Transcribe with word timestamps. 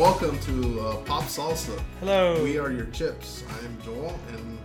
welcome 0.00 0.38
to 0.40 0.80
uh, 0.80 0.96
Pop 1.04 1.24
Salsa. 1.24 1.78
Hello. 2.00 2.42
We 2.42 2.56
are 2.58 2.70
your 2.72 2.86
chips. 2.86 3.44
I 3.50 3.58
am 3.66 3.76
Joel, 3.84 4.18
and 4.32 4.58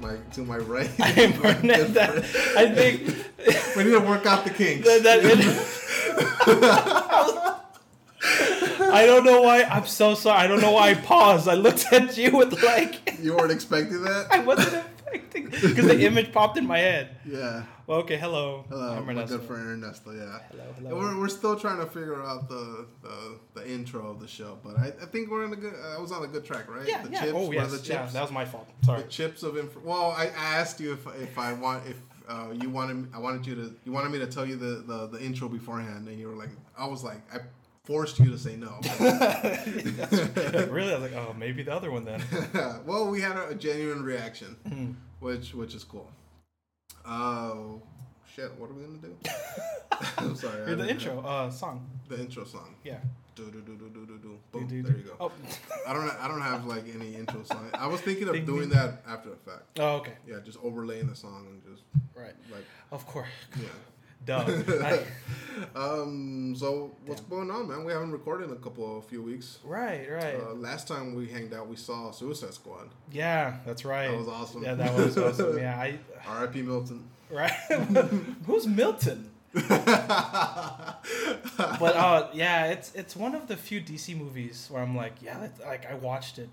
my 0.00 0.14
to 0.34 0.42
my 0.44 0.58
right. 0.58 0.88
I 1.00 1.10
am 1.20 1.30
my 1.42 1.54
Burnett. 1.54 1.78
good 1.78 1.94
That- 1.94 2.24
friend- 2.24 2.58
I 2.70 2.74
think 2.74 3.00
we 3.76 3.82
need 3.84 3.90
to 3.90 4.00
work 4.00 4.24
out 4.26 4.44
the 4.44 4.50
kinks. 4.50 4.86
that, 4.86 5.02
that 5.02 5.18
I 8.90 9.04
don't 9.06 9.24
know 9.24 9.42
why. 9.42 9.62
I'm 9.64 9.86
so 9.86 10.14
sorry. 10.14 10.38
I 10.38 10.46
don't 10.46 10.60
know 10.60 10.72
why 10.72 10.90
I 10.90 10.94
paused. 10.94 11.48
I 11.48 11.54
looked 11.54 11.92
at 11.92 12.16
you 12.16 12.36
with 12.36 12.62
like 12.62 13.18
you 13.20 13.34
weren't 13.36 13.50
expecting 13.52 14.02
that? 14.04 14.28
I 14.30 14.38
wasn't 14.40 14.84
because 15.68 15.86
the 15.86 16.00
image 16.06 16.32
popped 16.32 16.56
in 16.58 16.66
my 16.66 16.78
head. 16.78 17.16
Yeah. 17.24 17.64
Well, 17.86 17.98
okay. 18.00 18.16
Hello. 18.16 18.64
Hello, 18.68 18.92
I'm 18.96 19.06
my 19.06 19.12
Ernesto. 19.12 19.38
good 19.38 19.46
friend 19.46 19.66
Ernesto. 19.66 20.10
Yeah. 20.12 20.38
Hello, 20.50 20.64
And 20.76 20.86
hello. 20.88 20.98
We're, 20.98 21.18
we're 21.20 21.28
still 21.28 21.58
trying 21.58 21.78
to 21.78 21.86
figure 21.86 22.22
out 22.22 22.48
the, 22.48 22.86
the 23.02 23.38
the 23.54 23.70
intro 23.70 24.10
of 24.10 24.20
the 24.20 24.28
show, 24.28 24.58
but 24.62 24.76
I, 24.78 24.88
I 25.02 25.06
think 25.06 25.30
we're 25.30 25.44
in 25.44 25.52
a 25.52 25.56
good. 25.56 25.74
I 25.96 25.98
was 25.98 26.12
on 26.12 26.22
a 26.22 26.26
good 26.28 26.44
track, 26.44 26.70
right? 26.70 26.86
Yeah. 26.86 27.02
the 27.02 27.10
yeah. 27.10 27.20
Chips, 27.22 27.32
oh 27.36 27.50
yes. 27.52 27.70
the 27.70 27.76
Yeah. 27.92 28.00
chips? 28.02 28.12
That 28.12 28.22
was 28.22 28.30
my 28.32 28.44
fault. 28.44 28.68
Sorry. 28.84 29.02
the 29.02 29.08
chips 29.08 29.42
of 29.42 29.56
info. 29.56 29.80
Well, 29.84 30.10
I 30.16 30.26
asked 30.36 30.80
you 30.80 30.92
if 30.92 31.06
if 31.20 31.38
I 31.38 31.52
want 31.54 31.86
if 31.86 31.96
uh, 32.28 32.48
you 32.52 32.68
wanted 32.68 33.08
I 33.14 33.18
wanted 33.18 33.46
you 33.46 33.54
to 33.54 33.74
you 33.84 33.92
wanted 33.92 34.10
me 34.12 34.18
to 34.18 34.26
tell 34.26 34.44
you 34.46 34.56
the, 34.56 34.82
the 34.86 35.06
the 35.06 35.20
intro 35.24 35.48
beforehand, 35.48 36.08
and 36.08 36.18
you 36.20 36.28
were 36.28 36.36
like 36.36 36.50
I 36.76 36.86
was 36.86 37.02
like 37.02 37.22
I 37.34 37.38
forced 37.84 38.18
you 38.18 38.30
to 38.30 38.38
say 38.38 38.54
no. 38.54 38.78
Really? 40.70 40.92
I 40.92 40.98
was 40.98 41.10
like, 41.10 41.14
oh, 41.16 41.34
maybe 41.38 41.62
the 41.62 41.72
other 41.72 41.90
one 41.90 42.04
then. 42.04 42.22
well, 42.86 43.08
we 43.08 43.20
had 43.22 43.36
a, 43.36 43.48
a 43.48 43.54
genuine 43.54 44.02
reaction, 44.02 44.56
Hmm. 44.68 44.90
Which 45.20 45.54
which 45.54 45.74
is 45.74 45.84
cool. 45.84 46.10
Oh 47.06 47.80
shit! 48.34 48.52
What 48.58 48.70
are 48.70 48.74
we 48.74 48.82
gonna 48.82 48.98
do? 48.98 49.16
I'm 50.18 50.36
sorry. 50.36 50.74
The 50.74 50.88
intro 50.90 51.20
uh, 51.20 51.50
song. 51.50 51.88
The 52.08 52.20
intro 52.20 52.44
song. 52.44 52.74
Yeah. 52.84 52.98
Do 53.34 53.44
do 53.50 53.60
do 53.60 53.76
do 53.76 53.88
do 53.88 54.06
do 54.06 54.18
do. 54.18 54.18
Do, 54.18 54.38
Boom. 54.52 54.66
do, 54.66 54.82
There 54.82 54.96
you 54.96 55.04
go. 55.04 55.16
Oh. 55.20 55.32
I 55.86 55.92
don't 55.92 56.08
I 56.20 56.26
don't 56.28 56.40
have 56.42 56.66
like 56.66 56.84
any 56.94 57.14
intro 57.14 57.42
song. 57.44 57.70
I 57.74 57.86
was 57.86 58.00
thinking 58.00 58.28
of 58.28 58.34
Ding, 58.34 58.44
doing 58.46 58.68
ding. 58.68 58.70
that 58.78 59.02
after 59.08 59.30
the 59.30 59.36
fact. 59.36 59.62
oh, 59.78 59.96
okay. 59.96 60.14
Yeah, 60.26 60.36
just 60.44 60.58
overlaying 60.62 61.06
the 61.08 61.14
song 61.16 61.46
and 61.48 61.62
just 61.72 61.84
Right. 62.16 62.34
like 62.50 62.64
Of 62.90 63.06
course. 63.06 63.28
yeah. 63.60 63.68
Duh. 64.28 64.44
I- 64.84 65.02
um. 65.74 66.54
So 66.56 66.94
what's 67.06 67.20
going 67.22 67.50
on, 67.50 67.66
man? 67.68 67.84
We 67.84 67.92
haven't 67.92 68.12
recorded 68.12 68.50
in 68.50 68.56
a 68.56 68.60
couple, 68.60 68.98
a 68.98 69.02
few 69.02 69.22
weeks. 69.22 69.58
right. 69.64 70.08
Right. 70.08 70.36
Uh, 70.40 70.54
last 70.54 70.86
time 70.86 71.14
we 71.14 71.26
hanged 71.26 71.52
out, 71.52 71.66
we 71.66 71.74
saw 71.76 72.12
Suicide 72.12 72.54
Squad. 72.54 72.88
yeah. 73.10 73.56
That's 73.66 73.84
right. 73.84 74.08
That 74.10 74.18
was 74.18 74.28
awesome. 74.28 74.62
Yeah, 74.62 74.74
that 74.74 74.94
was 74.94 75.18
awesome. 75.18 75.58
Yeah, 75.64 75.76
I 75.76 75.98
R.I.P. 76.28 76.62
Milton. 76.62 77.08
right. 77.30 77.50
Who's 78.46 78.66
Milton? 78.68 79.30
But 79.54 79.70
uh, 81.96 82.28
yeah, 82.32 82.66
it's 82.66 82.94
it's 82.94 83.16
one 83.16 83.34
of 83.34 83.48
the 83.48 83.56
few 83.56 83.80
DC 83.80 84.16
movies 84.16 84.68
where 84.70 84.82
I'm 84.82 84.94
like, 84.96 85.14
yeah, 85.22 85.48
like 85.66 85.90
I 85.90 85.94
watched 85.94 86.38
it 86.38 86.48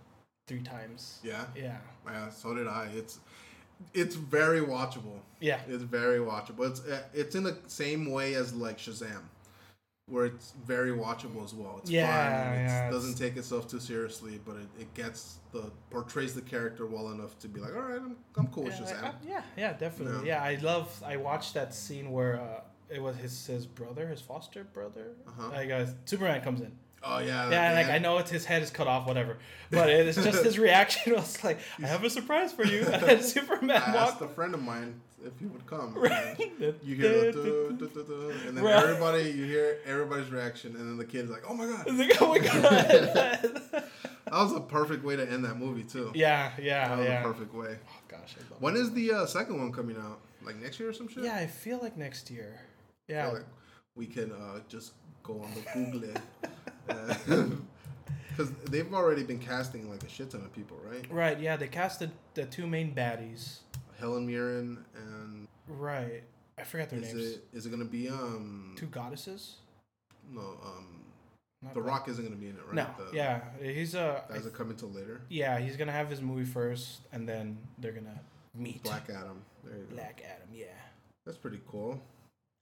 three 0.47 0.61
times. 0.61 1.19
yeah, 1.23 1.45
Yeah, 1.55 1.77
yeah. 2.07 2.29
So 2.29 2.53
did 2.55 2.67
I. 2.67 2.87
It's 2.95 3.19
it's 3.93 4.15
very 4.15 4.61
watchable. 4.61 5.19
yeah, 5.39 5.59
It's 5.67 5.83
very 5.83 6.19
watchable. 6.19 6.69
It's 6.69 6.81
uh, 6.81 7.03
it's 7.13 7.35
in 7.35 7.43
the 7.43 7.57
same 7.67 8.11
way 8.11 8.35
as 8.35 8.53
like 8.53 8.77
Shazam, 8.77 9.21
where 10.07 10.25
it's 10.25 10.53
very 10.65 10.91
watchable 10.91 11.43
as 11.43 11.53
well. 11.53 11.79
It's 11.81 11.89
Yeah, 11.91 12.05
fun. 12.07 12.53
It 12.59 12.65
yeah, 12.65 12.89
doesn't 12.91 13.11
it's- 13.11 13.19
take 13.19 13.37
itself 13.37 13.67
too 13.67 13.79
seriously, 13.79 14.39
but 14.45 14.55
it, 14.57 14.67
it 14.79 14.93
gets 14.93 15.37
the 15.51 15.71
portrays 15.89 16.33
the 16.35 16.41
character 16.41 16.85
well 16.85 17.11
enough 17.11 17.37
to 17.39 17.47
be 17.47 17.59
like, 17.59 17.75
all 17.75 17.81
right, 17.81 18.01
I'm 18.01 18.15
I'm 18.37 18.47
cool 18.47 18.63
with 18.63 18.73
yeah, 18.79 18.85
Shazam. 18.85 19.01
like, 19.03 19.13
uh, 19.13 19.17
yeah, 19.27 19.41
yeah, 19.57 19.73
definitely. 19.73 20.27
Yeah. 20.27 20.43
Yeah. 20.43 20.57
I 20.59 20.61
love. 20.61 21.03
I 21.05 21.17
watched 21.17 21.53
that 21.55 21.73
scene 21.73 22.11
where 22.11 22.39
uh, 22.39 22.61
it 22.89 23.01
was 23.01 23.15
his 23.17 23.45
his 23.47 23.65
brother, 23.65 24.07
his 24.07 24.21
foster 24.21 24.63
brother. 24.63 25.07
Uh-huh. 25.27 25.49
Like 25.49 25.71
uh, 25.71 25.85
Superman 26.05 26.41
comes 26.41 26.61
in. 26.61 26.71
Oh 27.03 27.19
yeah, 27.19 27.49
Yeah, 27.51 27.73
like 27.73 27.87
I 27.89 27.99
know 27.99 28.17
it's 28.17 28.31
his 28.31 28.45
head 28.45 28.61
is 28.63 28.71
cut 28.71 28.87
off, 28.87 29.05
whatever. 29.07 29.37
But 29.71 29.89
it's 29.89 30.17
just 30.21 30.43
his 30.43 30.57
reaction 30.67 31.13
was 31.13 31.43
like, 31.43 31.59
"I 31.83 31.87
have 31.87 32.03
a 32.03 32.09
surprise 32.09 32.51
for 32.51 32.65
you," 32.65 32.79
and 32.91 33.03
then 33.03 33.21
Superman 33.21 33.81
I 33.85 33.93
walked. 33.95 34.13
asked 34.13 34.21
a 34.21 34.27
friend 34.27 34.53
of 34.55 34.61
mine 34.63 34.99
if 35.23 35.33
he 35.39 35.45
would 35.45 35.65
come. 35.67 35.93
Right. 35.95 36.35
You 36.83 36.95
hear 36.95 37.31
the 37.31 37.31
du- 37.33 37.75
du- 37.77 37.87
du- 37.89 38.03
du, 38.03 38.33
and 38.47 38.57
then 38.57 38.63
Right. 38.63 38.75
everybody, 38.83 39.23
you 39.29 39.45
hear 39.45 39.77
everybody's 39.85 40.31
reaction, 40.31 40.75
and 40.75 40.81
then 40.89 40.97
the 40.97 41.05
kid's 41.05 41.29
like, 41.29 41.43
"Oh 41.47 41.53
my 41.53 41.65
god!" 41.67 41.83
It's 41.87 41.97
like, 41.97 42.21
oh 42.21 42.29
my 42.29 42.39
god. 42.39 43.61
That 44.25 44.31
was 44.31 44.53
a 44.53 44.59
perfect 44.61 45.03
way 45.03 45.15
to 45.15 45.29
end 45.31 45.45
that 45.45 45.57
movie 45.59 45.83
too. 45.83 46.11
yeah, 46.15 46.51
yeah, 46.59 46.87
that 46.87 46.97
was 46.97 47.07
yeah. 47.07 47.19
a 47.19 47.23
perfect 47.23 47.53
way. 47.53 47.77
Oh 47.87 48.01
gosh, 48.07 48.35
I 48.39 48.51
love 48.51 48.61
When 48.61 48.75
is 48.75 48.91
the 48.93 49.11
uh, 49.13 49.25
second 49.27 49.59
one 49.59 49.71
coming 49.71 49.97
out? 49.97 50.19
Like 50.43 50.55
next 50.61 50.79
year 50.79 50.89
or 50.89 50.93
some 50.93 51.07
shit? 51.07 51.23
Yeah, 51.23 51.35
I 51.35 51.45
feel 51.47 51.77
like 51.81 51.95
next 51.97 52.31
year. 52.31 52.59
I 53.09 53.11
Yeah. 53.13 53.25
feel 53.25 53.33
like 53.35 53.45
we 53.95 54.07
can 54.07 54.31
uh, 54.31 54.59
just 54.67 54.93
go 55.23 55.41
on 55.41 55.51
the 55.53 55.61
Google 55.73 56.09
it. 56.09 56.17
Because 58.37 58.51
they've 58.69 58.93
already 58.93 59.23
been 59.23 59.39
casting 59.39 59.89
like 59.89 60.03
a 60.03 60.09
shit 60.09 60.29
ton 60.29 60.41
of 60.41 60.51
people, 60.51 60.77
right? 60.85 61.09
Right, 61.09 61.39
yeah, 61.39 61.55
they 61.55 61.69
casted 61.69 62.11
the 62.33 62.45
two 62.45 62.67
main 62.67 62.93
baddies. 62.93 63.59
Helen 63.97 64.27
Mirren 64.27 64.83
and 64.93 65.47
Right. 65.69 66.23
I 66.57 66.63
forgot 66.63 66.89
their 66.89 66.99
is 66.99 67.13
names. 67.13 67.27
it 67.29 67.43
is 67.53 67.65
it 67.65 67.69
gonna 67.69 67.85
be 67.85 68.09
um 68.09 68.75
Two 68.77 68.87
goddesses? 68.87 69.55
no 70.29 70.41
um 70.41 71.05
Not 71.61 71.75
The 71.75 71.81
Rock 71.81 72.09
isn't 72.09 72.23
gonna 72.25 72.35
be 72.35 72.49
in 72.49 72.55
it, 72.57 72.65
right? 72.65 72.75
No. 72.75 72.87
The, 72.97 73.15
yeah, 73.15 73.39
he's 73.61 73.95
a. 73.95 74.23
That 74.27 74.35
doesn't 74.35 74.53
come 74.53 74.69
until 74.69 74.89
later. 74.89 75.21
yeah, 75.29 75.57
he's 75.59 75.77
gonna 75.77 75.93
have 75.93 76.09
his 76.09 76.21
movie 76.21 76.43
first, 76.45 77.01
and 77.13 77.27
then 77.29 77.57
they're 77.77 77.93
gonna 77.93 78.19
meet. 78.53 78.83
Black 78.83 79.09
Adam. 79.09 79.41
There 79.63 79.77
you 79.77 79.83
go. 79.85 79.95
Black 79.95 80.21
Adam. 80.25 80.49
Yeah. 80.53 80.65
That's 81.25 81.37
pretty 81.37 81.61
cool. 81.67 82.01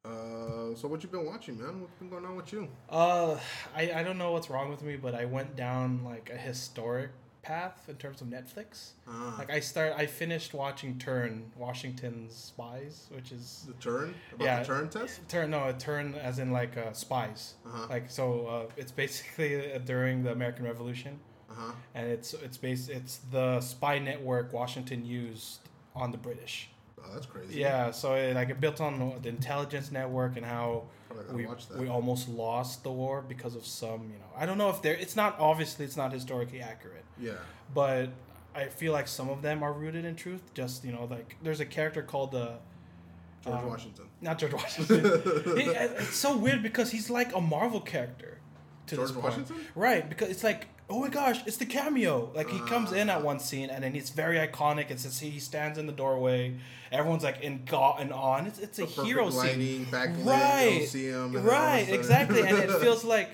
Uh, 0.05 0.75
so 0.75 0.87
what 0.89 1.01
you 1.01 1.07
been 1.09 1.25
watching, 1.25 1.57
man? 1.57 1.79
What's 1.79 1.93
been 1.95 2.09
going 2.09 2.25
on 2.25 2.35
with 2.35 2.51
you? 2.51 2.67
Uh, 2.89 3.39
I 3.75 3.91
I 3.93 4.03
don't 4.03 4.17
know 4.17 4.33
what's 4.33 4.49
wrong 4.49 4.69
with 4.69 4.81
me, 4.83 4.97
but 4.97 5.15
I 5.15 5.23
went 5.25 5.55
down 5.55 6.03
like 6.03 6.29
a 6.33 6.35
historic 6.37 7.11
path 7.41 7.85
in 7.87 7.95
terms 7.95 8.19
of 8.21 8.27
Netflix. 8.27 8.91
Ah, 9.07 9.35
Like 9.37 9.49
I 9.49 9.59
start, 9.61 9.93
I 9.97 10.05
finished 10.05 10.53
watching 10.53 10.97
Turn, 10.97 11.51
Washington's 11.57 12.33
Spies, 12.33 13.07
which 13.15 13.31
is 13.31 13.65
the 13.67 13.73
turn 13.75 14.13
about 14.33 14.45
yeah. 14.45 14.63
the 14.63 14.73
Turing 14.73 14.91
test. 14.91 15.27
Turn 15.29 15.51
no, 15.51 15.67
a 15.69 15.73
turn 15.73 16.15
as 16.15 16.39
in 16.39 16.51
like 16.51 16.75
uh, 16.77 16.91
spies. 16.93 17.53
Uh-huh. 17.65 17.87
Like 17.89 18.09
so, 18.11 18.47
uh, 18.47 18.71
it's 18.75 18.91
basically 18.91 19.73
uh, 19.73 19.77
during 19.79 20.23
the 20.23 20.31
American 20.33 20.65
Revolution, 20.65 21.17
Uh 21.49 21.53
huh. 21.57 21.71
and 21.95 22.07
it's 22.09 22.33
it's 22.33 22.57
based 22.57 22.89
it's 22.89 23.19
the 23.31 23.61
spy 23.61 23.99
network 23.99 24.51
Washington 24.51 25.05
used 25.05 25.59
on 25.95 26.11
the 26.11 26.17
British. 26.17 26.69
Oh, 27.05 27.13
that's 27.13 27.25
crazy. 27.25 27.59
Yeah, 27.59 27.91
so 27.91 28.13
it, 28.15 28.33
like 28.35 28.49
it 28.49 28.59
built 28.61 28.79
on 28.81 29.19
the 29.21 29.29
intelligence 29.29 29.91
network 29.91 30.37
and 30.37 30.45
how 30.45 30.83
we 31.31 31.45
we 31.77 31.87
almost 31.87 32.27
lost 32.29 32.83
the 32.83 32.91
war 32.91 33.21
because 33.27 33.55
of 33.55 33.65
some 33.65 34.03
you 34.11 34.17
know 34.19 34.25
I 34.35 34.45
don't 34.45 34.57
know 34.57 34.69
if 34.69 34.81
they're 34.81 34.95
it's 34.95 35.15
not 35.15 35.39
obviously 35.39 35.85
it's 35.85 35.97
not 35.97 36.11
historically 36.13 36.61
accurate, 36.61 37.03
Yeah. 37.19 37.33
but 37.73 38.09
I 38.55 38.65
feel 38.65 38.93
like 38.93 39.07
some 39.07 39.29
of 39.29 39.41
them 39.41 39.61
are 39.63 39.73
rooted 39.73 40.05
in 40.05 40.15
truth. 40.15 40.41
Just 40.53 40.83
you 40.85 40.91
know 40.91 41.05
like 41.09 41.35
there's 41.43 41.59
a 41.59 41.65
character 41.65 42.01
called 42.03 42.31
the 42.31 42.53
George 43.43 43.57
um, 43.59 43.67
Washington. 43.67 44.05
not 44.21 44.39
George 44.39 44.53
Washington. 44.63 45.03
He- 45.57 45.69
it's 45.69 46.15
so 46.15 46.37
weird 46.37 46.63
because 46.63 46.91
he's 46.91 47.09
like 47.09 47.35
a 47.35 47.41
Marvel 47.41 47.81
character. 47.81 48.39
To 48.87 48.95
George 48.95 49.07
this 49.09 49.13
point. 49.13 49.23
Washington? 49.25 49.55
Right, 49.75 50.09
because 50.09 50.29
it's 50.29 50.43
like, 50.43 50.67
oh 50.89 50.99
my 50.99 51.09
gosh, 51.09 51.41
it's 51.45 51.57
the 51.57 51.65
cameo. 51.65 52.31
Like 52.35 52.49
he 52.49 52.59
comes 52.59 52.91
in 52.91 53.09
Ah. 53.09 53.13
at 53.13 53.23
one 53.23 53.39
scene 53.39 53.69
and 53.69 53.83
then 53.83 53.95
it's 53.95 54.09
very 54.09 54.37
iconic. 54.37 54.91
It's 54.91 55.03
just, 55.03 55.21
he 55.21 55.39
stands 55.39 55.77
in 55.77 55.85
the 55.87 55.93
doorway. 55.93 56.55
Everyone's 56.91 57.23
like 57.23 57.41
in 57.41 57.63
gaw 57.65 57.97
and 57.99 58.11
on. 58.13 58.45
It's 58.47 58.59
it's 58.59 58.79
a 58.79 58.85
hero 58.85 59.29
scene. 59.29 59.39
lighting, 59.39 59.85
backlit, 59.87 60.19
you 60.19 60.29
Right. 60.29 60.93
him, 60.93 61.25
and 61.25 61.35
then 61.35 61.41
all 61.45 61.51
Right, 61.51 61.89
exactly, 61.89 62.41
and 62.41 62.57
it 62.57 62.71
feels 62.81 63.03
like. 63.03 63.29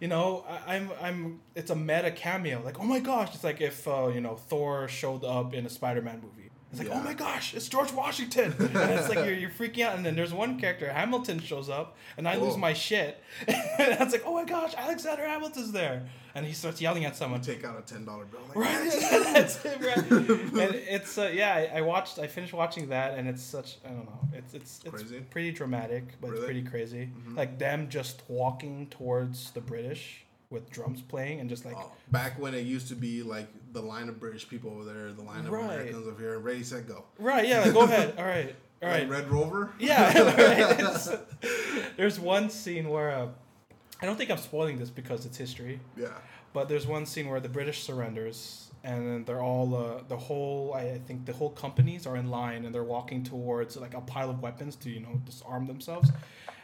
You 0.00 0.08
know, 0.08 0.44
I, 0.48 0.74
I'm, 0.74 0.90
I'm. 1.00 1.40
It's 1.54 1.70
a 1.70 1.76
meta 1.76 2.10
cameo. 2.10 2.60
Like, 2.62 2.78
oh 2.80 2.84
my 2.84 2.98
gosh, 2.98 3.32
it's 3.34 3.44
like 3.44 3.60
if 3.62 3.86
uh, 3.88 4.08
you 4.08 4.20
know 4.20 4.34
Thor 4.34 4.86
showed 4.88 5.24
up 5.24 5.54
in 5.54 5.64
a 5.64 5.70
Spider-Man 5.70 6.20
movie. 6.20 6.43
It's 6.74 6.80
like, 6.80 6.88
Yeah. 6.88 7.00
oh 7.00 7.04
my 7.04 7.14
gosh, 7.14 7.54
it's 7.54 7.68
George 7.68 7.92
Washington, 7.92 8.52
and 8.58 8.90
it's 8.90 9.08
like 9.08 9.18
you're, 9.18 9.34
you're 9.34 9.50
freaking 9.50 9.84
out. 9.86 9.96
And 9.96 10.04
then 10.04 10.16
there's 10.16 10.34
one 10.34 10.58
character, 10.58 10.92
Hamilton, 10.92 11.38
shows 11.40 11.68
up, 11.68 11.96
and 12.16 12.26
I 12.28 12.36
lose 12.36 12.56
my 12.56 12.72
shit. 12.72 13.22
and 13.48 13.56
it's 14.00 14.12
like, 14.12 14.22
oh 14.26 14.34
my 14.34 14.44
gosh, 14.44 14.74
Alexander 14.76 15.26
Hamilton's 15.26 15.70
there, 15.72 16.06
and 16.34 16.44
he 16.44 16.52
starts 16.52 16.80
yelling 16.80 17.04
at 17.04 17.16
someone. 17.16 17.40
take 17.40 17.64
out 17.64 17.78
a 17.78 17.82
ten 17.82 18.04
dollar 18.04 18.24
bill. 18.24 18.40
Like, 18.48 18.56
Right, 18.56 18.90
that's 19.34 19.64
it, 19.64 19.80
right. 19.80 20.10
And 20.10 20.74
it's 20.74 21.16
uh, 21.16 21.30
yeah, 21.32 21.70
I, 21.74 21.80
watched, 21.82 22.18
I 22.18 22.26
finished 22.26 22.52
watching 22.52 22.88
that, 22.88 23.16
and 23.18 23.28
it's 23.28 23.42
such, 23.42 23.76
I 23.84 23.88
don't 23.90 24.06
know, 24.06 24.28
it's 24.32 24.52
it's 24.54 24.80
it's 24.84 24.94
Crazy? 25.02 25.20
pretty 25.30 25.52
dramatic, 25.52 26.20
but 26.20 26.28
Really? 26.30 26.36
it's 26.38 26.44
pretty 26.46 26.62
crazy. 26.62 27.10
Mhm. 27.28 27.36
Like 27.36 27.58
them 27.58 27.88
just 27.88 28.22
walking 28.28 28.88
towards 28.88 29.52
the 29.52 29.60
British 29.60 30.23
with 30.54 30.70
drums 30.70 31.02
playing, 31.02 31.40
and 31.40 31.50
just 31.50 31.66
like 31.66 31.76
Oh, 31.76 31.92
back 32.10 32.38
when 32.40 32.54
it 32.54 32.64
used 32.64 32.88
to 32.88 32.94
be 32.94 33.22
like 33.22 33.48
the 33.74 33.82
line 33.82 34.08
of 34.08 34.18
British 34.18 34.48
people 34.48 34.70
over 34.70 34.84
there, 34.84 35.12
the 35.12 35.22
line 35.22 35.40
of 35.44 35.50
Right. 35.52 35.64
Americans 35.64 36.06
over 36.06 36.18
here, 36.20 36.38
ready, 36.38 36.62
set, 36.62 36.88
go. 36.88 37.04
right, 37.18 37.46
yeah, 37.46 37.60
like, 37.60 37.72
go 37.74 37.82
ahead, 37.82 38.14
All 38.16 38.24
right. 38.24 38.54
All 38.82 38.88
right. 38.88 39.08
Like 39.08 39.10
Red 39.10 39.30
Rover. 39.30 39.72
yeah. 39.78 40.18
right. 41.08 41.18
There's 41.96 42.18
one 42.20 42.48
scene 42.50 42.88
where 42.88 43.10
uh, 43.10 43.28
I 44.00 44.06
don't 44.06 44.16
think 44.16 44.30
I'm 44.30 44.38
spoiling 44.38 44.78
this 44.78 44.90
because 44.90 45.26
it's 45.26 45.36
history, 45.36 45.80
yeah. 45.96 46.08
But 46.52 46.68
there's 46.68 46.86
one 46.86 47.04
scene 47.06 47.28
where 47.28 47.40
the 47.40 47.48
British 47.48 47.82
surrenders, 47.82 48.70
and 48.84 49.26
they're 49.26 49.40
all 49.42 49.74
uh, 49.74 50.02
the 50.08 50.16
whole 50.16 50.72
I 50.74 50.82
I 50.82 51.00
think 51.06 51.24
the 51.26 51.32
whole 51.32 51.50
companies 51.50 52.06
are 52.06 52.16
in 52.16 52.30
line, 52.30 52.64
and 52.64 52.72
they're 52.74 52.84
walking 52.84 53.24
towards 53.24 53.76
like 53.76 53.94
a 53.94 54.00
pile 54.02 54.30
of 54.30 54.40
weapons 54.40 54.76
to 54.76 54.90
you 54.90 55.00
know 55.00 55.20
disarm 55.24 55.66
themselves, 55.66 56.10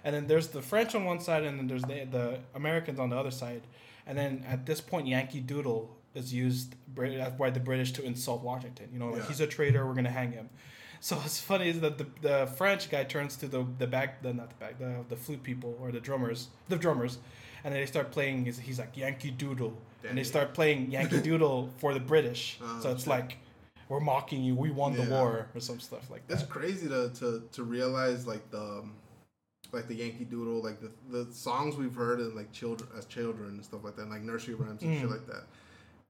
and 0.05 0.15
then 0.15 0.27
there's 0.27 0.49
the 0.49 0.63
French 0.63 0.95
on 0.95 1.05
one 1.05 1.21
side, 1.21 1.45
and 1.45 1.59
then 1.59 1.67
there's 1.67 1.83
the 1.83 2.07
the 2.11 2.39
Americans 2.55 2.99
on 2.99 3.11
the 3.11 3.17
other 3.17 3.31
side, 3.31 3.63
and 4.07 4.17
then 4.19 4.45
at 4.49 4.67
this 4.67 4.81
point, 4.81 5.07
Yankee 5.07 5.41
Doodle 5.41 5.97
is 6.15 6.33
used 6.35 6.75
by 6.95 7.51
the 7.51 7.61
British 7.61 7.93
to 7.93 8.03
insult 8.03 8.43
Washington. 8.43 8.89
You 8.93 8.99
know, 8.99 9.11
like 9.11 9.23
Yeah. 9.23 9.29
he's 9.29 9.41
a 9.41 9.47
traitor. 9.47 9.87
We're 9.87 9.95
gonna 9.95 10.11
hang 10.11 10.33
him. 10.33 10.49
So 11.03 11.17
what's 11.17 11.41
funny 11.41 11.71
is 11.71 11.81
that 11.81 11.97
the, 11.97 12.07
the 12.21 12.47
French 12.59 12.91
guy 12.91 13.05
turns 13.05 13.35
to 13.37 13.49
the 13.49 13.65
the 13.79 13.87
back 13.87 14.21
the 14.23 14.35
not 14.35 14.51
the 14.51 14.57
back 14.57 14.79
the 14.79 15.03
the 15.09 15.17
flute 15.17 15.43
people 15.43 15.75
or 15.81 15.91
the 15.93 15.99
drummers 16.01 16.49
the 16.69 16.77
drummers, 16.77 17.17
and 17.65 17.75
they 17.75 17.87
start 17.87 18.11
playing. 18.11 18.45
He's, 18.45 18.59
he's 18.59 18.79
like 18.79 18.95
Yankee 18.95 19.31
Doodle, 19.31 19.73
and 20.07 20.19
they 20.19 20.25
start 20.25 20.53
playing 20.53 20.91
Yankee 20.91 21.23
Doodle 21.29 21.71
for 21.79 21.95
the 21.95 22.01
British. 22.01 22.59
Oh, 22.63 22.81
so 22.83 22.91
it's 22.91 23.05
shit. 23.05 23.09
like 23.17 23.39
we're 23.89 24.01
mocking 24.01 24.43
you. 24.45 24.55
We 24.55 24.71
won 24.71 24.93
the 24.95 25.05
war 25.11 25.49
or 25.55 25.61
some 25.61 25.81
stuff 25.81 26.11
like 26.11 26.27
that. 26.29 26.35
It's 26.35 26.43
crazy 26.43 26.87
to, 26.89 27.09
to 27.21 27.45
to 27.51 27.63
realize 27.63 28.27
like 28.27 28.51
the 28.51 28.61
um, 28.61 28.93
like 29.73 29.89
the 29.89 29.95
Yankee 29.95 30.25
Doodle, 30.25 30.63
like 30.63 30.81
the, 30.81 30.91
the 31.25 31.33
songs 31.33 31.77
we've 31.77 31.95
heard 31.95 32.21
in 32.21 32.35
like 32.35 32.53
children 32.53 32.89
as 32.97 33.05
children 33.07 33.51
and 33.51 33.65
stuff 33.65 33.85
like 33.85 33.97
that, 33.97 34.09
like 34.09 34.23
nursery 34.23 34.55
rhymes 34.55 34.83
and 34.83 34.99
shit 34.99 35.09
Mm. 35.09 35.13
like 35.13 35.27
that. 35.27 35.45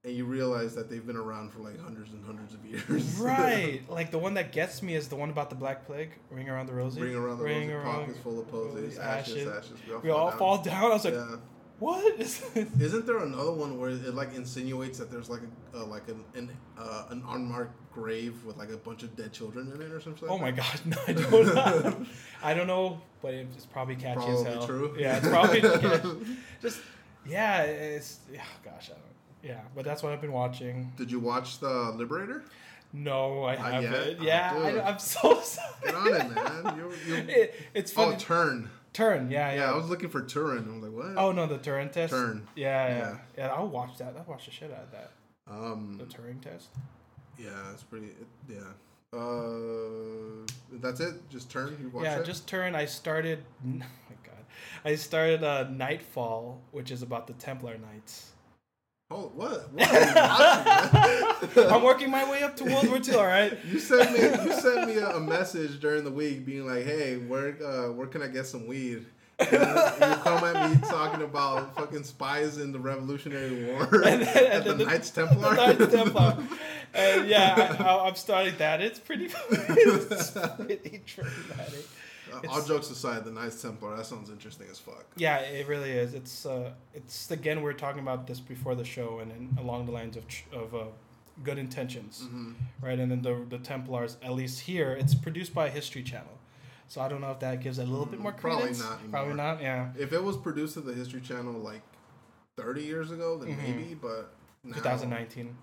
And 0.03 0.15
you 0.15 0.25
realize 0.25 0.75
that 0.77 0.89
they've 0.89 1.07
been 1.07 1.17
around 1.17 1.53
for 1.53 1.59
like 1.61 1.79
hundreds 1.79 2.12
and 2.15 2.25
hundreds 2.25 2.55
of 2.55 2.65
years. 2.65 3.19
Right, 3.21 3.83
like 3.91 4.11
the 4.11 4.19
one 4.19 4.33
that 4.35 4.51
gets 4.51 4.83
me 4.83 4.95
is 4.95 5.09
the 5.09 5.17
one 5.17 5.29
about 5.29 5.51
the 5.51 5.57
Black 5.57 5.85
Plague, 5.87 6.12
ring 6.31 6.49
around 6.49 6.67
the 6.69 6.73
rosy, 6.73 7.03
Ring 7.03 7.15
around 7.17 7.37
the 7.39 7.45
ring 7.45 7.69
rosy 7.69 7.73
around- 7.73 8.01
pockets 8.07 8.19
full 8.21 8.41
of 8.41 8.51
posies, 8.51 8.99
ashes, 8.99 9.47
ashes. 9.47 9.73
ashes. 9.73 9.79
We 9.87 9.93
all, 9.93 10.01
We 10.01 10.11
all 10.11 10.31
down. 10.31 10.39
fall 10.39 10.62
down. 10.62 10.85
I 10.85 10.89
was 10.95 11.05
like, 11.05 11.15
yeah. 11.15 11.37
What? 11.81 12.21
Is 12.21 12.43
Isn't 12.55 13.06
there 13.06 13.19
another 13.19 13.53
one 13.53 13.79
where 13.81 13.91
it 13.91 14.15
like 14.15 14.35
insinuates 14.35 14.99
that 14.99 15.11
there's 15.11 15.29
like 15.29 15.41
a 15.75 15.79
uh, 15.81 15.87
like 15.87 16.06
an 16.09 16.23
an, 16.35 16.50
uh, 16.79 17.06
an 17.11 17.25
unmarked 17.29 17.75
grave 17.93 18.44
with 18.44 18.56
like 18.56 18.71
a 18.71 18.77
bunch 18.77 19.03
of 19.03 19.17
dead 19.17 19.32
children 19.32 19.73
in 19.75 19.82
it 19.82 19.91
or 19.91 20.00
something? 20.00 20.29
oh 20.29 20.38
my 20.38 20.53
god, 20.53 20.81
no, 20.85 20.97
I 21.09 21.12
don't 21.12 21.55
know. 21.55 22.06
I 22.43 22.55
don't 22.55 22.67
know, 22.69 23.00
but 23.23 23.35
it's 23.35 23.67
probably 23.67 23.97
catchy 23.97 24.21
as 24.21 24.43
Probably 24.43 24.53
hell. 24.53 24.67
true. 24.67 24.94
Yeah, 24.99 25.17
it's 25.17 25.29
probably 25.29 25.61
yeah, 25.62 26.00
just 26.62 26.81
yeah, 27.27 27.62
it's 27.62 28.21
yeah, 28.33 28.43
gosh, 28.65 28.91
I 28.91 28.93
don't. 28.93 29.03
Yeah, 29.43 29.61
but 29.75 29.85
that's 29.87 30.03
what 30.03 30.12
I've 30.12 30.21
been 30.21 30.33
watching. 30.33 30.93
Did 30.97 31.11
you 31.11 31.19
watch 31.19 31.59
the 31.61 31.93
Liberator? 31.97 32.44
No, 32.93 33.44
I 33.44 33.55
Not 33.56 33.73
haven't. 33.73 33.93
yet? 33.93 34.23
Yeah, 34.23 34.53
Oh. 34.55 34.62
I, 34.65 34.88
I'm 34.91 34.99
so 34.99 35.41
sorry. 35.41 35.69
Get 35.85 35.94
on 35.94 36.09
it, 36.09 36.35
man. 36.35 36.76
You, 36.76 36.93
you, 37.06 37.15
It, 37.29 37.55
it's 37.73 37.93
oh, 37.97 38.15
turn. 38.17 38.69
Turn, 38.92 39.31
yeah, 39.31 39.50
Yeah, 39.52 39.56
yeah. 39.56 39.72
I 39.72 39.76
was 39.76 39.88
looking 39.88 40.08
for 40.10 40.20
Turin. 40.22 40.58
I'm 40.64 40.82
like, 40.82 40.90
what? 40.92 41.16
oh 41.22 41.32
no, 41.32 41.46
the 41.46 41.58
Turing 41.58 41.92
test. 41.92 42.12
Turn. 42.12 42.46
Yeah, 42.56 42.88
yeah, 42.88 42.98
Yeah. 42.98 43.16
yeah. 43.38 43.46
I'll 43.54 43.69
watch 43.69 43.98
that. 43.98 44.14
I'll 44.16 44.25
watch 44.26 44.46
the 44.46 44.50
shit 44.50 44.70
out 44.72 44.84
of 44.84 44.90
that. 44.92 45.10
Um, 45.48 45.96
The 45.98 46.04
Turing 46.04 46.40
test. 46.40 46.69
yeah, 47.38 47.72
it's 47.72 47.82
pretty. 47.84 48.08
Yeah. 48.48 48.58
Uh, 49.12 50.46
that's 50.72 51.00
it. 51.00 51.28
Just 51.31 51.50
turn. 51.50 51.76
You 51.81 51.88
watched 51.90 52.04
yeah, 52.04 52.19
it? 52.20 52.25
just 52.25 52.46
turn. 52.46 52.75
I 52.75 52.84
started. 52.87 53.44
Oh 53.64 53.69
my 54.08 54.16
god, 54.25 54.44
I 54.84 54.94
started 54.96 55.42
uh, 55.44 55.64
Knightfall, 55.70 56.60
which 56.72 56.90
is 56.90 57.02
about 57.02 57.26
the 57.26 57.32
Templar 57.34 57.76
Knights. 57.78 58.31
Oh, 59.12 59.33
what? 59.35 59.73
What 59.73 59.93
are 59.93 60.01
you 60.01 60.15
watching? 60.15 61.62
man? 61.62 61.73
I'm 61.73 61.83
working 61.83 62.11
my 62.11 62.31
way 62.31 62.43
up 62.43 62.57
to 62.59 62.65
World 62.65 62.89
War 62.89 62.99
II. 62.99 63.15
All 63.17 63.27
right. 63.27 63.59
You 63.69 63.81
sent 63.81 64.12
me. 64.12 64.21
You 64.45 64.53
sent 64.53 64.87
me 64.87 64.97
a, 64.99 65.17
a 65.17 65.21
message 65.21 65.81
during 65.81 66.05
the 66.05 66.11
week, 66.12 66.47
being 66.47 66.67
like, 66.67 66.85
"Hey, 66.85 67.17
where 67.17 67.57
uh, 67.65 67.91
where 67.93 68.07
can 68.07 68.23
I 68.23 68.29
get 68.29 68.47
some 68.47 68.67
weed?" 68.69 69.05
And 69.41 69.51
you 69.51 70.17
come 70.23 70.45
at 70.45 70.71
me 70.71 70.77
talking 70.87 71.23
about 71.23 71.75
fucking 71.75 72.05
spies 72.05 72.59
in 72.59 72.73
the 72.73 72.79
Revolutionary 72.79 73.65
War 73.73 73.83
And 74.05 74.23
then- 74.23 74.53
at 74.53 74.65
the 74.65 74.75
the- 74.75 74.85
Knights 74.85 75.11
Templar. 75.11 75.57
The 75.57 75.75
Knights 75.75 75.93
Templar. 75.95 76.37
And 76.93 77.27
yeah, 77.29 77.77
I, 77.81 77.83
I- 77.83 78.07
I'm 78.07 78.15
starting 78.17 78.55
that. 78.59 78.81
It's 78.83 78.99
pretty. 78.99 79.31
it's 79.51 80.31
pretty 80.33 81.01
dramatic. 81.07 81.87
Uh, 82.32 82.40
all 82.49 82.62
jokes 82.62 82.90
aside, 82.90 83.25
the 83.25 83.31
Knights 83.31 83.61
Templar 83.62 83.96
that 83.96 84.06
sounds 84.06 84.31
interesting 84.31 84.67
as 84.70 84.78
fuck. 84.78 85.06
Yeah, 85.17 85.38
it 85.38 85.67
really 85.69 85.90
is. 85.93 86.14
It's 86.14 86.46
uh, 86.46 86.72
it's 86.94 87.31
again 87.31 87.58
we 87.58 87.64
were 87.64 87.72
talking 87.75 88.00
about 88.02 88.26
this 88.26 88.40
before 88.40 88.75
the 88.75 88.84
show, 88.84 89.19
and, 89.20 89.32
and 89.32 89.58
along 89.58 89.87
the 89.87 89.93
lines 89.93 90.17
of 90.17 90.25
of 90.52 90.75
uh, 90.75 90.84
good 91.43 91.58
intentions, 91.58 92.22
Mm-hmm. 92.25 92.52
right? 92.82 92.99
And 92.99 93.11
then 93.11 93.22
the 93.22 93.44
the 93.49 93.58
Templars, 93.58 94.17
at 94.22 94.32
least 94.32 94.61
here, 94.61 94.93
it's 94.93 95.14
produced 95.14 95.55
by 95.55 95.69
History 95.70 96.02
Channel, 96.02 96.38
so 96.88 97.00
I 97.00 97.08
don't 97.08 97.20
know 97.20 97.31
if 97.32 97.40
that 97.40 97.61
gives 97.62 97.78
a 97.78 97.84
little 97.84 98.06
bit 98.06 98.20
more 98.20 98.32
Mm, 98.32 98.38
Probably 98.38 98.70
not 98.73 98.93
anymore. 99.00 99.11
Probably 99.11 99.34
not. 99.34 99.62
Yeah. 99.62 99.88
If 99.99 100.12
it 100.12 100.23
was 100.23 100.37
produced 100.37 100.76
at 100.76 100.84
the 100.84 100.93
History 100.94 101.20
Channel 101.20 101.55
like 101.55 101.82
30 102.56 102.82
years 102.82 103.11
ago, 103.11 103.38
then 103.38 103.56
Mhm. 103.56 103.62
maybe, 103.62 103.94
but 103.94 104.34
now, 104.62 104.75
2019. 104.76 105.56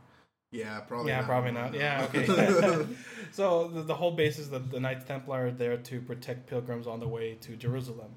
Yeah, 0.51 0.79
probably. 0.81 1.11
yeah, 1.11 1.17
not 1.19 1.25
probably 1.27 1.51
not. 1.51 1.73
Yeah, 1.73 2.05
okay. 2.09 2.25
so 3.31 3.67
the, 3.67 3.81
the 3.83 3.95
whole 3.95 4.11
basis 4.11 4.47
that 4.47 4.71
the 4.71 4.79
Knights 4.79 5.03
Templar 5.05 5.47
are 5.47 5.51
there 5.51 5.77
to 5.77 6.01
protect 6.01 6.47
pilgrims 6.47 6.87
on 6.87 6.99
the 6.99 7.07
way 7.07 7.35
to 7.41 7.55
Jerusalem, 7.57 8.11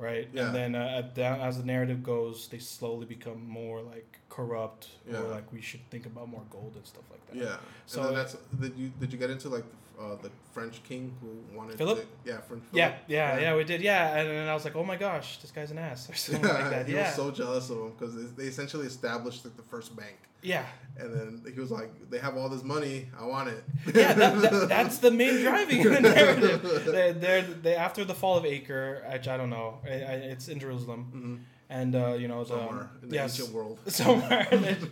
right? 0.00 0.28
Yeah. 0.32 0.46
And 0.46 0.54
then 0.54 0.74
uh, 0.74 1.10
as 1.42 1.58
the 1.58 1.64
narrative 1.64 2.02
goes, 2.02 2.48
they 2.48 2.58
slowly 2.58 3.04
become 3.06 3.46
more 3.46 3.82
like 3.82 4.18
corrupt, 4.30 4.88
Yeah. 5.10 5.18
or 5.18 5.28
like 5.28 5.52
we 5.52 5.60
should 5.60 5.86
think 5.90 6.06
about 6.06 6.28
more 6.28 6.42
gold 6.50 6.72
and 6.74 6.86
stuff 6.86 7.04
like 7.10 7.24
that. 7.28 7.36
yeah. 7.36 7.56
So- 7.86 8.02
So 8.04 8.14
that's 8.14 8.34
did 8.58 8.74
you 8.76 8.90
did 8.98 9.12
you 9.12 9.18
get 9.18 9.28
into 9.30 9.48
like 9.50 9.64
the, 9.70 9.91
uh, 10.02 10.16
the 10.22 10.30
French 10.52 10.82
king 10.82 11.14
who 11.20 11.56
wanted 11.56 11.78
Philip? 11.78 11.98
To, 12.24 12.30
yeah, 12.30 12.40
French. 12.40 12.64
Yeah, 12.72 12.88
Philip? 12.88 13.00
yeah, 13.08 13.38
yeah, 13.40 13.56
we 13.56 13.64
did. 13.64 13.80
Yeah, 13.80 14.16
and 14.18 14.28
then 14.28 14.48
I 14.48 14.54
was 14.54 14.64
like, 14.64 14.76
oh 14.76 14.84
my 14.84 14.96
gosh, 14.96 15.38
this 15.38 15.50
guy's 15.50 15.70
an 15.70 15.78
ass 15.78 16.10
or 16.10 16.14
something 16.14 16.42
like 16.48 16.70
that. 16.70 16.86
he 16.88 16.94
Yeah, 16.94 17.06
was 17.06 17.14
so 17.14 17.30
jealous 17.30 17.70
of 17.70 17.78
him 17.78 17.90
because 17.98 18.14
they, 18.16 18.22
they 18.42 18.48
essentially 18.48 18.86
established 18.86 19.44
like 19.44 19.56
the 19.56 19.62
first 19.62 19.94
bank, 19.96 20.18
yeah, 20.42 20.64
and 20.98 21.08
then 21.14 21.52
he 21.54 21.60
was 21.60 21.70
like, 21.70 21.90
"They 22.10 22.18
have 22.18 22.36
all 22.36 22.48
this 22.48 22.64
money, 22.64 23.06
I 23.18 23.24
want 23.26 23.48
it." 23.48 23.62
yeah. 23.94 24.12
That, 24.14 24.42
that, 24.42 24.68
that's 24.68 24.98
the 24.98 25.10
main 25.10 25.40
driving 25.42 25.82
the 25.84 26.00
narrative. 26.00 26.62
They're, 26.86 27.12
they're, 27.12 27.42
they 27.42 27.76
after 27.76 28.04
the 28.04 28.14
fall 28.14 28.36
of 28.36 28.44
Acre, 28.44 29.04
which 29.12 29.28
I 29.28 29.36
don't 29.36 29.50
know, 29.50 29.78
I, 29.84 29.88
I, 29.88 30.14
it's 30.34 30.48
in 30.48 30.58
Jerusalem, 30.58 31.02
Mhm. 31.14 31.36
and 31.78 31.94
uh, 31.94 32.14
you 32.14 32.26
know 32.28 32.42
the 32.44 32.56
Somewhere 32.58 32.90
in 33.02 33.08
the 33.08 33.14
yes, 33.14 33.38
ancient 33.38 33.54
world. 33.54 33.78
somewhere, 33.86 34.48
and, 34.50 34.64
it- 34.64 34.84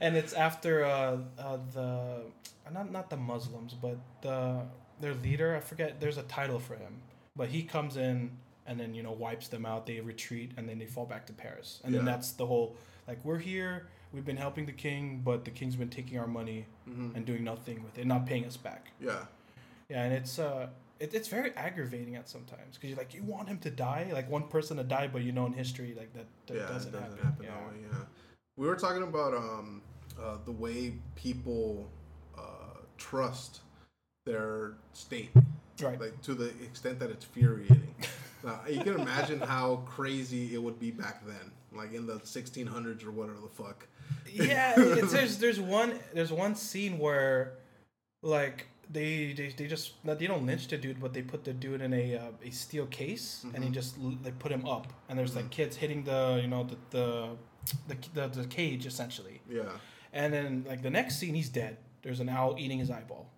and 0.00 0.16
it's 0.16 0.32
after 0.32 0.84
uh, 0.84 1.18
uh, 1.38 1.58
the 1.72 2.22
not 2.72 2.90
not 2.90 3.10
the 3.10 3.16
Muslims, 3.16 3.74
but 3.74 3.98
the 4.22 4.62
their 5.00 5.14
leader. 5.14 5.54
I 5.56 5.60
forget. 5.60 6.00
There's 6.00 6.18
a 6.18 6.22
title 6.24 6.58
for 6.58 6.74
him, 6.76 7.00
but 7.36 7.48
he 7.48 7.62
comes 7.62 7.96
in 7.96 8.30
and 8.66 8.78
then 8.80 8.94
you 8.94 9.02
know 9.02 9.12
wipes 9.12 9.48
them 9.48 9.66
out. 9.66 9.86
They 9.86 10.00
retreat 10.00 10.52
and 10.56 10.68
then 10.68 10.78
they 10.78 10.86
fall 10.86 11.06
back 11.06 11.26
to 11.26 11.32
Paris, 11.32 11.80
and 11.84 11.94
then 11.94 12.04
that's 12.04 12.32
the 12.32 12.46
whole 12.46 12.76
like 13.08 13.24
we're 13.24 13.38
here. 13.38 13.88
We've 14.12 14.24
been 14.24 14.36
helping 14.36 14.64
the 14.64 14.72
king, 14.72 15.22
but 15.24 15.44
the 15.44 15.50
king's 15.50 15.74
been 15.76 15.88
taking 15.90 16.18
our 16.20 16.28
money 16.28 16.66
Mhm. 16.88 17.16
and 17.16 17.26
doing 17.26 17.42
nothing 17.42 17.82
with 17.82 17.98
it, 17.98 18.06
not 18.06 18.26
paying 18.26 18.44
us 18.46 18.56
back. 18.56 18.92
Yeah. 19.00 19.24
Yeah, 19.88 20.04
and 20.04 20.14
it's 20.14 20.38
uh, 20.38 20.68
it, 21.00 21.12
it's 21.12 21.26
very 21.28 21.50
aggravating 21.56 22.14
at 22.14 22.28
sometimes 22.28 22.76
because 22.76 22.90
you're 22.90 22.98
like 22.98 23.12
you 23.12 23.24
want 23.24 23.48
him 23.48 23.58
to 23.58 23.70
die, 23.70 24.08
like 24.12 24.30
one 24.30 24.44
person 24.48 24.76
to 24.78 24.84
die, 24.84 25.08
but 25.08 25.22
you 25.22 25.32
know 25.32 25.46
in 25.46 25.52
history 25.52 25.94
like 25.98 26.12
that, 26.14 26.26
that 26.46 26.56
yeah, 26.56 26.66
doesn't, 26.68 26.94
it 26.94 27.00
doesn't 27.00 27.18
happen. 27.18 27.26
happen, 27.26 27.44
yeah. 27.44 27.50
that 27.50 27.68
way. 27.68 27.74
Yeah, 27.90 28.04
we 28.56 28.66
were 28.68 28.76
talking 28.76 29.02
about 29.02 29.34
um, 29.34 29.82
uh, 30.18 30.38
the 30.44 30.52
way 30.52 30.94
people 31.16 31.90
trust 33.10 33.60
their 34.26 34.74
state, 34.92 35.30
Right. 35.82 36.00
like 36.00 36.20
to 36.22 36.34
the 36.34 36.48
extent 36.64 36.98
that 37.00 37.10
it's 37.10 37.26
infuriating. 37.26 37.94
now, 38.42 38.60
you 38.70 38.80
can 38.80 38.94
imagine 39.00 39.40
how 39.40 39.82
crazy 39.86 40.54
it 40.54 40.62
would 40.62 40.78
be 40.80 40.90
back 40.90 41.26
then, 41.26 41.50
like 41.72 41.92
in 41.92 42.06
the 42.06 42.18
1600s 42.20 43.04
or 43.04 43.10
whatever 43.10 43.38
the 43.40 43.48
fuck. 43.62 43.86
yeah, 44.32 44.74
it's, 44.76 45.12
there's 45.12 45.38
there's 45.44 45.60
one 45.60 45.98
there's 46.14 46.32
one 46.32 46.54
scene 46.54 46.98
where 46.98 47.54
like 48.22 48.66
they 48.90 49.32
they, 49.32 49.48
they 49.56 49.66
just 49.66 49.92
they 50.04 50.26
don't 50.26 50.46
lynch 50.46 50.68
the 50.68 50.76
dude, 50.78 51.00
but 51.00 51.12
they 51.12 51.22
put 51.22 51.44
the 51.44 51.52
dude 51.52 51.80
in 51.82 51.92
a 51.92 52.16
uh, 52.16 52.20
a 52.48 52.50
steel 52.50 52.86
case 52.86 53.44
and 53.54 53.62
he 53.64 53.70
Mhm. 53.70 53.74
just 53.74 53.96
they 54.22 54.30
put 54.44 54.50
him 54.52 54.64
up 54.66 54.86
and 55.08 55.18
there's 55.18 55.32
Mhm. 55.32 55.36
like 55.36 55.50
kids 55.50 55.76
hitting 55.76 56.04
the 56.04 56.38
you 56.42 56.48
know 56.48 56.62
the 56.64 56.76
the 56.96 57.06
the, 57.88 57.96
the, 58.14 58.24
the 58.42 58.46
cage 58.46 58.84
essentially 58.86 59.40
Yeah, 59.48 59.72
and 60.12 60.32
then 60.32 60.64
like 60.68 60.82
the 60.82 60.90
next 60.90 61.18
scene 61.18 61.34
he's 61.34 61.48
dead 61.48 61.76
there's 62.04 62.20
an 62.20 62.28
owl 62.28 62.54
eating 62.58 62.78
his 62.78 62.90
eyeball. 62.90 63.30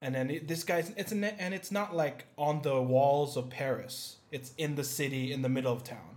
And 0.00 0.14
then 0.14 0.30
it, 0.30 0.48
this 0.48 0.64
guy's 0.64 0.92
it's 0.96 1.12
an, 1.12 1.24
and 1.24 1.54
it's 1.54 1.70
not 1.70 1.94
like 1.94 2.24
on 2.36 2.62
the 2.62 2.80
walls 2.80 3.36
of 3.36 3.50
paris. 3.50 4.16
It's 4.32 4.52
in 4.58 4.74
the 4.74 4.84
city 4.84 5.32
in 5.32 5.42
the 5.42 5.48
middle 5.48 5.72
of 5.72 5.84
town. 5.84 6.16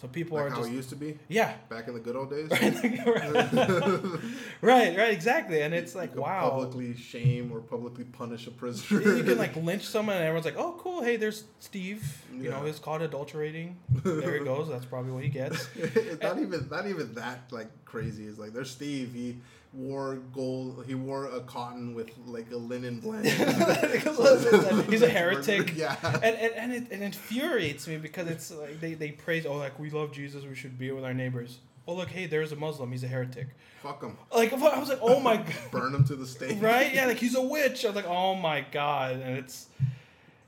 So 0.00 0.08
people 0.08 0.36
like 0.36 0.46
are 0.46 0.50
how 0.50 0.56
just 0.58 0.70
it 0.70 0.74
used 0.74 0.88
to 0.90 0.96
be? 0.96 1.18
Yeah. 1.28 1.54
Back 1.70 1.88
in 1.88 1.94
the 1.94 2.00
good 2.00 2.16
old 2.16 2.30
days. 2.30 2.50
right 4.60 4.96
right. 4.96 5.10
Exactly. 5.10 5.62
And 5.62 5.74
it's 5.74 5.94
like 5.94 6.14
You 6.14 6.20
wow. 6.20 6.50
Publicly 6.50 6.96
shame 6.96 7.50
or 7.52 7.60
publicly 7.60 8.04
punish 8.04 8.46
a 8.46 8.50
prisoner. 8.50 9.16
you 9.16 9.24
can 9.24 9.38
like 9.38 9.56
lynch 9.56 9.84
someone 9.84 10.16
and 10.16 10.24
everyone's 10.24 10.44
like 10.44 10.58
oh 10.58 10.76
cool. 10.78 11.02
Hey 11.02 11.16
there's 11.16 11.44
steve. 11.60 12.22
You 12.32 12.50
know 12.50 12.64
he's 12.64 12.78
caught 12.78 13.02
adulterating. 13.02 13.76
There 14.04 14.38
he 14.38 14.44
goes. 14.44 14.68
That's 14.68 14.84
probably 14.84 15.12
what 15.12 15.24
he 15.24 15.30
gets. 15.30 15.68
It's 15.74 16.22
not 16.22 16.38
even 16.38 16.68
not 16.70 16.86
even 16.86 17.14
that 17.14 17.50
like 17.50 17.68
crazy. 17.84 18.26
It's 18.26 18.38
like 18.38 18.52
there's 18.52 18.70
Steve. 18.70 19.12
He 19.14 19.38
wore 19.76 20.16
gold. 20.34 20.84
He 20.86 20.94
wore 20.94 21.26
a 21.26 21.40
cotton 21.40 21.94
with 21.94 22.10
like 22.26 22.50
a 22.50 22.56
linen 22.56 23.00
blend. 23.00 23.26
He's 24.88 25.02
a 25.02 25.08
heretic. 25.18 25.76
Yeah. 25.76 25.96
and 26.22 26.24
and, 26.36 26.52
and 26.54 26.72
it, 26.72 26.86
it 26.92 27.02
infuriates 27.02 27.86
me 27.86 27.98
because 27.98 28.28
it's 28.28 28.50
like 28.50 28.80
they, 28.80 28.94
they 28.94 29.10
praise 29.12 29.46
oh 29.46 29.56
like 29.56 29.78
we 29.78 29.90
love 29.90 30.12
jesus 30.12 30.44
we 30.44 30.54
should 30.54 30.78
be 30.78 30.90
with 30.90 31.04
our 31.04 31.14
neighbors 31.14 31.58
oh 31.86 31.94
look 31.94 32.08
hey 32.08 32.26
there's 32.26 32.52
a 32.52 32.56
muslim 32.56 32.90
he's 32.90 33.04
a 33.04 33.08
heretic 33.08 33.48
Fuck 33.82 34.02
him. 34.02 34.16
like 34.34 34.52
i 34.52 34.78
was 34.78 34.88
like 34.88 34.98
oh 35.02 35.20
my 35.20 35.36
god 35.36 35.54
Burn 35.70 35.94
him 35.94 36.04
to 36.04 36.16
the 36.16 36.26
stake. 36.26 36.60
right 36.60 36.92
yeah 36.94 37.06
like 37.06 37.18
he's 37.18 37.34
a 37.36 37.42
witch 37.42 37.84
i 37.84 37.88
was 37.88 37.96
like 37.96 38.06
oh 38.08 38.34
my 38.34 38.64
god 38.72 39.16
and 39.16 39.36
it's 39.36 39.66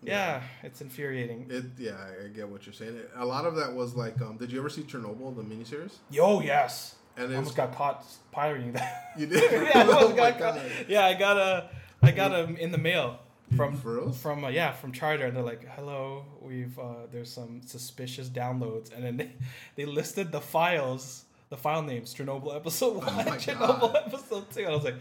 Yeah, 0.03 0.43
it's 0.63 0.81
infuriating. 0.81 1.47
It 1.51 1.65
yeah, 1.77 1.97
I, 1.99 2.27
I 2.27 2.29
get 2.29 2.49
what 2.49 2.65
you're 2.67 2.73
saying. 2.73 2.97
A 3.17 3.27
lot 3.27 3.45
of 3.45 3.57
that 3.57 3.73
was 3.75 3.97
like, 3.97 4.21
um, 4.23 4.37
did 4.37 4.53
you 4.53 4.61
ever 4.61 4.69
see 4.71 4.83
Chernobyl, 4.83 5.35
the 5.35 5.43
miniseries? 5.43 5.95
Yo, 6.09 6.41
yes. 6.41 6.95
And 7.19 7.33
I 7.33 7.37
almost 7.37 7.57
got 7.57 7.75
caught 7.75 8.05
pirating 8.33 8.73
that. 8.73 9.13
you 9.19 9.27
did. 9.33 9.51
yeah, 9.53 9.71
I 9.75 9.81
almost 9.83 10.13
Oh 10.13 10.17
got 10.17 10.39
caught. 10.39 10.61
Yeah, 10.89 11.05
I 11.05 11.15
got 11.15 11.37
a, 11.37 11.69
I 12.03 12.11
got 12.13 12.33
a 12.33 12.45
in 12.57 12.71
the 12.73 12.79
mail 12.79 13.19
from 13.57 13.77
from 14.13 14.45
uh, 14.45 14.49
yeah 14.49 14.73
from 14.73 14.93
Charter, 14.93 15.27
and 15.27 15.37
they're 15.37 15.43
like, 15.43 15.67
"Hello, 15.77 16.25
we've 16.41 16.79
uh, 16.79 17.07
there's 17.11 17.31
some 17.33 17.61
suspicious 17.65 18.29
downloads," 18.29 18.95
and 18.95 19.05
then 19.05 19.17
they, 19.17 19.33
they 19.77 19.85
listed 19.87 20.31
the 20.33 20.41
files, 20.41 21.25
the 21.51 21.57
file 21.57 21.83
names: 21.83 22.15
Chernobyl 22.15 22.55
episode 22.55 22.97
one, 22.97 23.09
Oh 23.09 23.13
Chernobyl 23.45 23.81
God. 23.93 24.03
episode 24.07 24.51
two. 24.53 24.61
And 24.61 24.69
I 24.73 24.75
was 24.75 24.85
like, 24.85 24.97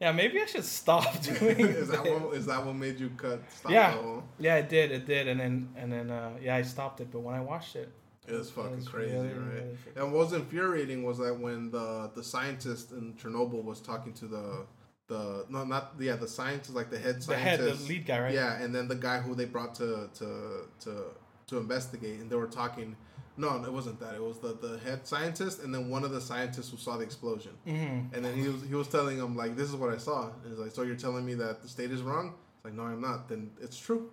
"Yeah, 0.00 0.12
maybe 0.12 0.40
I 0.40 0.46
should 0.46 0.64
stop 0.64 1.20
doing." 1.22 1.60
is 1.60 1.88
that 1.88 2.02
this." 2.02 2.20
what 2.20 2.34
is 2.34 2.46
that 2.46 2.64
what 2.64 2.74
made 2.74 2.98
you 2.98 3.10
cut? 3.16 3.40
Stop 3.54 3.70
Yeah. 3.70 3.94
Yeah, 4.38 4.56
it 4.56 4.68
did, 4.68 4.90
it 4.90 5.06
did, 5.06 5.28
and 5.28 5.38
then 5.38 5.68
and 5.76 5.92
then 5.92 6.10
uh, 6.10 6.30
yeah, 6.42 6.56
I 6.56 6.62
stopped 6.62 7.00
it. 7.00 7.12
But 7.12 7.20
when 7.20 7.34
I 7.34 7.40
watched 7.40 7.76
it, 7.76 7.90
It 8.26 8.32
was 8.32 8.50
fucking 8.50 8.76
was 8.76 8.88
crazy, 8.88 9.14
really, 9.14 9.28
right? 9.28 9.54
really 9.54 9.76
And 9.96 10.12
what 10.12 10.24
was 10.24 10.32
infuriating 10.32 11.02
was 11.02 11.18
that 11.18 11.38
when 11.38 11.70
the 11.70 12.10
the 12.14 12.24
scientist 12.24 12.92
in 12.92 13.14
Chernobyl 13.14 13.62
was 13.62 13.80
talking 13.80 14.12
to 14.14 14.26
the 14.26 14.66
the 15.06 15.44
no 15.50 15.64
not 15.64 15.94
yeah 15.98 16.16
the 16.16 16.28
scientist 16.28 16.74
like 16.74 16.90
the 16.90 16.98
head 16.98 17.22
scientist 17.22 17.62
the 17.62 17.68
head, 17.68 17.78
the 17.78 17.84
lead 17.88 18.06
guy, 18.06 18.20
right? 18.20 18.34
yeah 18.34 18.62
and 18.62 18.74
then 18.74 18.88
the 18.88 18.94
guy 18.94 19.18
who 19.20 19.34
they 19.34 19.44
brought 19.44 19.74
to 19.74 20.08
to 20.14 20.66
to 20.80 21.04
to 21.46 21.58
investigate 21.58 22.20
and 22.20 22.30
they 22.30 22.36
were 22.36 22.46
talking 22.46 22.96
no 23.36 23.62
it 23.64 23.72
wasn't 23.72 23.98
that. 24.00 24.14
It 24.14 24.22
was 24.22 24.38
the 24.38 24.56
the 24.60 24.78
head 24.78 25.06
scientist 25.06 25.62
and 25.62 25.74
then 25.74 25.90
one 25.90 26.04
of 26.04 26.10
the 26.10 26.20
scientists 26.20 26.70
who 26.70 26.76
saw 26.76 26.96
the 26.96 27.04
explosion. 27.04 27.52
Mm-hmm. 27.66 28.14
and 28.14 28.24
then 28.24 28.34
he 28.34 28.48
was 28.48 28.62
he 28.62 28.74
was 28.74 28.88
telling 28.88 29.18
him 29.18 29.36
like 29.36 29.56
this 29.56 29.68
is 29.68 29.74
what 29.74 29.92
I 29.92 29.98
saw. 29.98 30.30
And 30.42 30.50
he's 30.50 30.58
like 30.58 30.70
so 30.70 30.82
you're 30.82 30.96
telling 30.96 31.26
me 31.26 31.34
that 31.34 31.60
the 31.60 31.68
state 31.68 31.90
is 31.90 32.00
wrong? 32.00 32.34
It's 32.56 32.64
like 32.64 32.74
no 32.74 32.84
I'm 32.84 33.00
not. 33.00 33.28
Then 33.28 33.50
it's 33.60 33.78
true 33.78 34.10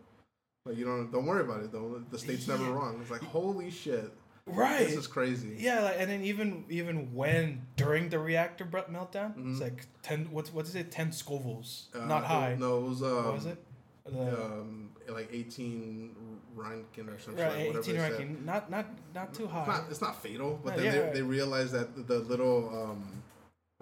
like 0.65 0.77
you 0.77 0.85
don't 0.85 1.11
don't 1.11 1.25
worry 1.25 1.41
about 1.41 1.61
it 1.63 1.71
though 1.71 2.01
the 2.11 2.17
state's 2.17 2.47
never 2.47 2.63
Yeah. 2.65 2.71
wrong 2.73 2.99
it's 3.01 3.11
like 3.11 3.23
holy 3.23 3.71
shit 3.71 4.11
Right. 4.45 4.87
this 4.87 4.97
is 4.97 5.07
crazy 5.07 5.55
Yeah, 5.59 5.81
like, 5.81 5.95
and 5.99 6.09
then 6.09 6.23
even 6.23 6.65
even 6.69 7.13
when 7.13 7.61
during 7.77 8.09
the 8.09 8.17
reactor 8.19 8.65
meltdown, 8.65 9.35
Mhm. 9.37 9.51
it's 9.51 9.61
like 9.61 9.85
ten. 10.01 10.25
What's 10.31 10.51
what 10.51 10.65
is 10.65 10.73
it? 10.75 10.91
Ten 10.91 11.09
scovilles, 11.11 11.93
Uh, 11.95 12.05
not 12.05 12.25
high. 12.25 12.55
No, 12.55 12.79
it 12.79 12.89
was 12.89 13.03
um, 13.03 13.15
what 13.25 13.33
was 13.35 13.45
it? 13.45 13.63
The, 14.05 14.43
Um, 14.43 14.89
like 15.07 15.29
eighteen 15.31 16.15
roentgen 16.57 17.07
or 17.15 17.19
something. 17.19 17.41
right, 17.45 17.67
like 17.69 17.77
eighteen 17.77 17.95
they 17.97 18.09
said. 18.09 18.11
roentgen, 18.19 18.43
not 18.43 18.69
not 18.71 18.87
not 19.13 19.31
too 19.33 19.43
It's 19.43 19.51
high. 19.53 19.67
not, 19.67 19.85
it's 19.91 20.01
not 20.01 20.21
fatal, 20.21 20.59
but 20.63 20.75
No, 20.75 20.81
then 20.81 20.85
yeah. 20.95 21.05
they, 21.11 21.13
they 21.19 21.21
realized 21.21 21.71
that 21.73 22.07
the, 22.07 22.19
little 22.19 22.67
um, 22.83 23.21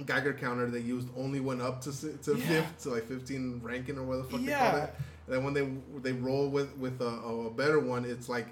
Geiger 0.06 0.34
counter 0.34 0.70
they 0.70 0.80
used 0.82 1.08
only 1.16 1.40
went 1.40 1.62
up 1.62 1.80
to 1.84 1.92
to, 2.18 2.36
Yeah. 2.38 2.66
to 2.82 2.90
like 2.90 3.06
fifteen 3.06 3.62
roentgen 3.62 3.98
or 3.98 4.04
whatever 4.04 4.24
the 4.28 4.32
fuck 4.34 4.42
they 4.42 4.48
Yeah. 4.48 4.72
call 4.72 4.82
it. 4.84 4.94
And 5.30 5.38
then 5.38 5.44
when 5.44 5.54
they 5.54 6.10
they 6.12 6.14
roll 6.18 6.50
with 6.50 6.76
with 6.78 7.02
a, 7.02 7.06
a 7.06 7.50
better 7.52 7.80
one, 7.80 8.04
it's 8.04 8.28
like 8.28 8.48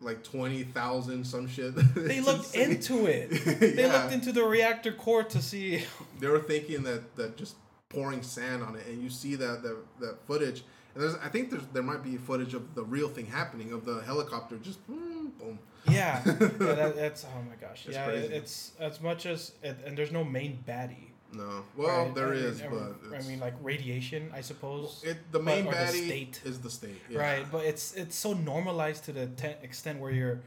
like 0.00 0.22
twenty 0.24 0.62
thousand 0.62 1.24
some 1.24 1.46
shit. 1.48 1.74
They 1.94 2.20
looked 2.20 2.54
insane. 2.54 2.70
into 2.70 3.06
it. 3.06 3.28
They 3.76 3.82
Yeah. 3.82 3.92
looked 3.92 4.12
into 4.14 4.32
the 4.32 4.44
reactor 4.44 4.92
core 4.92 5.24
to 5.24 5.42
see. 5.42 5.84
they 6.18 6.28
were 6.28 6.40
thinking 6.40 6.82
that 6.84 7.14
that 7.16 7.36
just 7.36 7.56
pouring 7.90 8.22
sand 8.22 8.62
on 8.62 8.74
it, 8.76 8.86
and 8.86 9.02
you 9.02 9.10
see 9.10 9.34
that 9.34 9.62
that, 9.62 9.76
that 10.00 10.18
footage. 10.26 10.62
And 10.94 11.02
there's, 11.02 11.14
I 11.16 11.28
think 11.28 11.50
there's 11.50 11.64
there 11.74 11.82
might 11.82 12.02
be 12.02 12.16
footage 12.16 12.54
of 12.54 12.74
the 12.74 12.84
real 12.84 13.08
thing 13.08 13.26
happening 13.26 13.72
of 13.72 13.84
the 13.84 14.00
helicopter 14.02 14.56
just 14.56 14.84
boom, 14.86 15.32
boom. 15.38 15.58
Yeah, 15.86 16.22
yeah 16.26 16.32
that, 16.32 16.96
that's 16.96 17.24
oh 17.26 17.42
my 17.42 17.56
gosh. 17.60 17.84
It's 17.86 17.94
yeah, 17.96 18.06
crazy. 18.06 18.34
it's 18.34 18.72
as 18.80 19.00
much 19.02 19.26
as 19.26 19.52
it, 19.62 19.76
and 19.84 19.96
there's 19.98 20.12
no 20.12 20.24
main 20.24 20.58
baddie. 20.66 21.07
No, 21.32 21.62
well 21.76 22.04
right? 22.06 22.14
there 22.14 22.28
I 22.28 22.36
mean, 22.36 22.44
is, 22.44 22.62
but 22.62 23.14
I 23.18 23.22
mean, 23.28 23.38
like 23.40 23.54
radiation, 23.62 24.30
I 24.34 24.40
suppose. 24.40 25.02
it 25.04 25.18
the 25.30 25.38
but- 25.38 25.44
main 25.44 25.64
the 25.66 25.72
baddie 25.72 26.06
state. 26.06 26.40
is 26.44 26.60
the 26.60 26.70
state, 26.70 27.00
yeah. 27.10 27.18
Right, 27.18 27.46
but 27.52 27.64
it's 27.66 27.94
it's 27.94 28.16
so 28.16 28.32
normalized 28.32 29.04
to 29.04 29.12
the 29.12 29.26
te- 29.26 29.56
extent 29.62 30.00
where 30.00 30.10
you're 30.10 30.40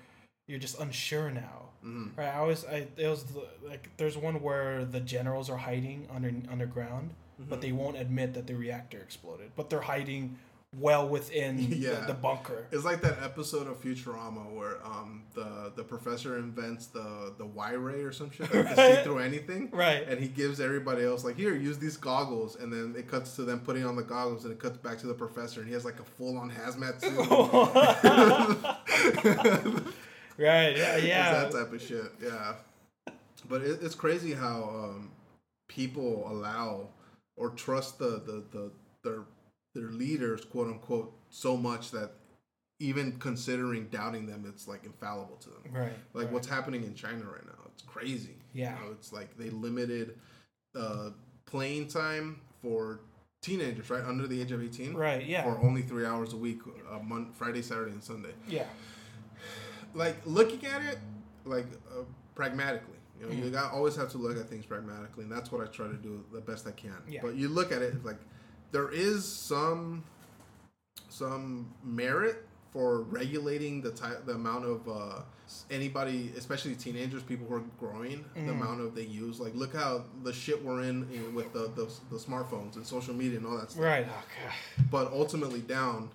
you're 0.48 0.60
just 0.60 0.80
unsure 0.80 1.30
now. 1.30 1.70
Mhm. 1.86 2.18
Right, 2.18 2.30
I 2.30 2.38
always 2.38 2.66
I 2.66 2.88
it 2.98 3.08
was 3.08 3.24
the, 3.26 3.46
like 3.68 3.90
there's 3.98 4.18
one 4.18 4.42
where 4.42 4.84
the 4.86 5.00
generals 5.00 5.50
are 5.50 5.58
hiding 5.58 6.08
under 6.14 6.32
underground, 6.50 7.12
Mm-hmm. 7.40 7.50
but 7.50 7.62
they 7.62 7.72
won't 7.72 7.98
admit 7.98 8.34
that 8.34 8.46
the 8.48 8.56
reactor 8.56 8.98
exploded, 9.00 9.52
but 9.56 9.70
they're 9.70 9.82
hiding 9.82 10.38
well 10.78 11.08
within 11.10 11.58
Yeah. 11.70 12.02
the, 12.02 12.08
the 12.08 12.14
bunker. 12.14 12.68
It's 12.72 12.86
like 12.86 13.02
that 13.02 13.22
episode 13.22 13.68
of 13.68 13.82
Futurama 13.82 14.52
where 14.54 14.78
um 14.86 15.24
the 15.34 15.74
the 15.76 15.84
professor 15.84 16.38
invents 16.38 16.88
the 16.88 17.34
the 17.38 17.46
Y 17.46 17.72
ray 17.74 18.02
or 18.04 18.12
some 18.12 18.32
shit 18.32 18.50
that 18.52 18.68
can 18.68 18.76
see 18.76 19.04
through 19.04 19.20
anything. 19.20 19.70
Right. 19.72 20.08
And 20.08 20.20
he 20.20 20.28
gives 20.28 20.62
everybody 20.62 21.04
else 21.04 21.24
like, 21.26 21.36
here, 21.36 21.56
use 21.56 21.78
these 21.78 21.98
goggles, 21.98 22.56
and 22.56 22.72
then 22.72 22.96
it 22.98 23.08
cuts 23.10 23.36
to 23.36 23.44
them 23.44 23.60
putting 23.60 23.86
on 23.86 23.96
the 23.96 24.04
goggles, 24.04 24.46
and 24.46 24.54
it 24.54 24.60
cuts 24.60 24.78
back 24.78 24.98
to 25.00 25.08
the 25.08 25.14
professor, 25.14 25.60
and 25.60 25.68
he 25.68 25.74
has 25.74 25.84
like 25.86 26.00
a 26.00 26.04
full 26.06 26.38
on 26.38 26.50
hazmat 26.50 27.02
suit. 27.02 27.18
right. 30.38 30.78
Yeah. 30.78 30.96
It's 30.98 31.04
that 31.04 31.52
type 31.52 31.74
of 31.74 31.82
shit. 31.82 32.12
Yeah. 32.22 32.54
But 33.50 33.62
it, 33.64 33.80
it's 33.82 33.96
crazy 33.96 34.34
how 34.34 34.64
um, 34.74 35.12
people 35.68 36.26
allow 36.30 36.88
or 37.36 37.50
trust 37.50 38.00
the, 38.00 38.22
the, 38.26 38.44
the 38.52 38.72
their 39.04 39.24
leaders, 40.12 40.46
quote 40.46 40.68
unquote, 40.68 41.14
so 41.30 41.56
much 41.58 41.92
that 41.92 42.12
even 42.80 43.14
considering 43.20 43.86
doubting 43.88 44.26
them, 44.26 44.46
it's 44.48 44.68
like 44.68 44.84
infallible 44.86 45.38
to 45.38 45.50
them. 45.50 45.62
Right. 45.72 45.94
Like 46.14 46.26
right. 46.26 46.34
what's 46.34 46.48
happening 46.48 46.84
in 46.84 46.96
China 46.96 47.24
right 47.26 47.46
now, 47.46 47.60
it's 47.74 47.84
crazy. 47.84 48.36
Yeah. 48.54 48.76
You 48.80 48.86
know, 48.86 48.92
it's 48.92 49.14
like 49.14 49.38
they 49.38 49.50
limited 49.50 50.18
uh, 50.76 51.12
playing 51.46 51.88
time 51.88 52.42
for 52.62 53.02
teenagers, 53.42 53.90
right, 53.90 54.04
under 54.04 54.28
the 54.28 54.42
age 54.42 54.52
of 54.52 54.64
eighteen, 54.64 54.94
Right. 54.94 55.26
Yeah. 55.26 55.44
for 55.44 55.60
only 55.60 55.82
three 55.84 56.06
hours 56.06 56.34
a 56.34 56.38
week, 56.38 56.60
a 56.92 57.00
month, 57.00 57.36
Friday, 57.36 57.62
Saturday, 57.62 57.92
and 57.92 58.04
Sunday 58.04 58.34
yeah. 58.48 58.66
like 59.94 60.16
looking 60.26 60.66
at 60.66 60.82
it 60.84 61.00
like 61.46 61.66
uh, 61.92 62.04
pragmatically 62.36 62.96
you 63.20 63.26
know 63.26 63.32
you 63.34 63.44
Mm-hmm. 63.44 63.54
got 63.54 63.74
always 63.74 63.96
have 63.96 64.10
to 64.12 64.18
look 64.18 64.38
at 64.38 64.48
things 64.48 64.66
pragmatically 64.66 65.24
and 65.24 65.32
that's 65.32 65.52
what 65.52 65.62
i 65.62 65.66
try 65.66 65.88
to 65.88 65.96
do 65.96 66.24
the 66.32 66.40
best 66.42 66.68
i 66.68 66.72
can 66.72 66.96
Yeah. 67.08 67.22
but 67.24 67.36
you 67.36 67.50
look 67.50 67.72
at 67.72 67.82
it 67.82 68.04
like 68.06 68.20
there 68.72 68.90
is 68.92 69.26
some 69.28 70.04
some 71.10 71.72
merit 71.84 72.46
for 72.72 73.02
regulating 73.04 73.82
the 73.82 73.92
type 73.92 74.26
the 74.26 74.34
amount 74.34 74.66
of 74.66 74.88
uh, 74.88 75.22
anybody 75.70 76.32
especially 76.38 76.74
teenagers 76.76 77.22
people 77.24 77.46
who 77.48 77.56
are 77.56 77.64
growing 77.80 78.24
the 78.34 78.40
Mhm. 78.42 78.50
amount 78.52 78.82
of 78.82 78.96
they 78.96 79.04
use 79.04 79.40
like 79.40 79.54
look 79.56 79.76
how 79.76 80.06
the 80.24 80.32
shit 80.32 80.64
we're 80.64 80.82
in, 80.82 81.08
you 81.12 81.20
know, 81.20 81.30
with 81.32 81.52
the, 81.54 81.70
the 81.76 81.90
the 82.10 82.18
smartphones 82.18 82.76
and 82.78 82.88
social 82.88 83.14
media 83.14 83.38
and 83.38 83.46
all 83.48 83.58
that 83.58 83.72
stuff 83.72 83.84
Right. 83.84 84.06
Okay. 84.06 84.56
but 84.90 85.12
ultimately 85.12 85.60
down 85.60 86.10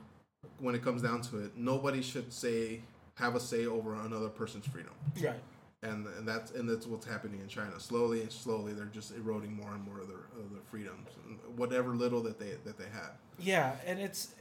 when 0.59 0.75
it 0.75 0.83
comes 0.83 1.03
down 1.03 1.21
to 1.23 1.39
it 1.45 1.57
nobody 1.57 2.01
should 2.01 2.33
say 2.33 2.81
have 3.17 3.35
a 3.35 3.41
say 3.41 3.67
over 3.67 3.95
another 3.95 4.29
person's 4.29 4.67
freedom 4.67 4.93
Right. 5.23 5.41
And 5.88 6.07
and 6.19 6.26
that's 6.26 6.50
and 6.52 6.69
that's 6.69 6.87
what's 6.87 7.07
happening 7.07 7.40
in 7.40 7.49
China 7.49 7.78
slowly 7.78 8.21
and 8.23 8.33
slowly 8.33 8.73
they're 8.73 8.85
just 9.00 9.11
eroding 9.16 9.52
more 9.61 9.73
and 9.76 9.83
more 9.88 10.00
of 10.00 10.09
their, 10.09 10.25
of 10.40 10.50
their 10.52 10.62
freedoms 10.71 11.09
whatever 11.57 11.90
little 12.05 12.23
that 12.23 12.38
they 12.38 12.52
that 12.64 12.76
they 12.78 12.88
had 13.00 13.11
Yeah, 13.38 13.73
and 13.87 13.99
it's 14.07 14.35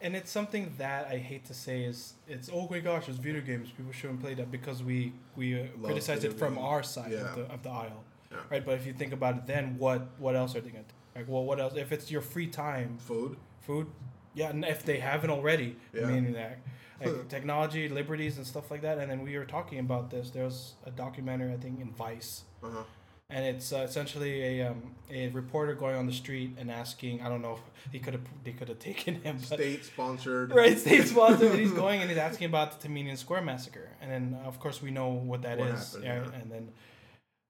and 0.00 0.14
it's 0.16 0.30
something 0.30 0.64
that 0.78 1.06
I 1.06 1.16
hate 1.18 1.44
to 1.46 1.54
say 1.54 1.84
is 1.84 2.14
it's 2.28 2.50
oh 2.52 2.66
my 2.70 2.80
gosh, 2.80 3.08
it's 3.08 3.18
video 3.18 3.40
games. 3.50 3.70
People 3.76 3.92
shouldn't 3.92 4.20
play 4.20 4.34
that 4.34 4.50
because 4.50 4.82
we 4.82 5.12
we 5.36 5.46
uh, 5.60 5.64
criticize 5.82 6.24
it 6.24 6.34
from 6.38 6.54
games. 6.54 6.64
our 6.70 6.82
side 6.82 7.12
Yeah. 7.12 7.18
of 7.28 7.34
the 7.36 7.42
of 7.54 7.62
the 7.62 7.70
aisle, 7.70 8.02
Yeah. 8.30 8.38
right? 8.50 8.64
But 8.66 8.74
if 8.78 8.86
you 8.86 8.92
think 8.92 9.12
about 9.12 9.34
it, 9.38 9.46
then 9.46 9.64
what 9.78 10.00
what 10.18 10.34
else 10.40 10.54
are 10.56 10.60
they 10.60 10.70
gonna 10.70 10.84
do? 10.84 10.94
like? 11.16 11.26
Well, 11.28 11.44
what 11.44 11.58
else? 11.60 11.74
If 11.76 11.90
it's 11.92 12.10
your 12.10 12.22
free 12.22 12.48
time, 12.48 12.98
food 12.98 13.36
food, 13.66 13.86
yeah, 14.34 14.50
and 14.50 14.64
if 14.64 14.80
they 14.84 14.98
haven't 14.98 15.30
already, 15.30 15.76
Yeah. 15.92 16.06
I 16.08 16.10
mean 16.10 16.32
that. 16.32 16.58
Like 17.00 17.28
technology, 17.28 17.88
liberties, 17.88 18.36
and 18.36 18.46
stuff 18.46 18.70
like 18.70 18.82
that. 18.82 18.98
And 18.98 19.10
then 19.10 19.22
we 19.22 19.36
were 19.36 19.44
talking 19.44 19.78
about 19.80 20.10
this. 20.10 20.30
There 20.30 20.44
was 20.44 20.74
a 20.86 20.90
documentary, 20.90 21.52
I 21.52 21.56
think, 21.56 21.80
in 21.80 21.90
Vice, 21.92 22.44
uh-huh. 22.62 22.82
and 23.30 23.44
it's 23.44 23.72
uh, 23.72 23.78
essentially 23.78 24.60
a 24.60 24.68
um, 24.68 24.94
a 25.10 25.28
reporter 25.28 25.74
going 25.74 25.96
on 25.96 26.06
the 26.06 26.12
street 26.12 26.52
and 26.58 26.70
asking. 26.70 27.20
I 27.20 27.28
don't 27.28 27.42
know 27.42 27.54
if 27.54 27.92
he 27.92 27.98
could 27.98 28.14
have 28.14 28.22
they 28.44 28.52
could 28.52 28.68
have 28.68 28.78
taken 28.78 29.16
him, 29.22 29.38
but 29.50 29.58
state 29.58 29.84
sponsored 29.84 30.54
right 30.62 30.78
state 30.78 31.06
sponsored. 31.08 31.50
and 31.50 31.58
he's 31.60 31.72
going 31.84 32.00
and 32.00 32.08
he's 32.08 32.18
asking 32.18 32.46
about 32.46 32.80
the 32.80 32.88
Tiananmen 32.88 33.16
Square 33.18 33.42
massacre, 33.42 33.88
and 34.00 34.10
then 34.10 34.38
of 34.44 34.60
course 34.60 34.80
we 34.80 34.90
know 34.90 35.08
what 35.08 35.42
that 35.42 35.58
is. 35.58 35.94
What 35.94 36.04
happened, 36.04 36.04
yeah, 36.04 36.38
yeah. 36.38 36.40
And 36.42 36.50
then 36.52 36.68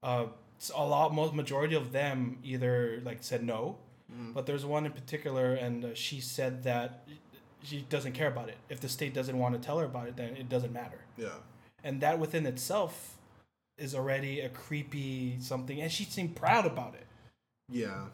uh, 0.01 0.25
a 0.75 0.85
lot, 0.85 1.13
most 1.13 1.33
majority 1.33 1.75
of 1.75 1.91
them 1.91 2.39
either 2.43 2.99
like 3.05 3.19
said 3.21 3.43
no, 3.43 3.77
Mhm. 4.11 4.33
but 4.33 4.45
there's 4.45 4.65
one 4.65 4.85
in 4.85 4.91
particular, 4.91 5.53
and 5.53 5.83
uh, 5.85 5.93
she 5.95 6.19
said 6.19 6.63
that 6.63 7.07
she 7.65 7.85
doesn't 7.89 8.13
care 8.13 8.27
about 8.27 8.49
it. 8.49 8.57
If 8.69 8.79
the 8.79 8.89
state 8.89 9.13
doesn't 9.13 9.37
want 9.37 9.55
to 9.55 9.65
tell 9.65 9.79
her 9.79 9.85
about 9.85 10.07
it, 10.07 10.15
then 10.15 10.35
it 10.35 10.49
doesn't 10.49 10.73
matter. 10.73 10.99
yeah 11.17 11.29
And 11.83 12.01
that 12.01 12.19
within 12.19 12.45
itself 12.45 13.17
is 13.77 13.93
already 13.93 14.39
a 14.41 14.49
creepy 14.49 15.37
something, 15.39 15.81
and 15.81 15.91
she 15.91 16.05
seemed 16.05 16.35
proud 16.35 16.65
about 16.65 16.95
it. 16.95 17.05
Yeah, 17.69 18.05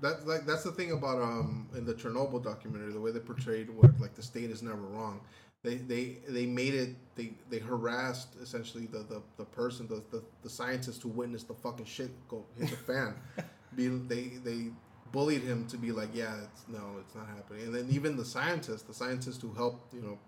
that 0.00 0.26
like 0.26 0.46
that's 0.46 0.62
the 0.64 0.72
thing 0.72 0.92
about 0.92 1.20
um 1.20 1.68
in 1.76 1.84
the 1.84 1.94
Chernobyl 1.94 2.42
documentary, 2.42 2.92
the 2.92 3.00
way 3.00 3.10
they 3.10 3.20
portrayed 3.20 3.68
what 3.70 3.98
like 4.00 4.14
the 4.14 4.22
state 4.22 4.50
is 4.50 4.62
never 4.62 4.80
wrong. 4.80 5.20
They 5.64 5.76
they 5.76 6.18
they 6.28 6.46
made 6.46 6.74
it. 6.74 6.90
They 7.14 7.32
they 7.50 7.58
harassed 7.58 8.36
essentially 8.40 8.86
the 8.86 8.98
the, 8.98 9.22
the 9.36 9.44
person, 9.44 9.86
the, 9.88 10.02
the 10.10 10.22
the 10.42 10.50
scientist 10.50 11.02
who 11.02 11.08
witnessed 11.08 11.48
the 11.48 11.54
fucking 11.54 11.86
shit 11.86 12.10
go 12.28 12.44
hit 12.58 12.70
the 12.70 12.76
fan. 12.76 13.14
Be 13.76 13.88
they 13.88 14.24
they 14.44 14.70
bullied 15.12 15.42
him 15.42 15.66
to 15.68 15.76
be 15.76 15.92
like, 15.92 16.08
yeah, 16.14 16.34
it's 16.42 16.64
no, 16.68 16.96
it's 17.00 17.14
not 17.14 17.26
happening. 17.28 17.64
And 17.66 17.74
then 17.74 17.86
even 17.90 18.16
the 18.16 18.24
scientists, 18.24 18.82
the 18.82 18.94
scientists 18.94 19.40
who 19.42 19.52
helped, 19.52 19.92
you 19.94 20.00
know, 20.02 20.18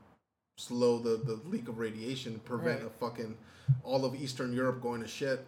slow 0.57 0.99
the 0.99 1.17
the 1.17 1.41
leak 1.49 1.69
of 1.69 1.79
radiation, 1.79 2.39
prevent 2.45 2.81
Right. 2.83 2.87
a 2.89 2.91
fucking 2.91 3.37
all 3.83 4.05
of 4.05 4.15
Eastern 4.15 4.53
Europe 4.53 4.83
going 4.83 5.01
to 5.03 5.09
shit. 5.09 5.45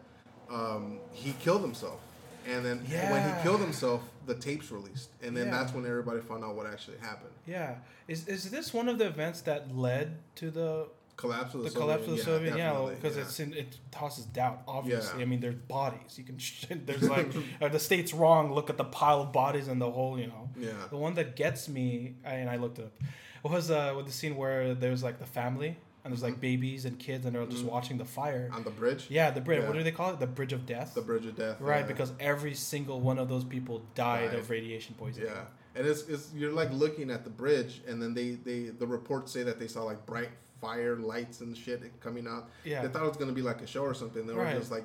Um, 0.50 0.98
he 1.12 1.32
killed 1.40 1.62
himself, 1.62 2.00
and 2.46 2.64
then 2.64 2.78
when 2.78 3.22
he 3.36 3.42
killed 3.42 3.60
himself, 3.60 4.02
the 4.26 4.34
tapes 4.34 4.70
released, 4.70 5.10
and 5.22 5.36
then 5.36 5.46
Yeah. 5.46 5.52
that's 5.58 5.72
when 5.74 5.84
everybody 5.86 6.20
found 6.20 6.44
out 6.44 6.54
what 6.54 6.66
actually 6.66 6.98
happened. 6.98 7.32
Yeah. 7.46 7.76
Is 8.08 8.26
is 8.28 8.50
this 8.50 8.72
one 8.72 8.88
of 8.88 8.98
the 8.98 9.06
events 9.06 9.40
that 9.42 9.76
led 9.76 10.18
to 10.36 10.50
the 10.50 10.88
Collapse 11.16 11.54
of 11.54 11.62
the, 11.62 11.70
the 11.70 11.78
collapse 11.78 12.06
of 12.06 12.16
the 12.16 12.22
Soviet? 12.22 12.56
Yeah, 12.58 12.88
because 12.94 13.16
yeah. 13.16 13.22
it's 13.22 13.40
in, 13.40 13.54
it 13.54 13.78
tosses 13.90 14.26
doubt. 14.26 14.62
Obviously, 14.68 15.18
Yeah. 15.18 15.22
I 15.24 15.26
mean, 15.26 15.40
there's 15.40 15.54
bodies. 15.54 16.18
You 16.18 16.24
can 16.24 16.38
there's 16.86 17.08
like 17.08 17.28
are 17.60 17.68
the 17.76 17.78
state's 17.78 18.12
wrong. 18.12 18.52
Look 18.52 18.68
at 18.68 18.76
the 18.76 18.84
pile 18.84 19.22
of 19.22 19.32
bodies 19.32 19.68
and 19.68 19.80
the 19.80 19.90
whole. 19.90 20.18
You 20.18 20.26
know. 20.26 20.50
yeah. 20.58 20.72
The 20.90 20.96
one 20.98 21.14
that 21.14 21.34
gets 21.36 21.68
me, 21.68 22.16
I- 22.24 22.34
and 22.34 22.50
I 22.50 22.56
looked 22.56 22.78
it 22.78 22.84
up, 23.44 23.50
was 23.50 23.70
uh, 23.70 23.94
with 23.96 24.06
the 24.06 24.12
scene 24.12 24.36
where 24.36 24.74
there's 24.74 25.02
like 25.02 25.18
the 25.18 25.26
family 25.26 25.76
and 26.04 26.12
there's 26.12 26.22
like 26.22 26.40
babies 26.40 26.84
and 26.84 26.98
kids 26.98 27.24
and 27.26 27.34
they're 27.34 27.46
just 27.46 27.64
Mhm. 27.64 27.70
watching 27.70 27.96
the 27.98 28.04
fire. 28.04 28.48
on 28.52 28.62
the 28.62 28.70
bridge. 28.70 29.06
Yeah, 29.08 29.30
the 29.30 29.40
bridge. 29.40 29.64
What 29.64 29.72
do 29.74 29.82
they 29.82 29.90
call 29.92 30.12
it? 30.12 30.20
The 30.20 30.26
bridge 30.26 30.52
of 30.52 30.64
death. 30.66 30.94
The 30.94 31.00
bridge 31.00 31.26
of 31.26 31.34
death. 31.36 31.60
right, 31.60 31.80
yeah. 31.80 31.86
because 31.86 32.12
every 32.20 32.54
single 32.54 33.00
one 33.00 33.18
of 33.18 33.28
those 33.28 33.42
people 33.44 33.82
died, 33.94 34.30
Died. 34.30 34.38
of 34.38 34.50
radiation 34.50 34.94
poisoning. 34.98 35.30
Yeah, 35.30 35.42
and 35.74 35.86
it's, 35.86 36.02
it's 36.08 36.30
you're 36.34 36.52
like 36.52 36.70
looking 36.72 37.10
at 37.10 37.24
the 37.24 37.30
bridge, 37.30 37.80
and 37.88 38.00
then 38.02 38.14
they 38.14 38.32
they 38.32 38.64
the 38.68 38.86
reports 38.86 39.32
say 39.32 39.42
that 39.44 39.58
they 39.58 39.66
saw 39.66 39.82
like 39.82 40.04
bright 40.06 40.28
fire 40.60 40.96
lights 40.96 41.40
and 41.40 41.56
shit 41.56 41.82
coming 42.00 42.26
out. 42.26 42.48
Yeah. 42.64 42.82
They 42.82 42.88
thought 42.88 43.04
it 43.04 43.08
was 43.08 43.16
gonna 43.16 43.32
be 43.32 43.42
like 43.42 43.60
a 43.62 43.66
show 43.66 43.82
or 43.82 43.94
something. 43.94 44.26
They 44.26 44.34
were 44.34 44.42
Right. 44.42 44.56
just 44.58 44.70
like 44.70 44.84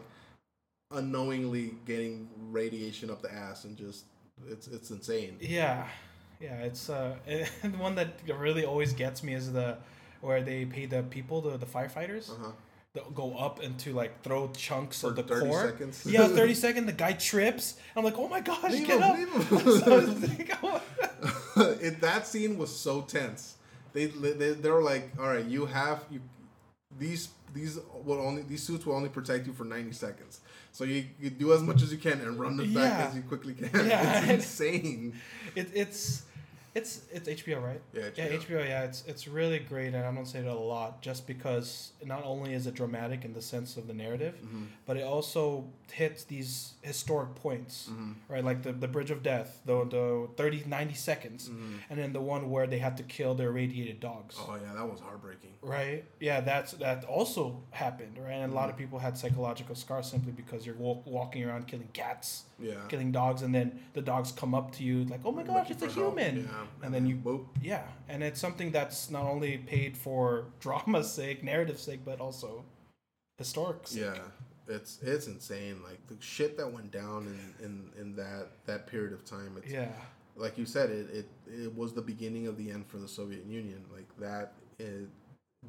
unknowingly 0.91 1.75
getting 1.85 2.27
radiation 2.49 3.09
up 3.09 3.21
the 3.21 3.33
ass 3.33 3.63
and 3.63 3.77
just 3.77 4.05
it's 4.49 4.67
it's 4.67 4.91
insane. 4.91 5.37
Yeah, 5.39 5.87
yeah. 6.39 6.57
It's 6.61 6.89
uh, 6.89 7.15
the 7.25 7.69
one 7.77 7.95
that 7.95 8.19
really 8.37 8.65
always 8.65 8.93
gets 8.93 9.23
me 9.23 9.33
is 9.33 9.51
the 9.53 9.77
where 10.21 10.41
they 10.41 10.65
pay 10.65 10.85
the 10.85 11.03
people, 11.03 11.41
the 11.41 11.57
the 11.57 11.65
firefighters, 11.65 12.29
Uh 12.29 12.33
huh. 12.41 12.51
that 12.93 13.15
go 13.15 13.35
up 13.37 13.61
and 13.63 13.77
to 13.79 13.93
like 13.93 14.21
throw 14.23 14.49
chunks 14.49 15.01
For 15.01 15.07
of 15.07 15.15
the 15.15 15.23
30 15.23 15.45
core. 15.47 15.67
seconds. 15.69 16.05
Yeah, 16.05 16.27
thirty 16.39 16.53
second. 16.55 16.87
The 16.87 16.93
guy 16.93 17.13
trips. 17.13 17.75
I'm 17.95 18.03
like, 18.03 18.17
oh 18.17 18.27
my 18.27 18.41
gosh, 18.41 18.71
Leave 18.71 18.87
get 18.87 18.99
him, 19.01 19.29
up! 19.33 19.41
So 19.61 19.97
like, 19.97 20.57
oh. 20.63 20.81
it, 21.81 22.01
that 22.01 22.27
scene 22.27 22.57
was 22.57 22.75
so 22.75 23.01
tense. 23.01 23.55
They, 23.93 24.05
they 24.07 24.51
they 24.53 24.69
were 24.69 24.81
like, 24.83 25.11
all 25.19 25.27
right, 25.27 25.45
you 25.45 25.65
have 25.65 26.05
you 26.09 26.21
these 26.97 27.29
these 27.53 27.77
will 28.05 28.19
only 28.21 28.43
these 28.43 28.63
suits 28.63 28.85
will 28.85 28.95
only 28.95 29.09
protect 29.09 29.47
you 29.47 29.53
for 29.53 29.65
ninety 29.65 29.91
seconds. 29.91 30.41
So 30.71 30.83
you, 30.85 31.05
you 31.19 31.29
do 31.29 31.51
as 31.53 31.61
much 31.61 31.81
as 31.81 31.91
you 31.91 31.97
can 31.97 32.21
and 32.21 32.39
run 32.39 32.55
back 32.57 32.67
Yeah. 32.69 33.07
as 33.09 33.15
you 33.15 33.21
quickly 33.23 33.53
can. 33.53 33.69
Yeah. 33.87 34.21
It's 34.23 34.29
insane. 34.45 35.13
it, 35.55 35.69
it's 35.73 36.23
it's 36.73 37.01
it's 37.11 37.27
HBO, 37.27 37.61
right? 37.61 37.81
Yeah, 37.93 38.09
Yeah, 38.15 38.27
HBO. 38.29 38.39
HBO. 38.61 38.67
Yeah, 38.67 38.83
it's 38.83 39.03
it's 39.05 39.27
really 39.27 39.59
great, 39.59 39.87
and 39.93 39.97
I 39.97 40.11
don't 40.11 40.25
say 40.25 40.39
it 40.39 40.45
a 40.45 40.53
lot, 40.53 41.01
just 41.01 41.27
because 41.27 41.91
not 42.05 42.23
only 42.23 42.53
is 42.53 42.65
it 42.67 42.73
dramatic 42.75 43.25
in 43.25 43.33
the 43.33 43.41
sense 43.41 43.77
of 43.77 43.87
the 43.87 43.93
narrative, 43.93 44.35
Mm-hmm. 44.43 44.63
but 44.85 44.95
it 44.97 45.03
also 45.03 45.65
hits 45.91 46.23
these 46.23 46.73
historic 46.81 47.35
points, 47.35 47.89
Mm-hmm. 47.91 48.11
right? 48.29 48.43
Like 48.43 48.63
the 48.63 48.71
the 48.71 48.87
Bridge 48.87 49.11
of 49.11 49.21
Death, 49.21 49.59
the 49.65 49.83
the 49.85 50.29
30, 50.37 50.63
90 50.67 50.93
seconds, 50.95 51.49
and 51.89 51.99
then 51.99 52.13
the 52.13 52.21
one 52.21 52.49
where 52.49 52.67
they 52.67 52.79
had 52.79 52.95
to 52.97 53.03
kill 53.03 53.35
their 53.35 53.49
irradiated 53.49 53.99
dogs. 53.99 54.35
Mm-hmm. 54.35 54.51
Oh 54.51 54.55
yeah, 54.55 54.73
that 54.73 54.87
was 54.89 54.99
heartbreaking. 55.01 55.51
Right. 55.61 56.05
Yeah, 56.19 56.39
that's 56.41 56.71
that 56.73 57.03
also 57.03 57.63
happened, 57.71 58.17
right? 58.17 58.33
And 58.43 58.51
a 58.53 58.55
lot 58.55 58.69
of 58.69 58.77
people 58.77 58.97
had 58.99 59.17
psychological 59.17 59.75
scars 59.75 60.07
simply 60.09 60.31
because 60.31 60.65
you're 60.65 60.75
walk, 60.75 61.05
walking 61.05 61.43
around 61.43 61.67
killing 61.67 61.89
cats, 61.93 62.43
Yeah. 62.59 62.75
killing 62.87 63.11
dogs, 63.11 63.41
and 63.41 63.53
then 63.53 63.79
the 63.93 64.01
dogs 64.01 64.31
come 64.31 64.55
up 64.55 64.71
to 64.77 64.83
you 64.83 65.03
like, 65.05 65.21
"Oh 65.25 65.31
my 65.33 65.43
gosh, 65.43 65.69
Looking 65.69 65.87
it's 65.87 65.97
a 65.97 65.99
help. 65.99 66.17
human!" 66.17 66.35
Yeah. 66.45 66.60
And 66.83 66.93
then 66.93 67.05
you, 67.07 67.15
Whoop. 67.17 67.47
yeah, 67.61 67.83
and 68.09 68.23
it's 68.23 68.39
something 68.39 68.71
that's 68.71 69.09
not 69.09 69.23
only 69.25 69.57
paid 69.59 69.97
for 69.97 70.45
drama's 70.59 71.11
sake, 71.11 71.43
narrative 71.43 71.79
sake, 71.79 72.01
but 72.05 72.19
also 72.19 72.63
historic. 73.37 73.87
Sake. 73.87 74.01
Yeah. 74.03 74.17
It's 74.67 74.99
it's 75.01 75.27
insane. 75.27 75.81
Like 75.83 76.05
the 76.07 76.15
shit 76.19 76.55
that 76.57 76.71
went 76.71 76.91
down 76.91 77.27
in, 77.59 77.65
in, 77.65 77.89
in 77.99 78.15
that 78.15 78.47
that 78.65 78.87
period 78.87 79.11
of 79.13 79.25
time. 79.25 79.57
It's 79.57 79.71
Yeah. 79.71 79.89
like 80.35 80.57
you 80.57 80.65
said, 80.65 80.89
it, 80.91 81.09
it 81.11 81.29
it 81.47 81.75
was 81.75 81.93
the 81.93 82.01
beginning 82.01 82.47
of 82.47 82.57
the 82.57 82.71
end 82.71 82.85
for 82.87 82.97
the 82.97 83.07
Soviet 83.07 83.45
Union. 83.45 83.83
Like 83.93 84.07
that 84.19 84.53
it 84.79 85.09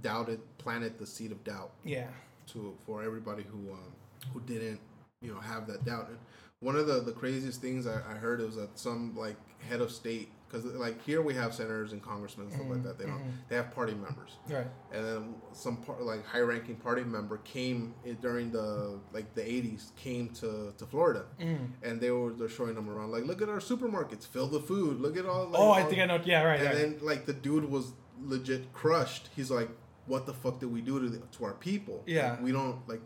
doubted 0.01 0.41
planted 0.59 0.99
the 0.99 1.07
seed 1.07 1.33
of 1.33 1.43
doubt 1.43 1.73
Yeah. 1.85 2.07
to 2.49 2.77
for 2.87 3.03
everybody 3.03 3.43
who 3.51 3.73
um, 3.73 3.93
who 4.33 4.41
didn't 4.41 4.81
you 5.21 5.33
know 5.35 5.41
have 5.41 5.67
that 5.69 5.85
doubt. 5.85 6.09
And 6.09 6.19
one 6.61 6.77
of 6.77 6.87
the 6.87 7.01
the 7.01 7.13
craziest 7.13 7.61
things 7.61 7.87
I, 7.87 7.97
I 7.97 8.15
heard 8.15 8.41
was 8.41 8.57
that 8.57 8.79
some 8.79 9.17
like 9.17 9.37
head 9.69 9.81
of 9.81 9.91
state 9.91 10.29
because 10.53 10.67
like 10.75 11.03
here 11.05 11.23
we 11.23 11.35
have 11.35 11.55
senators 11.55 11.93
and 11.93 12.03
congressmen 12.03 12.47
and 12.47 12.55
stuff 12.55 12.67
like 12.69 12.83
that. 12.83 12.99
They 12.99 13.07
don't 13.07 13.23
they 13.49 13.57
have 13.57 13.75
party 13.75 13.95
members. 13.95 14.37
Right. 14.49 14.67
And 14.93 15.05
then 15.05 15.35
some 15.53 15.79
part 15.79 16.03
like 16.03 16.27
high 16.27 16.41
ranking 16.41 16.77
party 16.77 17.05
member 17.05 17.39
came 17.39 17.95
during 18.21 18.51
the 18.53 18.99
like 19.13 19.35
the 19.35 19.41
80s 19.43 19.95
came 19.97 20.29
to, 20.41 20.73
to 20.77 20.87
Florida 20.87 21.25
Mm. 21.41 21.69
and 21.83 22.01
they 22.01 22.11
were 22.11 22.33
they're 22.33 22.49
showing 22.49 22.75
them 22.75 22.91
around 22.91 23.11
like 23.13 23.25
look 23.25 23.41
at 23.41 23.49
our 23.49 23.59
supermarkets 23.61 24.27
filled 24.27 24.53
with 24.53 24.67
food 24.69 25.01
look 25.01 25.17
at 25.17 25.25
all 25.27 25.47
like, 25.49 25.61
oh, 25.61 25.71
I 25.71 25.83
all- 25.83 25.89
think 25.89 26.01
I 26.03 26.07
know. 26.07 26.21
Yeah. 26.25 26.43
Right. 26.43 26.61
and 26.61 26.69
right. 26.69 26.77
then 26.77 26.99
like 27.01 27.25
the 27.27 27.33
dude 27.33 27.65
was 27.65 27.93
legit 28.23 28.73
crushed 28.73 29.31
he's 29.35 29.51
like 29.51 29.71
what 30.07 30.27
the 30.27 30.33
fuck 30.35 30.59
did 30.61 30.71
we 30.73 30.81
do 30.81 31.01
to 31.01 31.09
the, 31.09 31.19
to 31.39 31.45
our 31.45 31.55
people 31.55 32.03
Yeah. 32.07 32.33
Like, 32.33 32.43
we 32.43 32.53
don't 32.53 32.87
like 32.89 33.01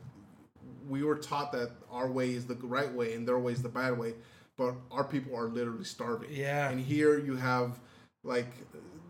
we 0.88 1.02
were 1.02 1.16
taught 1.16 1.52
that 1.52 1.70
our 1.90 2.09
way 2.11 2.30
is 2.30 2.46
the 2.46 2.54
right 2.56 2.92
way 2.92 3.14
and 3.14 3.26
their 3.26 3.38
way 3.38 3.52
is 3.52 3.62
the 3.62 3.68
bad 3.68 3.98
way 3.98 4.14
but 4.56 4.74
our 4.90 5.04
people 5.04 5.36
are 5.36 5.48
literally 5.48 5.84
starving 5.84 6.30
Yeah. 6.32 6.68
and 6.70 6.80
here 6.80 7.18
you 7.18 7.36
have 7.36 7.78
like 8.24 8.46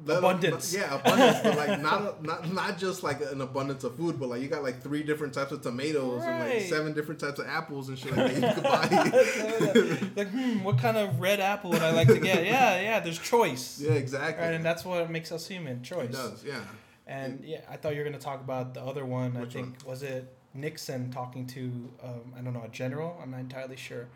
Abundance. 0.09 0.73
yeah 0.73 0.95
abundance 0.95 1.39
but 1.43 1.57
like 1.57 1.81
not 1.81 2.23
not 2.23 2.53
not 2.53 2.79
just 2.79 3.03
like 3.03 3.21
an 3.23 3.41
abundance 3.41 3.83
of 3.83 3.97
food 3.97 4.21
but 4.21 4.29
like 4.29 4.41
you 4.41 4.47
got 4.47 4.63
like 4.63 4.81
three 4.81 5.03
different 5.03 5.33
types 5.35 5.51
of 5.51 5.63
tomatoes 5.63 6.23
and 6.23 6.39
like 6.49 6.61
seven 6.63 6.93
different 6.93 7.19
types 7.19 7.41
of 7.41 7.47
apples 7.49 7.89
and 7.89 7.99
shit 7.99 8.17
like 8.17 8.35
that 8.37 8.49
you 8.49 8.55
could 8.55 8.63
buy 10.15 10.23
like, 10.23 10.29
hmm, 10.29 10.63
what 10.63 10.79
kind 10.79 10.97
of 10.97 11.19
red 11.21 11.41
apple 11.41 11.71
would 11.71 11.83
I 11.83 11.91
like 11.91 12.07
to 12.09 12.19
get? 12.21 12.45
Yeah, 12.45 12.81
yeah. 12.81 13.01
There's 13.01 13.19
choice. 13.19 13.81
yeah 13.81 13.93
exactly 13.93 14.45
Right, 14.45 14.55
and 14.55 14.65
that's 14.65 14.85
what 14.85 15.11
makes 15.11 15.33
us 15.33 15.49
human. 15.49 15.83
Choice. 15.83 16.11
it 16.11 16.13
does 16.13 16.45
yeah 16.45 16.61
And 17.07 17.43
yeah, 17.45 17.61
I 17.69 17.77
thought 17.77 17.95
you 17.95 17.99
were 18.01 18.05
gonna 18.05 18.19
talk 18.19 18.41
about 18.41 18.75
the 18.75 18.83
other 18.83 19.05
one. 19.05 19.35
Which 19.35 19.57
I 19.57 19.61
think 19.61 19.77
was 19.87 20.03
it 20.05 20.33
Nixon 20.55 21.11
talking 21.11 21.47
to 21.49 21.63
um, 22.03 22.33
I 22.37 22.43
don't 22.43 22.53
know 22.53 22.63
a 22.65 22.69
general. 22.69 23.19
I'm 23.21 23.31
not 23.33 23.41
entirely 23.41 23.77
sure, 23.77 24.07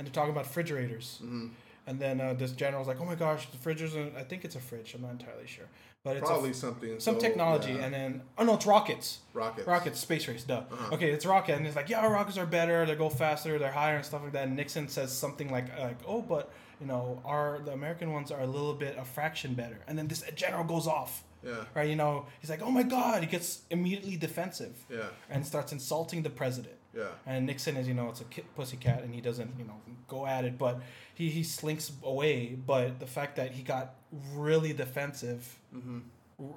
and 0.00 0.06
they're 0.06 0.14
talking 0.14 0.30
about 0.32 0.46
refrigerators. 0.46 1.18
hmm 1.20 1.48
And 1.86 1.98
then 2.00 2.20
uh, 2.20 2.32
this 2.34 2.52
general's 2.52 2.88
like, 2.88 3.00
"Oh 3.00 3.04
my 3.04 3.14
gosh, 3.14 3.50
the 3.50 3.58
fridge 3.58 3.82
is 3.82 3.94
I 3.94 4.22
think 4.22 4.44
it's 4.46 4.56
a 4.56 4.60
fridge. 4.60 4.94
I'm 4.94 5.02
not 5.02 5.12
entirely 5.12 5.46
sure, 5.46 5.68
but 6.04 6.16
it's 6.16 6.26
probably 6.26 6.54
something 6.54 7.00
some 7.00 7.16
so, 7.16 7.20
technology." 7.20 7.72
yeah. 7.72 7.84
And 7.84 7.92
then 7.92 8.22
oh 8.38 8.44
no, 8.44 8.54
it's 8.54 8.64
rockets. 8.64 9.18
rockets 9.34 9.66
Rockets, 9.66 9.98
space 10.00 10.26
race, 10.28 10.44
duh. 10.44 10.62
Uh-huh. 10.72 10.94
Okay, 10.94 11.10
it's 11.10 11.26
rocket, 11.26 11.56
and 11.56 11.66
it's 11.66 11.76
like, 11.76 11.90
yeah, 11.90 12.06
rockets 12.06 12.38
are 12.38 12.46
better. 12.46 12.86
They 12.86 12.94
go 12.94 13.10
faster. 13.10 13.58
They're 13.58 13.78
higher 13.82 13.96
and 13.96 14.04
stuff 14.04 14.22
like 14.22 14.32
that. 14.32 14.46
And 14.48 14.56
Nixon 14.56 14.88
says 14.88 15.10
something 15.12 15.50
like, 15.50 15.66
like, 15.78 16.00
oh, 16.06 16.22
but 16.22 16.50
you 16.80 16.86
know, 16.86 17.20
our 17.24 17.58
the 17.66 17.72
American 17.72 18.08
ones 18.12 18.30
are 18.30 18.40
a 18.40 18.46
little 18.56 18.76
bit 18.84 18.96
a 18.98 19.04
fraction 19.04 19.52
better. 19.54 19.80
And 19.86 19.98
then 19.98 20.08
this 20.08 20.22
general 20.34 20.64
goes 20.64 20.86
off 20.86 21.12
yeah 21.42 21.64
right? 21.74 21.88
You 21.88 21.96
know, 21.96 22.26
he's 22.40 22.50
like, 22.50 22.62
"Oh 22.62 22.70
my 22.70 22.82
God!" 22.82 23.22
He 23.22 23.28
gets 23.36 23.48
immediately 23.70 24.16
defensive 24.16 24.74
yeah 24.88 25.08
and 25.32 25.46
starts 25.52 25.72
insulting 25.72 26.22
the 26.22 26.34
president. 26.42 26.76
Yeah 26.94 27.08
And 27.26 27.46
Nixon 27.46 27.76
is, 27.76 27.86
you 27.86 27.94
know, 27.94 28.08
it's 28.08 28.20
a 28.20 28.24
kid, 28.24 28.44
pussycat, 28.56 29.02
and 29.02 29.14
he 29.14 29.20
doesn't, 29.20 29.52
you 29.58 29.64
know, 29.64 29.80
go 30.08 30.26
at 30.26 30.44
it, 30.44 30.58
but 30.58 30.80
he 31.14 31.30
he 31.30 31.42
slinks 31.42 31.92
away. 32.02 32.56
But 32.66 32.98
the 33.00 33.06
fact 33.06 33.36
that 33.36 33.52
he 33.52 33.62
got 33.62 33.94
really 34.34 34.72
defensive 34.72 35.58
hmm 35.72 36.00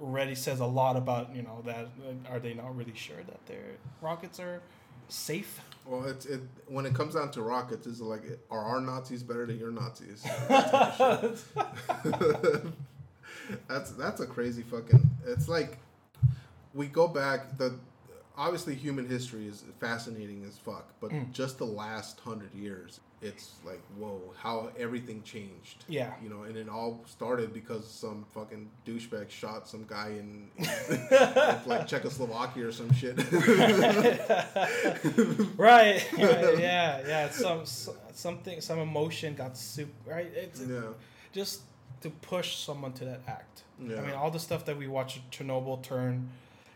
already 0.01 0.33
says 0.33 0.61
a 0.61 0.65
lot 0.65 0.95
about, 0.95 1.35
you 1.35 1.41
know, 1.41 1.61
that 1.65 1.87
uh, 2.07 2.31
are 2.31 2.39
they 2.39 2.53
not 2.53 2.73
really 2.73 2.95
sure 2.95 3.21
that 3.27 3.45
their 3.47 3.75
rockets 4.01 4.39
are 4.39 4.61
safe? 5.09 5.59
well 5.85 6.05
it's 6.05 6.25
it 6.25 6.39
when 6.67 6.85
it 6.85 6.93
comes 6.93 7.13
down 7.15 7.29
to 7.29 7.41
rockets 7.41 7.85
it's 7.85 7.99
like 7.99 8.23
are 8.49 8.63
our 8.63 8.79
nazis 8.79 9.21
better 9.21 9.45
than 9.45 9.59
your 9.59 9.69
nazis 9.71 10.23
that's 13.67 13.91
that's 13.91 14.21
a 14.21 14.25
crazy 14.25 14.63
fucking 14.63 15.09
it's 15.27 15.47
like 15.49 15.77
we 16.73 16.87
go 16.87 17.07
back 17.07 17.57
the 17.57 17.75
obviously 18.37 18.73
human 18.75 19.07
history 19.07 19.47
is 19.47 19.63
fascinating 19.79 20.43
as 20.47 20.57
fuck 20.57 20.87
but 20.99 21.11
Mm. 21.11 21.31
just 21.31 21.57
the 21.59 21.65
last 21.65 22.19
hundred 22.21 22.53
years 22.53 22.99
it's 23.21 23.51
like 23.65 23.79
whoa 23.97 24.19
how 24.37 24.69
everything 24.77 25.21
changed 25.23 25.85
Yeah. 25.87 26.13
you 26.21 26.29
know 26.29 26.43
and 26.43 26.57
it 26.57 26.67
all 26.67 27.01
started 27.07 27.53
because 27.53 27.87
some 27.87 28.25
fucking 28.33 28.69
douchebag 28.87 29.29
shot 29.29 29.67
some 29.67 29.85
guy 29.87 30.09
in, 30.09 30.49
in 30.57 30.67
like 31.67 31.87
czechoslovakia 31.87 32.67
or 32.67 32.71
some 32.71 32.91
shit 32.93 33.17
right. 35.57 36.05
Yeah. 36.17 37.01
Yeah. 37.07 37.29
Some 37.29 37.65
something, 38.13 38.61
some 38.61 38.79
emotion 38.79 39.35
got 39.35 39.57
super. 39.57 39.91
Right. 40.11 40.31
It's 40.35 40.61
yeah 40.61 40.81
just 41.31 41.61
to 42.01 42.09
push 42.09 42.57
someone 42.57 42.93
to 42.93 43.05
that 43.05 43.21
act. 43.27 43.63
Yeah. 43.79 43.97
I 43.97 44.01
mean, 44.01 44.11
all 44.15 44.29
the 44.31 44.39
stuff 44.39 44.65
that 44.65 44.77
we 44.77 44.87
watched 44.87 45.29
Chernobyl 45.31 45.81
turn, 45.81 46.29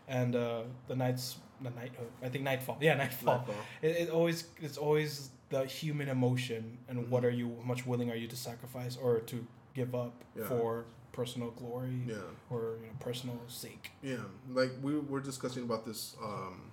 and 0.08 0.34
uh, 0.34 0.62
the 0.88 0.96
knights, 0.96 1.36
the 1.60 1.70
night, 1.70 1.92
uh, 1.98 2.26
I 2.26 2.28
think 2.28 2.44
Knightfall. 2.44 2.78
Yeah, 2.80 2.94
Knightfall. 2.96 3.38
Knightfall. 3.38 3.54
It, 3.82 3.96
it 4.02 4.10
always, 4.10 4.44
it's 4.60 4.76
always 4.78 5.30
the 5.50 5.64
human 5.64 6.08
emotion 6.08 6.78
and 6.88 6.98
Mm-hmm. 6.98 7.10
what 7.10 7.24
are 7.24 7.30
you 7.30 7.56
how 7.60 7.66
much 7.66 7.86
willing 7.86 8.10
are 8.10 8.16
you 8.16 8.28
to 8.28 8.36
sacrifice 8.36 8.96
or 8.96 9.20
to 9.20 9.46
give 9.74 9.94
up 9.94 10.12
Yeah. 10.36 10.44
for 10.44 10.84
personal 11.12 11.50
glory 11.50 12.02
Yeah. 12.06 12.16
or 12.50 12.76
you 12.80 12.86
know 12.88 12.92
personal 13.00 13.38
sake. 13.48 13.90
Yeah, 14.02 14.16
like 14.50 14.70
we 14.82 14.98
were 14.98 15.20
discussing 15.20 15.64
about 15.64 15.84
this 15.86 16.14
um, 16.22 16.70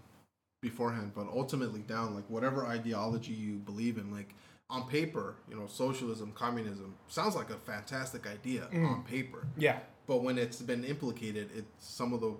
beforehand, 0.62 1.12
but 1.16 1.28
ultimately 1.28 1.82
down, 1.82 2.16
like 2.16 2.30
whatever 2.30 2.66
ideology 2.66 3.34
you 3.34 3.56
believe 3.58 3.98
in, 3.98 4.12
like 4.12 4.34
on 4.70 4.88
paper, 4.90 5.36
you 5.50 5.56
know, 5.56 5.68
socialism, 5.68 6.32
communism 6.34 6.96
sounds 7.08 7.36
like 7.36 7.50
a 7.52 7.58
fantastic 7.58 8.26
idea 8.28 8.68
Mm. 8.74 8.90
on 8.90 9.04
paper, 9.04 9.48
Yeah. 9.58 9.80
but 10.08 10.18
when 10.24 10.38
it's 10.38 10.62
been 10.62 10.84
implicated, 10.84 11.50
it's 11.56 11.86
some 11.86 12.14
of 12.14 12.20
the, 12.22 12.36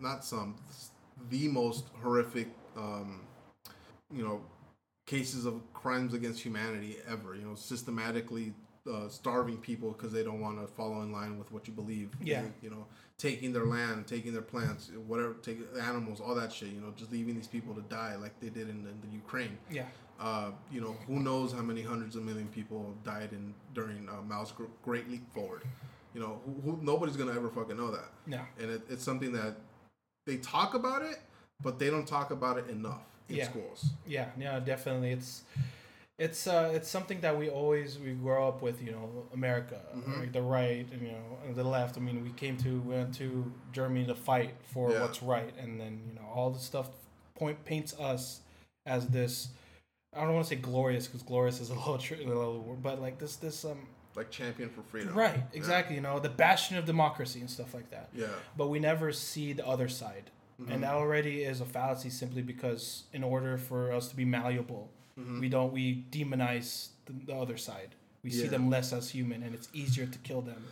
not 0.00 0.24
some, 0.24 0.56
the 1.30 1.48
most 1.48 1.84
horrific, 2.02 2.48
um, 2.76 3.20
you 4.14 4.22
know, 4.24 4.40
cases 5.06 5.46
of 5.46 5.60
crimes 5.72 6.14
against 6.14 6.40
humanity 6.40 6.96
ever. 7.08 7.34
You 7.34 7.42
know, 7.46 7.54
systematically 7.54 8.52
uh, 8.90 9.08
starving 9.08 9.58
people 9.58 9.90
because 9.92 10.12
they 10.12 10.22
don't 10.24 10.40
want 10.40 10.60
to 10.60 10.66
follow 10.74 11.02
in 11.02 11.12
line 11.12 11.38
with 11.38 11.52
what 11.52 11.66
you 11.66 11.72
believe. 11.74 12.10
Yeah. 12.22 12.42
They- 12.42 12.52
you 12.62 12.70
know, 12.70 12.86
taking 13.18 13.52
their 13.52 13.66
land, 13.66 14.06
taking 14.06 14.32
their 14.32 14.42
plants, 14.42 14.90
whatever, 15.06 15.34
take 15.42 15.58
animals, 15.82 16.20
all 16.20 16.34
that 16.36 16.52
shit. 16.52 16.68
You 16.70 16.80
know, 16.80 16.92
just 16.96 17.10
leaving 17.12 17.34
these 17.34 17.48
people 17.48 17.74
to 17.74 17.82
die 17.82 18.14
like 18.16 18.38
they 18.40 18.48
did 18.48 18.68
in, 18.68 18.86
in 18.86 18.98
the 19.02 19.08
Ukraine. 19.12 19.58
Yeah. 19.70 19.86
Uh, 20.20 20.50
you 20.72 20.80
know, 20.80 20.96
who 21.06 21.20
knows 21.20 21.52
how 21.52 21.60
many 21.62 21.82
hundreds 21.82 22.16
of 22.16 22.22
million 22.24 22.48
people 22.48 22.94
died 23.04 23.30
in 23.32 23.54
during 23.74 24.08
uh, 24.08 24.22
Mao's 24.26 24.52
Great 24.82 25.08
Leap 25.10 25.32
Forward. 25.32 25.62
You 26.14 26.20
know, 26.20 26.40
who, 26.44 26.72
who 26.72 26.78
nobody's 26.82 27.16
gonna 27.16 27.32
ever 27.34 27.48
fucking 27.50 27.76
know 27.76 27.90
that 27.92 28.08
Yeah. 28.26 28.44
and 28.58 28.70
it, 28.70 28.82
it's 28.88 29.04
something 29.04 29.30
that 29.32 29.56
they 30.28 30.36
talk 30.36 30.74
about 30.74 31.02
it, 31.02 31.18
but 31.62 31.78
they 31.80 31.88
don't 31.90 32.06
talk 32.06 32.30
about 32.30 32.58
it 32.58 32.68
enough 32.68 33.02
in 33.28 33.36
Yeah. 33.36 33.48
schools. 33.50 33.80
Yeah, 34.06 34.28
yeah, 34.38 34.60
definitely. 34.60 35.10
It's 35.12 35.42
it's 36.18 36.46
uh 36.48 36.70
it's 36.74 36.88
something 36.96 37.20
that 37.20 37.34
we 37.38 37.48
always 37.48 37.98
we 37.98 38.12
grow 38.12 38.46
up 38.48 38.60
with, 38.60 38.82
you 38.82 38.90
know, 38.92 39.08
America, 39.32 39.80
Mhm. 39.96 40.18
like 40.20 40.32
the 40.32 40.42
right 40.42 40.86
and 40.92 41.00
you 41.02 41.12
know 41.12 41.38
and 41.46 41.54
the 41.56 41.64
left. 41.64 41.96
I 41.96 42.00
mean, 42.00 42.22
we 42.22 42.30
came 42.42 42.56
to 42.58 42.70
we 42.88 42.94
went 42.96 43.14
to 43.22 43.28
Germany 43.72 44.04
to 44.06 44.14
fight 44.14 44.54
for 44.72 44.92
Yeah. 44.92 45.00
what's 45.02 45.22
right, 45.22 45.54
and 45.62 45.80
then 45.80 45.92
you 46.06 46.14
know 46.16 46.26
all 46.34 46.50
the 46.50 46.58
stuff 46.70 46.88
point 47.34 47.64
paints 47.64 47.92
us 47.98 48.40
as 48.84 49.06
this. 49.08 49.48
I 50.14 50.20
don't 50.24 50.34
want 50.34 50.46
to 50.48 50.54
say 50.54 50.60
glorious 50.60 51.06
because 51.06 51.22
glorious 51.22 51.60
is 51.60 51.70
a 51.70 51.74
little, 51.74 51.98
tr- 51.98 52.14
a 52.14 52.26
little 52.26 52.58
word, 52.66 52.82
but 52.82 53.00
like 53.00 53.18
this 53.18 53.36
this 53.36 53.64
um 53.64 53.86
Like 54.18 54.30
champion 54.30 54.68
for 54.68 54.82
freedom. 54.82 55.14
right 55.14 55.40
exactly 55.60 55.94
you 55.98 56.02
know 56.08 56.18
the 56.18 56.28
bastion 56.44 56.76
of 56.76 56.84
democracy 56.84 57.40
and 57.40 57.48
stuff 57.56 57.72
like 57.78 57.88
that 57.90 58.06
Yeah. 58.14 58.26
but 58.56 58.66
we 58.68 58.78
never 58.90 59.12
see 59.12 59.48
the 59.54 59.66
other 59.74 59.88
side. 59.88 60.26
Mm-hmm. 60.60 60.72
And 60.72 60.82
that 60.82 60.94
already 61.02 61.36
is 61.50 61.60
a 61.60 61.64
fallacy 61.76 62.10
simply 62.10 62.42
because 62.42 63.04
in 63.12 63.22
order 63.22 63.56
for 63.68 63.80
us 63.98 64.08
to 64.10 64.16
be 64.16 64.24
malleable, 64.36 64.84
Mm-hmm. 65.20 65.40
we 65.40 65.48
don't 65.48 65.72
we 65.72 65.84
demonize 66.10 66.70
the, 67.06 67.12
the 67.28 67.34
other 67.44 67.56
side. 67.56 67.90
We 68.24 68.30
see 68.30 68.48
them 68.48 68.68
less 68.70 68.92
as 68.92 69.04
human 69.10 69.42
and 69.44 69.52
it's 69.54 69.68
easier 69.72 70.06
to 70.06 70.18
kill 70.28 70.42
them 70.42 70.62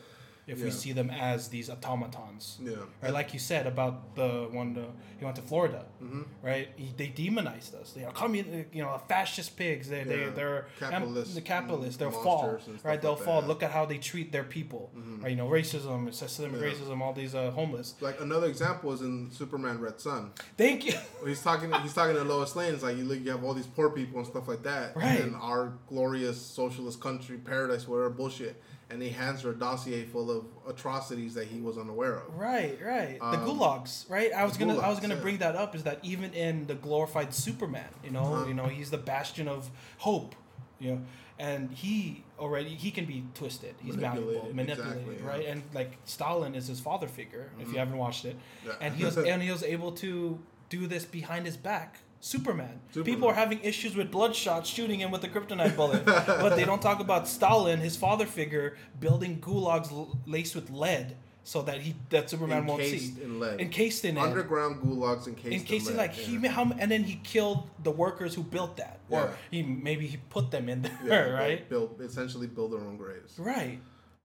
if 0.47 0.63
we 0.63 0.71
see 0.71 0.93
them 0.93 1.11
as 1.11 1.49
these 1.49 1.69
automatons. 1.69 2.59
Yeah. 2.63 2.75
Right, 3.03 3.13
like 3.13 3.33
you 3.35 3.41
said 3.41 3.67
about 3.67 4.15
the 4.15 4.49
one 4.53 4.75
the, 4.75 4.85
he 5.19 5.25
went 5.25 5.37
to 5.37 5.43
Florida, 5.43 5.85
Mm-hmm. 6.03 6.23
right? 6.43 6.69
He, 6.77 6.93
they 6.97 7.09
demonized 7.09 7.75
us. 7.75 7.93
They 7.93 8.05
are 8.05 8.13
commun, 8.13 8.67
you 8.73 8.83
know, 8.83 9.01
fascist 9.09 9.57
pigs. 9.57 9.89
They 9.89 10.05
they 10.05 10.21
Yeah. 10.21 10.31
they're 10.31 10.67
Capitalists, 10.79 11.35
the 11.35 11.41
capitalists. 11.41 11.97
They'll 11.97 12.11
fall, 12.11 12.59
right? 12.85 13.01
They'll 13.03 13.15
like 13.15 13.23
fall. 13.25 13.41
that. 13.41 13.49
Look 13.49 13.63
at 13.63 13.71
how 13.73 13.87
they 13.87 13.99
treat 13.99 14.31
their 14.31 14.45
people. 14.45 14.91
Right, 15.21 15.31
you 15.31 15.37
know, 15.37 15.49
racism, 15.49 16.13
systemic 16.15 16.61
Yeah. 16.61 16.69
racism. 16.69 17.01
All 17.01 17.13
these 17.13 17.35
uh, 17.35 17.51
homeless. 17.51 17.95
Like 18.01 18.21
another 18.21 18.47
example 18.47 18.93
is 18.93 19.01
in 19.01 19.31
Superman 19.33 19.81
Red 19.81 20.01
Sun. 20.01 20.31
Thank 20.57 20.87
you. 20.87 20.95
He's 21.27 21.43
talking. 21.43 21.73
He's 21.83 21.95
talking 21.95 22.15
to 22.15 22.23
Lois 22.25 22.55
Lane. 22.55 22.75
It's 22.75 22.83
like 22.85 22.97
you 22.97 23.05
look. 23.05 23.19
You 23.21 23.31
have 23.33 23.43
all 23.43 23.55
these 23.55 23.67
poor 23.67 23.91
people 23.91 24.19
and 24.19 24.27
stuff 24.29 24.47
like 24.47 24.63
that. 24.63 24.95
Right. 24.97 25.21
And 25.21 25.35
our 25.37 25.73
glorious 25.89 26.41
socialist 26.41 27.01
country, 27.01 27.37
paradise, 27.39 27.89
whatever 27.89 28.11
bullshit. 28.11 28.63
And 28.89 29.03
he 29.03 29.09
hands 29.09 29.43
her 29.43 29.51
a 29.51 29.55
dossier 29.59 30.05
full 30.05 30.31
of 30.31 30.45
atrocities 30.69 31.35
that 31.35 31.49
he 31.49 31.61
was 31.61 31.77
unaware 31.77 32.19
of. 32.19 32.33
Right, 32.39 32.79
right. 32.81 33.19
the 33.19 33.25
Um, 33.27 33.45
gulags, 33.47 34.09
right? 34.09 34.33
I 34.33 34.45
was 34.45 34.57
gonna, 34.57 34.79
I 34.79 34.89
was 34.89 35.01
gonna 35.01 35.17
yeah. 35.17 35.21
bring 35.23 35.39
that 35.39 35.57
up. 35.57 35.75
Is 35.75 35.83
that 35.83 35.99
even 36.05 36.33
in 36.35 36.67
the 36.69 36.77
glorified 36.77 37.35
Superman, 37.35 37.89
you 38.05 38.11
know, 38.13 38.21
Uh-huh. 38.35 38.47
you 38.47 38.55
know, 38.55 38.67
he's 38.67 38.91
the 38.91 38.99
bastion 38.99 39.49
of 39.49 39.71
hope, 39.99 40.37
you 40.79 40.93
know, 40.93 41.01
and 41.39 41.73
he 41.73 42.23
already 42.39 42.71
he 42.77 42.93
can 42.93 43.07
be 43.07 43.25
twisted. 43.35 43.75
He's 43.83 43.97
malleable, 43.97 44.51
Manipulated, 44.55 44.55
manipulated, 44.55 44.79
exactly, 44.79 45.15
yeah. 45.15 45.19
Mm-hmm. 45.21 45.27
right? 45.29 45.47
And 45.47 45.63
like 45.75 45.97
Stalin 46.05 46.55
is 46.55 46.69
his 46.69 46.79
father 46.79 47.09
figure. 47.09 47.51
If 47.61 47.73
you 47.73 47.79
haven't 47.79 47.99
watched 47.99 48.25
it, 48.25 48.37
Yeah. 48.65 48.73
and 48.81 48.95
he 48.95 49.05
was 49.05 49.17
and 49.33 49.43
he 49.43 49.51
was 49.51 49.65
able 49.65 49.93
to 49.93 50.39
do 50.69 50.87
this 50.87 51.05
behind 51.05 51.45
his 51.45 51.57
back. 51.57 51.99
Superman. 52.21 52.81
People 53.05 53.29
are 53.29 53.35
having 53.35 53.61
issues 53.63 53.95
with 53.95 54.11
Bloodshot 54.11 54.67
shooting 54.67 55.01
him 55.01 55.11
with 55.11 55.23
a 55.25 55.29
kryptonite 55.29 55.77
bullet, 55.77 56.05
but 56.05 56.57
they 56.57 56.65
don't 56.65 56.83
talk 56.83 57.01
about 57.01 57.29
Stalin, 57.29 57.79
his 57.81 57.97
father 57.97 58.27
figure, 58.27 58.77
building 59.01 59.39
gulags 59.41 59.93
l- 59.93 60.19
laced 60.27 60.55
with 60.55 60.71
lead 60.71 61.17
so 61.45 61.63
that 61.63 61.81
he 61.81 61.95
that 62.11 62.29
Superman 62.29 62.67
won't 62.67 62.83
see 62.83 62.95
Encased 62.95 63.19
in 63.21 63.39
lead. 63.41 63.61
encased 63.61 64.05
in 64.05 64.17
it. 64.17 64.21
Underground 64.21 64.83
gulags 64.83 65.29
encased 65.29 65.55
In 65.55 65.61
case 65.63 65.87
in 65.87 65.97
lead. 65.97 65.99
like 66.09 66.19
yeah. 66.19 66.25
he 66.41 66.47
how 66.49 66.63
and 66.79 66.91
then 66.91 67.05
he 67.05 67.21
killed 67.23 67.71
the 67.85 67.91
workers 67.93 68.35
who 68.35 68.43
built 68.43 68.77
that, 68.79 68.99
or 69.11 69.21
Yeah. 69.21 69.31
he 69.53 69.63
maybe 69.63 70.07
he 70.09 70.17
put 70.17 70.51
them 70.51 70.69
in 70.69 70.83
there, 70.83 70.99
Yeah, 71.05 71.31
right? 71.43 71.69
Build, 71.69 72.01
essentially 72.01 72.49
build 72.49 72.73
their 72.73 72.81
own 72.81 72.97
graves. 72.97 73.39
Right. 73.39 73.79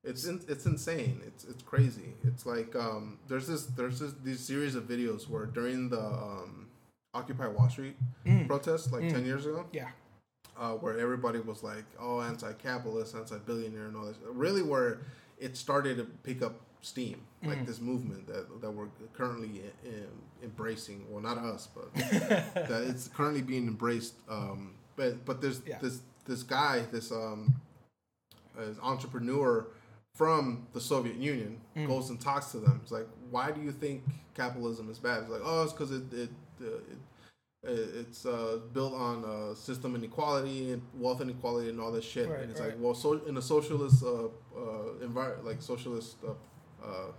It's 0.03 0.25
in, 0.25 0.41
it's 0.47 0.65
insane. 0.65 1.21
It's 1.27 1.43
it's 1.43 1.61
crazy. 1.61 2.15
It's 2.23 2.43
like 2.47 2.75
um, 2.75 3.19
there's 3.27 3.45
this 3.47 3.65
there's 3.67 3.99
this 3.99 4.13
these 4.23 4.39
series 4.39 4.73
of 4.73 4.85
videos 4.87 5.29
where 5.29 5.45
during 5.45 5.89
the 5.89 6.01
um, 6.01 6.60
Occupy 7.13 7.47
Wall 7.47 7.69
Street 7.69 7.95
Mm. 8.25 8.47
protests 8.47 8.91
like 8.91 9.09
ten 9.09 9.25
years 9.25 9.45
ago, 9.45 9.65
Yeah. 9.73 9.89
uh, 10.57 10.73
where 10.75 10.97
everybody 10.97 11.39
was 11.39 11.61
like, 11.63 11.83
oh, 11.99 12.21
anti-capitalist, 12.21 13.15
anti-billionaire, 13.15 13.87
and 13.87 13.97
all 13.97 14.05
this. 14.05 14.17
Really, 14.29 14.61
where 14.61 14.99
it 15.37 15.57
started 15.57 15.97
to 15.97 16.05
pick 16.23 16.41
up 16.41 16.61
steam, 16.81 17.21
like 17.43 17.59
Mm. 17.59 17.65
this 17.65 17.81
movement 17.81 18.27
that 18.27 18.61
that 18.61 18.71
we're 18.71 18.87
currently 19.13 19.61
in, 19.83 20.07
embracing. 20.41 21.05
Well, 21.11 21.21
not 21.21 21.37
us, 21.37 21.67
but 21.75 21.93
that 21.95 22.83
it's 22.87 23.07
currently 23.09 23.41
being 23.41 23.67
embraced. 23.67 24.13
Um, 24.29 24.75
but 24.95 25.25
but 25.25 25.41
there's 25.41 25.61
Yeah. 25.65 25.79
this 25.79 26.01
this 26.25 26.43
guy, 26.43 26.81
this 26.91 27.11
um, 27.11 27.55
entrepreneur 28.81 29.67
from 30.15 30.67
the 30.73 30.79
Soviet 30.81 31.17
Union 31.17 31.59
Mm. 31.75 31.87
goes 31.87 32.09
and 32.09 32.19
talks 32.21 32.51
to 32.51 32.59
them. 32.59 32.79
It's 32.83 32.91
like, 32.91 33.07
why 33.29 33.51
do 33.51 33.61
you 33.61 33.71
think 33.71 34.03
capitalism 34.33 34.89
is 34.89 34.99
bad? 34.99 35.23
It's 35.23 35.31
like, 35.31 35.41
oh, 35.43 35.63
it's 35.63 35.73
because 35.73 35.91
it 35.91 36.13
it, 36.13 36.29
it 36.61 36.97
it's 37.63 38.25
uh, 38.25 38.59
built 38.73 38.93
on 38.93 39.23
uh, 39.23 39.53
system 39.53 39.95
inequality 39.95 40.71
and 40.71 40.81
wealth 40.95 41.21
inequality 41.21 41.69
and 41.69 41.79
all 41.79 41.91
this 41.91 42.05
shit. 42.05 42.27
Right, 42.27 42.41
and 42.41 42.51
it's 42.51 42.59
right. 42.59 42.69
like, 42.69 42.77
well, 42.79 42.95
so 42.95 43.21
in 43.27 43.37
a 43.37 43.41
socialist 43.41 44.03
uh, 44.03 44.25
uh, 44.25 44.29
environment, 45.01 45.45
like 45.45 45.61
socialist, 45.61 46.17
uh, 46.27 46.31
uh, 46.83 47.11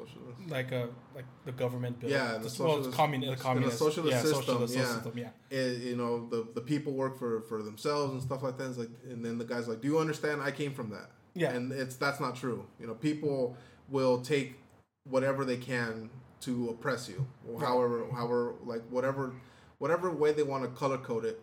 socialist. 0.00 0.40
Like 0.48 0.72
a 0.72 0.88
like 1.14 1.26
the 1.44 1.52
government 1.52 2.00
built. 2.00 2.10
Yeah, 2.10 2.24
the 2.24 2.38
well, 2.38 2.46
it's 2.46 2.56
socialist- 2.56 2.98
communi- 2.98 3.28
in 3.28 3.34
a 3.34 3.36
communist. 3.36 3.78
socialist 3.78 4.16
yeah, 4.16 4.22
system, 4.22 4.42
socialist 4.42 4.76
yeah. 4.76 4.84
system. 4.84 5.12
Yeah. 5.16 5.28
it, 5.50 5.82
you 5.82 5.96
know 5.96 6.28
the 6.28 6.48
the 6.54 6.60
people 6.60 6.92
work 6.92 7.16
for 7.16 7.42
for 7.42 7.62
themselves 7.62 8.12
and 8.12 8.20
stuff 8.22 8.42
like 8.42 8.58
that. 8.58 8.70
It's 8.70 8.78
like, 8.78 8.90
and 9.08 9.24
then 9.24 9.38
the 9.38 9.44
guy's 9.44 9.68
like, 9.68 9.80
"Do 9.80 9.86
you 9.86 10.00
understand? 10.00 10.42
I 10.42 10.50
came 10.50 10.72
from 10.72 10.90
that." 10.90 11.10
Yeah. 11.36 11.50
and 11.50 11.70
it's 11.72 11.96
that's 11.96 12.20
not 12.20 12.34
true. 12.34 12.66
You 12.80 12.88
know, 12.88 12.94
people 12.94 13.56
will 13.88 14.22
take 14.22 14.56
whatever 15.04 15.44
they 15.44 15.56
can 15.56 16.10
to 16.42 16.70
oppress 16.70 17.08
you, 17.08 17.26
or 17.48 17.58
Right. 17.60 17.66
however, 17.68 18.06
however, 18.12 18.54
like 18.64 18.82
whatever, 18.90 19.32
whatever 19.78 20.10
way 20.10 20.32
they 20.32 20.42
want 20.42 20.64
to 20.64 20.70
color 20.70 20.98
code 20.98 21.24
it 21.24 21.40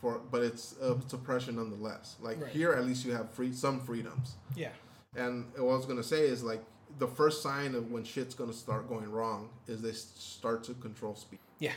for, 0.00 0.18
but 0.30 0.42
it's 0.42 0.74
uh, 0.82 0.96
it's 0.96 1.12
oppression 1.12 1.56
nonetheless. 1.56 2.16
Like 2.20 2.40
Right. 2.40 2.50
here, 2.52 2.72
at 2.72 2.84
least 2.84 3.04
you 3.04 3.12
have 3.12 3.30
free 3.30 3.52
some 3.52 3.80
freedoms. 3.80 4.36
Yeah. 4.56 4.72
And 5.16 5.46
what 5.56 5.72
I 5.72 5.76
was 5.76 5.86
gonna 5.86 6.02
say 6.02 6.26
is 6.26 6.42
like 6.42 6.64
the 6.98 7.08
first 7.08 7.42
sign 7.42 7.74
of 7.74 7.90
when 7.90 8.04
shit's 8.04 8.34
gonna 8.34 8.52
start 8.52 8.88
going 8.88 9.10
wrong 9.10 9.50
is 9.66 9.80
they 9.82 9.92
start 9.92 10.62
to 10.64 10.74
control 10.74 11.14
speech 11.14 11.40
Yeah. 11.58 11.72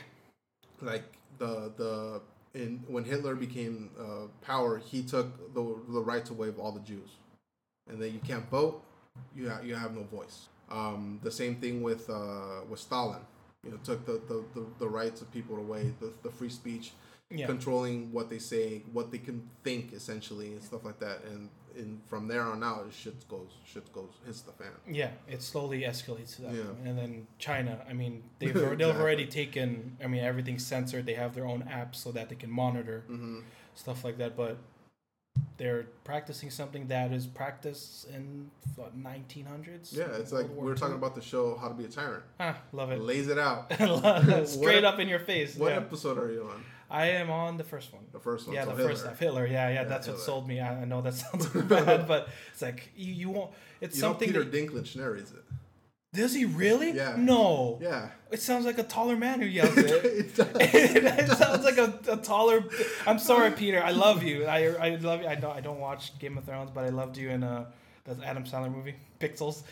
like 0.80 1.04
the 1.38 1.72
the 1.76 2.20
in 2.54 2.82
when 2.88 3.04
Hitler 3.04 3.34
became 3.34 3.90
uh, 3.98 4.26
power, 4.42 4.78
he 4.78 5.02
took 5.02 5.54
the 5.54 5.62
the 5.92 6.00
right 6.02 6.24
to 6.26 6.34
waive 6.34 6.58
all 6.58 6.72
the 6.72 6.80
Jews, 6.80 7.10
and 7.88 8.00
then 8.00 8.12
you 8.12 8.20
can't 8.20 8.48
vote, 8.50 8.82
you 9.34 9.48
have 9.48 9.64
you 9.66 9.74
have 9.74 9.94
no 9.94 10.02
voice. 10.04 10.48
Um, 10.70 11.20
the 11.22 11.30
same 11.30 11.56
thing 11.56 11.82
with 11.82 12.08
uh, 12.10 12.62
with 12.68 12.80
Stalin, 12.80 13.20
you 13.64 13.70
know, 13.70 13.78
took 13.84 14.04
the, 14.06 14.20
the, 14.28 14.44
the, 14.54 14.66
the 14.78 14.88
rights 14.88 15.20
of 15.22 15.30
people 15.32 15.56
away, 15.56 15.92
the, 16.00 16.12
the 16.22 16.30
free 16.30 16.50
speech, 16.50 16.92
Yeah. 17.30 17.46
controlling 17.46 18.12
what 18.12 18.28
they 18.30 18.38
say, 18.38 18.82
what 18.92 19.10
they 19.12 19.18
can 19.18 19.48
think 19.64 19.92
essentially, 19.92 20.48
and 20.54 20.62
stuff 20.62 20.84
like 20.84 20.98
that. 21.00 21.18
And 21.24 21.48
and 21.76 22.00
from 22.06 22.26
there 22.28 22.42
on 22.42 22.64
out, 22.64 22.86
shit 22.92 23.28
goes 23.28 23.50
shit 23.64 23.86
goes 23.92 24.10
hits 24.26 24.40
the 24.42 24.52
fan. 24.52 24.72
Yeah, 24.90 25.10
it 25.28 25.42
slowly 25.42 25.82
escalates 25.82 26.36
to 26.36 26.42
that. 26.42 26.54
Yeah. 26.54 26.64
point. 26.64 26.86
And 26.86 26.98
then 26.98 27.26
China, 27.38 27.72
I 27.88 27.92
mean, 27.92 28.22
they've 28.38 28.52
they've 28.54 28.72
Exactly. 28.72 29.00
already 29.02 29.26
taken. 29.26 29.96
I 30.02 30.06
mean, 30.06 30.22
everything's 30.24 30.66
censored. 30.66 31.06
They 31.06 31.14
have 31.14 31.34
their 31.34 31.46
own 31.46 31.62
apps 31.80 31.96
so 31.96 32.10
that 32.12 32.28
they 32.30 32.36
can 32.36 32.50
monitor 32.50 33.04
hmm 33.06 33.40
stuff 33.74 34.02
like 34.04 34.18
that. 34.18 34.36
But 34.36 34.56
they're 35.56 35.86
practicing 36.04 36.50
something 36.50 36.86
that 36.88 37.12
is 37.12 37.26
practiced 37.26 38.08
in 38.10 38.50
what 38.76 38.96
1900s. 38.96 39.92
Yeah, 39.96 40.04
it's 40.16 40.32
like 40.32 40.48
we 40.50 40.64
were 40.66 40.74
talking 40.74 40.94
about 40.96 41.14
the 41.14 41.20
show 41.20 41.56
How 41.56 41.68
to 41.68 41.74
Be 41.74 41.84
a 41.84 41.88
Tyrant. 41.88 42.22
Ah, 42.40 42.56
love 42.72 42.90
it. 42.92 43.00
Lays 43.00 43.28
it 43.28 43.38
out. 43.38 43.70
Straight 44.48 44.76
What- 44.76 44.84
up 44.84 44.98
in 45.00 45.08
your 45.08 45.18
face. 45.20 45.56
What 45.56 45.70
yeah. 45.72 45.78
episode 45.78 46.18
are 46.18 46.30
you 46.32 46.42
on? 46.44 46.64
I 46.90 47.06
am 47.10 47.28
on 47.30 47.58
the 47.58 47.64
first 47.64 47.92
one. 47.92 48.02
The 48.12 48.18
first 48.20 48.46
one. 48.46 48.54
Yeah, 48.56 48.64
so 48.64 48.70
the 48.70 48.76
Hitler. 48.76 48.90
first 48.90 49.02
stuff. 49.02 49.18
Hitler. 49.18 49.46
Yeah, 49.46 49.68
yeah, 49.68 49.74
Yeah, 49.74 49.84
that's 49.84 50.08
what 50.08 50.18
sold 50.20 50.48
me. 50.48 50.58
I, 50.60 50.82
I 50.82 50.84
know 50.86 51.02
that 51.02 51.12
sounds 51.14 51.46
bad, 51.68 52.08
but 52.08 52.28
it's 52.52 52.62
like 52.62 52.90
you, 52.96 53.12
you 53.12 53.30
won't. 53.30 53.50
It's 53.82 53.96
You 53.96 54.00
something. 54.00 54.32
know 54.32 54.40
Peter 54.44 54.50
that- 54.50 54.70
Dinklage 54.72 54.96
narrates 54.96 55.32
it. 55.32 55.42
Does 56.18 56.34
he 56.34 56.44
really? 56.44 56.90
Yeah. 56.90 57.14
No. 57.16 57.78
Yeah. 57.80 58.08
It 58.30 58.42
sounds 58.42 58.66
like 58.66 58.78
a 58.78 58.82
taller 58.82 59.16
man 59.16 59.40
who 59.40 59.46
yells 59.46 59.76
it. 59.76 60.04
It 60.04 60.34
does. 60.34 60.48
it 60.60 61.38
sounds 61.38 61.64
like 61.64 61.78
a, 61.78 61.94
a 62.08 62.16
taller. 62.16 62.64
I'm 63.06 63.18
sorry, 63.18 63.52
Peter. 63.52 63.82
I 63.82 63.92
love 63.92 64.22
you. 64.22 64.44
I 64.44 64.66
I 64.74 64.88
love 64.96 65.22
you. 65.22 65.28
I 65.28 65.36
don't 65.36 65.56
I 65.56 65.60
don't 65.60 65.78
watch 65.78 66.18
Game 66.18 66.36
of 66.36 66.44
Thrones, 66.44 66.70
but 66.74 66.84
I 66.84 66.88
loved 66.88 67.16
you 67.16 67.30
in 67.30 67.42
uh 67.44 67.66
that 68.04 68.22
Adam 68.22 68.44
Sandler 68.44 68.74
movie 68.74 68.96
Pixels. 69.20 69.62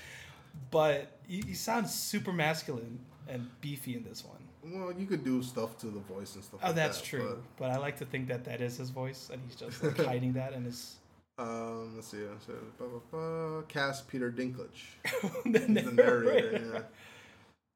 But 0.71 1.19
you, 1.29 1.43
you 1.49 1.55
sound 1.55 1.89
super 1.89 2.33
masculine 2.33 2.99
and 3.29 3.49
beefy 3.61 3.97
in 3.97 4.05
this 4.05 4.25
one. 4.25 4.43
Well, 4.73 4.93
you 4.93 5.07
could 5.07 5.25
do 5.25 5.43
stuff 5.43 5.77
to 5.79 5.87
the 5.87 6.01
voice 6.01 6.35
and 6.37 6.45
stuff. 6.45 6.61
Oh, 6.63 6.69
like 6.69 6.77
that's 6.77 7.01
that, 7.01 7.07
true. 7.07 7.43
But 7.57 7.71
I 7.71 7.77
like 7.77 7.97
to 7.99 8.05
think 8.07 8.29
that 8.29 8.45
that 8.45 8.61
is 8.61 8.79
his 8.79 8.91
voice, 8.91 9.31
and 9.33 9.41
he's 9.47 9.57
just 9.57 9.83
like 9.83 9.99
hiding 9.99 10.33
that 10.35 10.53
in 10.55 10.65
his. 10.65 10.97
Um, 11.39 11.93
let's 11.97 12.09
see. 12.09 12.19
So. 12.47 13.65
Cast 13.69 14.09
Peter 14.09 14.31
Dinklage. 14.33 14.85
the 15.45 15.59
He's 15.59 15.67
the 15.85 15.93
narrator. 15.93 16.71
Yeah. 16.75 16.81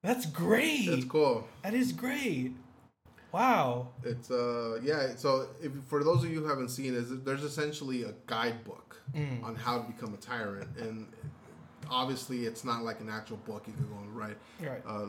That's 0.02 0.24
great. 0.26 0.86
That's 0.86 1.04
cool. 1.04 1.46
That 1.62 1.74
is 1.74 1.92
great. 1.92 2.54
Wow. 3.32 3.88
It's 4.02 4.30
uh 4.30 4.80
yeah. 4.82 5.14
So 5.16 5.48
if 5.62 5.72
for 5.88 6.02
those 6.02 6.24
of 6.24 6.30
you 6.30 6.40
who 6.40 6.46
haven't 6.48 6.70
seen, 6.70 6.94
is 6.94 7.10
there's 7.22 7.44
essentially 7.44 8.04
a 8.04 8.14
guidebook 8.26 8.96
Mm. 9.14 9.42
on 9.42 9.56
how 9.56 9.78
to 9.80 9.88
become 9.92 10.14
a 10.14 10.16
tyrant, 10.18 10.70
and 10.78 11.08
obviously 11.90 12.46
it's 12.46 12.64
not 12.64 12.82
like 12.82 13.00
an 13.00 13.08
actual 13.10 13.36
book 13.38 13.64
you 13.66 13.72
could 13.72 13.88
go 13.88 13.96
and 13.96 14.16
write. 14.16 14.36
Right. 14.60 14.82
Uh, 14.86 15.06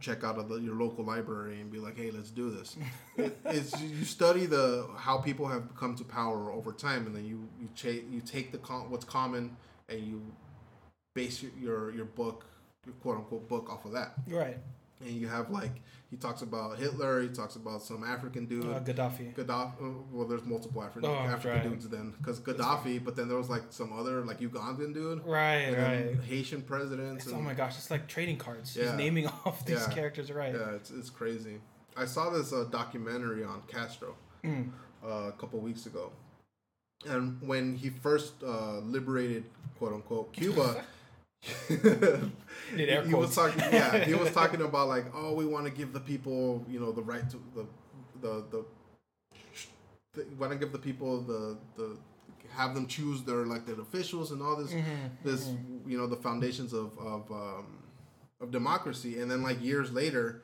check 0.00 0.24
out 0.24 0.38
of 0.38 0.48
the, 0.48 0.56
your 0.56 0.74
local 0.74 1.04
library 1.04 1.60
and 1.60 1.70
be 1.70 1.78
like, 1.78 1.96
hey, 1.96 2.10
let's 2.10 2.30
do 2.30 2.50
this. 2.50 2.76
it, 3.16 3.38
it's 3.46 3.80
you 3.80 4.04
study 4.04 4.46
the 4.46 4.88
how 4.96 5.18
people 5.18 5.48
have 5.48 5.74
come 5.76 5.94
to 5.96 6.04
power 6.04 6.50
over 6.50 6.72
time, 6.72 7.06
and 7.06 7.14
then 7.14 7.24
you 7.24 7.48
you 7.60 7.68
cha- 7.74 7.88
you 8.10 8.20
take 8.20 8.52
the 8.52 8.58
com- 8.58 8.90
what's 8.90 9.04
common 9.04 9.56
and 9.88 10.00
you 10.00 10.22
base 11.14 11.42
your 11.42 11.52
your, 11.60 11.90
your 11.94 12.04
book, 12.04 12.46
your 12.84 12.94
quote 12.96 13.16
unquote 13.16 13.48
book 13.48 13.70
off 13.70 13.84
of 13.84 13.92
that. 13.92 14.14
Right. 14.28 14.58
And 15.00 15.10
you 15.10 15.28
have 15.28 15.50
like 15.50 15.72
he 16.10 16.16
talks 16.16 16.40
about 16.42 16.78
Hitler, 16.78 17.20
he 17.20 17.28
talks 17.28 17.56
about 17.56 17.82
some 17.82 18.02
African 18.04 18.46
dude. 18.46 18.64
Uh, 18.64 18.80
Gaddafi. 18.80 19.34
Gaddafi. 19.34 19.72
uh, 19.82 20.02
Well, 20.12 20.26
there's 20.26 20.44
multiple 20.44 20.82
African 20.82 21.10
Oh, 21.10 21.14
African 21.14 21.50
right. 21.60 21.68
dudes 21.68 21.88
then, 21.88 22.14
because 22.16 22.40
Gaddafi. 22.40 23.04
But 23.04 23.16
then 23.16 23.28
there 23.28 23.36
was 23.36 23.50
like 23.50 23.64
some 23.70 23.92
other 23.92 24.22
like 24.24 24.40
Ugandan 24.40 24.94
dude, 24.94 25.22
Right. 25.26 25.72
Right. 25.72 26.16
Haitian 26.24 26.62
presidents. 26.62 27.26
And, 27.26 27.34
oh 27.36 27.40
my 27.42 27.52
gosh, 27.54 27.76
it's 27.76 27.90
like 27.90 28.06
trading 28.08 28.38
cards. 28.38 28.74
He's 28.74 28.84
Yeah. 28.84 28.96
naming 28.96 29.26
off 29.44 29.64
these 29.66 29.80
Yeah. 29.80 29.92
characters. 29.94 30.30
Right. 30.32 30.54
Yeah, 30.54 30.70
it's 30.70 30.90
it's 30.90 31.10
crazy. 31.10 31.60
I 31.96 32.04
saw 32.06 32.30
this 32.30 32.52
uh, 32.52 32.64
documentary 32.70 33.44
on 33.44 33.62
Castro 33.66 34.16
Mm. 34.44 34.70
uh, 35.04 35.08
a 35.28 35.32
couple 35.32 35.58
weeks 35.60 35.86
ago, 35.86 36.12
and 37.06 37.40
when 37.42 37.74
he 37.74 37.90
first 37.90 38.42
uh, 38.44 38.78
liberated 38.78 39.44
quote 39.78 39.92
unquote 39.92 40.32
Cuba. 40.32 40.82
Air 41.70 43.02
he 43.06 43.14
was 43.14 43.34
talking 43.34 43.60
yeah 43.72 44.04
he 44.04 44.14
was 44.14 44.30
talking 44.40 44.60
about 44.62 44.88
like 44.88 45.06
oh 45.14 45.32
we 45.34 45.46
want 45.46 45.64
to 45.66 45.70
give 45.70 45.92
the 45.92 46.00
people 46.00 46.64
you 46.68 46.80
know 46.80 46.92
the 46.92 47.02
right 47.02 47.28
to 47.30 47.42
the 47.54 47.66
the 48.20 48.44
the, 48.50 48.64
the 50.14 50.24
want 50.38 50.52
to 50.52 50.58
give 50.58 50.72
the 50.72 50.78
people 50.78 51.20
the 51.20 51.56
the 51.76 51.96
have 52.50 52.74
them 52.74 52.86
choose 52.86 53.22
their 53.22 53.42
elected 53.42 53.78
officials 53.78 54.30
and 54.32 54.42
all 54.42 54.56
this 54.56 54.72
Mm-hmm. 54.72 55.06
this 55.24 55.50
you 55.86 55.96
know 55.98 56.06
the 56.06 56.16
foundations 56.16 56.72
of 56.72 56.98
of 56.98 57.30
um, 57.30 57.66
of 58.40 58.50
democracy. 58.50 59.18
And 59.20 59.30
then 59.30 59.42
like 59.42 59.62
years 59.62 59.92
later 59.92 60.42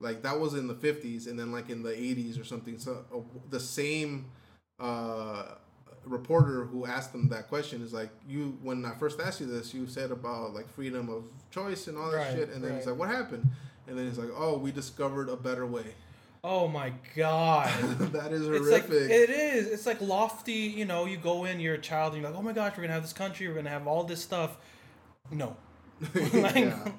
like 0.00 0.22
that 0.22 0.38
was 0.38 0.54
in 0.54 0.68
the 0.68 0.74
50s 0.74 1.26
and 1.26 1.38
then 1.38 1.50
like 1.50 1.70
in 1.70 1.82
the 1.82 1.90
80s 1.90 2.40
or 2.40 2.44
something. 2.44 2.78
So 2.78 3.04
uh, 3.14 3.20
the 3.50 3.60
same 3.60 4.26
uh 4.78 5.54
reporter 6.08 6.64
who 6.64 6.86
asked 6.86 7.12
them 7.12 7.28
that 7.28 7.48
question 7.48 7.82
is 7.82 7.92
like 7.92 8.10
you 8.28 8.58
when 8.62 8.84
i 8.84 8.94
first 8.94 9.20
asked 9.20 9.40
you 9.40 9.46
this 9.46 9.72
you 9.74 9.86
said 9.86 10.10
about 10.10 10.54
like 10.54 10.68
freedom 10.68 11.08
of 11.08 11.24
choice 11.50 11.86
and 11.86 11.96
all 11.98 12.10
that 12.10 12.16
Right, 12.16 12.32
shit 12.34 12.48
and 12.50 12.62
then 12.64 12.76
he's 12.76 12.86
like 12.86 12.96
what 12.98 13.08
happened 13.08 13.46
and 13.86 13.98
then 13.98 14.06
he's 14.06 14.18
like 14.18 14.30
oh 14.36 14.58
we 14.58 14.72
discovered 14.72 15.28
a 15.28 15.36
better 15.36 15.66
way 15.66 15.94
Oh 16.44 16.68
my 16.68 16.92
god. 17.16 17.68
that 18.12 18.32
is 18.32 18.46
It's 18.46 18.70
like 18.70 18.86
horrific 18.86 19.10
it 19.10 19.28
is. 19.28 19.66
It's 19.66 19.86
like 19.86 20.00
lofty. 20.00 20.52
You 20.52 20.84
know, 20.84 21.04
you 21.04 21.16
go 21.16 21.44
in, 21.44 21.58
you're 21.58 21.74
a 21.74 21.80
child, 21.80 22.12
and 22.14 22.22
you're 22.22 22.30
like, 22.30 22.38
oh 22.38 22.42
my 22.42 22.52
gosh, 22.52 22.74
we're 22.76 22.84
gonna 22.84 22.92
have 22.92 23.02
this 23.02 23.12
country, 23.12 23.48
we're 23.48 23.54
gonna 23.54 23.70
have 23.70 23.88
all 23.88 24.04
this 24.04 24.22
stuff. 24.22 24.56
No. 25.32 25.56
yeah. 26.14 26.92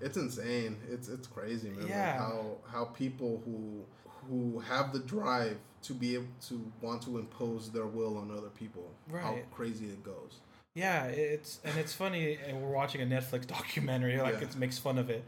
It's 0.00 0.16
insane. 0.16 0.76
It's 0.88 1.08
it's 1.08 1.26
crazy, 1.26 1.70
man. 1.70 1.80
Like 1.80 1.88
Yeah. 1.90 2.16
how 2.18 2.58
how 2.72 2.84
people 2.84 3.42
who 3.44 3.84
who 4.30 4.60
have 4.60 4.92
the 4.92 5.00
drive 5.00 5.58
to 5.86 5.94
be 5.94 6.14
able 6.14 6.26
to 6.48 6.54
want 6.82 7.02
to 7.02 7.18
impose 7.18 7.70
their 7.70 7.86
will 7.86 8.16
on 8.18 8.30
other 8.30 8.48
people. 8.48 8.90
How 9.12 9.38
crazy 9.52 9.86
it 9.86 10.02
goes. 10.02 10.40
Yeah, 10.74 11.04
it's 11.06 11.60
and 11.64 11.78
it's 11.78 11.92
funny, 11.94 12.38
and 12.46 12.60
we're 12.62 12.70
watching 12.70 13.00
a 13.00 13.06
Netflix 13.06 13.46
documentary, 13.58 14.18
like 14.20 14.34
Yeah. 14.40 14.48
it 14.48 14.56
makes 14.56 14.78
fun 14.78 14.98
of 14.98 15.08
it, 15.10 15.24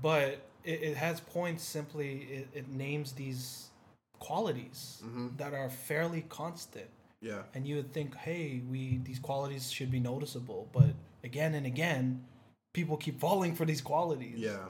but 0.00 0.38
it, 0.64 0.82
it 0.82 0.96
has 0.96 1.20
points. 1.20 1.64
Simply, 1.64 2.22
it, 2.30 2.48
it 2.54 2.68
names 2.68 3.12
these 3.12 3.70
qualities 4.18 5.02
Mhm. 5.04 5.36
that 5.38 5.52
are 5.54 5.68
fairly 5.70 6.22
constant, 6.28 6.88
Yeah. 7.20 7.42
and 7.54 7.66
you 7.66 7.76
would 7.76 7.92
think, 7.92 8.14
hey, 8.16 8.62
we 8.70 8.98
these 8.98 9.18
qualities 9.18 9.70
should 9.70 9.90
be 9.90 10.00
noticeable, 10.00 10.68
but 10.72 10.90
again 11.24 11.54
and 11.54 11.66
again, 11.66 12.24
people 12.72 12.96
keep 12.96 13.18
falling 13.20 13.54
for 13.54 13.64
these 13.64 13.80
qualities. 13.80 14.38
Yeah. 14.38 14.68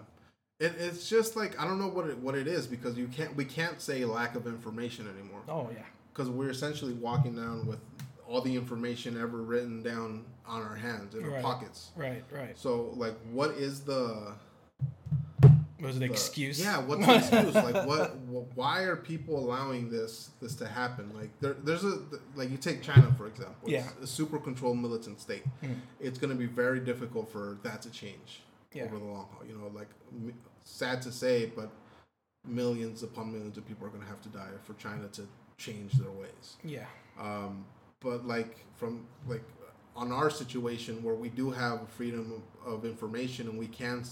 It, 0.59 0.75
it's 0.79 1.09
just 1.09 1.37
like 1.37 1.61
I 1.61 1.65
don't 1.67 1.79
know 1.79 1.89
what 1.89 2.09
it 2.09 2.19
what 2.19 2.35
it 2.35 2.47
is 2.47 2.67
because 2.67 2.97
you 2.97 3.09
can't 3.09 3.37
we 3.37 3.45
can't 3.45 3.81
say 3.81 4.05
lack 4.07 4.37
of 4.37 4.47
information 4.47 5.07
anymore 5.09 5.43
Oh 5.49 5.69
yeah. 5.73 5.83
because 6.13 6.31
we're 6.31 6.49
essentially 6.51 6.95
walking 6.95 7.37
down 7.37 7.67
with 7.67 7.79
all 8.27 8.41
the 8.41 8.55
information 8.57 9.21
ever 9.21 9.43
written 9.43 9.83
down 9.83 10.25
on 10.47 10.63
our 10.63 10.75
hands 10.75 11.15
in 11.15 11.25
our 11.31 11.41
pockets. 11.43 11.91
Right. 11.95 12.25
Right. 12.33 12.59
So 12.59 12.93
like, 12.97 13.15
what 13.31 13.51
is 13.53 13.81
the 13.81 14.33
Was 15.81 15.97
it 15.97 15.99
the- 16.01 16.05
an 16.07 16.11
excuse? 16.11 16.59
Yeah, 16.59 16.79
what's 16.79 17.05
the 17.05 17.17
excuse? 17.19 17.55
like, 17.55 17.87
what? 17.87 18.11
wh- 18.31 18.57
Why 18.57 18.83
are 18.83 18.97
people 18.97 19.39
allowing 19.39 19.91
this 19.91 20.31
this 20.41 20.55
to 20.57 20.67
happen? 20.67 21.13
Like, 21.15 21.31
there, 21.41 21.55
there's 21.65 21.85
a 21.85 21.99
like 22.35 22.51
you 22.51 22.57
take 22.57 22.83
China 22.83 23.15
for 23.19 23.27
example. 23.27 23.69
Yeah. 23.69 23.87
It's 24.01 24.11
a 24.11 24.15
super 24.15 24.39
controlled 24.39 24.79
militant 24.79 25.21
state. 25.21 25.45
Mm. 25.63 25.77
It's 26.01 26.19
going 26.19 26.31
to 26.33 26.37
be 26.39 26.47
very 26.47 26.81
difficult 26.81 27.31
for 27.31 27.59
that 27.63 27.83
to 27.83 27.91
change 27.91 28.41
Yeah. 28.77 28.85
over 28.85 28.99
the 28.99 29.05
long 29.05 29.29
haul. 29.33 29.47
You 29.47 29.57
know, 29.57 29.71
like 29.75 29.89
sad 30.65 31.03
to 31.03 31.13
say, 31.13 31.47
but 31.47 31.71
millions 32.47 33.03
upon 33.03 33.33
millions 33.33 33.57
of 33.59 33.67
people 33.67 33.87
are 33.87 33.91
going 33.91 34.03
to 34.03 34.09
have 34.09 34.23
to 34.23 34.29
die 34.29 34.49
for 34.63 34.75
China 34.75 35.09
to 35.09 35.23
change 35.59 35.93
their 35.93 36.11
ways. 36.11 36.57
Yeah. 36.65 36.87
Um, 37.19 37.65
but 38.01 38.27
like 38.27 38.65
from 38.77 39.07
like 39.27 39.43
on 39.95 40.13
our 40.13 40.29
situation 40.29 41.03
where 41.03 41.15
we 41.15 41.29
do 41.31 41.51
have 41.51 41.89
freedom 41.89 42.43
of, 42.67 42.85
information 42.85 43.49
and 43.49 43.59
we 43.59 43.67
can 43.67 44.05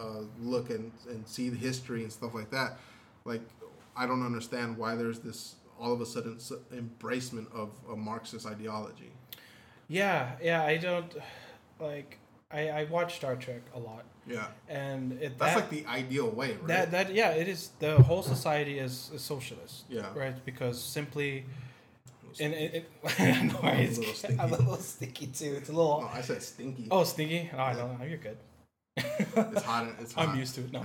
uh, 0.00 0.22
look 0.40 0.70
and, 0.70 0.90
and 1.08 1.26
see 1.26 1.48
the 1.48 1.56
history 1.56 2.02
and 2.02 2.12
stuff 2.12 2.34
like 2.34 2.50
that, 2.50 2.78
like 3.24 3.42
I 3.96 4.06
don't 4.06 4.26
understand 4.26 4.76
why 4.76 4.96
there's 4.96 5.20
this 5.20 5.54
all 5.78 5.92
of 5.92 6.00
a 6.00 6.06
sudden 6.06 6.38
embracement 6.72 7.52
of 7.52 7.70
a 7.90 7.96
Marxist 7.96 8.46
ideology. 8.46 9.12
Yeah. 9.88 10.32
Yeah. 10.42 10.64
I 10.64 10.76
don't 10.76 11.14
like. 11.78 12.18
I 12.54 12.68
I 12.80 12.84
watch 12.84 13.16
Star 13.16 13.34
Trek 13.36 13.62
a 13.74 13.78
lot, 13.78 14.04
Yeah, 14.26 14.46
and 14.68 15.12
it 15.20 15.36
that's 15.38 15.54
that, 15.54 15.56
like 15.60 15.70
the 15.70 15.84
ideal 16.00 16.30
way, 16.30 16.50
right? 16.52 16.66
That 16.68 16.90
that 16.92 17.14
yeah, 17.14 17.30
it 17.42 17.48
is. 17.48 17.70
The 17.80 18.00
whole 18.08 18.22
society 18.22 18.78
is, 18.78 19.10
is 19.14 19.22
socialist. 19.22 19.84
Yeah. 19.88 20.06
Right, 20.14 20.36
because 20.44 20.76
simply, 20.82 21.44
and 22.40 22.52
it, 22.54 22.74
it 22.78 22.84
I 23.20 23.42
know, 23.42 23.58
right? 23.62 23.88
A 23.88 23.90
little 23.90 24.04
It's 24.10 24.18
stinky. 24.18 24.42
a 24.42 24.46
little 24.46 24.76
sticky 24.76 25.26
too. 25.28 25.52
It's 25.58 25.68
a 25.68 25.72
little. 25.72 26.04
oh, 26.04 26.10
I 26.18 26.22
said 26.22 26.42
stinky. 26.42 26.86
Oh, 26.90 27.04
stinky. 27.04 27.50
Oh, 27.52 27.58
I 27.58 27.72
know. 27.74 27.98
You're 28.08 28.18
good. 28.28 28.38
It's 28.96 29.62
hot. 29.62 29.88
It's 30.00 30.12
hot. 30.16 30.28
I'm 30.28 30.38
used 30.38 30.54
to 30.56 30.60
it. 30.62 30.72
No, 30.72 30.82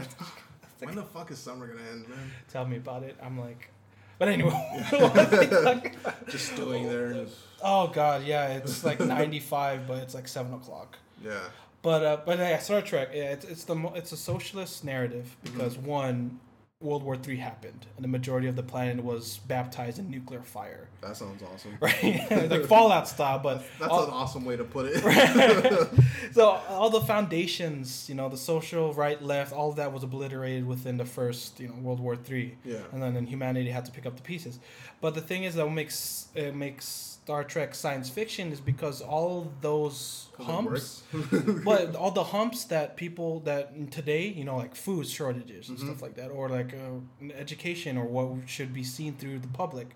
When 0.81 0.95
the 0.95 1.03
fuck 1.03 1.29
is 1.31 1.37
summer 1.39 1.67
gonna 1.67 1.87
end, 1.91 2.09
man? 2.09 2.31
tell 2.51 2.65
me 2.65 2.77
about 2.77 3.03
it. 3.03 3.15
I'm 3.21 3.37
like, 3.39 3.69
but 4.17 4.27
anyway. 4.27 4.51
what 4.89 5.13
was 5.13 5.65
I? 5.65 5.91
Just 6.29 6.53
stewing 6.53 6.87
there. 6.87 7.25
Oh 7.61 7.87
God, 7.87 8.23
yeah. 8.23 8.57
It's 8.57 8.83
like 8.83 8.99
95, 8.99 9.87
but 9.87 9.97
it's 10.03 10.15
like 10.15 10.27
seven 10.27 10.53
o'clock. 10.53 10.97
Yeah. 11.23 11.39
But 11.81 12.03
uh, 12.03 12.17
but 12.25 12.39
yeah, 12.39 12.57
Star 12.59 12.81
Trek. 12.81 13.09
Yeah, 13.13 13.31
it's 13.31 13.45
it's 13.45 13.63
the 13.63 13.75
mo- 13.75 13.93
it's 13.95 14.11
a 14.11 14.17
socialist 14.17 14.83
narrative 14.83 15.35
because 15.43 15.77
one, 15.77 16.39
World 16.81 17.03
War 17.03 17.15
Three 17.15 17.37
happened, 17.37 17.85
and 17.95 18.03
the 18.03 18.09
majority 18.09 18.47
of 18.47 18.57
the 18.57 18.63
planet 18.63 19.01
was 19.03 19.37
baptized 19.47 19.97
in 19.97 20.09
nuclear 20.09 20.41
fire. 20.41 20.89
That 21.01 21.15
sounds 21.15 21.41
awesome. 21.41 21.77
Right, 21.81 22.49
like 22.51 22.65
Fallout 22.65 23.07
style, 23.07 23.39
but 23.39 23.63
That's 23.79 23.91
all- 23.91 24.03
an 24.03 24.09
awesome 24.11 24.43
way 24.43 24.57
to 24.57 24.65
put 24.65 24.87
it. 24.93 25.89
so 26.33 26.59
all 26.67 26.89
the 26.89 26.99
foundations, 27.01 28.09
you 28.09 28.15
know, 28.15 28.27
the 28.27 28.35
social 28.37 28.93
right, 28.93 29.21
left, 29.21 29.53
all 29.53 29.69
of 29.69 29.77
that 29.77 29.93
was 29.93 30.03
obliterated 30.03 30.67
within 30.67 30.97
the 30.97 31.05
first, 31.05 31.61
you 31.61 31.69
know, 31.69 31.75
World 31.75 32.01
War 32.01 32.17
Three. 32.17 32.57
Yeah. 32.65 32.79
And 32.91 33.01
then, 33.01 33.13
then 33.13 33.25
humanity 33.25 33.69
had 33.69 33.85
to 33.85 33.91
pick 33.91 34.05
up 34.05 34.17
the 34.17 34.21
pieces. 34.21 34.59
But 34.99 35.15
the 35.15 35.21
thing 35.21 35.45
is 35.45 35.55
that 35.55 35.65
what 35.65 35.73
makes 35.73 36.27
it 36.35 36.53
makes 36.55 37.18
Star 37.25 37.43
Trek 37.43 37.75
science 37.75 38.09
fiction 38.09 38.51
is 38.51 38.59
because 38.59 39.01
all 39.01 39.51
those 39.61 40.27
humps, 40.39 41.03
but 41.63 41.95
all 41.95 42.09
the 42.11 42.23
humps 42.23 42.63
that 42.65 42.97
people 42.97 43.41
that 43.41 43.91
today, 43.91 44.27
you 44.27 44.43
know, 44.43 44.57
like 44.57 44.73
food 44.75 45.07
shortages 45.07 45.69
and 45.69 45.77
Mm-hmm. 45.77 45.87
stuff 45.87 46.01
like 46.01 46.15
that, 46.15 46.29
or 46.29 46.49
like 46.49 46.73
uh, 46.73 47.31
education 47.35 47.97
or 47.97 48.05
what 48.05 48.49
should 48.49 48.73
be 48.73 48.83
seen 48.83 49.15
through 49.15 49.39
the 49.39 49.47
public 49.49 49.89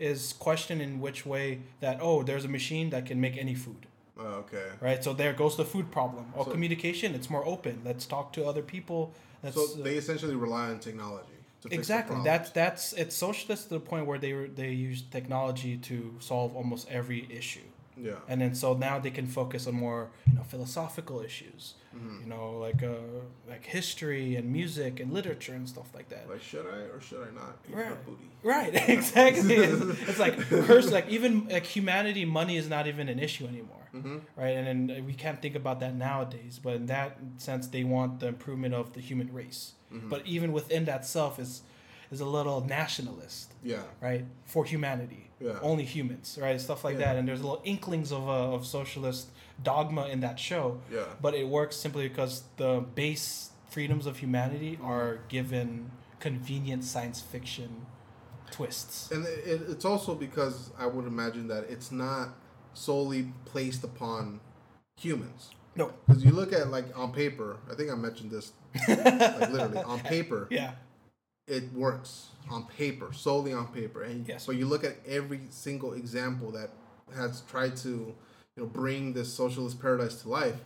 is 0.00 0.32
question 0.32 0.80
in 0.80 0.98
which 0.98 1.24
way 1.26 1.60
that 1.80 1.98
oh 2.00 2.22
there's 2.22 2.44
a 2.44 2.48
machine 2.48 2.90
that 2.90 3.04
can 3.06 3.20
make 3.20 3.36
any 3.36 3.54
food 3.54 3.86
Oh, 4.18 4.42
okay. 4.44 4.68
right 4.80 5.04
so 5.04 5.12
there 5.12 5.34
goes 5.34 5.56
the 5.58 5.64
food 5.64 5.90
problem 5.90 6.32
or 6.34 6.44
So- 6.46 6.50
communication 6.50 7.14
it's 7.14 7.28
more 7.30 7.44
open 7.46 7.82
let's 7.84 8.06
talk 8.06 8.32
to 8.32 8.46
other 8.46 8.62
people 8.62 9.12
let's 9.44 9.56
So 9.56 9.80
uh, 9.80 9.84
they 9.84 9.96
essentially 9.96 10.34
rely 10.34 10.70
on 10.70 10.78
technology. 10.80 11.38
Exactly 11.70 12.16
that's 12.24 12.50
that's 12.50 12.92
it's 12.94 13.16
socialist 13.16 13.64
to 13.68 13.74
the 13.74 13.80
point 13.80 14.06
where 14.06 14.18
they 14.18 14.32
they 14.32 14.70
use 14.72 15.02
technology 15.02 15.76
to 15.76 16.14
solve 16.20 16.54
almost 16.56 16.88
every 16.90 17.26
issue 17.30 17.68
Yeah. 17.96 18.14
and 18.28 18.40
then 18.40 18.54
so 18.54 18.68
now 18.74 18.98
they 18.98 19.10
can 19.10 19.26
focus 19.26 19.66
on 19.66 19.74
more 19.74 20.10
you 20.30 20.36
know 20.36 20.44
philosophical 20.44 21.20
issues 21.20 21.74
Mm-hmm. 21.96 22.20
you 22.22 22.28
know 22.32 22.46
like 22.66 22.82
uh 22.84 23.18
like 23.52 23.64
history 23.78 24.36
and 24.38 24.46
music 24.52 25.00
and 25.00 25.08
literature 25.12 25.54
and 25.54 25.66
stuff 25.68 25.88
like 25.98 26.08
that 26.14 26.24
Like, 26.28 26.40
should 26.50 26.64
I 26.76 26.80
or 26.94 27.00
should 27.00 27.22
I 27.28 27.30
not 27.42 27.52
eat 27.68 27.74
Right. 27.74 28.06
booty? 28.06 28.30
right 28.54 28.72
exactly 28.98 29.56
it's, 29.56 29.82
it's 30.08 30.20
like 30.26 30.36
curse 30.68 30.88
like 30.96 31.08
even 31.16 31.32
like 31.56 31.66
humanity 31.76 32.24
money 32.24 32.56
is 32.62 32.68
not 32.76 32.86
even 32.92 33.08
an 33.14 33.18
issue 33.18 33.46
anymore 33.54 33.76
Mm-hmm. 33.92 34.18
right 34.40 34.54
and 34.58 34.66
then 34.88 35.04
we 35.04 35.14
can't 35.14 35.42
think 35.42 35.56
about 35.62 35.80
that 35.80 35.94
nowadays 35.96 36.60
but 36.62 36.74
in 36.80 36.86
that 36.86 37.18
sense 37.38 37.66
they 37.74 37.82
want 37.82 38.20
the 38.20 38.28
improvement 38.28 38.72
of 38.72 38.92
the 38.96 39.00
human 39.00 39.28
race 39.40 39.62
Mm-hmm. 39.92 40.08
but 40.08 40.24
even 40.26 40.52
within 40.52 40.84
that 40.84 41.04
self 41.04 41.38
is 41.38 41.62
is 42.12 42.20
a 42.20 42.24
little 42.24 42.60
nationalist 42.64 43.52
Yeah. 43.62 43.82
right 44.00 44.24
for 44.44 44.64
humanity 44.64 45.30
Yeah. 45.40 45.58
only 45.62 45.84
humans 45.84 46.38
right 46.40 46.60
stuff 46.60 46.84
like 46.84 46.98
Yeah. 46.98 47.06
that 47.06 47.16
and 47.18 47.26
there's 47.28 47.40
little 47.42 47.62
inklings 47.64 48.12
of, 48.12 48.28
uh, 48.28 48.54
of 48.54 48.66
socialist 48.66 49.28
dogma 49.62 50.06
in 50.06 50.20
that 50.20 50.38
show 50.38 50.80
Yeah. 50.92 51.04
but 51.20 51.34
it 51.34 51.46
works 51.48 51.76
simply 51.76 52.08
because 52.08 52.42
the 52.56 52.84
base 52.94 53.50
freedoms 53.68 54.06
of 54.06 54.18
humanity 54.18 54.78
are 54.82 55.20
given 55.28 55.90
convenient 56.18 56.82
science 56.84 57.20
fiction 57.20 57.86
twists 58.50 59.10
And 59.12 59.24
it, 59.26 59.38
it- 59.46 59.70
it's 59.70 59.84
also 59.84 60.14
because 60.14 60.70
I 60.78 60.86
would 60.86 61.06
imagine 61.06 61.46
that 61.48 61.64
it's 61.70 61.90
not 61.92 62.30
solely 62.74 63.32
placed 63.44 63.82
upon 63.84 64.40
humans. 64.96 65.50
No 65.76 65.92
Because 66.06 66.24
you 66.24 66.32
look 66.32 66.52
at 66.52 66.70
like 66.70 66.86
on 66.98 67.12
paper, 67.12 67.58
I 67.70 67.74
think 67.74 67.90
I 67.90 67.94
mentioned 67.94 68.30
this 68.30 68.52
like 68.88 69.50
literally 69.50 69.78
on 69.78 70.00
paper, 70.14 70.46
yeah 70.50 70.72
it 71.46 71.72
works 71.72 72.28
on 72.48 72.64
paper, 72.66 73.12
solely 73.12 73.52
on 73.52 73.66
paper. 73.68 74.02
And 74.02 74.26
Yes. 74.28 74.46
but 74.46 74.54
you 74.56 74.66
look 74.66 74.84
at 74.84 74.96
every 75.06 75.40
single 75.50 75.94
example 75.94 76.52
that 76.52 76.70
has 77.16 77.40
tried 77.42 77.76
to, 77.78 77.88
you 77.88 78.14
know, 78.56 78.66
bring 78.66 79.12
this 79.14 79.32
socialist 79.32 79.80
paradise 79.80 80.22
to 80.22 80.28
life. 80.28 80.56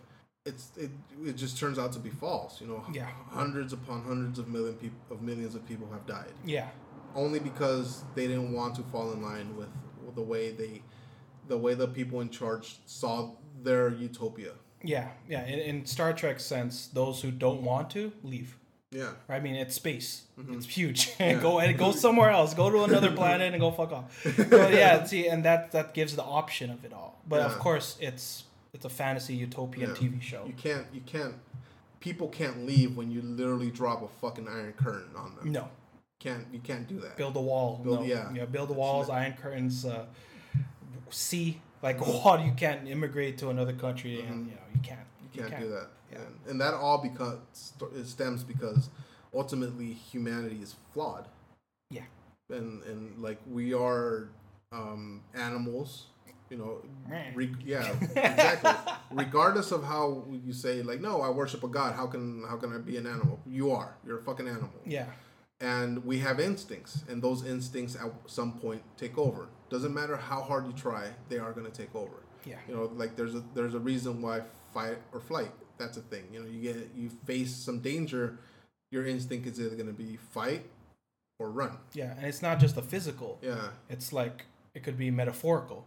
It's 0.45 0.73
it, 0.77 0.91
it 1.25 1.37
just 1.37 1.59
turns 1.59 1.79
out 1.79 1.93
to 1.95 1.99
be 1.99 2.11
false. 2.11 2.61
You 2.61 2.67
know, 2.67 2.85
Yeah. 2.93 3.09
hundreds 3.31 3.73
upon 3.73 4.03
hundreds 4.03 4.39
of 4.39 4.49
million 4.49 4.75
people 4.75 4.99
of 5.11 5.23
millions 5.23 5.55
of 5.55 5.67
people 5.67 5.89
have 5.91 6.07
died 6.07 6.33
yeah 6.45 6.69
only 7.15 7.39
because 7.39 8.03
they 8.15 8.27
didn't 8.27 8.53
want 8.53 8.75
to 8.75 8.83
fall 8.83 9.13
in 9.13 9.23
line 9.23 9.57
with, 9.57 9.69
with 10.05 10.17
the 10.17 10.23
way 10.23 10.51
they, 10.51 10.83
the 11.49 11.57
way 11.57 11.73
the 11.75 11.87
people 11.87 12.21
in 12.21 12.29
charge 12.29 12.79
saw 12.87 13.31
their 13.63 13.89
utopia. 13.89 14.53
Yeah 14.85 15.09
yeah 15.29 15.45
in, 15.47 15.59
in 15.61 15.87
star 15.87 16.13
trek 16.13 16.39
sense 16.41 16.89
those 16.89 17.23
who 17.23 17.31
don't 17.31 17.63
want 17.63 17.91
to 17.91 18.13
leave 18.23 18.57
Yeah. 18.95 19.11
Right? 19.29 19.39
I 19.39 19.41
mean, 19.41 19.57
it's 19.57 19.75
space. 19.75 20.23
Mm-hmm. 20.39 20.55
It's 20.55 20.67
huge. 20.79 21.01
Yeah. 21.19 21.41
go 21.43 21.59
and 21.59 21.77
go 21.77 21.91
somewhere 21.93 22.31
else. 22.31 22.55
Go 22.55 22.71
to 22.71 22.85
another 22.85 23.11
planet 23.23 23.53
and 23.55 23.61
go 23.61 23.71
fuck 23.73 23.91
off. 23.93 24.07
But 24.51 24.71
yeah, 24.73 25.03
see, 25.11 25.27
and 25.33 25.43
that 25.45 25.73
that 25.73 25.95
gives 25.99 26.13
the 26.15 26.23
option 26.41 26.71
of 26.71 26.85
it 26.87 26.93
all. 26.93 27.13
But 27.27 27.41
of 27.51 27.59
course, 27.59 27.89
it's 28.09 28.45
it's 28.75 28.85
a 28.85 28.89
fantasy 29.03 29.35
utopian 29.47 29.91
Yeah. 29.91 29.97
TV 30.01 30.21
show. 30.23 30.43
You 30.47 30.55
can't. 30.67 30.87
You 30.97 31.03
can't. 31.15 31.35
People 32.07 32.29
can't 32.41 32.59
leave 32.71 32.91
when 32.99 33.09
you 33.15 33.21
literally 33.41 33.71
drop 33.81 33.99
a 34.03 34.09
fucking 34.21 34.47
iron 34.47 34.75
curtain 34.85 35.11
on 35.17 35.31
them. 35.37 35.51
No, 35.59 35.65
Can't. 36.25 36.45
You 36.55 36.61
can't 36.69 36.87
do 36.87 37.01
that. 37.05 37.17
build 37.17 37.35
a 37.37 37.41
wall. 37.51 37.81
Build- 37.83 38.01
no. 38.01 38.15
yeah. 38.15 38.31
yeah, 38.39 38.47
build 38.57 38.69
the 38.69 38.79
walls, 38.85 39.09
iron 39.11 39.35
curtains. 39.43 39.85
Uh, 39.85 40.05
sea 41.11 41.61
like 41.85 42.05
water. 42.05 42.45
You 42.45 42.53
can't 42.53 42.89
immigrate 42.89 43.39
to 43.39 43.51
another 43.51 43.75
country, 43.75 44.21
and 44.23 44.47
you 44.47 44.55
know 44.55 44.61
you 44.75 44.81
can't. 44.83 45.01
You 45.33 45.43
can't, 45.43 45.61
do 45.61 45.69
that. 45.69 45.89
Yeah. 46.11 46.19
And, 46.19 46.35
and 46.49 46.61
that 46.61 46.75
all 46.75 46.99
because 46.99 47.39
it 47.95 48.07
stems 48.07 48.43
because 48.43 48.89
ultimately 49.33 49.93
humanity 49.93 50.59
is 50.63 50.75
flawed. 50.93 51.29
Yeah. 51.91 52.03
And 52.51 52.83
and 52.85 53.23
like 53.23 53.39
we 53.49 53.75
are 53.75 54.31
um, 54.73 55.23
animals. 55.35 56.07
You 56.51 56.59
know, 56.59 56.83
re- 57.35 57.55
yeah, 57.65 57.91
exactly. 58.01 58.71
Regardless 59.11 59.73
of 59.73 59.83
how 59.83 60.25
you 60.45 60.53
say, 60.53 60.83
like, 60.83 61.01
no, 61.01 61.23
I 61.23 61.31
worship 61.31 61.65
a 61.65 61.69
god. 61.69 61.95
How 61.95 62.07
can 62.07 62.45
how 62.49 62.57
can 62.57 62.73
I 62.73 62.79
be 62.79 62.97
an 62.97 63.07
animal? 63.07 63.41
You 63.47 63.73
are. 63.73 63.97
You're 64.07 64.19
a 64.19 64.23
fucking 64.23 64.47
animal. 64.47 64.71
Yeah, 64.85 65.07
and 65.61 66.05
we 66.05 66.19
have 66.19 66.41
instincts 66.41 67.05
and 67.09 67.23
those 67.23 67.45
instincts 67.47 67.95
at 67.97 68.11
some 68.27 68.53
point 68.59 68.83
take 68.97 69.17
over 69.19 69.49
doesn't 69.71 69.95
matter 69.95 70.17
how 70.17 70.41
hard 70.43 70.67
you 70.67 70.73
try 70.73 71.09
they 71.29 71.39
are 71.39 71.53
going 71.53 71.67
to 71.67 71.73
take 71.73 71.95
over 71.95 72.23
yeah, 72.45 72.57
you 72.69 72.75
know 72.75 72.91
like 72.95 73.17
there's 73.17 73.35
a 73.35 73.43
there's 73.55 73.75
a 73.75 73.79
reason 73.79 74.21
why 74.21 74.43
fight 74.73 74.99
or 75.13 75.21
flight 75.21 75.51
that's 75.79 75.97
a 75.97 76.01
thing 76.03 76.25
you 76.33 76.41
know 76.41 76.47
you 76.49 76.61
get 76.61 76.91
you 76.97 77.09
face 77.25 77.55
some 77.55 77.79
danger 77.81 78.39
your 78.91 79.07
instinct 79.07 79.47
is 79.47 79.59
either 79.61 79.75
going 79.77 79.87
to 79.87 79.93
be 79.93 80.17
fight 80.33 80.65
or 81.41 81.51
run 81.51 81.77
yeah. 81.95 82.15
And 82.17 82.27
it's 82.27 82.43
not 82.43 82.61
just 82.61 82.75
the 82.77 82.83
physical. 82.83 83.39
yeah 83.43 83.71
It's 83.89 84.13
like 84.13 84.45
it 84.75 84.83
could 84.85 84.97
be 84.97 85.11
metaphorical. 85.11 85.85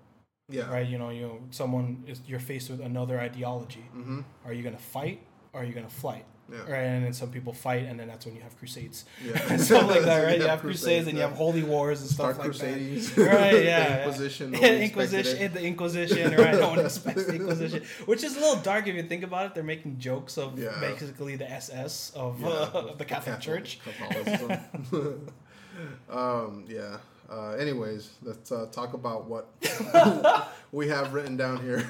yeah 0.49 0.69
right? 0.69 0.86
You 0.88 0.97
know, 0.97 1.10
you 1.10 1.21
know, 1.21 1.39
someone 1.51 2.03
is 2.08 2.21
you're 2.27 2.39
faced 2.41 2.69
with 2.69 2.82
another 2.82 3.17
ideology. 3.19 3.86
mm-hmm 3.95 4.21
Are 4.45 4.51
you 4.53 4.62
gonna 4.63 4.77
fight 4.77 5.21
or 5.53 5.62
are 5.62 5.63
you 5.63 5.73
gonna 5.73 5.88
flight? 5.89 6.25
Yeah 6.51 6.60
Right, 6.62 6.83
and 6.83 7.03
then 7.05 7.13
some 7.13 7.29
people 7.29 7.51
fight, 7.53 7.83
and 7.88 7.99
then 7.99 8.07
that's 8.07 8.25
when 8.25 8.36
you 8.36 8.41
have 8.41 8.57
crusades, 8.57 9.05
yeah 9.23 9.41
and 9.49 9.60
stuff 9.62 9.89
like 9.89 10.03
that, 10.03 10.23
right? 10.23 10.38
Yeah, 10.38 10.43
You 10.43 10.49
have 10.49 10.62
crusades, 10.62 11.07
and 11.07 11.15
you 11.17 11.23
have 11.23 11.33
holy 11.33 11.63
wars 11.63 12.01
and 12.01 12.10
start 12.10 12.36
stuff 12.36 12.45
like 12.47 12.57
crusading 12.57 12.95
that. 12.95 13.17
Right, 13.17 13.53
yeah, 13.53 13.60
the 13.60 13.63
yeah. 13.65 13.97
inquisition 14.05 14.51
no 14.51 14.60
Yeah, 14.60 14.67
one 14.67 14.81
expected 14.81 14.83
Inquisition, 14.83 15.38
it. 15.45 15.53
the 15.53 15.63
Inquisition, 15.63 16.36
right? 16.38 16.53
No 16.53 16.69
one 16.69 16.79
expects 16.79 17.25
the 17.25 17.36
Inquisition, 17.36 17.83
which 18.05 18.23
is 18.23 18.38
a 18.38 18.39
little 18.39 18.62
dark 18.62 18.88
if 18.88 18.95
you 18.95 19.03
think 19.03 19.23
about 19.23 19.45
it. 19.47 19.55
They're 19.55 19.63
making 19.75 19.99
jokes 19.99 20.38
of 20.38 20.57
Yeah. 20.57 20.79
basically 20.79 21.36
the 21.36 21.49
SS 21.51 22.12
of, 22.15 22.39
Yeah, 22.41 22.47
uh, 22.47 22.91
of 22.91 22.97
the 22.97 23.05
Catholic, 23.05 23.39
Church. 23.39 23.79
Catholicism. 23.83 25.27
um, 26.10 26.65
yeah. 26.67 26.97
Uh, 27.29 27.51
anyways, 27.60 28.12
let's 28.23 28.53
uh, 28.53 28.67
talk 28.71 28.93
about 28.93 29.25
what 29.27 29.47
we 30.71 30.88
have 30.88 31.13
written 31.13 31.36
down 31.36 31.57
here. 31.62 31.83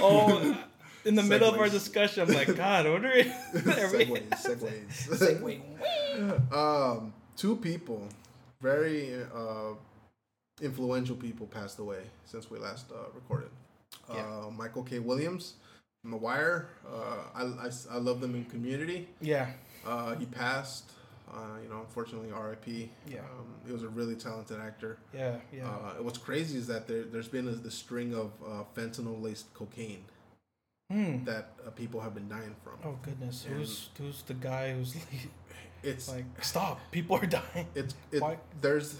Oh, 0.00 0.56
in 1.04 1.14
the 1.14 1.22
middle 1.22 1.48
of 1.52 1.58
our 1.60 1.68
discussion, 1.68 2.22
I'm 2.28 2.34
like, 2.34 2.54
God, 2.56 2.86
what 2.86 3.04
are 3.04 3.14
we? 3.14 3.24
segues, 3.24 4.28
segues. 4.30 5.60
Segue. 6.18 6.52
um, 6.52 7.12
two 7.36 7.56
people, 7.56 8.06
very 8.60 9.14
uh, 9.34 9.74
influential 10.60 11.16
people, 11.16 11.46
passed 11.46 11.78
away 11.78 12.02
since 12.24 12.50
we 12.50 12.58
last 12.58 12.86
uh, 12.92 12.96
recorded. 13.14 13.50
Yeah. 14.12 14.20
Uh, 14.46 14.50
Michael 14.50 14.82
K. 14.82 14.98
Williams 14.98 15.54
from 16.02 16.10
The 16.12 16.16
Wire. 16.16 16.68
Uh, 16.86 17.16
I, 17.34 17.42
I, 17.42 17.70
I 17.92 17.96
love 17.98 18.20
them 18.20 18.34
in 18.34 18.44
Community. 18.46 19.08
Yeah, 19.20 19.50
Uh, 19.86 20.14
he 20.16 20.26
passed. 20.26 20.90
Uh, 21.30 21.58
you 21.62 21.68
know, 21.68 21.80
unfortunately, 21.80 22.30
R.I.P. 22.32 22.88
Yeah. 23.06 23.18
Um, 23.18 23.46
he 23.66 23.72
was 23.72 23.82
a 23.82 23.88
really 23.88 24.14
talented 24.14 24.58
actor. 24.60 24.96
yeah, 25.12 25.36
yeah. 25.52 25.68
Uh, 25.68 26.02
what's 26.02 26.16
crazy 26.16 26.56
is 26.56 26.66
that 26.68 26.88
there, 26.88 27.02
there's 27.02 27.28
been 27.28 27.46
a, 27.48 27.50
this 27.50 27.74
string 27.74 28.14
of 28.14 28.32
uh, 28.42 28.62
fentanyl-laced 28.74 29.52
cocaine 29.52 30.04
Hmm. 30.90 31.24
that 31.24 31.50
uh, 31.66 31.70
people 31.70 32.00
have 32.00 32.14
been 32.14 32.28
dying 32.28 32.54
from. 32.64 32.74
Oh 32.84 32.98
goodness, 33.02 33.44
And- 33.46 33.56
who's 33.56 33.90
who's 33.98 34.22
the 34.22 34.34
guy 34.34 34.72
who's 34.72 34.94
like, 35.12 35.28
It's 35.82 36.08
like 36.08 36.24
stop? 36.42 36.80
People 36.90 37.16
are 37.16 37.26
dying. 37.26 37.66
it's 37.74 37.94
it, 38.10 38.22
Why- 38.22 38.38
there's 38.62 38.96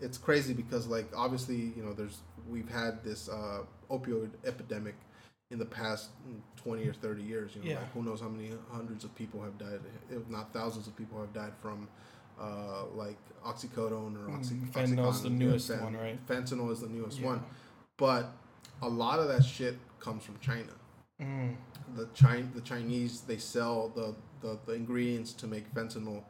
it's 0.00 0.16
crazy 0.16 0.54
because 0.54 0.86
like 0.86 1.08
obviously 1.14 1.56
you 1.76 1.82
know 1.84 1.92
there's 1.92 2.18
we've 2.48 2.68
had 2.70 3.04
this 3.04 3.28
uh, 3.28 3.60
opioid 3.90 4.30
epidemic 4.46 4.94
in 5.50 5.58
the 5.58 5.64
past 5.66 6.10
mm, 6.28 6.40
20 6.62 6.86
or 6.88 6.92
30 6.94 7.22
years 7.22 7.54
you 7.54 7.62
know 7.62 7.70
Yeah. 7.70 7.78
like 7.80 7.92
who 7.92 8.02
knows 8.02 8.20
how 8.20 8.28
many 8.28 8.50
hundreds 8.72 9.04
of 9.04 9.14
people 9.14 9.42
have 9.42 9.58
died 9.58 9.80
if 10.10 10.26
not 10.30 10.52
thousands 10.54 10.86
of 10.86 10.96
people 10.96 11.20
have 11.20 11.32
died 11.34 11.52
from 11.60 11.88
uh, 12.40 12.84
like 12.94 13.18
oxycodone 13.44 14.16
or 14.16 14.30
oxy, 14.32 14.54
Mm, 14.54 14.70
fentanyl's 14.72 15.22
the 15.22 15.30
newest 15.30 15.68
Fen- 15.68 15.82
one, 15.82 15.96
right? 15.96 16.26
fentanyl 16.26 16.70
is 16.72 16.80
the 16.80 16.88
newest 16.88 17.18
Yeah. 17.18 17.26
one 17.26 17.42
but 17.98 18.30
a 18.82 18.88
lot 18.88 19.18
of 19.18 19.28
that 19.28 19.44
shit 19.44 19.76
comes 20.00 20.22
from 20.24 20.36
china 20.40 20.72
Mm. 21.20 21.56
the 21.96 22.06
China, 22.14 22.46
the 22.54 22.60
Chinese, 22.60 23.22
they 23.22 23.38
sell 23.38 23.88
the, 23.94 24.14
the, 24.40 24.58
the 24.66 24.72
ingredients 24.74 25.32
to 25.34 25.46
make 25.46 25.72
fentanyl 25.74 26.22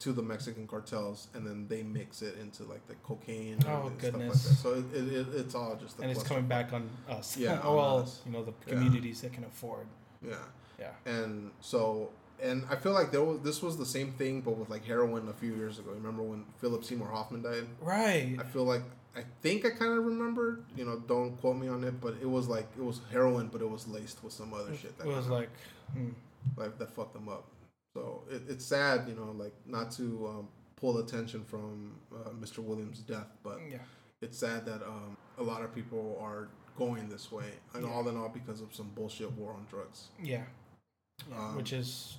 to 0.00 0.12
the 0.12 0.22
Mexican 0.22 0.66
cartels, 0.66 1.28
and 1.32 1.46
then 1.46 1.66
they 1.68 1.84
mix 1.84 2.22
it 2.22 2.36
into 2.40 2.64
like 2.64 2.84
the 2.88 2.94
cocaine. 3.04 3.52
and 3.54 3.64
Oh, 3.68 3.92
stuff 3.98 4.12
goodness. 4.12 4.46
Like 4.46 4.56
that. 4.56 4.62
So 4.62 4.74
it, 4.74 4.96
it, 4.96 5.12
it, 5.12 5.26
it's 5.36 5.54
all 5.54 5.76
just. 5.76 6.00
And 6.00 6.10
it's 6.10 6.24
coming 6.24 6.46
back 6.46 6.72
on 6.72 6.90
us. 7.08 7.36
Yeah, 7.36 7.60
well, 7.64 7.98
us. 8.00 8.20
you 8.26 8.32
know 8.32 8.42
the 8.42 8.52
Yeah. 8.66 8.72
communities 8.74 9.20
that 9.20 9.32
can 9.32 9.44
afford. 9.44 9.86
Yeah, 10.26 10.34
Yeah. 10.80 10.90
and 11.06 11.52
so 11.60 12.10
and 12.42 12.64
I 12.68 12.74
feel 12.74 12.92
like 12.92 13.12
there 13.12 13.22
was 13.22 13.38
this 13.42 13.62
was 13.62 13.76
the 13.78 13.86
same 13.86 14.10
thing, 14.12 14.40
but 14.40 14.56
with 14.56 14.70
like 14.70 14.84
heroin 14.84 15.28
a 15.28 15.32
few 15.32 15.54
years 15.54 15.78
ago. 15.78 15.92
Remember 15.92 16.22
when 16.24 16.46
Philip 16.60 16.82
Seymour 16.84 17.08
Hoffman 17.08 17.42
died? 17.42 17.66
Right. 17.80 18.36
I 18.40 18.42
feel 18.42 18.64
like 18.64 18.82
I 19.14 19.24
think 19.42 19.66
I 19.66 19.70
kind 19.70 19.92
of 19.92 20.04
remember. 20.04 20.60
You 20.76 20.84
know, 20.84 20.98
don't 21.06 21.36
quote 21.40 21.56
me 21.56 21.68
on 21.68 21.84
it, 21.84 22.00
but 22.00 22.14
it 22.20 22.28
was 22.28 22.48
like 22.48 22.66
it 22.76 22.82
was 22.82 23.00
heroin, 23.10 23.48
but 23.52 23.60
it 23.60 23.70
was 23.70 23.86
laced 23.86 24.22
with 24.24 24.32
some 24.32 24.54
other 24.54 24.74
shit. 24.76 24.94
It 25.00 25.06
was 25.06 25.28
like, 25.28 25.50
hmm. 25.92 26.10
like 26.56 26.78
that 26.78 26.90
fucked 26.90 27.12
them 27.12 27.28
up. 27.28 27.46
So 27.94 28.22
it, 28.30 28.42
it's 28.48 28.64
sad, 28.64 29.06
you 29.06 29.14
know, 29.14 29.32
like 29.36 29.52
not 29.66 29.90
to 29.92 30.26
um, 30.28 30.48
pull 30.76 30.98
attention 30.98 31.44
from 31.44 31.92
uh, 32.14 32.30
Mr. 32.30 32.58
Williams' 32.58 33.00
death, 33.00 33.28
but 33.42 33.60
Yeah. 33.70 33.78
it's 34.20 34.38
sad 34.38 34.64
that 34.66 34.82
um, 34.82 35.16
a 35.38 35.42
lot 35.42 35.62
of 35.62 35.74
people 35.74 36.18
are 36.20 36.48
going 36.76 37.08
this 37.08 37.30
way, 37.30 37.50
and 37.74 37.84
Yeah. 37.84 37.92
all 37.92 38.08
in 38.08 38.16
all 38.16 38.30
because 38.30 38.60
of 38.60 38.74
some 38.74 38.88
bullshit 38.94 39.30
war 39.32 39.52
on 39.52 39.66
drugs. 39.68 40.08
Yeah. 40.22 40.44
yeah. 41.30 41.38
Um, 41.38 41.56
Which 41.56 41.72
is 41.72 42.18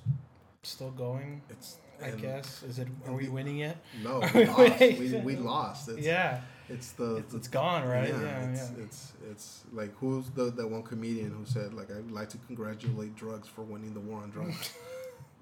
still 0.62 0.92
going, 0.92 1.42
It's 1.50 1.78
I 2.02 2.08
and 2.08 2.22
guess. 2.22 2.64
Is 2.64 2.80
it? 2.80 2.88
Are 3.06 3.08
and 3.10 3.16
we 3.18 3.30
winning 3.30 3.58
yet? 3.58 3.78
No, 4.04 4.20
we 4.34 4.42
we 4.42 4.46
lost. 4.48 4.80
we, 4.80 5.22
we 5.24 5.36
lost. 5.36 5.90
It's, 5.90 6.00
yeah. 6.06 6.42
it's 6.70 6.92
the 6.94 7.18
It's, 7.18 7.32
the- 7.32 7.38
it's 7.38 7.48
gone, 7.48 7.88
right? 7.88 8.10
Yeah, 8.10 8.22
Yeah. 8.22 8.50
it's, 8.50 8.72
yeah. 8.78 8.84
it's 8.84 9.14
it's 9.32 9.64
like 9.72 9.94
who's 9.98 10.30
the 10.32 10.46
that 10.52 10.68
one 10.68 10.84
comedian 10.84 11.32
who 11.32 11.46
said 11.46 11.74
like 11.74 11.90
I'd 11.92 12.12
like 12.12 12.30
to 12.30 12.38
congratulate 12.48 13.16
drugs 13.16 13.48
for 13.48 13.62
winning 13.62 13.94
the 13.94 14.00
war 14.00 14.22
on 14.24 14.30
drugs. 14.32 14.72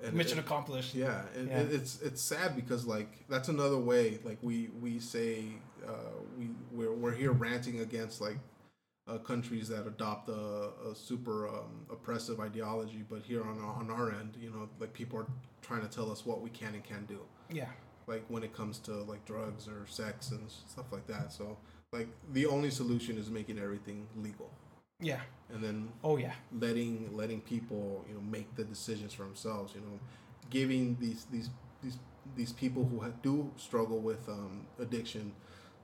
And 0.03 0.15
Mission 0.15 0.39
it- 0.39 0.45
accomplished. 0.45 0.95
Yeah, 0.95 1.21
it, 1.35 1.47
Yeah. 1.47 1.59
It, 1.59 1.73
it's 1.73 2.01
it's 2.01 2.21
sad 2.23 2.55
because 2.55 2.87
like 2.87 3.23
that's 3.29 3.49
another 3.49 3.77
way 3.77 4.17
like 4.23 4.39
we 4.41 4.69
we 4.81 4.99
say 4.99 5.43
uh, 5.87 5.91
we 6.39 6.49
we're 6.71 6.91
we're 6.91 7.13
here 7.13 7.31
ranting 7.31 7.81
against 7.81 8.19
like 8.19 8.37
uh, 9.07 9.17
countries 9.17 9.67
that 9.69 9.87
adopt 9.87 10.29
a, 10.29 10.69
a 10.91 10.95
super 10.95 11.47
um, 11.47 11.85
oppressive 11.89 12.39
ideology, 12.39 13.03
but 13.09 13.21
here 13.23 13.43
on 13.43 13.59
our, 13.59 13.73
on 13.75 13.89
our 13.89 14.11
end, 14.11 14.37
you 14.39 14.49
know, 14.49 14.69
like 14.79 14.93
people 14.93 15.19
are 15.19 15.27
trying 15.61 15.81
to 15.81 15.87
tell 15.87 16.11
us 16.11 16.25
what 16.25 16.41
we 16.41 16.49
can 16.49 16.73
and 16.75 16.83
can't 16.83 17.07
do 17.07 17.19
Yeah. 17.51 17.69
like 18.07 18.23
when 18.29 18.43
it 18.43 18.53
comes 18.53 18.79
to 18.79 18.91
like 19.03 19.23
drugs 19.25 19.67
or 19.67 19.85
sex 19.87 20.31
and 20.31 20.49
stuff 20.49 20.85
like 20.91 21.07
that. 21.07 21.31
So 21.33 21.57
like 21.91 22.07
the 22.33 22.45
only 22.45 22.69
solution 22.69 23.17
is 23.17 23.29
making 23.29 23.57
everything 23.59 24.07
legal 24.15 24.49
Yeah. 24.99 25.21
and 25.53 25.63
then 25.63 25.89
Oh 26.03 26.17
yeah. 26.17 26.33
letting 26.59 27.15
letting 27.15 27.41
people 27.41 28.05
you 28.07 28.13
know 28.15 28.21
make 28.21 28.55
the 28.55 28.63
decisions 28.63 29.13
for 29.13 29.23
themselves. 29.23 29.73
You 29.75 29.81
know, 29.81 29.99
giving 30.49 30.95
these 30.99 31.25
these 31.31 31.49
these 31.83 31.97
these 32.35 32.53
people 32.53 32.85
who 32.85 32.99
ha- 33.01 33.11
do 33.23 33.51
struggle 33.57 33.99
with 33.99 34.29
um, 34.29 34.65
addiction 34.79 35.31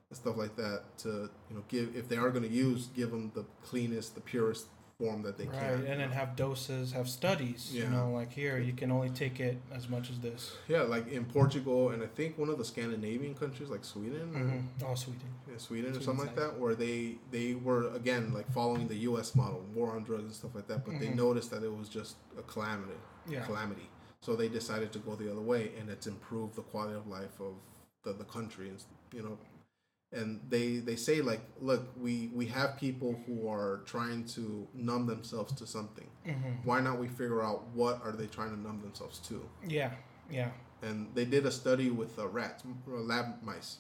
and 0.10 0.18
stuff 0.18 0.38
like 0.38 0.56
that 0.56 0.84
to 1.00 1.30
you 1.50 1.56
know 1.56 1.64
give 1.68 1.96
if 1.96 2.08
they 2.08 2.18
are 2.18 2.30
going 2.30 2.44
to 2.44 2.50
use 2.50 2.88
give 2.96 3.12
them 3.12 3.32
the 3.36 3.44
cleanest 3.64 4.16
the 4.16 4.22
purest 4.22 4.68
form 4.98 5.22
that 5.22 5.38
they 5.38 5.46
Right. 5.46 5.60
can. 5.60 5.86
And 5.86 6.00
then 6.02 6.10
have 6.12 6.36
doses, 6.36 6.92
have 6.94 7.08
studies. 7.08 7.72
You 7.72 7.86
know, 7.88 8.10
like 8.14 8.34
here 8.34 8.58
you 8.58 8.74
can 8.74 8.92
only 8.92 9.10
take 9.12 9.40
it 9.40 9.62
as 9.72 9.88
much 9.88 10.10
as 10.10 10.20
this. 10.22 10.56
yeah, 10.68 10.82
like 10.82 11.08
in 11.12 11.24
Portugal 11.26 11.92
and 11.92 12.02
I 12.02 12.08
think 12.08 12.36
one 12.40 12.50
of 12.50 12.58
the 12.58 12.66
Scandinavian 12.66 13.36
countries 13.36 13.70
like 13.70 13.86
Sweden 13.86 14.22
or 14.36 14.40
hmm 14.40 14.60
Oh, 14.84 14.96
Sweden. 14.96 15.30
yeah, 15.48 15.58
Sweden 15.60 15.92
or 15.96 16.02
something 16.02 16.26
like 16.26 16.36
nice. 16.36 16.48
that, 16.48 16.60
where 16.60 16.74
they 16.74 17.18
they 17.30 17.54
were 17.54 17.94
again 17.94 18.34
like 18.34 18.50
following 18.52 18.88
the 18.88 18.96
U.S. 19.10 19.36
model, 19.36 19.64
war 19.76 19.92
on 19.96 20.04
drugs 20.04 20.24
and 20.24 20.34
stuff 20.34 20.56
like 20.56 20.68
that. 20.68 20.84
But 20.84 21.00
they 21.00 21.10
Mhm. 21.10 21.16
noticed 21.16 21.52
that 21.52 21.62
it 21.62 21.72
was 21.78 21.90
just 21.90 22.16
a 22.36 22.42
calamity, 22.42 22.98
Yeah. 23.30 23.42
calamity. 23.46 23.90
So 24.22 24.36
they 24.36 24.48
decided 24.50 24.92
to 24.94 25.00
go 25.00 25.16
the 25.16 25.30
other 25.32 25.42
way, 25.42 25.74
and 25.80 25.92
it's 25.92 26.08
improved 26.08 26.56
the 26.56 26.64
quality 26.64 26.96
of 26.96 27.06
life 27.06 27.40
of 27.40 27.54
the, 28.02 28.14
the 28.14 28.24
country, 28.26 28.70
and 28.70 28.80
you 29.14 29.22
know, 29.22 29.38
and 30.14 30.40
they 30.50 30.78
they 30.78 30.96
say 30.96 31.22
like, 31.22 31.42
look, 31.60 31.88
we 32.00 32.30
we 32.34 32.46
have 32.48 32.78
people 32.78 33.20
who 33.26 33.48
are 33.50 33.82
trying 33.86 34.24
to 34.26 34.68
numb 34.74 35.06
themselves 35.08 35.54
to 35.56 35.68
something. 35.68 36.08
hmm 36.26 36.32
Why 36.64 36.80
not 36.82 36.98
we 37.00 37.08
figure 37.08 37.44
out 37.44 37.66
what 37.74 38.02
are 38.04 38.12
they 38.14 38.28
trying 38.28 38.52
to 38.52 38.60
numb 38.60 38.82
themselves 38.82 39.20
to? 39.28 39.48
Yeah. 39.68 39.92
Yeah. 40.30 40.50
and 40.82 41.08
they 41.16 41.26
did 41.26 41.46
a 41.46 41.52
study 41.52 41.90
with 41.90 42.20
uh, 42.20 42.28
rats, 42.28 42.64
uh, 42.88 42.92
lab 43.00 43.42
mice, 43.42 43.78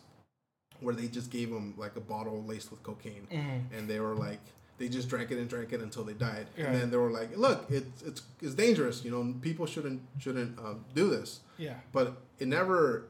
where 0.80 0.96
they 0.96 1.08
just 1.08 1.30
gave 1.30 1.50
them 1.50 1.74
like 1.78 1.96
a 1.98 2.02
bottle 2.02 2.44
laced 2.44 2.72
with 2.72 2.82
cocaine, 2.84 3.28
hmm 3.30 3.60
and 3.76 3.88
they 3.90 4.00
were 4.00 4.16
like, 4.16 4.40
they 4.80 4.88
just 4.90 5.08
drank 5.10 5.32
it 5.32 5.38
and 5.40 5.50
drank 5.50 5.74
it 5.74 5.82
until 5.82 6.04
they 6.04 6.14
died, 6.14 6.48
and 6.58 6.74
then 6.76 6.90
they 6.92 6.98
were 6.98 7.12
like, 7.12 7.36
look, 7.38 7.66
it's 7.70 8.02
it's 8.02 8.22
it's 8.42 8.54
dangerous, 8.56 9.04
you 9.06 9.12
know, 9.12 9.34
people 9.42 9.66
shouldn't 9.66 10.02
shouldn't 10.20 10.58
um, 10.60 10.86
do 10.96 11.10
this, 11.10 11.42
Yeah. 11.58 11.76
but 11.92 12.22
it 12.40 12.48
never 12.48 13.06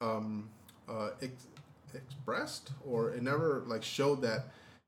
um, 0.00 0.48
uh, 0.88 1.10
ex- 1.22 1.46
expressed 1.94 2.72
or 2.84 3.10
it 3.12 3.22
never 3.22 3.62
like 3.66 3.82
showed 3.82 4.22
that. 4.22 4.46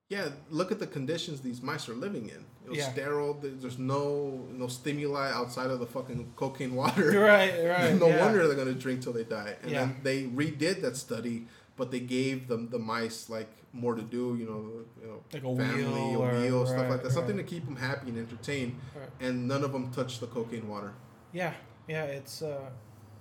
Yeah, 0.08 0.28
look 0.50 0.70
at 0.70 0.78
the 0.78 0.86
conditions 0.86 1.40
these 1.40 1.62
mice 1.62 1.88
are 1.88 1.94
living 1.94 2.28
in. 2.28 2.44
It 2.66 2.68
was 2.70 2.78
Yeah. 2.78 2.92
sterile. 2.92 3.34
There's 3.40 3.78
no 3.78 4.46
no 4.52 4.66
stimuli 4.68 5.30
outside 5.32 5.70
of 5.70 5.80
the 5.80 5.86
fucking 5.86 6.32
cocaine 6.36 6.74
water. 6.74 7.10
Right. 7.20 7.64
Right. 7.64 7.94
no 7.98 8.08
yeah. 8.08 8.22
wonder 8.24 8.46
they're 8.46 8.56
gonna 8.56 8.74
drink 8.74 9.00
till 9.02 9.12
they 9.14 9.24
die. 9.24 9.56
And 9.62 9.70
Yeah. 9.70 9.78
then 9.86 9.96
they 10.02 10.24
redid 10.24 10.82
that 10.82 10.96
study, 10.96 11.46
but 11.76 11.90
they 11.90 12.00
gave 12.00 12.46
them 12.48 12.68
the 12.68 12.78
mice 12.78 13.30
like 13.30 13.48
more 13.72 13.94
to 13.94 14.02
do. 14.02 14.36
You 14.38 14.44
know, 14.50 14.62
you 15.00 15.06
know, 15.08 15.22
Like 15.32 15.44
a 15.44 15.56
family, 15.56 16.10
wheel 16.10 16.22
or- 16.22 16.40
wheel, 16.40 16.66
stuff 16.66 16.78
right, 16.80 16.90
like 16.90 17.02
that. 17.04 17.12
Something 17.12 17.38
to 17.38 17.42
keep 17.44 17.64
them 17.64 17.76
happy 17.76 18.10
and 18.10 18.18
entertained. 18.18 18.78
Right. 18.94 19.08
And 19.20 19.48
none 19.48 19.64
of 19.64 19.72
them 19.72 19.90
touched 19.92 20.20
the 20.20 20.26
cocaine 20.26 20.68
water. 20.68 20.92
Yeah. 21.32 21.54
Yeah. 21.88 22.04
It's 22.04 22.42
uh, 22.42 22.68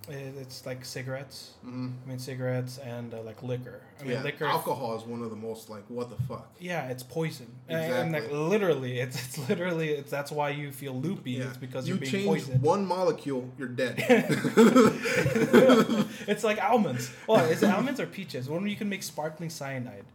it's 0.10 0.66
like 0.66 0.84
cigarettes. 0.84 1.52
hmm 1.64 1.90
I 2.06 2.10
mean 2.10 2.20
cigarettes 2.20 2.80
and 2.80 3.14
uh, 3.14 3.22
like 3.22 3.44
liquor. 3.44 3.82
I 4.00 4.04
mean 4.04 4.12
yeah, 4.14 4.24
liquor. 4.24 4.46
alcohol 4.46 4.98
is 4.98 5.04
one 5.04 5.22
of 5.22 5.30
the 5.30 5.36
most 5.36 5.70
like 5.70 5.84
what 5.90 6.10
the 6.10 6.22
fuck. 6.24 6.52
Yeah, 6.60 6.88
it's 6.88 7.04
poison. 7.04 7.48
And- 7.70 7.94
And 7.94 8.12
like 8.12 8.32
literally, 8.32 9.00
it's 9.00 9.16
it's 9.24 9.50
literally 9.50 9.90
it's 9.92 10.10
that's 10.10 10.32
why 10.32 10.50
you 10.50 10.72
feel 10.72 11.00
loopy. 11.00 11.32
Yeah, 11.34 11.50
It's 11.50 11.58
because 11.58 11.88
you 11.88 11.94
you're 11.94 12.02
being 12.02 12.12
change 12.12 12.26
poisoned. 12.28 12.62
one 12.62 12.86
molecule, 12.86 13.48
you're 13.58 13.68
dead. 13.68 13.96
it's 16.28 16.44
like 16.44 16.62
almonds. 16.64 17.12
Well, 17.28 17.46
is 17.46 17.64
it 17.64 17.70
almonds 17.70 18.00
or 18.00 18.08
peaches? 18.08 18.50
When 18.50 18.68
you 18.68 18.76
can 18.76 18.90
make 18.90 19.04
sparkling 19.04 19.50
cyanide. 19.50 20.06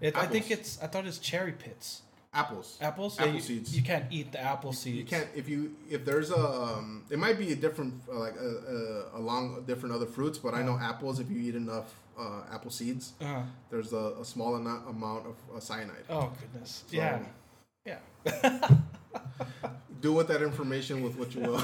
It, 0.00 0.16
I 0.16 0.26
think 0.26 0.50
it's. 0.50 0.80
I 0.82 0.86
thought 0.88 1.06
it's 1.06 1.18
cherry 1.18 1.52
pits. 1.52 2.02
Apples. 2.34 2.78
Apples. 2.80 3.18
Apple 3.20 3.34
you, 3.34 3.40
seeds. 3.40 3.76
You 3.76 3.82
can't 3.82 4.06
eat 4.10 4.32
the 4.32 4.40
apple 4.40 4.72
seeds. 4.72 4.96
You 4.98 5.04
can't 5.04 5.28
if 5.34 5.48
you 5.48 5.76
if 5.90 6.04
there's 6.04 6.30
a 6.30 6.38
um, 6.38 7.04
it 7.10 7.18
might 7.18 7.38
be 7.38 7.52
a 7.52 7.56
different 7.56 7.94
uh, 8.10 8.18
like 8.18 8.36
a, 8.36 9.10
a, 9.14 9.18
along 9.18 9.64
different 9.66 9.94
other 9.94 10.06
fruits, 10.06 10.38
but 10.38 10.54
I 10.54 10.62
know 10.62 10.78
apples. 10.80 11.20
If 11.20 11.30
you 11.30 11.38
eat 11.38 11.54
enough 11.54 11.94
uh, 12.18 12.42
apple 12.50 12.70
seeds, 12.70 13.12
Uh, 13.20 13.42
there's 13.70 13.92
a, 13.92 14.14
a 14.20 14.24
small 14.24 14.56
enough 14.56 14.86
amount 14.88 15.26
of 15.26 15.36
uh, 15.54 15.60
cyanide. 15.60 16.04
oh 16.08 16.32
goodness. 16.40 16.84
So, 16.86 16.96
yeah. 16.96 17.18
Yeah. 17.84 17.98
Do 20.00 20.14
with 20.14 20.28
that 20.28 20.42
information 20.42 21.02
with 21.02 21.16
what 21.16 21.34
you 21.34 21.42
will. 21.42 21.60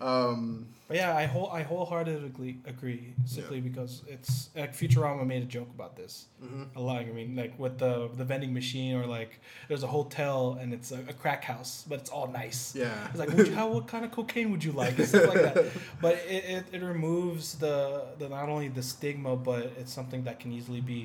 um, 0.00 0.66
But 0.90 0.96
yeah, 0.96 1.16
I 1.16 1.26
whole 1.26 1.48
I 1.52 1.62
wholeheartedly 1.62 2.58
agree. 2.66 3.14
Simply 3.24 3.60
because 3.60 4.02
it's 4.08 4.50
like 4.56 4.74
Futurama 4.74 5.24
made 5.24 5.40
a 5.44 5.46
joke 5.46 5.70
about 5.78 5.94
this. 5.94 6.26
mhm. 6.42 6.66
a 6.74 6.80
lot. 6.80 6.98
I 7.02 7.04
mean, 7.18 7.36
like 7.36 7.56
with 7.60 7.78
the 7.78 8.10
the 8.20 8.24
vending 8.24 8.52
machine, 8.52 8.96
or 8.96 9.06
like 9.06 9.38
there's 9.68 9.84
a 9.84 9.86
hotel 9.86 10.58
and 10.60 10.74
it's 10.74 10.90
a, 10.90 10.98
a 11.08 11.12
crack 11.12 11.44
house, 11.44 11.84
but 11.88 12.00
it's 12.00 12.10
all 12.10 12.26
nice. 12.26 12.74
Yeah. 12.74 13.06
It's 13.10 13.20
like, 13.20 13.30
you, 13.36 13.54
how 13.54 13.68
what 13.74 13.86
kind 13.86 14.04
of 14.04 14.10
cocaine 14.10 14.50
would 14.50 14.64
you 14.64 14.72
like 14.72 14.98
and 14.98 15.06
stuff 15.06 15.28
like 15.32 15.42
that. 15.48 15.66
But 16.02 16.14
it, 16.28 16.42
it, 16.56 16.64
it 16.72 16.82
removes 16.82 17.54
the 17.64 17.78
the 18.18 18.28
not 18.28 18.48
only 18.48 18.66
the 18.68 18.82
stigma, 18.82 19.36
but 19.36 19.62
it's 19.78 19.92
something 19.92 20.24
that 20.24 20.40
can 20.40 20.50
easily 20.52 20.80
be 20.80 21.02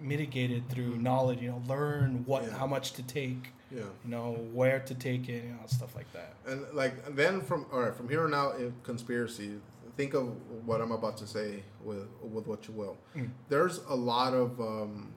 mitigated 0.00 0.68
through 0.68 0.96
knowledge. 0.96 1.40
You 1.40 1.50
know, 1.50 1.62
learn 1.68 2.24
what 2.26 2.42
Yeah. 2.42 2.58
how 2.58 2.66
much 2.66 2.92
to 2.94 3.02
take. 3.04 3.52
Yeah. 3.70 3.80
You 4.04 4.10
know, 4.10 4.32
where 4.52 4.80
to 4.80 4.94
take 4.94 5.28
it. 5.28 5.44
You 5.44 5.50
know, 5.50 5.66
stuff 5.66 5.94
like 5.94 6.12
that. 6.12 6.34
And 6.46 6.64
like 6.72 7.14
then 7.14 7.40
from 7.40 7.66
all 7.72 7.80
right 7.80 7.94
from 7.94 8.08
here 8.08 8.24
on 8.24 8.34
out 8.34 8.58
in 8.60 8.74
conspiracy, 8.82 9.52
think 9.96 10.14
of 10.14 10.24
what 10.66 10.80
I'm 10.80 10.92
about 10.92 11.16
to 11.18 11.26
say 11.26 11.62
with 11.84 12.06
with 12.22 12.46
what 12.46 12.66
you 12.68 12.74
will. 12.74 12.96
Mm. 13.16 13.30
There's 13.48 13.80
a 13.88 13.94
lot 13.94 14.34
of 14.34 14.60
um, 14.60 15.12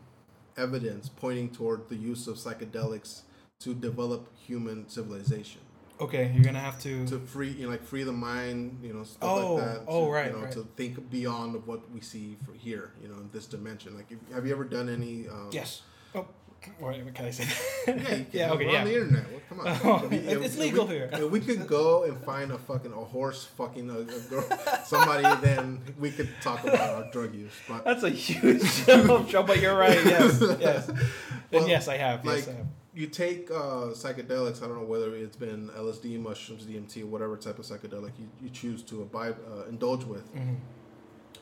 evidence 0.57 1.09
pointing 1.09 1.49
toward 1.49 1.89
the 1.89 1.95
use 1.95 2.27
of 2.27 2.35
psychedelics 2.35 3.21
to 3.59 3.73
develop 3.73 4.27
human 4.35 4.89
civilization, 4.89 5.61
Okay, 6.01 6.31
you're 6.33 6.43
gonna 6.43 6.59
have 6.59 6.79
to. 6.81 7.07
to 7.07 7.17
free 7.19 7.49
you 7.51 7.63
know 7.63 7.69
like 7.69 7.83
free 7.83 8.03
the 8.03 8.11
mind, 8.11 8.79
you 8.83 8.93
know 8.93 9.03
stuff 9.03 9.29
Oh, 9.29 9.53
like 9.55 9.63
that. 9.65 9.81
oh, 9.87 10.05
to, 10.07 10.11
right, 10.11 10.27
You 10.31 10.37
know 10.37 10.43
right. 10.43 10.51
to 10.51 10.67
think 10.75 11.09
beyond 11.09 11.55
of 11.55 11.65
what 11.67 11.89
we 11.91 12.01
see 12.01 12.35
for 12.45 12.51
here, 12.53 12.91
you 13.01 13.07
know 13.07 13.15
in 13.15 13.29
this 13.31 13.45
dimension. 13.45 13.95
Like 13.95 14.11
if, 14.11 14.17
have 14.33 14.45
you 14.45 14.51
ever 14.53 14.65
done 14.65 14.89
any? 14.89 15.27
Um, 15.29 15.49
yes. 15.51 15.83
Oh, 16.13 16.27
what 16.79 17.13
can 17.15 17.25
I 17.25 17.31
say? 17.39 17.45
Yeah, 17.87 18.23
yeah. 18.31 18.51
Okay. 18.51 18.65
We're 18.65 18.71
yeah. 18.71 18.79
on 18.79 18.85
the 18.85 18.93
internet. 18.93 19.25
Well, 19.31 19.41
come 19.49 19.59
on. 19.59 20.03
Oh, 20.03 20.07
we- 20.07 20.17
it's 20.17 20.57
legal 20.57 20.85
we, 20.85 20.93
here. 20.95 21.09
If 21.11 21.31
we 21.31 21.39
could 21.39 21.67
go 21.67 22.03
and 22.03 22.17
find 22.23 22.51
a 22.51 22.57
fucking 22.57 22.91
a 22.91 22.95
horse 22.95 23.45
fucking 23.57 23.89
a, 23.89 23.99
a 23.99 24.19
girl, 24.29 24.45
somebody, 24.85 25.23
then 25.41 25.81
we 25.99 26.11
could 26.11 26.29
talk 26.41 26.63
about 26.63 26.79
our 27.03 27.11
drug 27.11 27.33
use. 27.35 27.51
But 27.67 27.83
That's 27.85 28.03
a 28.03 28.09
huge 28.09 28.85
jump, 28.85 29.47
but 29.47 29.59
you're 29.61 29.77
right. 29.77 30.03
Yes, 30.05 30.41
yes. 30.59 30.87
Well, 31.51 31.61
and 31.61 31.69
yes, 31.69 31.87
I 31.87 31.97
have. 31.97 32.25
Yes, 32.25 32.47
like, 32.47 32.55
I 32.55 32.57
have. 32.57 32.67
you 32.93 33.07
take 33.07 33.51
uh, 33.51 33.93
psychedelics. 33.93 34.63
I 34.63 34.67
don't 34.67 34.77
know 34.79 34.85
whether 34.85 35.15
it's 35.15 35.35
been 35.37 35.69
LSD, 35.69 36.19
mushrooms, 36.19 36.65
DMT, 36.65 37.03
whatever 37.05 37.37
type 37.37 37.59
of 37.59 37.65
psychedelic 37.65 38.11
you, 38.17 38.27
you 38.41 38.49
choose 38.49 38.81
to 38.83 39.01
abide, 39.03 39.35
uh, 39.51 39.65
indulge 39.69 40.03
with. 40.05 40.33
Mhm. 40.35 40.57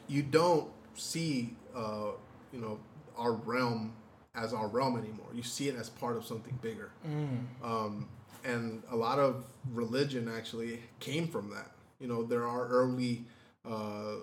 You 0.07 0.23
don't 0.23 0.69
see, 0.95 1.55
uh, 1.75 2.11
you 2.51 2.59
know, 2.59 2.79
our 3.17 3.33
realm 3.33 3.93
as 4.35 4.53
our 4.53 4.67
realm 4.67 4.97
anymore. 4.97 5.27
You 5.33 5.43
see 5.43 5.67
it 5.67 5.75
as 5.75 5.89
part 5.89 6.15
of 6.17 6.25
something 6.25 6.57
bigger. 6.61 6.91
Mm. 7.07 7.45
um, 7.63 8.07
and 8.43 8.81
a 8.89 8.95
lot 8.95 9.19
of 9.19 9.45
religion 9.71 10.27
actually 10.35 10.79
came 10.99 11.27
from 11.27 11.51
that. 11.51 11.69
You 11.99 12.07
know, 12.07 12.23
there 12.23 12.47
are 12.47 12.67
early 12.67 13.25
uh, 13.65 14.15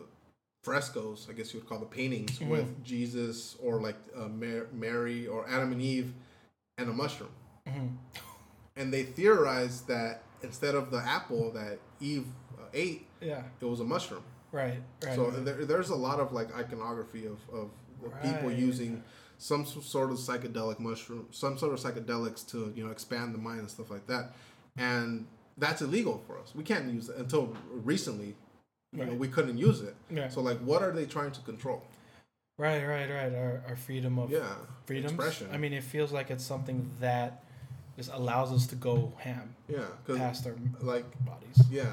frescoes, 0.65 1.29
I 1.31 1.35
guess 1.35 1.55
you 1.55 1.61
would 1.61 1.69
call 1.69 1.79
the 1.79 1.87
paintings, 1.87 2.39
Mhm. 2.41 2.49
with 2.49 2.85
Jesus 2.85 3.57
or 3.63 3.81
like 3.81 3.95
uh, 4.17 4.27
Mar- 4.27 4.67
Mary 4.73 5.29
or 5.29 5.49
Adam 5.49 5.71
and 5.71 5.81
Eve 5.81 6.13
and 6.79 6.89
a 6.91 6.93
mushroom. 6.93 7.31
Mhm. 7.69 7.97
And 8.75 8.93
they 8.93 9.05
theorized 9.05 9.87
that 9.87 10.23
instead 10.43 10.75
of 10.75 10.91
the 10.91 10.99
apple 10.99 11.53
that 11.53 11.79
Eve 12.01 12.27
uh, 12.59 12.63
ate, 12.75 13.07
Yeah. 13.21 13.45
it 13.61 13.65
was 13.67 13.79
a 13.79 13.85
mushroom. 13.85 14.25
Right. 14.51 14.83
Right. 15.05 15.15
so 15.15 15.31
right. 15.31 15.45
there, 15.45 15.65
there's 15.65 15.91
a 15.91 15.95
lot 15.97 16.19
of 16.19 16.33
like 16.33 16.53
iconography 16.57 17.27
of, 17.27 17.39
of 17.53 17.71
the 18.03 18.09
people 18.29 18.49
Right. 18.49 18.59
using 18.59 19.05
some 19.39 19.65
sort 19.65 20.11
of 20.11 20.19
psychedelic 20.19 20.79
mushroom, 20.81 21.27
some 21.31 21.57
sort 21.57 21.73
of 21.73 21.81
psychedelics 21.81 22.47
to 22.51 22.73
you 22.77 22.85
know 22.85 22.91
expand 22.91 23.33
the 23.35 23.39
mind 23.39 23.61
and 23.61 23.71
stuff 23.71 23.91
like 23.91 24.07
that, 24.09 24.33
and 24.77 25.27
that's 25.57 25.81
illegal 25.81 26.23
for 26.27 26.39
us. 26.39 26.53
We 26.55 26.65
can't 26.65 26.93
use 26.93 27.09
it 27.09 27.17
until 27.17 27.55
recently. 27.73 28.35
You 28.93 29.05
know, 29.05 29.13
we 29.13 29.29
couldn't 29.29 29.59
use 29.59 29.83
it. 29.83 29.95
Yeah. 30.11 30.29
So 30.29 30.41
like, 30.41 30.59
what 30.61 30.83
are 30.83 30.93
they 30.93 31.05
trying 31.05 31.31
to 31.33 31.41
control? 31.43 31.83
Right. 32.57 32.85
Right. 32.85 33.09
Right. 33.11 33.35
Our, 33.35 33.63
our 33.69 33.77
freedom 33.77 34.19
of 34.19 34.31
Yeah, 34.31 34.41
freedoms. 34.87 35.13
expression. 35.13 35.49
I 35.53 35.59
mean, 35.59 35.73
it 35.75 35.83
feels 35.85 36.11
like 36.11 36.31
it's 36.31 36.43
something 36.45 36.91
that 37.01 37.45
just 37.97 38.11
allows 38.13 38.51
us 38.53 38.67
to 38.69 38.77
go 38.77 39.13
ham 39.19 39.55
yeah, 39.69 39.85
past 40.07 40.47
our 40.47 40.55
like 40.81 41.05
bodies. 41.25 41.61
yeah, 41.71 41.85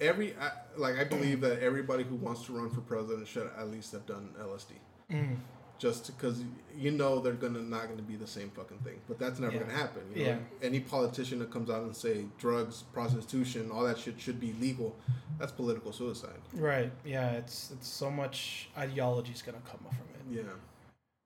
every 0.00 0.34
I, 0.40 0.50
like 0.76 0.98
I 0.98 1.04
believe 1.04 1.40
that 1.40 1.60
everybody 1.60 2.02
who 2.04 2.16
wants 2.16 2.44
to 2.46 2.52
run 2.52 2.68
for 2.68 2.80
president 2.82 3.26
should 3.28 3.48
at 3.58 3.68
least 3.70 3.92
have 3.92 4.04
done 4.04 4.34
LSD. 4.40 4.72
Mm. 5.10 5.36
Just 5.82 6.06
because 6.06 6.44
you 6.78 6.92
know 6.92 7.18
they're 7.18 7.32
gonna 7.44 7.60
not 7.60 7.88
gonna 7.88 8.02
be 8.02 8.14
the 8.14 8.26
same 8.26 8.50
fucking 8.50 8.78
thing. 8.78 9.00
But 9.08 9.18
that's 9.18 9.40
never 9.40 9.54
Yeah. 9.54 9.62
gonna 9.64 9.72
happen. 9.84 10.02
You 10.14 10.24
know? 10.24 10.30
Yeah. 10.30 10.38
Any 10.68 10.78
politician 10.78 11.40
that 11.40 11.50
comes 11.50 11.68
out 11.70 11.82
and 11.82 11.94
say 11.94 12.26
drugs, 12.38 12.84
prostitution, 12.92 13.72
all 13.72 13.82
that 13.82 13.98
shit 13.98 14.20
should 14.20 14.38
be 14.38 14.52
legal, 14.60 14.94
that's 15.40 15.50
political 15.50 15.92
suicide. 15.92 16.40
Right. 16.54 16.92
Yeah. 17.04 17.32
It's 17.32 17.72
it's 17.72 17.88
so 17.88 18.12
much 18.12 18.68
ideology 18.78 19.32
is 19.32 19.42
gonna 19.42 19.64
come 19.70 19.80
from 19.80 20.06
it. 20.14 20.22
Yeah. 20.38 20.54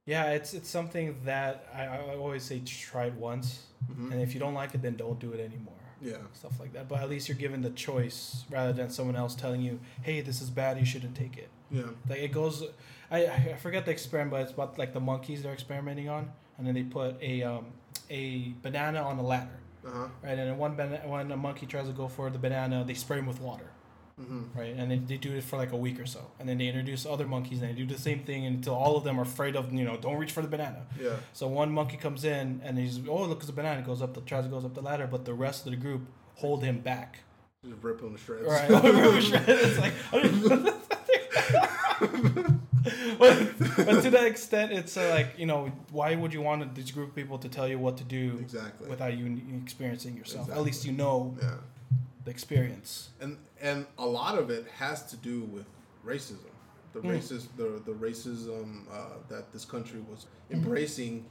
Yeah. 0.07 0.30
It's 0.36 0.54
it's 0.54 0.70
something 0.70 1.07
that 1.26 1.68
I, 1.74 1.82
I 1.84 2.16
always 2.16 2.42
say 2.42 2.61
try 2.61 3.07
it 3.12 3.14
once, 3.14 3.66
hmm 3.94 4.11
and 4.11 4.22
if 4.22 4.32
you 4.32 4.40
don't 4.40 4.54
like 4.54 4.74
it, 4.74 4.80
then 4.80 4.96
don't 4.96 5.18
do 5.20 5.32
it 5.32 5.40
anymore. 5.50 5.82
Yeah. 6.00 6.22
Stuff 6.32 6.59
like 6.59 6.72
that. 6.72 6.88
But 6.88 7.00
at 7.02 7.11
least 7.11 7.28
you're 7.28 7.42
given 7.46 7.61
the 7.61 7.74
choice 7.88 8.44
rather 8.50 8.72
than 8.72 8.88
someone 8.88 9.16
else 9.16 9.34
telling 9.34 9.61
you, 9.61 9.80
"Hey, 10.02 10.22
this 10.22 10.40
is 10.40 10.48
bad. 10.48 10.78
You 10.78 10.86
shouldn't 10.86 11.14
take 11.14 11.36
it." 11.36 11.50
Yeah. 11.70 11.90
Like 12.09 12.20
it 12.20 12.32
goes. 12.32 12.64
I 13.11 13.26
I 13.26 13.54
forget 13.61 13.84
the 13.84 13.90
experiment, 13.92 14.30
but 14.32 14.40
it's 14.42 14.52
about 14.52 14.78
like 14.78 14.92
the 14.92 15.00
monkeys 15.00 15.42
they're 15.42 15.52
experimenting 15.52 16.09
on, 16.09 16.30
and 16.59 16.66
then 16.66 16.74
they 16.74 16.82
put 16.82 17.16
a 17.22 17.42
um 17.42 17.66
a 18.11 18.52
banana 18.62 19.00
on 19.02 19.18
a 19.18 19.22
ladder, 19.22 19.59
Uh 19.86 19.90
huh. 19.90 20.09
right? 20.22 20.38
And 20.38 20.48
then 20.50 20.59
one 20.59 20.74
bana- 20.76 21.02
when 21.07 21.30
a 21.32 21.36
monkey 21.36 21.66
tries 21.66 21.86
to 21.86 21.92
go 21.92 22.09
for 22.09 22.30
the 22.30 22.38
banana, 22.38 22.84
they 22.84 22.94
spray 22.94 23.18
him 23.18 23.26
with 23.26 23.40
water. 23.40 23.70
hmm 24.18 24.44
right? 24.54 24.74
And 24.78 24.90
they, 24.90 24.98
they 25.11 25.18
do 25.18 25.32
it 25.36 25.44
for 25.44 25.57
like 25.59 25.72
a 25.72 25.76
week 25.76 25.98
or 26.00 26.07
so, 26.07 26.22
and 26.38 26.48
then 26.48 26.57
they 26.59 26.68
introduce 26.68 27.04
other 27.04 27.26
monkeys, 27.26 27.61
and 27.61 27.68
they 27.70 27.74
do 27.82 27.86
the 27.86 28.00
same 28.00 28.20
thing 28.20 28.46
until 28.46 28.74
all 28.74 28.96
of 28.96 29.04
them 29.04 29.18
are 29.20 29.26
afraid 29.32 29.54
of 29.57 29.72
you 29.78 29.84
know 29.84 29.96
don't 30.04 30.16
reach 30.22 30.32
for 30.32 30.42
the 30.42 30.48
banana. 30.57 30.82
Yeah. 31.00 31.16
So 31.32 31.46
one 31.48 31.70
monkey 31.72 31.96
comes 31.98 32.24
in 32.24 32.61
and 32.64 32.78
he's 32.78 32.96
oh 33.09 33.24
look 33.30 33.40
it's 33.40 33.50
a 33.50 33.52
banana 33.61 33.82
goes 33.82 34.00
up 34.02 34.14
the 34.14 34.20
tries 34.22 34.44
to 34.44 34.50
goes 34.50 34.64
up 34.64 34.74
the 34.74 34.82
ladder, 34.90 35.07
but 35.07 35.24
the 35.24 35.34
rest 35.46 35.66
of 35.66 35.70
the 35.74 35.80
group 35.86 36.02
hold 36.42 36.62
him 36.64 36.78
back. 36.80 37.11
Just 37.64 37.82
rip 37.82 38.00
them 38.00 38.12
to 38.16 38.20
shreds. 38.24 38.46
Right? 38.46 38.70
it's 39.48 39.78
like. 39.84 39.92
I 40.12 40.22
don't- 40.22 40.64
but, 40.64 40.76
but 43.77 44.03
to 44.03 44.11
that 44.11 44.27
extent, 44.27 44.72
it's 44.72 44.97
uh, 44.97 45.11
like 45.14 45.39
you 45.39 45.47
know, 45.47 45.70
why 45.91 46.14
would 46.14 46.33
you 46.33 46.43
want 46.43 46.74
this 46.74 46.91
group 46.91 47.11
of 47.11 47.14
people 47.14 47.39
to 47.39 47.49
tell 47.49 47.68
you 47.68 47.79
what 47.79 47.97
to 47.99 48.05
do 48.05 48.39
exactly. 48.41 48.89
without 48.89 49.16
you 49.16 49.41
experiencing 49.62 50.16
yourself? 50.16 50.51
At 50.51 50.62
least 50.62 50.85
you 50.85 50.93
know 50.93 51.37
yeah. 51.41 51.55
the 52.24 52.31
experience. 52.31 53.11
And 53.20 53.39
and 53.61 53.87
a 53.99 54.07
lot 54.07 54.39
of 54.39 54.51
it 54.51 54.66
has 54.79 55.05
to 55.07 55.16
do 55.16 55.43
with 55.43 55.66
racism. 56.05 56.51
The 56.93 57.01
Mm. 57.01 57.18
racist 57.18 57.47
the 57.57 57.83
the 57.85 57.93
racism 57.93 58.85
uh, 58.91 59.18
that 59.29 59.53
this 59.53 59.64
country 59.64 60.01
was 60.11 60.27
Mm-hmm. 60.27 60.55
embracing 60.55 61.27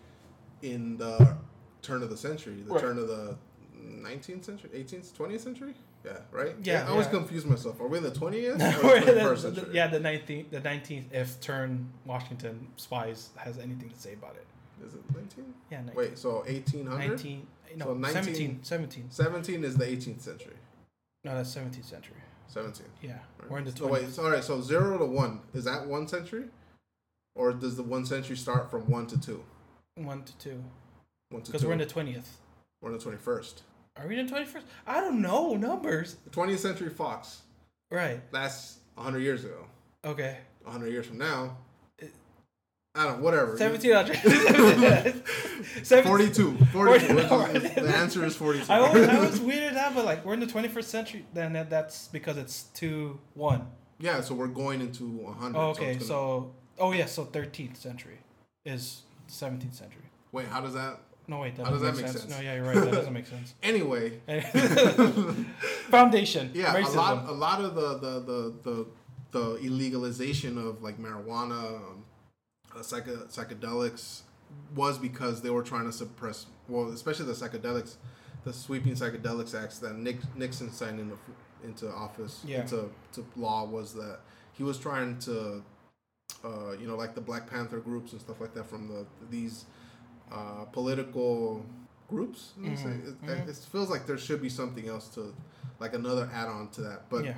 in 0.61 0.97
the 0.97 1.37
turn 1.81 2.03
of 2.03 2.09
the 2.09 2.17
century, 2.17 2.61
the 2.67 2.73
Right. 2.73 2.81
turn 2.81 2.97
of 2.97 3.07
the 3.07 3.37
19th 3.81 4.43
century, 4.45 4.69
18th, 4.73 5.13
20th 5.13 5.41
century. 5.41 5.73
Yeah, 6.05 6.17
right. 6.31 6.53
Yeah, 6.61 6.85
I 6.85 6.91
always 6.91 7.07
yeah. 7.07 7.13
confuse 7.13 7.45
myself. 7.45 7.81
Are 7.81 7.87
we 7.87 7.97
in 7.97 8.03
the 8.03 8.11
20th 8.11 8.59
Or 8.83 8.97
or 8.97 8.99
the 8.99 9.11
21st 9.13 9.37
century? 9.39 9.69
yeah, 9.73 9.87
the 9.87 9.99
nineteenth, 9.99 10.51
the 10.51 10.59
nineteenth. 10.59 11.11
If 11.11 11.41
turn 11.41 11.89
Washington 12.05 12.67
spies 12.77 13.29
has 13.37 13.57
anything 13.57 13.89
to 13.89 13.99
say 13.99 14.13
about 14.13 14.35
it, 14.35 14.45
Is 14.85 14.93
it 14.93 15.01
19? 15.15 15.53
yeah, 15.71 15.77
19, 15.81 15.95
Wait, 15.95 16.17
so 16.17 16.35
1800? 16.47 17.07
19 17.09 17.47
no, 17.77 17.85
So 17.85 17.93
19 17.95 18.23
17, 18.23 18.59
17. 18.63 19.05
17 19.09 19.63
is 19.63 19.75
the 19.77 19.85
18th 19.85 20.21
century. 20.21 20.53
No, 21.23 21.33
that's 21.35 21.49
seventeenth 21.51 21.87
century. 21.87 22.15
17. 22.47 22.85
Yeah, 23.01 23.13
Right. 23.39 23.49
we're 23.51 23.57
in 23.57 23.65
the 23.65 23.71
So 23.71 23.87
twenties. 23.87 24.05
wait, 24.07 24.13
so, 24.13 24.23
all 24.25 24.31
right. 24.31 24.43
So 24.43 24.61
zero 24.61 24.97
to 24.99 25.05
one 25.05 25.41
is 25.55 25.63
that 25.65 25.87
one 25.87 26.07
century, 26.07 26.45
or 27.33 27.51
does 27.51 27.75
the 27.77 27.83
one 27.83 28.05
century 28.05 28.37
start 28.37 28.69
from 28.69 28.89
one 28.89 29.07
to 29.07 29.19
two? 29.19 29.43
One 29.95 30.23
to 30.23 30.37
two, 30.37 30.63
One 31.31 31.41
to 31.41 31.51
because 31.51 31.65
we're 31.65 31.73
in 31.73 31.79
the 31.79 31.85
twentieth. 31.87 32.37
we're 32.81 32.91
in 32.91 32.97
the 32.97 33.01
twenty 33.03 33.17
first. 33.17 33.63
Are 33.97 34.07
we 34.07 34.19
in 34.19 34.25
the 34.25 34.29
twenty 34.31 34.45
first? 34.45 34.65
I 34.85 34.99
don't 34.99 35.21
know 35.21 35.55
numbers. 35.55 36.17
20th 36.31 36.59
century 36.59 36.89
Fox. 36.89 37.41
Right. 37.91 38.19
That's 38.31 38.79
100 38.95 39.19
years 39.19 39.45
ago. 39.45 39.65
Okay. 40.03 40.37
100 40.63 40.87
years 40.91 41.05
from 41.05 41.17
now, 41.17 41.57
It- 41.99 42.13
I 42.93 43.05
don't 43.05 43.17
know, 43.19 43.23
whatever. 43.23 43.57
Seventeen 43.57 43.93
hundred. 43.93 44.17
42. 44.23 45.21
42. 46.03 46.57
Forty- 46.67 46.91
which 46.91 47.73
the 47.75 47.93
answer 47.95 48.25
is 48.25 48.35
42. 48.35 48.71
I 48.71 48.79
was, 48.79 49.07
I 49.07 49.19
was 49.19 49.39
weirded 49.39 49.75
out, 49.77 49.93
but 49.95 50.05
like 50.05 50.25
we're 50.25 50.33
in 50.33 50.39
the 50.39 50.47
twenty 50.47 50.67
first 50.67 50.89
century. 50.89 51.25
Then 51.33 51.53
that, 51.53 51.69
that's 51.69 52.07
because 52.09 52.37
it's 52.37 52.63
two 52.73 53.19
one. 53.33 53.67
yeah, 53.99 54.19
so 54.21 54.33
we're 54.35 54.47
going 54.47 54.81
into 54.81 55.07
100. 55.07 55.57
Oh, 55.57 55.69
okay, 55.69 55.99
so, 55.99 56.51
gonna- 56.77 56.89
oh 56.89 56.91
yeah, 56.93 57.05
so 57.05 57.23
thirteenth 57.25 57.77
century 57.77 58.17
is 58.65 59.03
seventeenth 59.27 59.75
century. 59.75 60.01
Wait, 60.31 60.47
how 60.47 60.59
does 60.61 60.73
that. 60.73 60.99
No 61.27 61.39
wait, 61.39 61.55
that 61.55 61.65
How 61.65 61.71
does 61.71 61.81
doesn't 61.81 61.95
that 61.95 62.01
make 62.03 62.13
make 62.13 62.21
sense. 62.21 62.33
sense? 62.33 62.35
No, 62.35 62.41
yeah, 62.41 62.55
you're 62.55 62.63
right. 62.65 62.75
That 62.75 62.91
doesn't 62.93 63.13
make 63.13 63.25
sense. 63.25 63.53
Anyway, 63.63 64.19
Foundation. 65.89 66.51
yeah, 66.53 66.73
racism. 66.75 66.93
a 66.93 66.97
lot, 66.97 67.29
a 67.29 67.31
lot 67.31 67.61
of 67.61 67.75
the, 67.75 67.97
the, 67.97 68.19
the, 68.19 68.53
the, 68.63 68.85
the 69.31 69.57
illegalization 69.67 70.57
of 70.57 70.81
like 70.83 70.97
marijuana, 70.99 71.75
um, 71.77 72.03
uh, 72.77 72.81
psycho, 72.81 73.15
psychedelics 73.25 74.21
was 74.75 74.97
because 74.97 75.41
they 75.41 75.49
were 75.49 75.63
trying 75.63 75.85
to 75.85 75.91
suppress, 75.91 76.45
well, 76.67 76.89
especially 76.89 77.25
the 77.25 77.33
psychedelics, 77.33 77.95
the 78.43 78.53
sweeping 78.53 78.93
psychedelics 78.93 79.59
acts 79.59 79.79
that 79.79 79.95
Nick, 79.97 80.17
Nixon 80.35 80.71
signed 80.71 80.99
into, 80.99 81.17
into 81.63 81.89
office, 81.91 82.41
Yeah. 82.45 82.61
into 82.61 82.89
to 83.13 83.25
law 83.35 83.65
was 83.65 83.93
that 83.95 84.19
he 84.53 84.63
was 84.63 84.77
trying 84.77 85.17
to, 85.19 85.63
uh, 86.43 86.71
you 86.79 86.87
know, 86.87 86.95
like 86.95 87.15
the 87.15 87.21
Black 87.21 87.49
Panther 87.49 87.79
groups 87.79 88.11
and 88.11 88.21
stuff 88.21 88.39
like 88.39 88.53
that 88.53 88.65
from 88.67 88.87
the 88.87 89.05
these 89.29 89.65
uh, 90.35 90.65
political 90.65 91.65
groups. 92.09 92.53
let 92.57 92.69
me 92.71 92.75
say. 92.75 92.89
Mhm, 92.89 93.07
It, 93.07 93.21
mhm. 93.25 93.49
it 93.49 93.55
feels 93.71 93.89
like 93.89 94.05
there 94.05 94.17
should 94.17 94.41
be 94.41 94.49
something 94.49 94.87
else 94.87 95.07
to, 95.15 95.33
like 95.79 95.93
another 95.93 96.29
add-on 96.33 96.69
to 96.69 96.81
that, 96.81 97.09
but 97.09 97.23
yeah, 97.25 97.33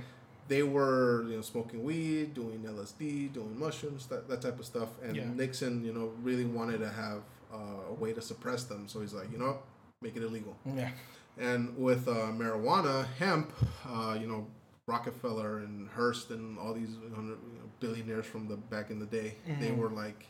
they 0.48 0.64
were 0.64 1.24
you 1.30 1.36
know 1.38 1.42
smoking 1.42 1.84
weed, 1.84 2.34
doing 2.34 2.60
LSD, 2.66 3.34
doing 3.34 3.58
mushrooms, 3.60 4.06
that, 4.08 4.28
that 4.30 4.42
type 4.42 4.60
of 4.60 4.66
stuff. 4.66 4.90
And 5.04 5.16
Yeah. 5.16 5.26
Nixon, 5.42 5.84
you 5.86 5.94
know, 5.94 6.12
really 6.22 6.46
wanted 6.46 6.80
to 6.80 6.90
have 6.90 7.22
uh, 7.54 7.90
a 7.90 7.94
way 7.94 8.12
to 8.14 8.22
suppress 8.22 8.64
them. 8.66 8.88
So 8.88 9.00
he's 9.02 9.14
like, 9.14 9.32
you 9.32 9.38
know, 9.38 9.60
make 10.02 10.16
it 10.18 10.24
illegal. 10.24 10.56
yeah, 10.66 10.92
And 11.38 11.76
with 11.78 12.08
uh, 12.08 12.32
marijuana, 12.42 13.08
hemp, 13.20 13.52
uh, 13.88 14.18
you 14.22 14.28
know, 14.28 14.48
Rockefeller 14.88 15.60
and 15.60 15.90
Hearst 15.90 16.30
and 16.32 16.58
all 16.60 16.74
these 16.74 16.92
you 17.04 17.10
know, 17.10 17.36
billionaires 17.80 18.26
from 18.26 18.48
the 18.48 18.56
back 18.58 18.90
in 18.90 19.00
the 19.00 19.06
day, 19.06 19.36
they 19.60 19.70
Mhm. 19.72 19.78
were 19.78 19.90
like, 19.90 20.28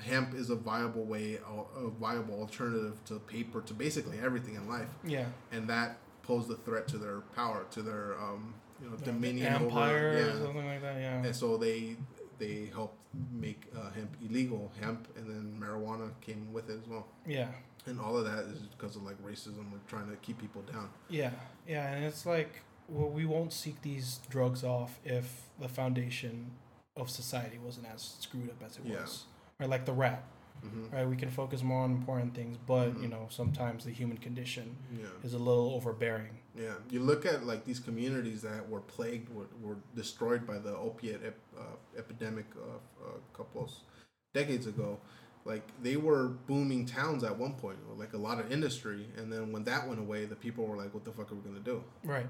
hemp 0.00 0.34
is 0.34 0.50
a 0.50 0.56
viable 0.56 1.04
way, 1.04 1.38
a, 1.46 1.86
a 1.86 1.90
viable 1.90 2.40
alternative 2.40 2.98
to 3.06 3.18
paper, 3.20 3.60
to 3.62 3.74
basically 3.74 4.18
everything 4.22 4.54
in 4.54 4.68
life, 4.68 4.88
yeah. 5.04 5.26
and 5.52 5.68
that 5.68 5.98
posed 6.22 6.50
a 6.50 6.56
threat 6.56 6.88
to 6.88 6.98
their 6.98 7.20
power, 7.34 7.66
to 7.72 7.82
their 7.82 8.20
um, 8.20 8.54
you 8.80 8.86
know, 8.88 8.94
Like 8.94 9.04
dominion 9.04 9.46
empire 9.52 9.96
over, 9.98 10.08
or 10.08 10.20
yeah. 10.20 10.32
something 10.32 10.66
like 10.66 10.82
that. 10.82 11.00
Yeah. 11.00 11.22
And 11.22 11.36
so 11.36 11.56
they 11.56 11.96
they 12.38 12.70
helped 12.72 12.96
make 13.32 13.66
uh, 13.76 13.90
hemp 13.90 14.16
illegal, 14.22 14.72
hemp, 14.80 15.08
and 15.16 15.28
then 15.28 15.60
marijuana 15.60 16.10
came 16.20 16.52
with 16.52 16.70
it 16.70 16.80
as 16.82 16.88
well. 16.88 17.06
Yeah. 17.26 17.48
And 17.86 18.00
all 18.00 18.16
of 18.16 18.24
that 18.26 18.44
is 18.44 18.58
because 18.76 18.96
of 18.96 19.02
like 19.02 19.22
racism. 19.24 19.70
We're 19.72 19.78
trying 19.88 20.10
to 20.10 20.16
keep 20.16 20.38
people 20.38 20.62
down. 20.62 20.90
Yeah, 21.08 21.30
yeah, 21.66 21.92
and 21.92 22.04
it's 22.04 22.26
like 22.26 22.62
well, 22.88 23.08
we 23.08 23.24
won't 23.24 23.52
seek 23.52 23.80
these 23.82 24.20
drugs 24.28 24.64
off 24.64 24.98
if 25.04 25.42
the 25.60 25.68
foundation 25.68 26.50
of 26.96 27.08
society 27.08 27.58
wasn't 27.58 27.86
as 27.94 28.16
screwed 28.18 28.50
up 28.50 28.62
as 28.66 28.76
it 28.76 28.82
Yeah. 28.84 29.02
was, 29.02 29.24
or 29.60 29.66
like 29.66 29.84
the 29.84 29.92
rap, 29.92 30.24
hmm 30.62 30.86
right? 30.92 31.06
We 31.08 31.16
can 31.16 31.30
focus 31.30 31.62
more 31.62 31.82
on 31.82 31.92
important 31.92 32.34
things, 32.34 32.56
but 32.66 32.88
Mhm. 32.94 33.02
you 33.02 33.08
know 33.08 33.26
sometimes 33.30 33.84
the 33.84 33.92
human 33.92 34.18
condition 34.18 34.76
Yeah, 34.92 35.06
is 35.22 35.34
a 35.34 35.38
little 35.38 35.70
overbearing. 35.74 36.38
yeah. 36.56 36.74
You 36.90 37.00
look 37.00 37.24
at 37.26 37.44
like 37.46 37.64
these 37.64 37.78
communities 37.78 38.42
that 38.42 38.68
were 38.68 38.80
plagued, 38.80 39.28
were, 39.34 39.46
were 39.62 39.76
destroyed 39.94 40.46
by 40.46 40.58
the 40.58 40.76
opiate 40.76 41.22
ep, 41.24 41.38
uh, 41.58 41.76
epidemic 41.96 42.46
uh, 42.56 43.06
a 43.08 43.36
couple 43.36 43.64
of 43.64 43.70
decades 44.34 44.66
ago. 44.66 44.98
Like 45.44 45.62
they 45.82 45.96
were 45.96 46.28
booming 46.28 46.84
towns 46.86 47.24
at 47.24 47.38
one 47.38 47.54
point, 47.54 47.78
like 47.98 48.12
a 48.12 48.18
lot 48.18 48.38
of 48.40 48.52
industry, 48.52 49.08
and 49.16 49.32
then 49.32 49.52
when 49.52 49.64
that 49.64 49.86
went 49.88 50.00
away, 50.00 50.26
the 50.26 50.36
people 50.36 50.66
were 50.66 50.76
like, 50.76 50.92
"What 50.92 51.04
the 51.04 51.12
fuck 51.12 51.32
are 51.32 51.34
we 51.34 51.40
gonna 51.42 51.60
do?" 51.60 51.82
Right. 52.04 52.28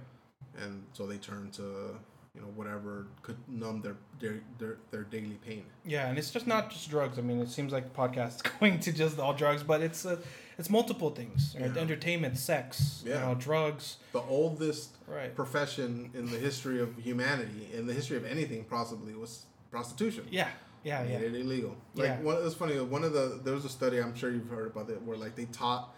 And 0.57 0.85
so 0.93 1.07
they 1.07 1.19
turned 1.19 1.53
to 1.55 1.97
you 2.35 2.41
know 2.41 2.47
whatever 2.55 3.07
could 3.23 3.37
numb 3.49 3.81
their 3.83 3.97
their 4.21 4.41
their, 4.59 4.77
their 4.91 5.03
daily 5.05 5.39
pain. 5.47 5.65
Yeah, 5.85 6.09
and 6.09 6.19
it's 6.19 6.31
just 6.31 6.47
not 6.47 6.71
just 6.71 6.89
drugs. 6.91 7.19
I 7.19 7.23
mean, 7.23 7.41
it 7.41 7.49
seems 7.49 7.73
like 7.73 7.85
the 7.93 7.99
podcast 7.99 8.37
is 8.37 8.43
going 8.43 8.81
to 8.81 8.93
just 8.93 9.19
all 9.19 9.33
drugs, 9.35 9.63
but 9.63 9.81
it's 9.81 10.05
a 10.05 10.19
it's 10.59 10.71
multiple 10.71 11.11
things. 11.11 11.57
Right? 11.59 11.75
Yeah. 11.75 11.81
Entertainment, 11.81 12.39
sex, 12.39 13.03
you 13.05 13.13
Yeah. 13.13 13.21
know, 13.21 13.35
drugs. 13.35 13.97
The 14.13 14.21
oldest 14.21 14.97
Right. 15.07 15.35
profession 15.35 16.11
in 16.15 16.27
the 16.31 16.39
history 16.39 16.81
of 16.81 16.97
humanity, 16.99 17.69
in 17.73 17.87
the 17.87 17.95
history 17.95 18.17
of 18.17 18.25
anything, 18.25 18.65
possibly 18.65 19.15
was 19.15 19.47
prostitution. 19.71 20.27
Yeah. 20.31 20.49
Yeah. 20.85 21.03
Made 21.03 21.11
Yeah. 21.13 21.19
it 21.19 21.35
illegal. 21.35 21.77
Like 21.95 22.07
Yeah. 22.07 22.21
one, 22.21 22.37
it 22.37 22.43
was 22.45 22.55
funny. 22.55 22.79
One 22.81 23.03
of 23.05 23.13
the 23.13 23.41
there 23.43 23.55
was 23.55 23.65
a 23.65 23.69
study 23.69 23.99
I'm 23.99 24.15
sure 24.15 24.31
you've 24.31 24.49
heard 24.51 24.69
about 24.69 24.89
it 24.91 25.03
where 25.03 25.17
like 25.17 25.35
they 25.35 25.47
taught 25.47 25.95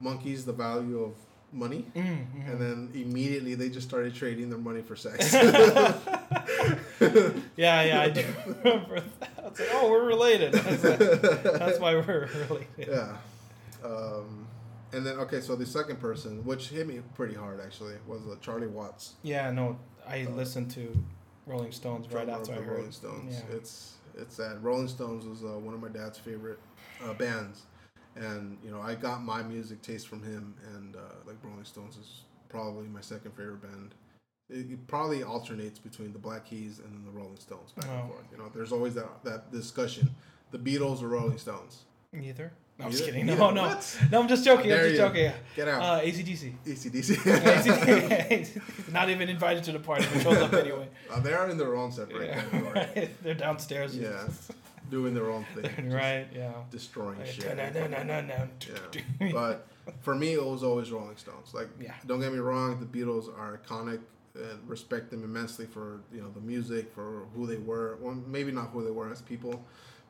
monkeys 0.00 0.44
the 0.44 0.52
value 0.52 1.00
of 1.00 1.14
money, 1.52 1.84
Mm, 1.94 2.26
mhm. 2.34 2.50
and 2.50 2.60
then 2.60 2.90
immediately 2.94 3.54
they 3.54 3.68
just 3.68 3.86
started 3.88 4.14
trading 4.14 4.50
their 4.50 4.58
money 4.58 4.82
for 4.82 4.96
sex. 4.96 5.32
Yeah, 7.56 7.82
yeah, 7.84 8.00
I 8.00 8.08
do 8.10 8.24
remember 8.64 9.00
that. 9.20 9.30
I 9.38 9.48
was 9.48 9.58
like, 9.58 9.68
oh, 9.72 9.90
we're 9.90 10.04
related. 10.04 10.52
That's, 10.52 10.82
that's 10.82 11.78
why 11.78 11.94
we're 11.94 12.28
related. 12.48 12.66
yeah. 12.88 13.16
Um, 13.84 14.46
and 14.92 15.04
then 15.06 15.16
okay, 15.20 15.40
so 15.40 15.56
the 15.56 15.66
second 15.66 16.00
person, 16.00 16.44
which 16.44 16.68
hit 16.68 16.86
me 16.86 17.00
pretty 17.14 17.34
hard 17.34 17.60
actually, 17.60 17.94
was 18.06 18.22
uh, 18.26 18.36
Charlie 18.40 18.66
Watts. 18.66 19.14
Yeah, 19.22 19.50
no, 19.50 19.78
I 20.08 20.24
listened 20.24 20.70
to 20.72 20.96
Rolling 21.46 21.72
Stones 21.72 22.10
right 22.12 22.28
after 22.28 22.52
I 22.52 22.56
heard. 22.56 22.76
Rolling 22.78 22.92
Stones. 22.92 23.34
Yeah. 23.48 23.56
It's 23.56 23.94
it's 24.18 24.36
sad. 24.36 24.62
Rolling 24.64 24.88
Stones 24.88 25.26
was 25.26 25.42
uh, 25.44 25.58
one 25.58 25.74
of 25.74 25.80
my 25.80 25.88
dad's 25.88 26.18
favorite 26.18 26.58
uh, 27.04 27.12
bands, 27.14 27.62
and 28.16 28.58
you 28.64 28.70
know 28.70 28.80
I 28.80 28.94
got 28.94 29.22
my 29.22 29.42
music 29.42 29.82
taste 29.82 30.08
from 30.08 30.22
him, 30.22 30.54
and 30.74 30.96
uh, 30.96 31.00
like 31.26 31.36
Rolling 31.42 31.64
Stones 31.64 31.96
is 31.96 32.22
probably 32.48 32.86
my 32.88 33.00
second 33.00 33.32
favorite 33.32 33.62
band. 33.62 33.94
It, 34.48 34.70
it 34.70 34.86
probably 34.86 35.22
alternates 35.24 35.78
between 35.78 36.12
the 36.12 36.18
Black 36.18 36.44
Keys 36.46 36.78
and 36.78 36.92
then 36.94 37.04
the 37.04 37.10
Rolling 37.18 37.36
Stones 37.38 37.72
back 37.72 37.86
and 37.90 38.08
forth. 38.08 38.24
You 38.32 38.38
know, 38.38 38.50
there's 38.54 38.72
always 38.72 38.94
that 38.94 39.24
that 39.24 39.50
discussion: 39.52 40.10
the 40.50 40.58
Beatles 40.58 41.02
or 41.02 41.08
Rolling 41.08 41.38
Stones. 41.38 41.84
Neither. 42.12 42.52
No, 42.78 42.84
I'm 42.84 42.90
just 42.90 43.04
kidding. 43.06 43.24
No, 43.24 43.50
no, 43.52 43.62
What? 43.62 43.96
no. 44.12 44.20
I'm 44.20 44.28
just 44.28 44.44
joking. 44.44 44.70
I'm 44.70 44.78
just 44.80 44.90
you. 44.92 44.96
joking. 44.98 45.32
Get 45.56 45.66
out, 45.66 45.80
Uh, 45.82 46.00
ACDC. 46.02 46.52
ACDC. 46.66 47.16
ACDC. 47.16 48.60
Not 48.92 49.08
even 49.08 49.30
invited 49.30 49.64
to 49.64 49.72
the 49.72 49.78
party, 49.78 50.06
but 50.12 50.22
shows 50.22 50.36
up 50.36 50.52
anyway. 50.52 50.86
Uh, 51.10 51.20
they 51.20 51.32
are 51.32 51.48
in 51.48 51.56
their 51.56 51.74
own 51.74 51.90
separate 51.90 52.28
Yeah. 52.28 52.42
category. 52.42 53.10
They're 53.22 53.34
downstairs. 53.34 53.96
Yeah, 53.96 54.28
doing 54.90 55.14
their 55.14 55.30
own 55.30 55.44
thing, 55.54 55.90
right. 55.92 56.26
Yeah. 56.34 56.52
destroying 56.70 57.18
shit. 57.24 57.56
No, 57.56 57.68
no, 57.70 57.86
no, 57.86 58.02
no, 58.02 58.20
no. 58.20 58.48
Yeah, 59.20 59.32
but 59.32 59.66
for 60.00 60.14
me, 60.14 60.32
it 60.34 60.44
was 60.44 60.62
always 60.62 60.90
Rolling 60.90 61.16
Stones. 61.16 61.54
Like, 61.54 61.68
Yeah. 61.80 61.94
don't 62.06 62.20
get 62.20 62.32
me 62.32 62.38
wrong, 62.38 62.78
the 62.80 62.86
Beatles 62.86 63.28
are 63.38 63.58
iconic. 63.58 64.00
And 64.34 64.68
respect 64.68 65.10
them 65.10 65.24
immensely 65.24 65.64
for 65.64 66.02
you 66.12 66.20
know 66.20 66.28
the 66.28 66.42
music, 66.42 66.92
for 66.94 67.22
who 67.34 67.46
they 67.46 67.56
were. 67.56 67.96
Well, 68.02 68.14
maybe 68.26 68.52
not 68.52 68.68
who 68.68 68.84
they 68.84 68.90
were 68.90 69.10
as 69.10 69.22
people, 69.22 69.64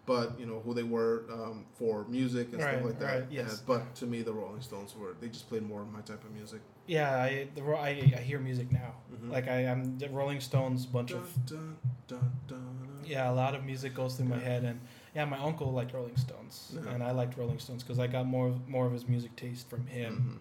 but 0.05 0.37
you 0.41 0.47
know 0.47 0.61
who 0.65 0.75
they 0.75 0.83
were 0.83 1.23
um, 1.33 1.65
for 1.79 2.05
music 2.09 2.49
and 2.53 2.61
Right, 2.61 2.73
stuff 2.75 2.87
like 2.87 2.99
that. 2.99 3.21
right, 3.21 3.25
yes. 3.31 3.59
And- 3.59 3.67
but 3.69 3.95
to 3.95 4.07
me, 4.07 4.23
the 4.23 4.33
Rolling 4.33 4.63
Stones 4.63 4.97
were 4.99 5.15
they 5.21 5.29
just 5.29 5.49
played 5.49 5.63
more 5.63 5.83
of 5.83 5.93
my 5.93 6.01
type 6.01 6.25
of 6.25 6.33
music. 6.33 6.61
Yeah, 6.89 7.17
I, 7.23 7.47
the, 7.55 7.63
I 7.63 7.91
I 7.91 8.21
hear 8.21 8.41
music 8.41 8.73
now. 8.73 8.95
Mhm. 9.15 9.31
Like 9.31 9.47
I, 9.47 9.69
I'm 9.69 9.97
the 9.97 10.09
Rolling 10.09 10.41
Stones 10.41 10.87
bunch 10.87 11.11
Dun, 11.11 11.19
of 11.21 11.47
dun, 11.47 11.77
dun. 12.49 12.86
Yeah, 13.07 13.31
a 13.31 13.35
lot 13.35 13.55
of 13.55 13.65
music 13.65 13.95
goes 13.95 14.15
through 14.17 14.27
my 14.27 14.39
head, 14.39 14.65
and 14.65 14.81
yeah, 15.15 15.25
my 15.25 15.39
uncle 15.39 15.73
liked 15.73 15.93
Rolling 15.95 16.17
Stones, 16.17 16.75
Yeah. 16.75 16.91
and 16.93 17.03
I 17.03 17.11
liked 17.13 17.37
Rolling 17.39 17.59
Stones 17.59 17.83
because 17.83 17.99
I 17.99 18.07
got 18.07 18.27
more 18.27 18.55
more 18.69 18.87
of 18.87 18.93
his 18.93 19.09
music 19.09 19.35
taste 19.37 19.69
from 19.71 19.87
him. 19.87 20.41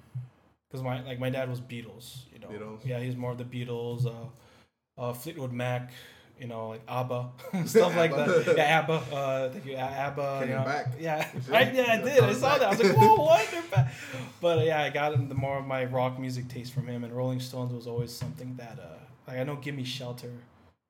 Because 0.70 0.84
my 0.84 1.01
like 1.03 1.20
my 1.20 1.30
dad 1.30 1.49
was 1.49 1.61
Beatles, 1.61 2.24
you 2.34 2.39
know. 2.39 2.47
Beatles. 2.47 2.80
Yeah, 2.86 2.99
he's 2.99 3.16
more 3.16 3.32
of 3.32 3.38
the 3.38 3.45
Beatles, 3.45 4.05
uh, 4.05 5.01
uh, 5.01 5.13
Fleetwood 5.13 5.53
Mac, 5.53 5.91
you 6.39 6.47
know, 6.47 6.70
like 6.70 6.82
ABBA, 6.88 7.30
stuff 7.66 7.95
like 7.95 8.11
ABBA. 8.11 8.43
that. 8.45 8.57
Yeah, 8.57 8.80
ABBA. 8.80 8.93
Uh, 9.16 9.49
thank 9.51 9.66
you, 9.66 9.76
ABBA. 9.78 10.39
Came 10.41 10.49
you 10.49 10.55
know. 10.55 10.63
back. 10.66 10.88
Yeah? 10.99 11.28
I, 11.53 11.61
yeah, 11.72 11.93
I 11.93 11.97
did. 12.03 12.24
I 12.24 12.34
saw 12.34 12.57
that. 12.57 12.63
I 12.68 12.70
was 12.72 12.84
like, 12.84 12.97
whoa, 12.97 13.16
what? 13.24 13.47
They're 13.51 13.61
back. 13.63 13.93
But 14.41 14.59
uh, 14.59 14.61
yeah, 14.63 14.82
I 14.82 14.89
got 14.89 15.30
the 15.30 15.36
more 15.36 15.59
of 15.59 15.66
my 15.66 15.86
rock 15.86 16.20
music 16.20 16.47
taste 16.49 16.74
from 16.74 16.88
him, 16.88 17.03
and 17.05 17.13
Rolling 17.13 17.39
Stones 17.39 17.72
was 17.72 17.88
always 17.88 18.11
something 18.11 18.55
that, 18.57 18.78
uh, 18.80 18.97
like 19.28 19.38
I 19.39 19.43
know, 19.43 19.55
"Give 19.55 19.76
Me 19.76 19.84
Shelter" 19.86 20.32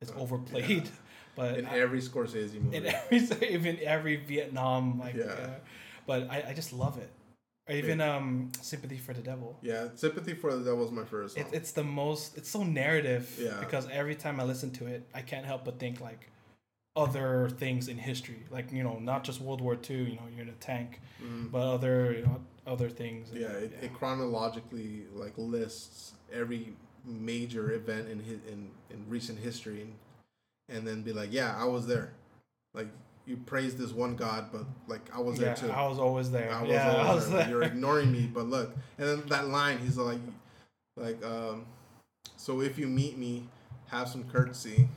is 0.02 0.10
Uh, 0.10 0.16
overplayed, 0.16 0.70
yeah. 0.86 0.90
But 1.36 1.58
In 1.60 1.66
I- 1.66 1.80
every 1.80 2.00
Scorsese 2.02 2.54
movie. 2.62 2.78
in 2.78 2.86
every 2.88 3.18
even 3.50 3.78
every 3.84 4.16
Vietnam 4.18 5.00
like 5.00 5.16
Yeah. 5.16 5.26
uh, 5.26 5.50
but 6.08 6.30
I, 6.30 6.46
I 6.50 6.54
just 6.54 6.72
love 6.74 6.98
it. 6.98 7.10
Or 7.68 7.74
even 7.76 8.00
um 8.00 8.52
Sympathy 8.62 8.98
for 8.98 9.14
the 9.14 9.22
Devil. 9.22 9.58
yeah, 9.62 9.88
Sympathy 9.96 10.34
for 10.36 10.52
the 10.56 10.64
Devil 10.64 10.78
was 10.80 10.92
my 10.92 11.04
first. 11.04 11.38
It, 11.38 11.48
it's 11.52 11.72
the 11.72 11.84
most 11.84 12.38
it's 12.38 12.50
so 12.50 12.64
narrative 12.64 13.26
Yeah. 13.40 13.60
because 13.60 13.88
every 13.90 14.16
time 14.16 14.40
I 14.40 14.44
listen 14.44 14.70
to 14.72 14.86
it, 14.88 15.08
I 15.14 15.22
can't 15.22 15.46
help 15.46 15.66
but 15.66 15.80
think 15.80 16.00
like 16.00 16.30
other 16.96 17.50
things 17.50 17.88
in 17.90 17.98
history. 17.98 18.42
Like, 18.50 18.72
you 18.72 18.82
know, 18.84 19.00
not 19.00 19.24
just 19.26 19.42
World 19.42 19.60
War 19.62 19.76
II, 19.90 19.98
you 20.12 20.16
know, 20.16 20.22
you're 20.32 20.44
in 20.44 20.50
a 20.50 20.54
tank, 20.54 21.02
Mhm. 21.22 21.52
but 21.52 21.62
other 21.76 22.14
you 22.14 22.22
know, 22.22 22.40
other 22.66 22.90
things. 22.90 23.30
Yeah, 23.34 23.48
it, 23.50 23.74
it 23.82 23.94
chronologically 23.94 25.06
like 25.14 25.34
lists 25.38 26.14
every 26.32 26.74
major 27.04 27.72
event 27.74 28.08
in 28.10 28.20
his, 28.20 28.40
in 28.52 28.70
in 28.92 29.06
recent 29.10 29.40
history, 29.40 29.82
and 29.82 29.94
and 30.70 30.88
then 30.88 31.02
be 31.02 31.14
like, 31.14 31.32
yeah, 31.32 31.56
I 31.58 31.66
was 31.66 31.88
there. 31.88 32.14
Like 32.74 32.88
you 33.26 33.38
praise 33.38 33.76
this 33.76 33.92
one 33.92 34.16
god, 34.16 34.48
but 34.52 34.64
like 34.88 35.02
I 35.14 35.20
was 35.20 35.40
yeah, 35.40 35.54
there 35.54 35.56
too. 35.56 35.72
I 35.72 35.88
was 35.88 36.00
always 36.00 36.32
there. 36.32 36.52
I 36.52 36.62
was 36.62 36.72
yeah, 36.72 36.92
always 36.92 37.08
I 37.08 37.16
was 37.16 37.30
there. 37.30 37.40
there. 37.40 37.50
You're 37.50 37.64
ignoring 37.74 38.12
me, 38.12 38.30
but 38.32 38.48
look. 38.48 38.76
And 38.98 39.08
then 39.08 39.24
that 39.28 39.48
line, 39.48 39.80
he's 39.80 39.98
like, 39.98 40.20
like, 40.96 41.24
um, 41.26 41.66
so 42.38 42.62
if 42.62 42.78
you 42.78 42.88
meet 42.88 43.18
me, 43.18 43.48
have 43.88 44.08
some 44.08 44.24
courtesy, 44.26 44.88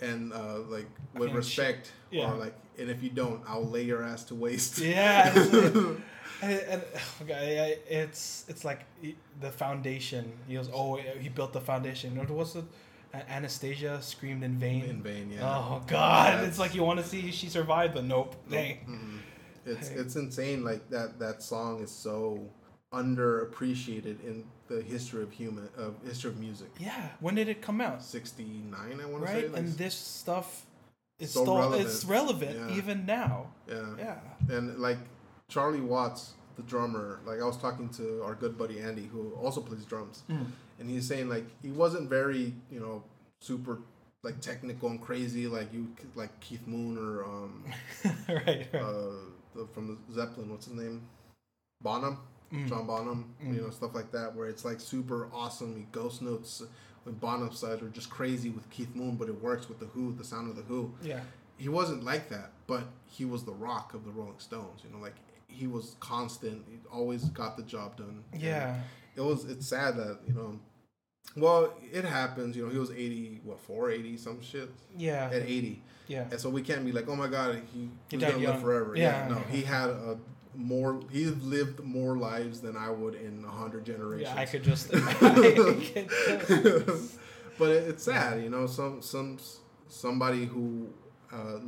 and 0.00 0.32
uh, 0.32 0.60
like 0.68 0.86
with 1.14 1.28
mean, 1.28 1.36
respect. 1.36 1.92
Yeah. 2.10 2.32
or 2.32 2.36
like, 2.36 2.54
and 2.78 2.90
if 2.90 3.02
you 3.02 3.10
don't, 3.10 3.42
I'll 3.46 3.66
lay 3.66 3.82
your 3.82 4.02
ass 4.02 4.24
to 4.24 4.34
waste. 4.34 4.78
Yeah, 4.78 5.32
and, 5.34 6.02
and 6.42 6.82
okay, 7.22 7.78
it's 7.88 8.44
it's 8.48 8.64
like 8.64 8.84
he- 9.00 9.16
the 9.40 9.50
foundation. 9.50 10.32
He 10.46 10.56
was 10.56 10.68
oh 10.72 10.96
he 10.96 11.28
built 11.28 11.52
the 11.52 11.60
foundation. 11.60 12.16
What 12.16 12.30
was 12.30 12.56
it? 12.56 12.64
A- 12.64 12.64
Anastasia 13.14 14.00
screamed 14.02 14.42
in 14.42 14.56
vain. 14.58 14.84
in 14.84 15.02
vain, 15.02 15.30
yeah. 15.30 15.40
Oh 15.46 15.82
God! 15.86 16.26
That's- 16.34 16.48
It's 16.48 16.58
like 16.58 16.74
you 16.74 16.82
want 16.82 16.98
to 17.00 17.06
see 17.06 17.30
she 17.30 17.48
survived, 17.48 17.94
but 17.94 18.04
nope. 18.04 18.36
Dang. 18.50 18.78
Mm-mm. 18.88 19.18
It's 19.66 19.88
Hey. 19.88 19.96
it's 19.96 20.16
insane. 20.16 20.64
Like 20.64 20.88
that 20.90 21.18
that 21.18 21.42
song 21.42 21.82
is 21.82 21.90
so 21.90 22.48
underappreciated 22.92 24.22
in 24.24 24.44
the 24.68 24.82
history 24.82 25.22
of 25.22 25.32
human 25.32 25.68
of 25.76 25.94
history 26.04 26.30
of 26.30 26.38
music. 26.38 26.68
Yeah. 26.78 27.08
When 27.20 27.34
did 27.34 27.48
it 27.48 27.60
come 27.62 27.80
out? 27.80 28.02
Sixty 28.02 28.44
nine, 28.70 29.00
I 29.00 29.06
want 29.06 29.26
to 29.26 29.32
Right. 29.32 29.42
say. 29.44 29.48
Like, 29.48 29.58
and 29.58 29.68
this 29.78 29.94
stuff 29.94 30.66
is 31.18 31.30
So 31.32 31.42
still 31.42 31.58
relevant. 31.58 31.82
it's 31.88 32.04
relevant 32.04 32.56
Yeah. 32.70 32.76
even 32.76 33.06
now. 33.06 33.52
yeah. 33.68 33.94
Yeah. 33.98 34.18
And 34.56 34.78
like 34.78 34.98
Charlie 35.48 35.80
Watts, 35.80 36.32
the 36.56 36.62
drummer, 36.62 37.20
like 37.26 37.40
I 37.40 37.44
was 37.44 37.56
talking 37.56 37.88
to 37.90 38.22
our 38.24 38.34
good 38.34 38.56
buddy 38.58 38.80
Andy, 38.80 39.06
who 39.12 39.32
also 39.42 39.60
plays 39.60 39.84
drums, 39.84 40.22
Mm. 40.28 40.46
and 40.80 40.90
he's 40.90 41.06
saying 41.06 41.28
like 41.28 41.44
he 41.62 41.70
wasn't 41.70 42.08
very, 42.10 42.54
you 42.70 42.80
know, 42.80 43.02
super 43.40 43.78
like 44.22 44.40
technical 44.40 44.88
and 44.88 45.00
crazy 45.02 45.46
like 45.48 45.72
you 45.72 45.88
like 46.14 46.38
Keith 46.40 46.66
Moon 46.66 46.96
or 46.96 47.24
um 47.24 47.64
right. 48.28 48.46
Right. 48.46 48.74
uh 48.74 49.16
the, 49.54 49.66
from 49.74 49.88
the 49.88 50.14
Zeppelin, 50.14 50.50
what's 50.50 50.66
his 50.66 50.74
name, 50.74 51.02
Bonham. 51.82 52.18
Mm. 52.52 52.68
John 52.68 52.86
Bonham, 52.86 53.34
Mm. 53.42 53.54
you 53.54 53.60
know, 53.62 53.70
stuff 53.70 53.94
like 53.94 54.12
that, 54.12 54.34
where 54.36 54.46
it's 54.48 54.64
like 54.64 54.78
super 54.80 55.28
awesome. 55.32 55.86
Ghost 55.92 56.22
notes 56.22 56.62
when 57.04 57.14
Bonham's 57.16 57.58
sides 57.58 57.82
were 57.82 57.88
just 57.88 58.10
crazy 58.10 58.50
with 58.50 58.68
Keith 58.70 58.94
Moon, 58.94 59.16
but 59.16 59.28
it 59.28 59.42
works 59.42 59.68
with 59.68 59.78
the 59.80 59.86
Who, 59.86 60.12
the 60.14 60.22
sound 60.24 60.48
of 60.50 60.56
the 60.56 60.62
Who. 60.62 60.92
Yeah. 61.02 61.20
He 61.56 61.68
wasn't 61.68 62.04
like 62.04 62.28
that, 62.28 62.50
but 62.66 62.84
he 63.06 63.24
was 63.24 63.44
the 63.44 63.52
rock 63.52 63.94
of 63.94 64.04
the 64.04 64.10
Rolling 64.10 64.38
Stones. 64.38 64.80
You 64.84 64.90
know, 64.90 64.98
like 65.02 65.16
he 65.52 65.66
was 65.66 65.96
constant. 66.00 66.64
He 66.68 66.78
always 66.92 67.24
got 67.26 67.56
the 67.56 67.62
job 67.62 67.96
done. 67.96 68.24
And 68.32 68.42
Yeah. 68.42 68.80
it 69.16 69.20
was. 69.20 69.44
It's 69.44 69.66
sad 69.66 69.96
that 69.96 70.18
you 70.26 70.34
know. 70.34 70.58
Well, 71.36 71.72
it 71.92 72.04
happens. 72.04 72.56
You 72.56 72.64
know, 72.66 72.70
he 72.72 72.78
was 72.78 72.90
eighty, 72.90 73.40
what 73.44 73.60
four, 73.60 73.90
eighty, 73.90 74.16
some 74.16 74.42
shit 74.42 74.68
Yeah. 74.96 75.30
at 75.32 75.42
eighty, 75.42 75.82
Yeah. 76.08 76.26
and 76.30 76.38
so 76.38 76.50
we 76.50 76.62
can't 76.62 76.84
be 76.84 76.92
like, 76.92 77.08
oh 77.08 77.16
my 77.16 77.28
god, 77.28 77.54
he, 77.72 77.80
He 77.80 77.88
he's 78.10 78.20
gonna 78.20 78.36
live 78.38 78.60
forever. 78.60 78.94
Yeah. 78.96 79.28
no, 79.28 79.36
he 79.50 79.62
had 79.62 79.88
a 79.90 80.18
more. 80.54 81.00
He 81.10 81.26
lived 81.26 81.80
more 81.80 82.18
lives 82.18 82.60
than 82.60 82.76
I 82.76 82.90
would 82.90 83.14
in 83.14 83.44
a 83.46 83.50
hundred 83.50 83.86
generations. 83.86 84.34
Yeah. 84.34 84.40
I 84.42 84.44
could 84.46 84.62
just. 84.64 84.92
I 84.94 85.14
could 85.14 86.86
just- 86.86 87.18
but 87.58 87.70
it, 87.70 87.88
it's 87.88 88.02
sad, 88.02 88.42
you 88.42 88.50
know. 88.50 88.66
Some 88.66 89.00
some 89.00 89.38
somebody 89.88 90.44
who 90.46 90.88
uh, 91.32 91.58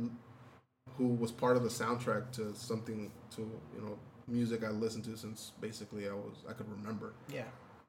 who 0.97 1.07
was 1.07 1.31
part 1.31 1.57
of 1.57 1.63
the 1.63 1.69
soundtrack 1.69 2.31
to 2.33 2.53
something 2.55 3.11
to 3.35 3.41
you 3.75 3.81
know 3.81 3.97
music 4.27 4.63
I 4.63 4.69
listened 4.69 5.03
to 5.05 5.15
since 5.17 5.51
basically 5.61 6.07
I 6.09 6.13
was 6.13 6.37
I 6.49 6.53
could 6.53 6.69
remember. 6.69 7.13
yeah. 7.31 7.43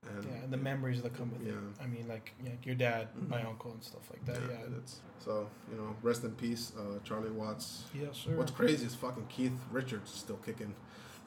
And 0.08 0.24
Yeah. 0.24 0.42
And 0.44 0.52
the 0.52 0.56
memories 0.56 1.02
that 1.02 1.14
come 1.16 1.32
with 1.32 1.42
it. 1.42 1.48
Yeah. 1.52 1.82
I 1.84 1.86
mean, 1.88 2.06
like, 2.06 2.32
yeah, 2.44 2.52
your 2.62 2.76
dad, 2.76 3.08
my 3.28 3.40
Mhm. 3.40 3.46
uncle, 3.46 3.72
and 3.72 3.82
stuff 3.82 4.08
like 4.10 4.24
that. 4.26 4.40
yeah, 4.42 4.58
Yeah. 4.70 4.78
so 5.18 5.48
you 5.70 5.76
know 5.78 5.96
rest 6.02 6.22
in 6.24 6.30
peace, 6.32 6.72
uh, 6.78 6.98
Charlie 7.02 7.30
Watts. 7.30 7.84
Yeah. 7.94 8.12
Sure. 8.12 8.36
What's 8.36 8.52
crazy 8.52 8.86
is 8.86 8.94
fucking 8.94 9.26
Keith 9.28 9.58
Richards 9.72 10.12
is 10.12 10.18
still 10.20 10.36
kicking. 10.36 10.74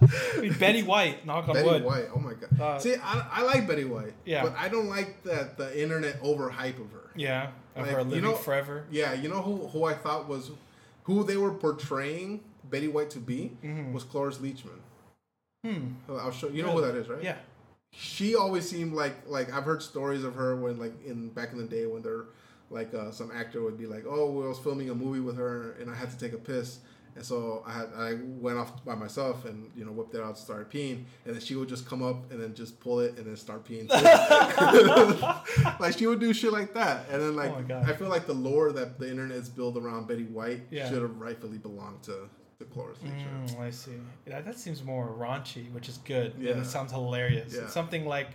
I 0.00 0.40
mean, 0.40 0.52
Betty 0.54 0.82
White. 0.82 1.26
Knock 1.26 1.48
on 1.48 1.54
Betty 1.54 1.68
wood. 1.68 1.84
White, 1.84 2.06
oh 2.14 2.18
my 2.18 2.34
god! 2.34 2.60
Uh, 2.60 2.78
See, 2.78 2.94
I, 2.96 3.26
I 3.30 3.42
like 3.42 3.66
Betty 3.66 3.84
White, 3.84 4.14
Yeah. 4.24 4.42
but 4.44 4.54
I 4.56 4.68
don't 4.68 4.88
like 4.88 5.22
that 5.24 5.56
the 5.58 5.80
internet 5.80 6.22
overhype 6.22 6.80
of 6.80 6.90
her. 6.92 7.10
Yeah. 7.14 7.50
Of 7.78 7.86
Like, 7.86 7.96
her 8.08 8.14
you 8.14 8.20
know- 8.20 8.34
forever. 8.34 8.84
Yeah, 8.90 9.12
you 9.14 9.28
know 9.28 9.40
who 9.42 9.68
who 9.68 9.84
I 9.84 9.94
thought 9.94 10.28
was 10.28 10.50
who 11.04 11.22
they 11.24 11.36
were 11.36 11.52
portraying 11.52 12.40
Betty 12.68 12.88
White 12.88 13.10
to 13.10 13.18
be 13.20 13.56
Mhm. 13.62 13.92
was 13.92 14.04
Cloris 14.04 14.38
Leachman. 14.38 14.80
Hmm. 15.64 15.92
I'll 16.08 16.30
show 16.30 16.48
you 16.48 16.62
know 16.62 16.72
who 16.72 16.80
that 16.82 16.94
is, 16.94 17.08
right? 17.08 17.22
Yeah. 17.22 17.36
She 17.92 18.34
always 18.34 18.68
seemed 18.68 18.92
like 18.92 19.14
like 19.26 19.52
I've 19.52 19.64
heard 19.64 19.82
stories 19.82 20.24
of 20.24 20.34
her 20.34 20.56
when 20.56 20.78
like 20.78 20.92
in 21.06 21.28
back 21.30 21.52
in 21.52 21.58
the 21.58 21.64
day 21.64 21.86
when 21.86 22.02
they're 22.02 22.24
like 22.70 22.92
uh, 22.92 23.10
some 23.10 23.30
actor 23.30 23.62
would 23.62 23.78
be 23.78 23.86
like, 23.86 24.04
oh, 24.06 24.30
well, 24.30 24.44
I 24.46 24.48
was 24.48 24.58
filming 24.58 24.90
a 24.90 24.94
movie 24.94 25.20
with 25.20 25.36
her 25.38 25.72
and 25.80 25.90
I 25.90 25.94
had 25.94 26.10
to 26.10 26.18
take 26.18 26.32
a 26.34 26.38
piss. 26.38 26.80
And 27.18 27.26
so 27.26 27.64
I 27.66 27.72
had 27.72 27.88
I 27.96 28.14
went 28.22 28.58
off 28.58 28.84
by 28.84 28.94
myself 28.94 29.44
and 29.44 29.70
you 29.76 29.84
know 29.84 29.90
whipped 29.92 30.14
it 30.14 30.20
out, 30.20 30.28
and 30.28 30.36
started 30.36 30.70
peeing, 30.70 31.04
and 31.24 31.34
then 31.34 31.40
she 31.40 31.56
would 31.56 31.68
just 31.68 31.84
come 31.84 32.00
up 32.02 32.30
and 32.30 32.40
then 32.40 32.54
just 32.54 32.78
pull 32.78 33.00
it 33.00 33.18
and 33.18 33.26
then 33.26 33.36
start 33.36 33.64
peeing. 33.66 33.88
too. 33.90 35.72
like 35.80 35.98
she 35.98 36.06
would 36.06 36.20
do 36.20 36.32
shit 36.32 36.52
like 36.52 36.74
that, 36.74 37.06
and 37.10 37.20
then 37.20 37.34
like 37.36 37.52
Oh. 37.70 37.82
I 37.86 37.92
feel 37.94 38.08
like 38.08 38.26
the 38.26 38.34
lore 38.34 38.72
that 38.72 38.98
the 38.98 39.10
internet's 39.10 39.48
built 39.48 39.76
around 39.76 40.06
Betty 40.06 40.24
White 40.24 40.60
Yeah. 40.70 40.88
should 40.88 41.02
have 41.02 41.18
rightfully 41.18 41.58
belonged 41.58 42.02
to 42.04 42.28
the 42.58 42.64
Cloris 42.66 42.98
Mm, 42.98 43.60
I 43.60 43.70
see. 43.70 43.92
Yeah, 44.26 44.40
that 44.40 44.58
seems 44.58 44.82
more 44.82 45.08
raunchy, 45.16 45.70
which 45.72 45.88
is 45.88 45.98
good. 45.98 46.34
Yeah. 46.38 46.52
It 46.58 46.66
sounds 46.66 46.92
hilarious. 46.92 47.54
Yeah. 47.54 47.62
It's 47.62 47.72
something 47.72 48.04
like 48.04 48.28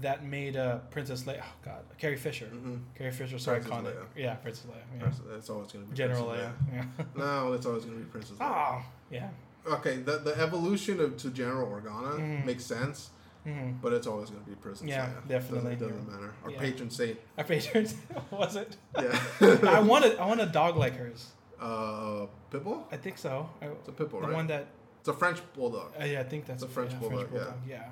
that 0.00 0.24
made 0.24 0.56
uh, 0.56 0.78
Princess 0.90 1.24
Leia. 1.24 1.40
Oh 1.42 1.52
God, 1.64 1.82
Carrie 1.98 2.16
Fisher. 2.16 2.46
Mhm. 2.52 2.80
Carrie 2.94 3.10
Fisher, 3.12 3.38
so 3.38 3.52
Princess 3.52 3.72
iconic. 3.72 3.94
Leia. 3.94 4.04
Yeah, 4.16 4.34
Princess 4.34 4.66
Leia. 4.66 5.00
Yeah. 5.00 5.10
That's, 5.30 5.50
always 5.50 5.72
gonna 5.72 5.84
be 5.86 5.94
General 5.96 6.26
Princess 6.26 6.52
Leia. 6.70 6.84
Yeah. 6.98 7.04
No, 7.16 7.52
it's 7.54 7.66
always 7.66 7.84
gonna 7.84 7.96
be 7.98 8.04
Princess 8.04 8.36
Leia. 8.38 8.78
oh, 8.80 8.82
yeah. 9.10 9.28
Okay, 9.66 9.96
the 9.96 10.18
the 10.18 10.38
evolution 10.40 11.00
of 11.00 11.16
to 11.18 11.30
General 11.30 11.66
Organa 11.68 12.12
Mhm. 12.18 12.44
makes 12.46 12.64
sense, 12.64 13.10
hmm 13.44 13.72
but 13.82 13.92
it's 13.92 14.06
always 14.06 14.30
gonna 14.30 14.44
be 14.44 14.54
Princess 14.54 14.86
Yeah, 14.86 15.06
Leia. 15.06 15.28
definitely. 15.28 15.74
Doesn't, 15.76 15.96
doesn't 15.96 16.12
matter. 16.12 16.32
Our 16.44 16.50
Yeah. 16.52 16.60
patron 16.60 16.90
saint. 16.90 17.18
Our 17.36 17.44
patrons 17.44 17.94
was 18.30 18.56
it? 18.56 18.76
Yeah. 18.98 19.18
I 19.78 19.80
want 19.80 20.04
a, 20.04 20.18
I 20.20 20.26
want 20.26 20.40
a 20.40 20.46
dog 20.46 20.76
like 20.76 20.94
hers. 20.96 21.32
uh, 21.60 22.26
Pitbull. 22.52 22.84
I 22.92 22.96
think 22.96 23.18
so. 23.18 23.50
I, 23.60 23.66
It's 23.66 23.88
a 23.88 23.92
Pitbull, 23.92 24.20
the 24.22 24.28
right? 24.28 24.32
one 24.40 24.46
that 24.46 24.66
It's 25.00 25.08
a 25.08 25.12
French 25.12 25.40
bulldog. 25.54 25.90
uh, 26.00 26.04
yeah, 26.04 26.20
I 26.20 26.24
think 26.24 26.46
that's 26.46 26.62
It's 26.62 26.70
a 26.70 26.74
French 26.74 26.92
yeah, 26.92 26.98
bulldog, 27.00 27.28
yeah. 27.34 27.52
Yeah. 27.68 27.84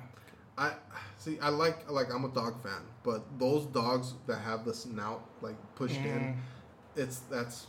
I 0.57 0.73
see. 1.17 1.39
I 1.39 1.49
like 1.49 1.89
like 1.91 2.13
I'm 2.13 2.25
a 2.25 2.29
dog 2.29 2.61
fan, 2.63 2.81
but 3.03 3.23
those 3.39 3.65
dogs 3.67 4.13
that 4.27 4.39
have 4.39 4.65
the 4.65 4.73
snout 4.73 5.23
like 5.41 5.55
pushed 5.75 6.03
in, 6.05 6.35
Mm, 6.35 6.35
it's 6.95 7.19
that's 7.29 7.67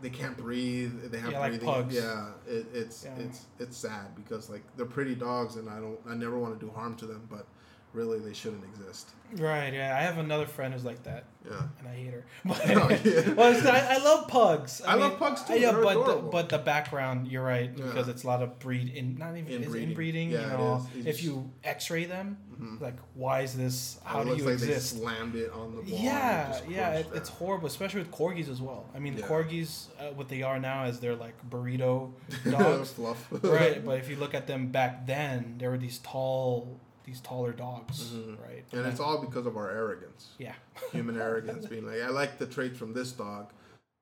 they 0.00 0.10
can't 0.10 0.36
breathe. 0.36 1.10
They 1.10 1.18
have 1.18 1.32
Yeah, 1.32 1.40
like 1.40 1.50
breathing. 1.52 1.68
pugs. 1.68 1.94
Yeah, 1.94 2.28
it, 2.46 2.66
it's 2.72 3.04
Yeah. 3.04 3.16
it's 3.18 3.46
it's 3.58 3.76
sad 3.76 4.14
because 4.14 4.48
like 4.50 4.62
they're 4.76 4.86
pretty 4.86 5.14
dogs, 5.14 5.56
and 5.56 5.68
I 5.68 5.80
don't 5.80 5.98
I 6.08 6.14
never 6.14 6.38
want 6.38 6.58
to 6.58 6.66
do 6.66 6.70
harm 6.72 6.96
to 6.96 7.06
them, 7.06 7.26
but 7.30 7.46
really 7.92 8.18
they 8.18 8.34
shouldn't 8.34 8.64
exist. 8.64 9.10
Right. 9.36 9.74
Yeah. 9.74 9.94
I 9.94 10.00
have 10.02 10.16
another 10.18 10.46
friend 10.46 10.72
who's 10.72 10.84
like 10.86 11.02
that. 11.02 11.24
Yeah. 11.44 11.62
and 11.78 11.88
I 11.88 11.94
hate 11.94 12.12
her. 12.12 12.24
But, 12.44 12.60
Oh, 12.66 12.88
yeah. 13.04 13.32
well, 13.34 13.74
I, 13.74 13.96
I 13.96 13.98
love 14.04 14.28
pugs. 14.28 14.80
I 14.86 14.94
love 14.94 15.18
pugs, 15.18 15.42
too. 15.44 15.58
Yeah, 15.58 15.72
but 15.72 16.06
the, 16.06 16.14
but 16.16 16.48
the 16.48 16.58
background, 16.58 17.28
you're 17.28 17.42
right, 17.44 17.70
Yeah. 17.76 17.84
because 17.86 18.08
it's 18.08 18.24
a 18.24 18.26
lot 18.26 18.42
of 18.42 18.58
breed 18.58 18.88
in 18.90 19.16
not 19.18 19.36
even 19.36 19.46
is 19.52 19.66
Inbreeding. 19.66 19.88
inbreeding. 19.90 20.30
Yeah, 20.30 20.40
you 20.52 20.58
know, 20.58 20.86
if 20.96 21.04
just- 21.04 21.22
you 21.22 21.50
X-ray 21.64 22.04
them, 22.06 22.38
Mhm. 22.58 22.80
like 22.80 22.96
why 23.14 23.42
is 23.42 23.54
this? 23.54 23.98
How 24.04 24.20
it 24.22 24.24
do 24.24 24.30
you 24.36 24.44
like 24.44 24.54
exist? 24.54 24.94
they 24.94 25.00
slammed 25.00 25.36
it 25.36 25.50
on 25.52 25.76
the 25.76 25.82
wall. 25.82 26.00
Yeah, 26.00 26.58
yeah, 26.68 26.90
it, 26.94 27.06
it's 27.14 27.28
horrible, 27.28 27.66
especially 27.68 28.00
with 28.00 28.10
corgis 28.10 28.48
as 28.50 28.60
well. 28.60 28.86
I 28.94 28.98
mean, 28.98 29.14
corgis, 29.16 29.86
uh, 30.00 30.08
what 30.14 30.28
they 30.28 30.42
are 30.42 30.58
now 30.58 30.84
is 30.86 30.98
they're 31.00 31.14
like 31.16 31.34
burrito 31.48 32.12
dogs, 32.50 32.90
fluff. 32.92 33.28
right? 33.42 33.84
But 33.84 33.98
if 33.98 34.08
you 34.10 34.16
look 34.16 34.34
at 34.34 34.46
them 34.46 34.68
back 34.72 35.06
then, 35.06 35.54
there 35.58 35.70
were 35.70 35.78
these 35.78 35.98
tall, 35.98 36.80
these 37.08 37.20
taller 37.20 37.52
dogs, 37.52 38.10
Mhm. 38.12 38.38
right? 38.42 38.64
and 38.72 38.86
it's 38.86 39.00
all 39.00 39.18
because 39.18 39.46
of 39.46 39.56
our 39.56 39.70
arrogance. 39.70 40.28
yeah, 40.38 40.54
human 40.92 41.18
arrogance 41.20 41.66
being 41.66 41.86
like 41.86 42.00
i 42.02 42.08
like 42.08 42.38
the 42.38 42.46
traits 42.46 42.76
from 42.78 42.92
this 42.92 43.12
dog 43.12 43.50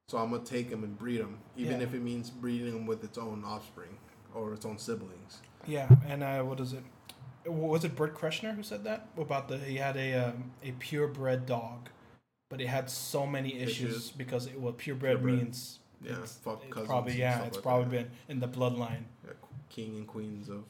so 0.08 0.18
i'm 0.18 0.30
gonna 0.30 0.44
take 0.44 0.68
him 0.70 0.82
and 0.84 0.98
breed 0.98 1.20
him 1.20 1.38
even 1.56 1.78
Yeah. 1.78 1.86
if 1.86 1.94
it 1.94 2.02
means 2.02 2.30
breeding 2.30 2.72
him 2.76 2.86
with 2.86 3.02
its 3.04 3.16
own 3.18 3.44
offspring 3.44 3.96
or 4.34 4.52
its 4.54 4.64
own 4.66 4.78
siblings 4.78 5.40
yeah. 5.68 5.88
And 6.06 6.22
uh, 6.22 6.42
what 6.44 6.60
is 6.60 6.72
it? 6.74 6.84
Was 7.44 7.84
it 7.84 7.96
Bert 7.96 8.14
Kreischer 8.16 8.54
who 8.54 8.62
said 8.62 8.84
that 8.84 9.08
about 9.18 9.48
the 9.48 9.58
he 9.58 9.76
had 9.78 9.96
a 9.96 10.14
um, 10.28 10.52
a 10.62 10.70
purebred 10.72 11.44
dog, 11.44 11.88
but 12.50 12.60
it 12.60 12.68
had 12.68 12.88
so 12.88 13.26
many 13.26 13.52
issues, 13.58 13.90
Issues. 13.90 14.10
because 14.12 14.46
it, 14.46 14.60
what 14.60 14.78
purebred, 14.78 15.18
Purebred. 15.18 15.38
means. 15.42 15.80
Yeah, 16.00 16.20
it's, 16.22 16.34
fuck 16.36 16.60
it's 16.62 16.72
cousins 16.72 16.88
probably 16.88 17.14
yeah, 17.18 17.42
it's 17.46 17.56
like 17.56 17.62
probably 17.64 17.96
that. 17.98 18.04
been 18.06 18.10
in 18.28 18.38
the 18.38 18.46
bloodline. 18.46 19.04
yeah, 19.24 19.32
king 19.68 19.96
and 19.96 20.06
queens 20.06 20.48
of 20.48 20.62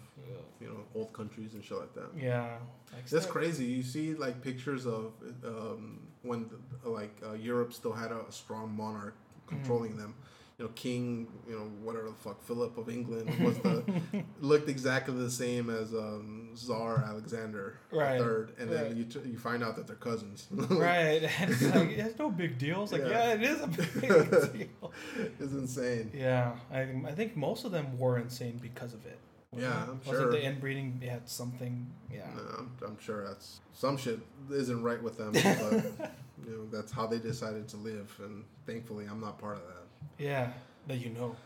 you 0.61 0.67
know 0.69 0.81
old 0.95 1.13
countries 1.13 1.55
and 1.55 1.65
shit 1.65 1.79
like 1.79 1.95
that 1.95 2.09
Yeah, 2.21 2.59
like 2.93 3.07
that's 3.07 3.27
crazy 3.27 3.65
you 3.65 3.83
see 3.83 4.15
like 4.15 4.43
pictures 4.43 4.87
of 4.87 5.13
um, 5.45 6.01
when 6.23 6.49
the, 6.83 6.89
like 6.89 7.17
uh, 7.29 7.33
europe 7.35 7.73
still 7.73 7.93
had 7.93 8.11
a 8.13 8.25
strong 8.31 8.75
monarch 8.77 9.15
Mm. 9.47 9.49
controlling 9.51 9.97
them 9.97 10.13
you 10.59 10.65
know 10.65 10.71
king 10.75 11.29
you 11.49 11.55
know 11.57 11.67
whatever 11.85 12.09
the 12.09 12.15
fuck 12.17 12.43
philip 12.43 12.77
of 12.79 12.89
england 12.91 13.29
was 13.45 13.57
the 13.59 13.85
looked 14.41 14.69
exactly 14.69 15.15
the 15.15 15.31
same 15.31 15.71
as 15.71 15.95
um, 15.95 16.51
Tsar 16.57 17.05
Alexander 17.07 17.79
Right, 17.93 18.19
third, 18.19 18.53
and 18.59 18.69
then 18.73 18.85
right. 18.87 18.97
you 18.97 19.05
t- 19.05 19.21
you 19.33 19.39
find 19.39 19.63
out 19.63 19.77
that 19.77 19.87
they're 19.87 19.95
cousins. 20.11 20.49
right. 20.53 21.23
And 21.39 21.51
it's 21.53 21.63
like 21.63 21.91
it's 21.91 22.19
no 22.19 22.31
big 22.31 22.59
deal. 22.59 22.83
It's 22.83 22.91
like 22.93 23.03
Yeah. 23.03 23.11
yeah, 23.11 23.35
it 23.35 23.43
is 23.43 23.61
a 23.61 23.67
big 23.69 24.31
deal. 24.59 24.93
it's 25.39 25.53
insane. 25.53 26.11
Yeah, 26.15 26.57
I 26.73 26.81
I 27.07 27.13
think 27.13 27.37
most 27.37 27.65
of 27.67 27.71
them 27.73 27.97
were 27.99 28.19
insane 28.19 28.59
because 28.61 28.95
of 28.95 29.05
it. 29.07 29.19
Yeah, 29.59 29.83
it? 29.85 29.89
I'm 29.89 30.01
Wasn't 30.07 30.17
sure. 30.17 30.31
the 30.31 30.45
inbreeding 30.45 31.01
had 31.09 31.29
something? 31.29 31.87
Yeah. 32.13 32.27
No, 32.37 32.43
I'm, 32.59 32.71
I'm 32.87 32.99
sure 32.99 33.27
that's 33.27 33.61
some 33.73 33.97
shit 33.97 34.21
isn't 34.51 34.83
right 34.83 35.03
with 35.03 35.19
them, 35.19 35.33
but 35.33 35.43
you 36.47 36.53
know 36.53 36.67
that's 36.71 36.93
how 36.93 37.07
they 37.07 37.19
decided 37.19 37.69
to 37.69 37.77
live, 37.77 38.13
and 38.23 38.45
thankfully 38.67 39.07
I'm 39.11 39.21
not 39.21 39.39
part 39.39 39.57
of 39.57 39.63
that. 39.67 40.23
Yeah, 40.23 40.53
that 40.87 40.97
you 40.99 41.11
know, 41.11 41.37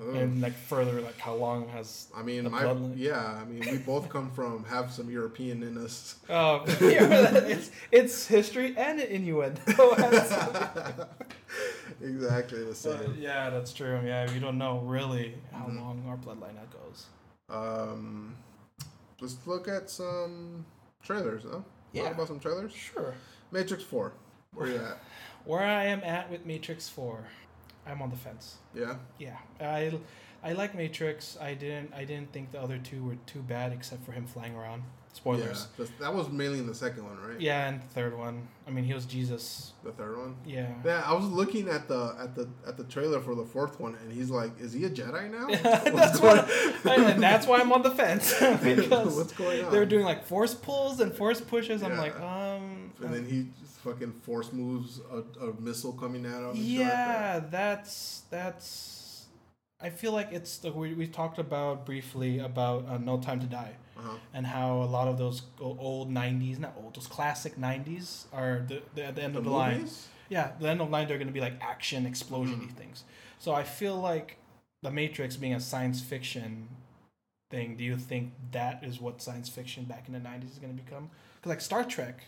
Ugh. 0.00 0.14
and 0.16 0.40
like 0.40 0.54
further, 0.54 1.00
like 1.00 1.18
how 1.18 1.34
long 1.34 1.68
has? 1.68 2.06
I 2.16 2.22
mean, 2.22 2.50
my 2.50 2.62
bloodline. 2.62 2.94
yeah. 2.96 3.38
I 3.40 3.44
mean, 3.44 3.60
we 3.70 3.78
both 3.78 4.08
come 4.08 4.30
from 4.30 4.64
have 4.64 4.90
some 4.90 5.10
European 5.10 5.62
in 5.62 5.76
us. 5.76 6.16
Oh, 6.30 6.64
it's 6.66 7.70
it's 7.90 8.26
history 8.26 8.74
and 8.76 9.00
innuendo. 9.00 9.60
exactly 12.02 12.64
the 12.64 12.74
same. 12.74 13.16
yeah, 13.18 13.50
that's 13.50 13.72
true. 13.72 14.00
Yeah, 14.04 14.30
we 14.32 14.40
don't 14.40 14.58
know 14.58 14.78
really 14.80 15.34
how 15.52 15.66
Mhm. 15.66 15.80
long 15.80 16.04
our 16.08 16.16
bloodline 16.16 16.56
goes. 16.70 17.06
Um, 17.50 18.36
let's 19.20 19.36
look 19.46 19.68
at 19.68 19.90
some 19.90 20.64
trailers, 21.02 21.42
huh? 21.50 21.60
Yeah. 21.92 22.04
Talk 22.04 22.14
about 22.14 22.28
some 22.28 22.40
trailers. 22.40 22.72
Sure. 22.72 23.14
Matrix 23.50 23.82
Four. 23.84 24.12
Where 24.54 24.68
you 24.68 24.76
at? 24.76 24.98
Where 25.44 25.62
I 25.62 25.84
am 25.86 26.02
at 26.04 26.30
with 26.30 26.46
Matrix 26.46 26.88
Four, 26.88 27.24
I'm 27.86 28.00
on 28.02 28.10
the 28.10 28.16
fence. 28.16 28.56
Yeah. 28.74 28.96
Yeah, 29.18 29.36
I 29.60 29.92
I 30.42 30.52
like 30.52 30.74
Matrix. 30.74 31.36
I 31.40 31.54
didn't 31.54 31.92
I 31.94 32.04
didn't 32.04 32.32
think 32.32 32.52
the 32.52 32.60
other 32.60 32.78
two 32.78 33.02
were 33.04 33.16
too 33.26 33.40
bad 33.42 33.72
except 33.72 34.04
for 34.04 34.12
him 34.12 34.26
flying 34.26 34.54
around. 34.54 34.82
Spoilers. 35.14 35.68
Yeah. 35.78 35.84
That- 36.00 36.14
was 36.14 36.30
mainly 36.30 36.58
in 36.58 36.66
the 36.66 36.74
second 36.74 37.04
one, 37.04 37.18
right? 37.20 37.38
Yeah, 37.38 37.68
and 37.68 37.82
the 37.82 37.86
third 37.88 38.16
one. 38.16 38.48
I 38.66 38.70
mean, 38.70 38.84
he 38.84 38.94
was 38.94 39.04
Jesus. 39.04 39.72
The 39.84 39.92
third 39.92 40.16
one. 40.16 40.36
Yeah. 40.46 40.72
Yeah, 40.86 41.02
I 41.04 41.12
was 41.12 41.26
looking 41.26 41.68
at 41.68 41.86
the 41.86 42.16
at 42.18 42.34
the 42.34 42.48
at 42.66 42.78
the 42.78 42.84
trailer 42.84 43.20
for 43.20 43.34
the 43.34 43.44
fourth 43.44 43.78
one, 43.78 43.94
and 44.02 44.10
he's 44.10 44.30
like, 44.30 44.58
"Is 44.58 44.72
he 44.72 44.84
a 44.86 44.90
Jedi 44.90 45.30
now? 45.30 45.48
that's 45.90 46.18
what, 46.18 46.50
and 46.86 47.22
that's 47.28 47.46
why 47.46 47.58
I'm 47.58 47.72
on 47.72 47.82
the 47.82 47.90
fence 47.90 48.32
because 48.62 49.14
What's 49.16 49.32
going 49.34 49.64
on? 49.64 49.70
they 49.72 49.78
were 49.78 49.84
doing 49.86 50.04
like 50.04 50.24
force 50.24 50.54
pulls 50.54 51.00
and 51.00 51.14
force 51.14 51.42
pushes. 51.42 51.82
I'm 51.82 51.98
like, 51.98 52.18
um, 52.18 52.92
And 53.02 53.12
then 53.12 53.26
he 53.26 53.48
fucking 53.82 54.12
force 54.12 54.52
moves 54.52 55.00
a, 55.10 55.46
a 55.46 55.60
missile 55.60 55.92
coming 55.92 56.24
at 56.26 56.32
him. 56.42 56.54
shit 56.54 56.64
like 56.78 56.88
yeah, 56.88 57.40
that's 57.50 58.22
that's. 58.30 59.26
I 59.80 59.90
feel 59.90 60.12
like 60.12 60.28
it's 60.32 60.58
the 60.58 60.70
we, 60.72 60.94
we 60.94 61.06
talked 61.08 61.38
about 61.38 61.84
briefly 61.84 62.38
about 62.38 62.88
uh, 62.88 62.98
No 62.98 63.18
Time 63.18 63.40
to 63.40 63.46
Die. 63.46 63.72
Uh-huh. 63.98 64.16
and 64.34 64.46
how 64.46 64.82
a 64.82 64.88
lot 64.96 65.06
of 65.06 65.16
those 65.18 65.42
old 65.60 66.10
'90s, 66.10 66.58
not 66.58 66.74
old, 66.82 66.94
those 66.96 67.06
classic 67.06 67.56
'90s 67.56 68.24
are 68.32 68.64
the, 68.66 68.80
the 68.94 69.04
at 69.04 69.14
the 69.14 69.22
end 69.22 69.34
The 69.34 69.38
of 69.40 69.44
the 69.44 69.50
line. 69.50 69.86
Yeah, 70.28 70.52
the 70.58 70.68
end 70.68 70.80
of 70.80 70.86
the 70.88 70.92
line 70.92 71.06
they're 71.06 71.18
going 71.18 71.26
to 71.28 71.32
be 71.32 71.40
like 71.40 71.54
action 71.60 72.04
explosiony 72.10 72.68
Mm. 72.68 72.72
things. 72.72 73.04
So 73.38 73.52
I 73.52 73.62
feel 73.64 73.94
like 73.96 74.38
the 74.82 74.90
Matrix 74.90 75.36
being 75.36 75.52
a 75.54 75.60
science 75.60 76.00
fiction 76.00 76.68
thing. 77.50 77.76
Do 77.76 77.84
you 77.84 77.96
think 77.96 78.32
that 78.50 78.82
is 78.82 79.00
what 79.00 79.20
science 79.22 79.48
fiction 79.48 79.84
back 79.84 80.08
in 80.08 80.14
the 80.14 80.20
'90s 80.20 80.52
is 80.52 80.58
going 80.58 80.74
to 80.76 80.82
become? 80.82 81.10
Because 81.36 81.50
like 81.50 81.60
Star 81.60 81.84
Trek 81.84 82.24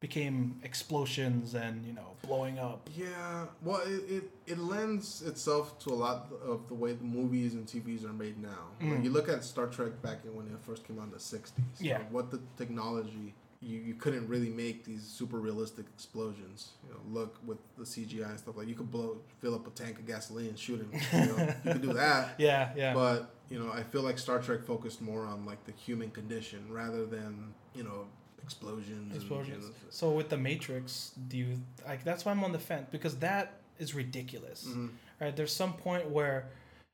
became 0.00 0.60
explosions 0.62 1.54
and 1.54 1.84
you 1.84 1.92
know 1.92 2.16
blowing 2.26 2.58
up. 2.58 2.88
Yeah, 2.96 3.46
well, 3.62 3.80
it, 3.86 4.02
it, 4.08 4.30
it 4.46 4.58
lends 4.58 5.22
itself 5.22 5.78
to 5.80 5.90
a 5.90 5.94
lot 5.94 6.26
of 6.44 6.68
the 6.68 6.74
way 6.74 6.92
the 6.92 7.04
movies 7.04 7.54
and 7.54 7.66
TVs 7.66 8.04
are 8.04 8.12
made 8.12 8.40
now. 8.40 8.48
Like 8.80 9.00
Mm. 9.00 9.04
you 9.04 9.10
look 9.10 9.28
at 9.28 9.42
Star 9.44 9.66
Trek 9.66 10.00
back 10.02 10.18
in 10.24 10.34
when 10.36 10.46
it 10.46 10.52
first 10.62 10.86
came 10.86 10.98
out 10.98 11.06
in 11.06 11.10
the 11.10 11.16
60s. 11.18 11.50
Yeah. 11.80 11.98
What 12.10 12.30
the 12.30 12.40
technology, 12.56 13.34
you, 13.60 13.78
you 13.78 13.94
couldn't 13.94 14.28
really 14.28 14.50
make 14.50 14.84
these 14.84 15.02
super 15.02 15.38
realistic 15.38 15.86
explosions. 15.96 16.68
You 16.86 16.94
know, 16.94 17.00
look 17.20 17.36
with 17.44 17.58
the 17.76 17.84
CGI 17.84 18.30
and 18.30 18.38
stuff 18.38 18.56
like 18.56 18.68
you 18.68 18.74
could 18.74 18.90
blow, 18.90 19.18
fill 19.40 19.54
up 19.56 19.66
a 19.66 19.70
tank 19.70 19.98
of 19.98 20.06
gasoline 20.06 20.48
and 20.48 20.58
shoot 20.58 20.80
him. 20.80 20.90
You, 21.12 21.26
know, 21.36 21.54
you 21.64 21.72
could 21.72 21.82
do 21.82 21.92
that. 22.04 22.34
Yeah, 22.38 22.70
yeah. 22.76 22.94
But, 22.94 23.30
you 23.50 23.58
know, 23.58 23.72
I 23.72 23.82
feel 23.82 24.02
like 24.02 24.18
Star 24.18 24.38
Trek 24.40 24.62
focused 24.64 25.02
more 25.02 25.26
on 25.26 25.44
like 25.44 25.64
the 25.64 25.72
human 25.72 26.10
condition 26.10 26.70
rather 26.70 27.04
than, 27.04 27.52
you 27.74 27.82
know, 27.82 28.04
explosions. 28.42 29.12
and, 29.12 29.14
explosions. 29.14 29.64
know, 29.66 29.70
So 29.90 30.10
with 30.12 30.28
the 30.28 30.36
Matrix, 30.38 31.12
do 31.28 31.36
you 31.36 31.58
like? 31.86 32.04
That's 32.04 32.24
why 32.24 32.32
I'm 32.32 32.42
on 32.44 32.52
the 32.52 32.58
fence 32.58 32.86
because 32.90 33.16
that 33.18 33.60
is 33.78 33.94
ridiculous. 33.94 34.66
mhm. 34.68 34.90
Right? 35.20 35.34
There's 35.36 35.52
some 35.52 35.72
point 35.74 36.08
where 36.10 36.46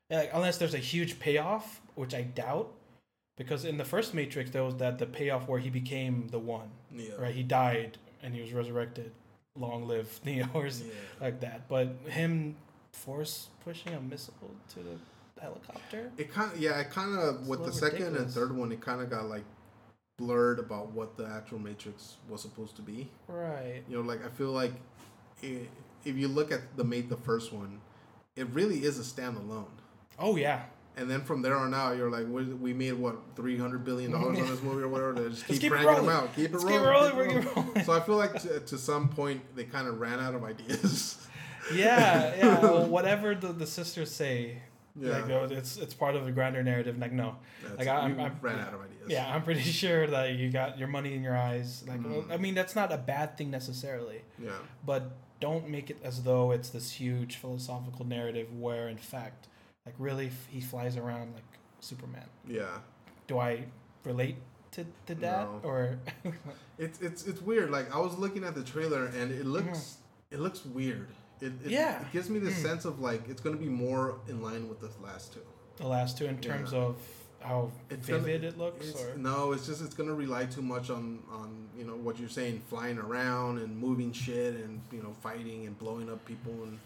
like 0.09 0.31
unless 0.33 0.57
there's 0.57 0.73
a 0.73 0.79
huge 0.79 1.19
payoff, 1.19 1.81
which 1.95 2.13
I 2.13 2.21
doubt, 2.23 2.71
because 3.37 3.65
in 3.65 3.77
the 3.77 3.85
first 3.85 4.13
Matrix 4.13 4.51
there 4.51 4.63
was 4.63 4.75
that 4.77 4.97
the 4.99 5.05
payoff 5.05 5.47
where 5.47 5.59
he 5.59 5.69
became 5.69 6.27
the 6.29 6.39
one, 6.39 6.69
Yeah. 6.91 7.15
right? 7.19 7.33
He 7.33 7.43
died 7.43 7.97
and 8.21 8.33
he 8.33 8.41
was 8.41 8.51
resurrected. 8.53 9.11
Long 9.57 9.87
live 9.87 10.19
Neo 10.25 10.47
or 10.53 10.67
Yeah. 10.67 10.83
like 11.21 11.39
that. 11.41 11.67
But 11.69 11.87
him 12.07 12.55
force 12.93 13.47
pushing 13.63 13.93
a 13.93 14.01
missile 14.01 14.33
to 14.73 14.79
the 14.79 14.95
helicopter. 15.41 16.11
It 16.17 16.31
kind 16.31 16.51
of 16.51 16.59
yeah. 16.59 16.79
It 16.79 16.89
kind 16.89 17.17
of 17.17 17.47
with 17.47 17.59
the 17.59 17.65
little 17.65 17.79
second 17.79 18.15
and 18.15 18.29
third 18.29 18.55
one, 18.55 18.71
it 18.71 18.81
kind 18.81 19.01
of 19.01 19.09
got 19.09 19.25
like 19.25 19.43
blurred 20.17 20.59
about 20.59 20.91
what 20.91 21.17
the 21.17 21.25
actual 21.25 21.59
Matrix 21.59 22.15
was 22.29 22.41
supposed 22.41 22.75
to 22.77 22.81
be. 22.81 23.09
Right. 23.27 23.83
You 23.89 23.97
know, 23.97 24.01
like 24.01 24.25
I 24.25 24.29
feel 24.29 24.51
like 24.51 24.73
i 25.43 25.67
if 26.05 26.15
you 26.15 26.27
look 26.27 26.51
at 26.51 26.77
the 26.77 26.83
made 26.83 27.09
the 27.09 27.17
first 27.17 27.51
one, 27.51 27.81
it 28.35 28.47
really 28.49 28.83
is 28.83 28.99
a 28.99 29.01
standalone. 29.01 29.65
Oh 30.19 30.35
yeah. 30.35 30.63
And 30.97 31.09
then 31.09 31.21
from 31.21 31.41
there 31.41 31.57
on 31.57 31.73
out, 31.73 31.97
you're 31.97 32.09
like, 32.09 32.25
we, 32.29 32.45
we 32.45 32.73
made 32.73 32.93
what 32.93 33.17
three 33.35 33.57
hundred 33.57 33.83
billion 33.83 34.11
dollars 34.11 34.39
on 34.39 34.47
this 34.47 34.61
movie 34.63 34.83
or 34.83 34.87
whatever. 34.87 35.13
They 35.13 35.29
just 35.29 35.45
keep, 35.45 35.59
keep 35.59 35.71
cranking 35.71 35.95
them 35.95 36.09
out, 36.09 36.33
keep 36.35 36.53
it 36.53 36.57
rolling. 36.57 36.73
keep 36.73 36.81
rolling, 36.81 37.11
keep 37.11 37.19
it 37.19 37.41
keep 37.41 37.55
rolling. 37.55 37.67
rolling. 37.69 37.83
So 37.83 37.93
I 37.93 37.99
feel 37.99 38.15
like 38.15 38.41
to, 38.43 38.59
to 38.61 38.77
some 38.77 39.09
point 39.09 39.41
they 39.55 39.65
kind 39.65 39.87
of 39.87 39.99
ran 39.99 40.19
out 40.19 40.35
of 40.35 40.43
ideas. 40.43 41.27
Yeah, 41.73 42.35
yeah. 42.37 42.59
well, 42.61 42.85
whatever 42.85 43.33
the, 43.35 43.51
the 43.51 43.67
sisters 43.67 44.11
say, 44.11 44.61
yeah, 44.97 45.17
like 45.25 45.51
it's 45.51 45.77
it's 45.77 45.93
part 45.93 46.15
of 46.15 46.25
the 46.25 46.31
grander 46.31 46.63
narrative. 46.63 46.97
Like 46.97 47.11
no, 47.11 47.35
That's- 47.61 47.79
like, 47.79 47.87
I- 47.87 47.99
I'm- 48.01 48.19
I'm- 48.19 48.37
ran 48.41 48.57
yeah. 48.57 48.65
out 48.67 48.73
of 48.73 48.81
ideas. 48.81 49.07
yeah, 49.09 49.33
I'm 49.35 49.43
pretty 49.43 49.61
sure 49.83 50.07
that 50.07 50.33
you 50.35 50.51
got 50.51 50.77
your 50.77 50.87
money 50.87 51.13
in 51.13 51.21
your 51.23 51.35
eyes. 51.37 51.83
Like, 51.87 52.01
Mhm. 52.01 52.31
I 52.31 52.37
mean, 52.37 52.55
that's 52.55 52.75
not 52.75 52.91
a 52.91 52.97
bad 52.97 53.37
thing 53.37 53.51
necessarily, 53.51 54.21
yeah, 54.39 54.51
but 54.85 55.11
don't 55.39 55.69
make 55.69 55.89
it 55.89 55.97
as 56.03 56.23
though 56.23 56.51
it's 56.51 56.69
this 56.69 56.91
huge 56.93 57.35
philosophical 57.35 58.05
narrative 58.05 58.47
where, 58.57 58.87
in 58.87 58.97
fact, 58.97 59.47
like 59.85 59.95
really 59.99 60.27
f- 60.27 60.47
he 60.49 60.61
flies 60.61 60.95
around 60.97 61.33
like 61.33 61.43
Superman. 61.81 62.27
yeah. 62.47 62.79
Do 63.27 63.39
I 63.39 63.65
relate 64.03 64.37
to, 64.71 64.85
to 65.07 65.15
that 65.15 65.45
No. 65.51 65.59
or? 65.63 65.99
It's 66.77 66.99
it's 66.99 67.25
it's 67.25 67.41
weird. 67.41 67.69
Like 67.71 67.93
I 67.95 67.99
was 67.99 68.17
looking 68.17 68.43
at 68.43 68.53
the 68.55 68.63
trailer 68.63 69.05
and 69.05 69.31
it 69.31 69.45
looks 69.45 69.97
it 70.31 70.39
looks 70.39 70.65
weird. 70.65 71.07
It, 71.45 71.53
it. 71.65 71.71
Yeah. 71.71 72.01
It 72.01 72.11
gives 72.11 72.29
me 72.29 72.39
the 72.39 72.51
Mm. 72.51 72.61
sense 72.61 72.85
of 72.85 72.99
like 72.99 73.27
it's 73.29 73.41
gonna 73.41 73.57
be 73.57 73.69
more 73.69 74.19
in 74.27 74.41
line 74.41 74.67
with 74.69 74.79
the 74.79 74.89
last 75.03 75.33
two. 75.33 75.41
the 75.77 75.87
last 75.87 76.17
two 76.17 76.25
in 76.25 76.39
terms 76.39 76.71
of 76.73 76.95
how 77.41 77.69
It's 77.89 78.07
gonna- 78.07 78.21
vivid 78.21 78.43
it 78.45 78.57
looks, 78.57 78.87
It's, 78.87 79.01
or 79.03 79.17
no, 79.17 79.51
it's 79.51 79.67
just 79.67 79.81
it's 79.81 79.93
gonna 79.93 80.13
rely 80.13 80.45
too 80.45 80.61
much 80.61 80.89
on 80.89 81.19
on 81.31 81.67
you 81.77 81.83
know 81.85 81.95
what 81.95 82.17
you're 82.19 82.29
saying, 82.29 82.61
flying 82.69 82.97
around 82.97 83.59
and 83.59 83.77
moving 83.77 84.11
shit 84.13 84.55
and 84.55 84.81
you 84.91 85.03
know 85.03 85.13
fighting 85.21 85.67
and 85.67 85.77
blowing 85.77 86.09
up 86.09 86.23
people 86.25 86.53
and 86.63 86.79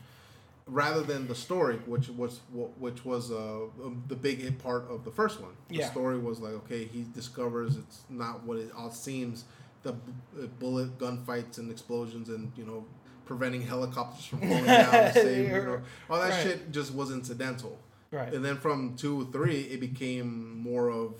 rather 0.65 1.01
than 1.01 1.27
the 1.27 1.35
story, 1.35 1.77
which 1.85 2.09
was 2.09 2.41
which 2.79 3.05
was 3.05 3.31
uh 3.31 3.61
um, 3.83 4.03
the 4.07 4.15
big 4.15 4.39
hit 4.39 4.57
part 4.59 4.89
of 4.89 5.05
the 5.05 5.11
first 5.11 5.39
one. 5.39 5.53
The 5.69 5.75
Yeah. 5.77 5.91
story 5.91 6.17
was 6.17 6.39
like 6.39 6.53
okay, 6.65 6.85
he 6.85 7.05
discovers 7.13 7.75
it's 7.77 8.01
not 8.09 8.43
what 8.43 8.57
it 8.57 8.71
all 8.75 8.91
seems. 8.91 9.45
The 9.83 9.93
bu- 9.93 10.43
uh, 10.43 10.47
bullet 10.59 10.97
gunfights 10.97 11.57
and 11.59 11.71
explosions 11.71 12.27
and 12.29 12.51
you 12.57 12.65
know 12.65 12.85
preventing 13.29 13.61
helicopters 13.61 14.25
from 14.25 14.39
falling 14.49 14.65
down 14.65 14.91
to 14.91 15.13
save 15.13 15.47
you 15.49 15.53
know 15.63 15.81
all 16.09 16.19
that 16.19 16.31
Right. 16.31 16.43
shit 16.43 16.71
just 16.71 16.93
was 16.93 17.11
incidental. 17.11 17.77
right? 18.11 18.33
And 18.33 18.43
then 18.43 18.57
from 18.57 18.95
two, 18.97 19.21
or 19.21 19.25
three, 19.25 19.61
it 19.73 19.79
became 19.79 20.57
more 20.59 20.89
of 20.89 21.13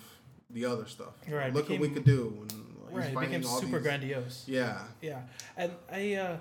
the 0.50 0.66
other 0.66 0.88
stuff. 0.88 1.14
Right, 1.30 1.54
Look 1.54 1.70
what 1.70 1.80
we 1.80 1.90
could 1.90 2.04
do. 2.06 2.24
And 2.50 2.66
Right, 2.92 3.14
it 3.14 3.20
became 3.20 3.44
super 3.44 3.78
these- 3.78 3.84
grandiose. 3.84 4.44
Yeah. 4.48 4.80
Yeah, 5.02 5.22
and 5.56 5.72
I, 5.92 6.16
uh, 6.16 6.38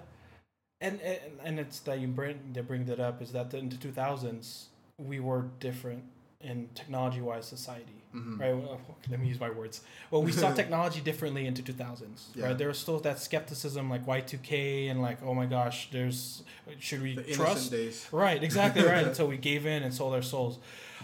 and, 0.81 0.99
and 1.03 1.19
and 1.45 1.61
it's 1.61 1.81
that 1.81 1.99
you 2.01 2.09
bring 2.09 2.37
that 2.55 2.67
bring 2.67 2.87
that 2.87 3.01
up 3.01 3.21
is 3.21 3.33
that 3.33 3.53
in 3.53 3.69
the 3.69 3.77
two 3.77 3.93
thousands 3.93 4.69
we 4.97 5.21
were 5.21 5.43
different 5.61 6.05
in 6.41 6.69
technology 6.75 7.21
wise 7.21 7.47
society, 7.47 8.05
Mhm. 8.15 8.39
right? 8.39 8.55
Well, 8.55 8.81
let 9.11 9.19
me 9.19 9.27
use 9.27 9.41
my 9.41 9.51
words. 9.51 9.81
Well, 10.11 10.23
we 10.23 10.31
saw 10.31 10.53
technology 10.63 11.01
differently 11.01 11.47
into 11.47 11.63
two 11.63 11.73
thousands, 11.73 12.31
Yeah. 12.35 12.47
right? 12.47 12.59
There 12.59 12.69
was 12.69 12.79
still 12.79 13.01
that 13.01 13.19
skepticism, 13.19 13.91
like 13.91 14.07
Y 14.07 14.21
two 14.21 14.39
K, 14.39 14.87
and 14.89 15.03
like, 15.03 15.21
oh 15.23 15.35
my 15.35 15.47
gosh, 15.47 15.91
there's 15.91 16.45
should 16.79 17.03
we 17.03 17.17
The 17.17 17.25
trust? 17.35 17.73
days. 17.73 18.07
Right, 18.13 18.43
exactly 18.43 18.85
right. 18.85 19.05
Until 19.09 19.27
we 19.27 19.37
gave 19.37 19.67
in 19.67 19.83
and 19.83 19.93
sold 19.93 20.15
our 20.15 20.23
souls. 20.23 20.59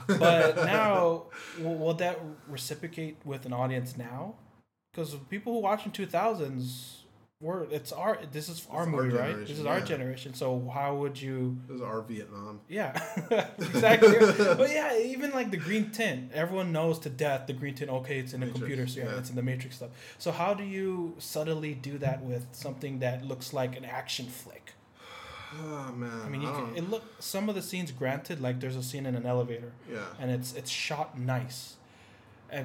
But 0.06 0.56
now, 0.56 1.24
will, 1.58 1.74
will 1.76 1.94
that 1.94 2.20
reciprocate 2.48 3.16
with 3.24 3.44
an 3.44 3.52
audience 3.52 3.96
now? 3.96 4.34
Because 4.92 5.14
people 5.30 5.52
who 5.54 5.58
watch 5.60 5.84
in 5.84 5.90
two 5.90 6.06
thousands, 6.06 7.03
we're 7.40 7.64
it's 7.64 7.92
our 7.92 8.18
this 8.32 8.48
is 8.48 8.66
our 8.70 8.80
our 8.80 8.86
movie, 8.86 9.14
right? 9.16 9.36
This 9.36 9.58
is 9.58 9.66
our 9.66 9.80
generation. 9.80 10.34
So 10.34 10.70
how 10.72 10.94
would 10.96 11.20
you? 11.20 11.58
It 11.68 11.72
was 11.72 11.82
our 11.82 12.00
Vietnam. 12.02 12.60
Yeah, 12.68 12.98
exactly. 13.58 14.18
but 14.38 14.70
yeah, 14.70 14.96
even 14.98 15.32
like 15.32 15.50
the 15.50 15.56
green 15.56 15.90
tint, 15.90 16.30
everyone 16.32 16.72
knows 16.72 16.98
to 17.00 17.10
death 17.10 17.46
the 17.46 17.52
green 17.52 17.74
tint. 17.74 17.90
Okay, 17.90 18.18
it's 18.18 18.32
in 18.32 18.40
the 18.40 18.46
Matrix, 18.46 18.60
computer, 18.60 18.86
so 18.86 19.00
yeah, 19.00 19.06
yeah. 19.06 19.18
it's 19.18 19.30
in 19.30 19.36
the 19.36 19.42
Matrix 19.42 19.76
stuff. 19.76 19.90
So 20.18 20.32
how 20.32 20.54
do 20.54 20.64
you 20.64 21.14
subtly 21.18 21.74
do 21.74 21.98
that 21.98 22.22
with 22.22 22.46
something 22.52 23.00
that 23.00 23.24
looks 23.24 23.52
like 23.52 23.76
an 23.76 23.84
action 23.84 24.26
flick? 24.26 24.72
Oh 25.60 25.92
man. 25.96 26.22
I 26.24 26.28
mean, 26.28 26.40
you 26.40 26.48
don't- 26.48 26.74
can, 26.74 26.76
it 26.76 26.88
look 26.88 27.02
some 27.18 27.48
of 27.48 27.54
the 27.54 27.62
scenes. 27.62 27.90
Granted, 27.90 28.40
like 28.40 28.60
there's 28.60 28.76
a 28.76 28.82
scene 28.82 29.06
in 29.06 29.14
an 29.16 29.26
elevator, 29.26 29.72
yeah. 29.92 30.04
and 30.20 30.30
it's 30.30 30.54
it's 30.54 30.70
shot 30.70 31.18
nice, 31.18 31.76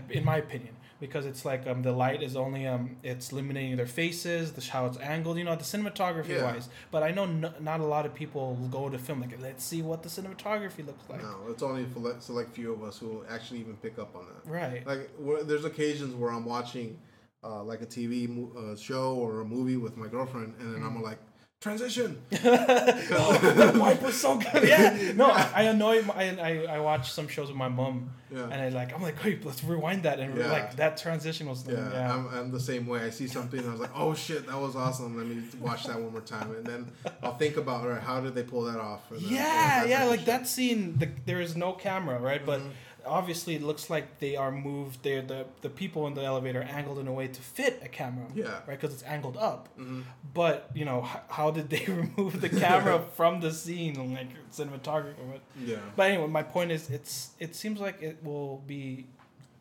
in 0.09 0.23
my 0.23 0.37
opinion, 0.37 0.75
because 0.99 1.25
it's 1.25 1.45
like 1.45 1.65
um 1.67 1.81
the 1.81 1.91
light 1.91 2.21
is 2.21 2.35
only 2.35 2.67
um 2.67 2.97
it's 3.03 3.31
illuminating 3.31 3.75
their 3.77 3.85
faces, 3.85 4.51
the 4.53 4.61
how 4.71 4.85
it's 4.85 4.97
angled, 4.99 5.37
you 5.37 5.43
know, 5.43 5.55
the 5.55 5.63
cinematography 5.63 6.29
Yeah. 6.29 6.43
wise. 6.43 6.69
But 6.91 7.03
I 7.03 7.11
know 7.11 7.25
no, 7.25 7.53
not 7.59 7.79
a 7.79 7.85
lot 7.85 8.05
of 8.05 8.13
people 8.13 8.55
go 8.71 8.89
to 8.89 8.97
film 8.97 9.21
like 9.21 9.39
let's 9.41 9.63
see 9.63 9.81
what 9.81 10.03
the 10.03 10.09
cinematography 10.09 10.85
looks 10.85 11.09
like. 11.09 11.21
no, 11.23 11.35
it's 11.49 11.63
only 11.63 11.83
a 11.83 11.89
select, 11.93 12.23
select 12.23 12.51
few 12.53 12.73
of 12.73 12.83
us 12.83 12.97
who 12.99 13.07
will 13.07 13.25
actually 13.29 13.59
even 13.61 13.75
pick 13.77 13.97
up 13.99 14.15
on 14.15 14.25
that. 14.27 14.49
Right. 14.49 14.85
Like, 14.85 15.09
there's 15.47 15.65
occasions 15.65 16.13
where 16.15 16.31
I'm 16.31 16.45
watching, 16.45 16.97
uh, 17.43 17.63
like 17.63 17.81
a 17.81 17.85
TV 17.85 18.27
mo- 18.27 18.51
uh, 18.57 18.75
show 18.75 19.15
or 19.15 19.41
a 19.41 19.45
movie 19.45 19.77
with 19.77 19.95
my 19.97 20.07
girlfriend, 20.07 20.55
and 20.59 20.73
then 20.73 20.81
Mm-hmm. 20.81 20.97
I'm 20.97 21.01
like, 21.03 21.19
transition. 21.61 22.21
oh, 22.43 23.71
wipe 23.79 24.01
was 24.01 24.19
so 24.19 24.37
good. 24.37 24.67
Yeah. 24.67 25.11
No, 25.15 25.25
I, 25.29 25.49
I 25.55 25.63
annoy. 25.63 26.01
my- 26.03 26.13
I, 26.13 26.25
I 26.39 26.75
I 26.75 26.79
watch 26.79 27.11
some 27.11 27.27
shows 27.27 27.47
with 27.49 27.57
my 27.57 27.67
mom, 27.67 28.11
Yeah. 28.31 28.43
and 28.43 28.53
I 28.53 28.69
like 28.69 28.93
I'm 28.95 29.01
like, 29.01 29.21
wait, 29.23 29.45
let's 29.45 29.63
rewind 29.63 30.03
that, 30.03 30.19
and 30.19 30.37
Yeah. 30.37 30.51
like 30.51 30.75
that 30.77 30.97
transition 30.97 31.49
was 31.49 31.67
Yeah, 31.67 31.91
yeah. 31.91 32.13
I'm, 32.13 32.27
I'm 32.29 32.51
the 32.51 32.59
same 32.59 32.87
way. 32.87 33.01
I 33.01 33.09
see 33.09 33.27
something, 33.27 33.59
I 33.67 33.71
was 33.71 33.79
like, 33.81 33.91
"Oh 33.95 34.13
shit, 34.15 34.47
that 34.47 34.57
was 34.59 34.75
awesome! 34.75 35.17
Let 35.17 35.27
me 35.27 35.43
watch 35.59 35.85
that 35.85 35.99
one 35.99 36.11
more 36.13 36.21
time." 36.21 36.51
And 36.55 36.65
then 36.65 36.91
I'll 37.21 37.35
think 37.35 37.57
about, 37.57 37.81
all 37.81 37.89
right, 37.89 38.01
how 38.01 38.21
did 38.21 38.35
they 38.35 38.43
pull 38.43 38.63
that 38.63 38.79
off? 38.79 39.01
Yeah, 39.17 39.83
yeah, 39.85 40.05
like 40.05 40.19
shit. 40.21 40.27
that 40.27 40.47
scene. 40.47 40.97
The, 40.97 41.09
there 41.25 41.41
is 41.41 41.55
no 41.57 41.73
camera, 41.73 42.19
right? 42.19 42.45
But 42.45 42.61
Mhm. 42.61 42.69
Obviously, 43.09 43.55
it 43.55 43.61
looks 43.63 43.89
like 43.89 44.19
they 44.19 44.35
are 44.35 44.51
moved. 44.51 45.03
They're 45.03 45.21
the 45.21 45.45
the 45.61 45.69
people 45.69 46.07
in 46.07 46.13
the 46.13 46.23
elevator 46.23 46.61
angled 46.61 46.99
in 46.99 47.07
a 47.07 47.13
way 47.13 47.27
to 47.27 47.41
fit 47.41 47.81
a 47.83 47.87
camera. 47.89 48.27
Yeah. 48.33 48.45
Right, 48.67 48.79
because 48.79 48.93
it's 48.93 49.03
angled 49.03 49.37
up. 49.37 49.69
Mhm. 49.77 50.03
But 50.33 50.69
you 50.73 50.85
know, 50.85 50.99
h- 51.05 51.21
how 51.29 51.51
did 51.51 51.69
they 51.69 51.85
remove 52.03 52.39
the 52.41 52.49
camera 52.49 52.99
from 53.17 53.39
the 53.41 53.51
scene, 53.51 54.13
like 54.13 54.29
cinematography? 54.51 55.15
Yeah, 55.63 55.77
but 55.95 56.11
anyway, 56.11 56.27
my 56.27 56.43
point 56.43 56.71
is, 56.71 56.89
it's 56.89 57.31
it 57.39 57.55
seems 57.55 57.79
like 57.79 58.01
it 58.01 58.23
will 58.23 58.63
be 58.67 59.07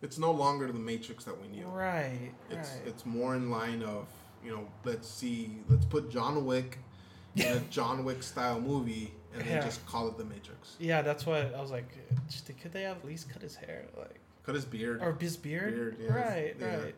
it's 0.03 0.19
no 0.19 0.31
longer 0.31 0.67
the 0.71 0.79
Matrix 0.79 1.25
that 1.25 1.41
we 1.41 1.49
knew. 1.49 1.67
right. 1.67 2.31
It's 2.51 2.71
right. 2.71 2.87
it's 2.87 3.05
more 3.05 3.35
in 3.35 3.51
line 3.51 3.83
of 3.83 4.07
you 4.45 4.53
know, 4.53 4.67
let's 4.85 5.09
see, 5.09 5.51
let's 5.69 5.85
put 5.85 6.11
John 6.11 6.45
Wick 6.45 6.79
in 7.35 7.47
a 7.47 7.61
John 7.71 8.05
Wick 8.05 8.23
style 8.23 8.61
movie, 8.61 9.13
and 9.35 9.43
then 9.43 9.49
Yeah. 9.57 9.65
just 9.65 9.85
call 9.87 10.09
it 10.09 10.17
the 10.19 10.25
Matrix. 10.25 10.77
yeah, 10.79 11.03
that's 11.03 11.27
why 11.27 11.41
I 11.57 11.61
was 11.61 11.71
like, 11.71 11.87
could 12.63 12.73
they 12.73 12.85
at 12.87 13.05
least 13.05 13.29
cut 13.31 13.43
his 13.43 13.57
hair, 13.57 13.85
like 13.97 14.19
Cut 14.45 14.55
his 14.55 14.65
beard. 14.65 15.03
or 15.03 15.17
his 15.21 15.37
beard? 15.37 15.75
Beard, 15.75 15.97
yeah. 16.01 16.13
Right, 16.15 16.57
Yeah. 16.59 16.77
right. 16.77 16.95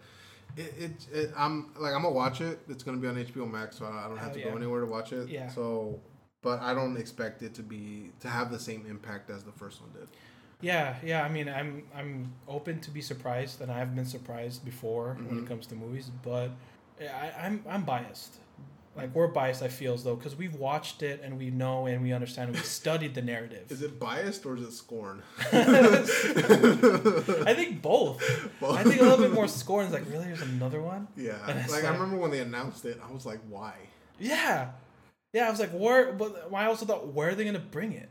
It, 0.57 0.75
it, 0.79 1.07
it 1.13 1.33
I'm 1.37 1.73
like 1.79 1.95
I'm 1.95 2.03
gonna 2.03 2.11
watch 2.15 2.41
it. 2.41 2.59
It's 2.69 2.83
gonna 2.83 2.97
be 2.99 3.07
on 3.07 3.17
HBO 3.17 3.49
Max, 3.51 3.79
so 3.79 3.87
I 3.87 4.09
don't 4.09 4.17
have 4.19 4.33
to 4.33 4.41
go 4.43 4.57
anywhere 4.57 4.81
to 4.81 4.87
watch 4.87 5.13
it. 5.13 5.29
Yeah. 5.29 5.49
So, 5.49 6.01
but 6.43 6.61
I 6.61 6.75
don't 6.75 6.97
expect 6.97 7.43
it 7.43 7.55
to 7.55 7.63
be 7.63 8.11
to 8.21 8.29
have 8.29 8.51
the 8.51 8.59
same 8.59 8.85
impact 8.89 9.31
as 9.31 9.45
the 9.45 9.53
first 9.53 9.81
one 9.81 9.91
did. 9.93 10.09
Yeah, 10.61 10.97
yeah. 11.05 11.23
I 11.23 11.29
mean, 11.29 11.49
I'm 11.49 11.85
I'm 11.95 12.33
open 12.49 12.81
to 12.81 12.91
be 12.91 13.01
surprised, 13.01 13.61
and 13.61 13.71
I 13.71 13.79
have 13.79 13.95
been 13.95 14.05
surprised 14.05 14.65
before 14.65 15.15
when 15.15 15.39
Mhm. 15.39 15.43
it 15.45 15.49
comes 15.49 15.67
to 15.69 15.77
movies. 15.77 16.11
But 16.23 16.51
I, 17.01 17.33
I'm 17.39 17.65
I'm 17.69 17.85
biased. 17.85 18.39
Like 18.97 19.15
we're 19.15 19.29
biased. 19.29 19.63
I 19.63 19.69
feel 19.69 19.95
as 19.95 20.05
though 20.05 20.17
because 20.17 20.37
we've 20.37 20.57
watched 20.57 21.03
it 21.03 21.21
and 21.25 21.39
we 21.39 21.51
know 21.51 21.87
and 21.87 22.03
we 22.03 22.13
understand. 22.13 22.49
and 22.51 22.59
We 22.59 22.65
studied 22.65 23.15
the 23.15 23.23
narrative. 23.23 23.71
Is 23.71 23.83
it 23.83 23.99
biased 24.01 24.45
or 24.45 24.57
is 24.57 24.63
it 24.63 24.73
scorn? 24.73 25.23
I 25.53 27.55
think 27.55 27.83
both. 27.83 28.21
I 28.63 28.83
think 28.83 29.01
a 29.01 29.05
little 29.05 29.19
bit 29.19 29.33
more 29.33 29.49
scorn 29.49 29.87
is 29.87 29.93
like, 29.93 30.05
really? 30.11 30.25
There's 30.25 30.43
another 30.43 30.83
one? 30.83 31.09
Yeah, 31.17 31.39
And 31.49 31.59
it's 31.61 31.73
like 31.73 31.85
I 31.85 31.93
remember 31.93 32.17
when 32.17 32.31
they 32.31 32.41
announced 32.41 32.85
it, 32.85 33.01
I 33.07 33.13
was 33.13 33.25
like, 33.25 33.41
why? 33.49 33.75
Yeah, 34.19 34.71
yeah. 35.33 35.47
I 35.47 35.51
was 35.51 35.61
like, 35.61 35.71
where? 35.71 36.13
But 36.13 36.51
I 36.53 36.67
also 36.67 36.85
thought, 36.85 37.15
where 37.15 37.31
are 37.31 37.35
they 37.35 37.45
gonna 37.45 37.59
bring 37.59 37.93
it? 37.93 38.09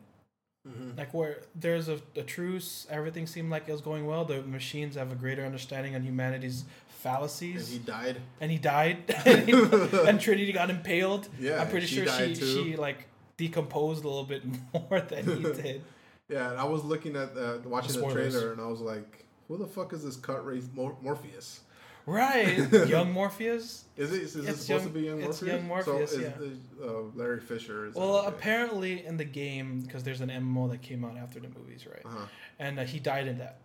Mhm. 0.67 0.97
Like 0.97 1.13
where 1.13 1.37
there's 1.55 1.87
a, 1.87 1.99
a 2.15 2.23
truce, 2.23 2.87
everything 2.89 3.27
seemed 3.27 3.49
like 3.49 3.67
it 3.67 3.71
was 3.71 3.81
going 3.81 4.05
well. 4.05 4.25
The 4.25 4.41
machines 4.41 4.95
have 4.95 5.11
a 5.11 5.15
greater 5.15 5.45
understanding 5.45 5.95
on 5.95 6.03
humanity's 6.03 6.65
fallacies. 6.99 7.71
And 7.71 7.79
he 7.79 7.85
died. 7.85 8.17
and 8.41 8.51
he 8.51 8.57
died 8.57 8.97
and, 9.25 9.47
he- 9.49 9.53
and 10.07 10.19
Trinity 10.19 10.51
got 10.51 10.69
impaled. 10.69 11.27
Yeah, 11.39 11.61
I'm 11.61 11.69
pretty 11.69 11.87
sure 11.87 12.05
she 12.07 12.35
too. 12.35 12.45
she 12.45 12.75
like 12.75 13.07
decomposed 13.37 14.03
a 14.03 14.07
little 14.07 14.25
bit 14.25 14.43
more 14.73 15.01
than 15.01 15.25
he 15.25 15.43
did. 15.43 15.81
Yeah, 16.27 16.51
and 16.51 16.59
I 16.59 16.65
was 16.65 16.83
looking 16.83 17.15
at 17.15 17.35
uh, 17.37 17.57
watching 17.65 17.93
the 17.93 17.99
Spoilers. 17.99 18.33
trailer, 18.33 18.51
and 18.51 18.61
I 18.61 18.67
was 18.67 18.81
like, 18.81 19.25
"Who 19.47 19.57
the 19.57 19.65
fuck 19.65 19.93
is 19.93 20.03
this 20.03 20.15
cut 20.15 20.45
race 20.45 20.67
Mor- 20.75 20.97
Morpheus? 21.01 21.61
Right, 22.05 22.57
young 22.87 23.11
Morpheus. 23.11 23.85
Is 23.97 24.11
it 24.13 24.21
is 24.23 24.35
it 24.35 24.41
supposed 24.57 24.67
young- 24.69 24.81
to 24.83 24.89
be 24.89 25.01
young 25.01 25.21
it's 25.21 25.41
Morpheus? 25.41 25.47
young 25.59 25.67
Morpheus, 25.67 26.11
so 26.11 26.17
is, 26.17 26.21
yeah. 26.23 26.47
is, 26.47 26.57
uh, 26.83 27.01
Larry 27.15 27.39
Fishburne 27.39 27.89
is. 27.89 27.95
Well, 27.95 28.17
apparently 28.25 29.05
in 29.05 29.17
the 29.17 29.25
game, 29.25 29.81
because 29.81 30.03
there's 30.03 30.21
an 30.21 30.29
MMO 30.29 30.69
that 30.71 30.81
came 30.81 31.03
out 31.05 31.17
after 31.17 31.39
the 31.39 31.49
movies, 31.49 31.85
right? 31.87 32.01
Uh-huh. 32.05 32.25
And 32.59 32.79
uh, 32.79 32.83
he 32.83 32.99
died 32.99 33.27
in 33.27 33.37
that. 33.39 33.57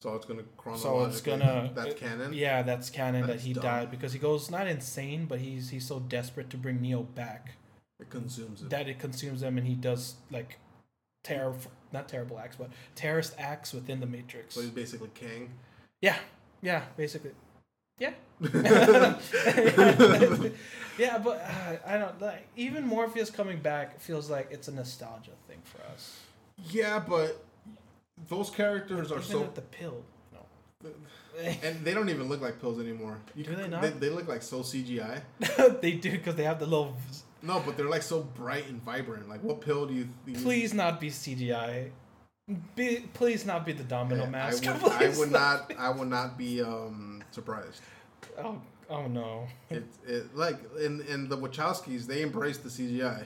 So 0.00 0.14
it's 0.14 0.26
gonna 0.26 0.42
So 0.42 0.46
chronologically. 0.56 1.06
it's 1.08 1.20
gonna. 1.22 1.70
That's 1.74 1.90
it- 1.90 1.96
canon. 1.98 2.32
Yeah, 2.32 2.62
that's 2.62 2.88
canon 2.90 3.26
that 3.26 3.40
he 3.40 3.52
dumb. 3.52 3.62
died 3.64 3.90
because 3.90 4.12
he 4.12 4.18
goes 4.20 4.50
not 4.50 4.66
insane, 4.68 5.26
but 5.26 5.40
he's 5.40 5.70
he's 5.70 5.86
so 5.86 5.98
desperate 5.98 6.50
to 6.50 6.56
bring 6.56 6.80
Neo 6.80 7.02
back 7.02 7.54
It 8.00 8.08
consumes 8.10 8.62
it. 8.62 8.70
that 8.70 8.88
it 8.88 8.98
consumes 9.00 9.42
him, 9.42 9.58
and 9.58 9.66
he 9.66 9.74
does 9.74 10.14
like 10.30 10.58
terror, 11.24 11.52
not 11.92 12.08
terrible 12.08 12.38
acts, 12.38 12.54
but 12.56 12.70
terrorist 12.94 13.34
acts 13.38 13.72
within 13.72 13.98
the 13.98 14.06
Matrix. 14.06 14.54
so 14.54 14.60
he's 14.60 14.70
basically 14.70 15.10
Kang. 15.14 15.50
Yeah, 16.00 16.16
yeah, 16.62 16.82
basically. 16.96 17.32
Yeah. 17.98 18.12
yeah, 20.98 21.18
but 21.18 21.40
uh, 21.44 21.76
I 21.84 21.98
don't 21.98 22.20
like 22.20 22.46
even 22.56 22.86
Morpheus 22.86 23.30
coming 23.30 23.58
back 23.58 23.98
feels 24.00 24.30
like 24.30 24.48
it's 24.52 24.68
a 24.68 24.72
nostalgia 24.72 25.32
thing 25.48 25.58
for 25.64 25.82
us. 25.92 26.20
yeah, 26.70 27.00
but 27.00 27.44
those 28.28 28.50
characters 28.50 29.10
are 29.12 29.18
Even 29.18 29.28
so 29.28 29.40
with 29.40 29.54
the 29.54 29.62
pill. 29.62 30.04
No. 30.32 30.90
and 31.62 31.84
they 31.84 31.94
don't 31.94 32.08
even 32.08 32.28
look 32.28 32.40
like 32.40 32.60
pills 32.60 32.80
anymore. 32.80 33.18
You 33.34 33.44
Do 33.44 33.56
they 33.56 33.68
not? 33.68 33.82
They, 33.82 33.90
they 33.90 34.10
look 34.10 34.28
like 34.28 34.42
so 34.42 34.60
CGI. 34.60 35.22
they 35.80 35.92
do 35.92 36.10
because 36.10 36.34
they 36.34 36.44
have 36.44 36.58
the 36.58 36.66
little. 36.66 36.96
No, 37.42 37.62
but 37.64 37.76
they're 37.76 37.88
like 37.88 38.02
so 38.02 38.20
bright 38.22 38.68
and 38.68 38.82
vibrant. 38.82 39.28
Like, 39.28 39.42
what 39.42 39.60
pill 39.60 39.86
do 39.86 39.94
you? 39.94 40.08
Do 40.26 40.32
you 40.32 40.38
Please 40.38 40.74
not 40.74 41.00
be 41.00 41.10
CGI. 41.10 41.90
Be, 42.74 43.04
please 43.12 43.44
not 43.44 43.66
be 43.66 43.72
the 43.72 43.84
domino 43.84 44.24
Yeah, 44.24 44.30
mask. 44.30 44.66
I 44.66 44.72
would, 44.72 44.92
I 44.92 45.18
would 45.18 45.30
not. 45.30 45.72
I 45.78 45.90
would 45.90 46.08
not 46.08 46.38
be 46.38 46.62
um 46.62 47.22
surprised. 47.30 47.82
Oh, 48.38 48.60
oh 48.88 49.06
no. 49.06 49.46
It, 49.70 49.84
it 50.06 50.34
like 50.34 50.56
in 50.80 51.02
in 51.02 51.28
the 51.28 51.36
Wachowskis, 51.36 52.06
they 52.06 52.22
embrace 52.22 52.58
the 52.58 52.70
CGI. 52.70 53.24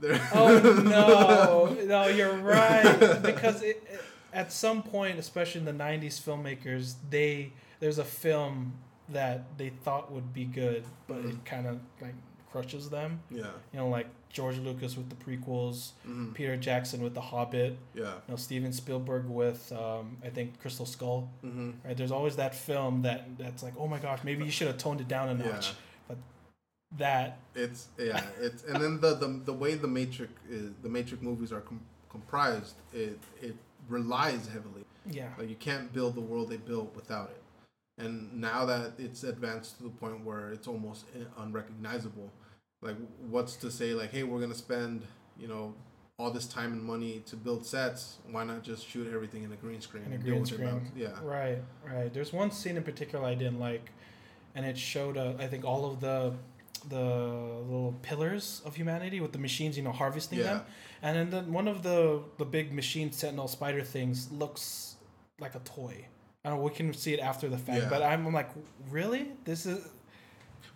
They're 0.00 0.20
Oh 0.34 0.58
no, 0.84 1.76
no, 1.86 2.06
you're 2.08 2.36
right. 2.36 2.98
Because 3.22 3.62
it, 3.62 3.82
it- 3.90 4.00
at 4.34 4.50
some 4.50 4.82
point, 4.82 5.18
especially 5.18 5.58
in 5.60 5.66
the 5.66 5.72
'90s, 5.84 6.18
filmmakers 6.20 6.94
they 7.10 7.52
there's 7.80 7.98
a 7.98 8.04
film 8.04 8.72
that 9.10 9.58
they 9.58 9.68
thought 9.84 10.10
would 10.10 10.32
be 10.32 10.44
good, 10.44 10.84
but 11.06 11.18
Mhm. 11.22 11.30
it 11.30 11.44
kind 11.44 11.66
of 11.66 11.80
like 12.00 12.14
crushes 12.50 12.88
them. 12.88 13.20
yeah, 13.30 13.50
You 13.72 13.80
know, 13.80 13.88
like 13.88 14.06
George 14.30 14.56
Lucas 14.58 14.96
with 14.96 15.10
the 15.10 15.16
prequels, 15.16 15.90
mhm, 16.08 16.32
Peter 16.32 16.56
Jackson 16.56 17.02
with 17.02 17.12
The 17.12 17.20
Hobbit, 17.20 17.76
yeah, 17.94 18.04
you 18.04 18.10
know, 18.28 18.36
Steven 18.36 18.72
Spielberg 18.72 19.26
with 19.26 19.70
um, 19.72 20.16
I 20.24 20.30
think 20.30 20.58
Crystal 20.60 20.86
Skull. 20.86 21.28
hmm 21.42 21.72
Right? 21.84 21.94
There's 21.94 22.12
always 22.12 22.36
that 22.36 22.54
film 22.54 23.02
that 23.02 23.36
that's 23.36 23.62
like, 23.62 23.74
oh 23.78 23.86
my 23.86 23.98
gosh, 23.98 24.20
maybe 24.24 24.44
you 24.46 24.50
should 24.50 24.68
have 24.68 24.78
toned 24.78 25.02
it 25.02 25.08
down 25.08 25.28
a 25.28 25.44
Yeah. 25.44 25.50
notch. 25.50 25.72
But 26.08 26.16
that 26.98 27.38
It's 27.54 27.88
yeah, 27.98 28.22
it's 28.40 28.64
and 28.64 28.76
then 28.82 29.00
the 29.00 29.14
the, 29.14 29.40
the 29.44 29.52
way 29.52 29.74
the 29.74 29.88
Matrix 29.88 30.32
is, 30.50 30.70
the 30.82 30.88
Matrix 30.88 31.22
movies 31.22 31.52
are 31.52 31.60
com- 31.60 31.80
comprised, 32.10 32.74
it 32.92 33.18
it 33.40 33.56
relies 33.88 34.46
heavily. 34.48 34.84
yeah. 35.10 35.30
Like 35.38 35.48
you 35.48 35.56
can't 35.56 35.92
build 35.92 36.14
the 36.14 36.20
world 36.20 36.50
they 36.50 36.56
built 36.58 36.94
without 36.94 37.30
it. 37.30 37.42
And 38.02 38.40
now 38.40 38.64
that 38.66 38.92
it's 38.98 39.22
advanced 39.24 39.76
to 39.78 39.84
the 39.84 39.90
point 39.90 40.24
where 40.24 40.50
it's 40.50 40.66
almost 40.66 41.04
unrecognizable, 41.38 42.30
like 42.80 42.96
what's 43.28 43.56
to 43.56 43.70
say 43.70 43.94
like, 43.94 44.10
hey, 44.10 44.22
we're 44.22 44.40
gonna 44.40 44.54
spend 44.54 45.02
you 45.38 45.48
know 45.48 45.74
all 46.18 46.30
this 46.30 46.46
time 46.46 46.72
and 46.72 46.82
money 46.82 47.22
to 47.26 47.36
build 47.36 47.64
sets. 47.66 48.18
Why 48.30 48.44
not 48.44 48.62
just 48.62 48.86
shoot 48.86 49.12
everything 49.12 49.42
in 49.44 49.52
a 49.52 49.56
green 49.56 49.80
screen? 49.80 50.04
In 50.04 50.12
a 50.12 50.14
and 50.16 50.24
green 50.24 50.44
screen. 50.46 50.92
Yeah. 50.96 51.08
Right, 51.22 51.58
right. 51.86 52.12
There's 52.12 52.32
one 52.32 52.50
scene 52.50 52.76
in 52.76 52.82
particular 52.82 53.24
I 53.24 53.34
didn't 53.34 53.58
like, 53.60 53.90
and 54.54 54.64
it 54.66 54.78
showed 54.78 55.16
uh, 55.16 55.34
I 55.38 55.46
think 55.48 55.64
all 55.64 55.90
of 55.90 56.00
the 56.00 56.34
the 56.88 56.96
little 57.66 57.94
pillars 58.02 58.60
of 58.64 58.74
humanity 58.76 59.20
with 59.20 59.32
the 59.32 59.38
machines, 59.38 59.76
you 59.76 59.82
know, 59.82 59.92
harvesting 59.92 60.38
Yeah. 60.38 60.44
them, 60.44 60.62
and 61.02 61.16
then 61.16 61.30
the, 61.46 61.50
one 61.50 61.68
of 61.68 61.82
the 61.82 62.22
the 62.38 62.44
big 62.44 62.72
machine 62.72 63.12
sentinel 63.12 63.48
spider 63.48 63.82
things 63.82 64.30
looks 64.32 64.96
like 65.40 65.54
a 65.54 65.60
toy. 65.60 66.06
I 66.44 66.48
don't 66.48 66.58
know. 66.58 66.64
We 66.64 66.70
can 66.70 66.92
see 66.92 67.14
it 67.14 67.20
after 67.20 67.48
the 67.48 67.58
fact, 67.58 67.82
Yeah. 67.84 67.88
but 67.88 68.02
I'm, 68.02 68.26
I'm 68.26 68.32
like, 68.34 68.50
really? 68.90 69.28
This 69.44 69.64
is 69.66 69.86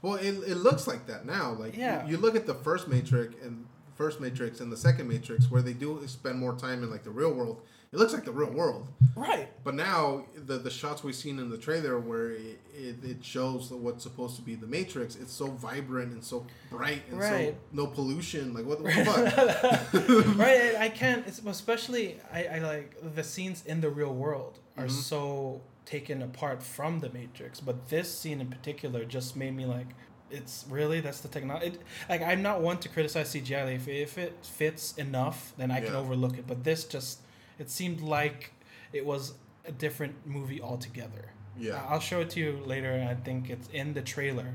Well, 0.03 0.15
it, 0.15 0.29
it 0.47 0.57
looks 0.57 0.87
like 0.87 1.07
that 1.09 1.27
now. 1.27 1.53
Like 1.53 1.75
you- 1.75 1.81
Yeah. 1.83 2.07
you, 2.07 2.17
look 2.19 2.37
at 2.37 2.47
the 2.47 2.55
first 2.55 2.87
Matrix 2.89 3.35
and 3.43 3.67
first 3.95 4.21
Matrix 4.21 4.61
and 4.61 4.71
the 4.71 4.77
second 4.77 5.09
Matrix, 5.09 5.51
where 5.51 5.63
they 5.63 5.73
do 5.73 6.01
spend 6.07 6.39
more 6.39 6.55
time 6.55 6.83
in 6.85 6.91
like 6.91 7.03
the 7.03 7.11
real 7.11 7.33
world. 7.33 7.63
It 7.97 8.01
looks 8.01 8.13
like 8.13 8.27
the 8.27 8.33
real 8.33 8.51
world. 8.51 8.89
right. 9.17 9.49
But 9.65 9.75
now 9.75 10.27
the 10.37 10.59
the 10.59 10.71
shots 10.71 11.03
we've 11.03 11.15
seen 11.17 11.39
in 11.39 11.49
the 11.49 11.57
trailer 11.57 11.99
where 11.99 12.33
it, 12.33 12.61
it, 12.89 12.97
it 13.03 13.25
shows 13.25 13.71
what's 13.71 14.03
supposed 14.03 14.37
to 14.37 14.43
be 14.43 14.55
the 14.55 14.67
Matrix, 14.67 15.17
it's 15.17 15.33
so 15.33 15.47
vibrant 15.47 16.13
and 16.13 16.23
so 16.23 16.47
bright 16.71 17.03
and 17.11 17.19
Right. 17.19 17.55
so 17.55 17.59
no 17.73 17.87
pollution. 17.87 18.53
Like 18.53 18.67
what, 18.67 18.83
what 18.83 18.95
the 18.95 19.05
fuck? 20.27 20.37
right 20.37 20.75
i 20.87 20.89
can't 20.91 21.27
it's, 21.27 21.41
especially 21.41 22.21
I, 22.33 22.41
I 22.57 22.59
like 22.59 22.89
the 23.15 23.25
scenes 23.25 23.65
in 23.67 23.81
the 23.81 23.89
real 23.91 24.15
world 24.15 24.59
are 24.77 24.85
Mhm. 24.87 24.91
so 24.91 25.63
taken 25.87 26.21
apart 26.23 26.63
from 26.63 27.01
the 27.01 27.09
matrix 27.11 27.61
but 27.61 27.89
this 27.89 28.09
scene 28.13 28.41
in 28.45 28.49
particular 28.49 29.05
just 29.05 29.37
made 29.37 29.55
me 29.61 29.65
like 29.65 29.89
it's 30.31 30.65
really 30.69 31.01
that's 31.01 31.21
the 31.21 31.29
technology 31.29 31.79
like 32.09 32.21
i'm 32.23 32.43
not 32.43 32.61
one 32.61 32.77
to 32.85 32.89
criticize 32.89 33.29
cgi 33.33 33.65
like, 33.65 33.77
if, 33.77 33.89
if 33.89 34.19
it 34.19 34.35
fits 34.45 34.85
enough 35.07 35.39
then 35.59 35.71
i 35.71 35.81
can 35.81 35.95
overlook 35.95 36.37
it 36.39 36.47
but 36.47 36.59
this 36.65 36.85
just 36.85 37.21
it 37.59 37.71
seemed 37.71 38.01
like 38.01 38.53
it 38.93 39.05
was 39.05 39.35
a 39.65 39.73
different 39.73 40.15
movie 40.27 40.61
altogether 40.61 41.33
yeah. 41.59 41.83
I'll 41.89 42.01
show 42.01 42.21
it 42.21 42.29
to 42.31 42.41
you 42.41 42.61
later. 42.67 43.07
I 43.11 43.15
think 43.15 43.49
it's 43.49 43.67
in 43.69 43.95
the 43.95 44.03
trailer, 44.03 44.53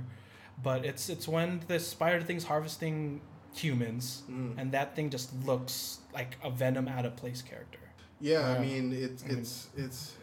but 0.61 0.85
it's 0.85 1.09
it's 1.09 1.27
when 1.27 1.61
the 1.67 1.79
spider 1.79 2.21
thing's 2.21 2.43
harvesting 2.43 3.21
humans, 3.55 4.21
Mm. 4.29 4.53
and 4.59 4.71
that 4.73 4.95
thing 4.95 5.09
just 5.09 5.33
looks 5.43 5.97
like 6.13 6.37
a 6.43 6.51
Venom 6.51 6.87
out 6.87 7.05
of 7.07 7.15
place 7.15 7.41
character. 7.41 7.79
Yeah, 8.19 8.47
I 8.47 8.59
mean 8.59 8.93
it's 8.93 9.23
I 9.23 9.27
mean- 9.29 9.37
it's 9.39 9.67
it's. 9.75 10.13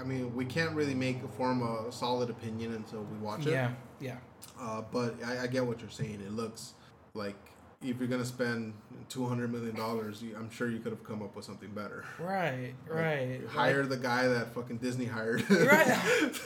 I 0.00 0.02
mean, 0.04 0.34
we 0.34 0.44
can't 0.44 0.72
really 0.74 0.94
make 0.94 1.22
a 1.22 1.28
form 1.28 1.62
a 1.62 1.90
solid 1.92 2.30
opinion 2.30 2.74
until 2.74 3.02
we 3.04 3.16
watch 3.18 3.46
it. 3.46 3.52
Yeah, 3.52 3.70
yeah, 4.00 4.16
Uh, 4.60 4.82
but 4.92 5.14
I, 5.24 5.44
I 5.44 5.46
get 5.46 5.64
what 5.66 5.80
you're 5.80 5.90
saying. 5.90 6.20
It 6.20 6.32
looks 6.32 6.74
like 7.14 7.36
if 7.82 7.98
you're 7.98 8.08
gonna 8.08 8.24
spend 8.24 8.74
two 9.08 9.26
hundred 9.26 9.52
million 9.52 9.74
dollars, 9.76 10.22
I'm 10.36 10.50
sure 10.50 10.68
you 10.70 10.80
could 10.80 10.92
have 10.92 11.04
come 11.04 11.22
up 11.22 11.34
with 11.36 11.44
something 11.44 11.70
better. 11.70 12.04
right, 12.18 12.74
Like, 12.88 12.94
right. 12.94 13.40
Hire 13.48 13.86
the 13.86 13.96
guy 13.96 14.26
that 14.28 14.52
fucking 14.54 14.78
Disney 14.78 15.06
hired. 15.06 15.48
Right. 15.50 15.86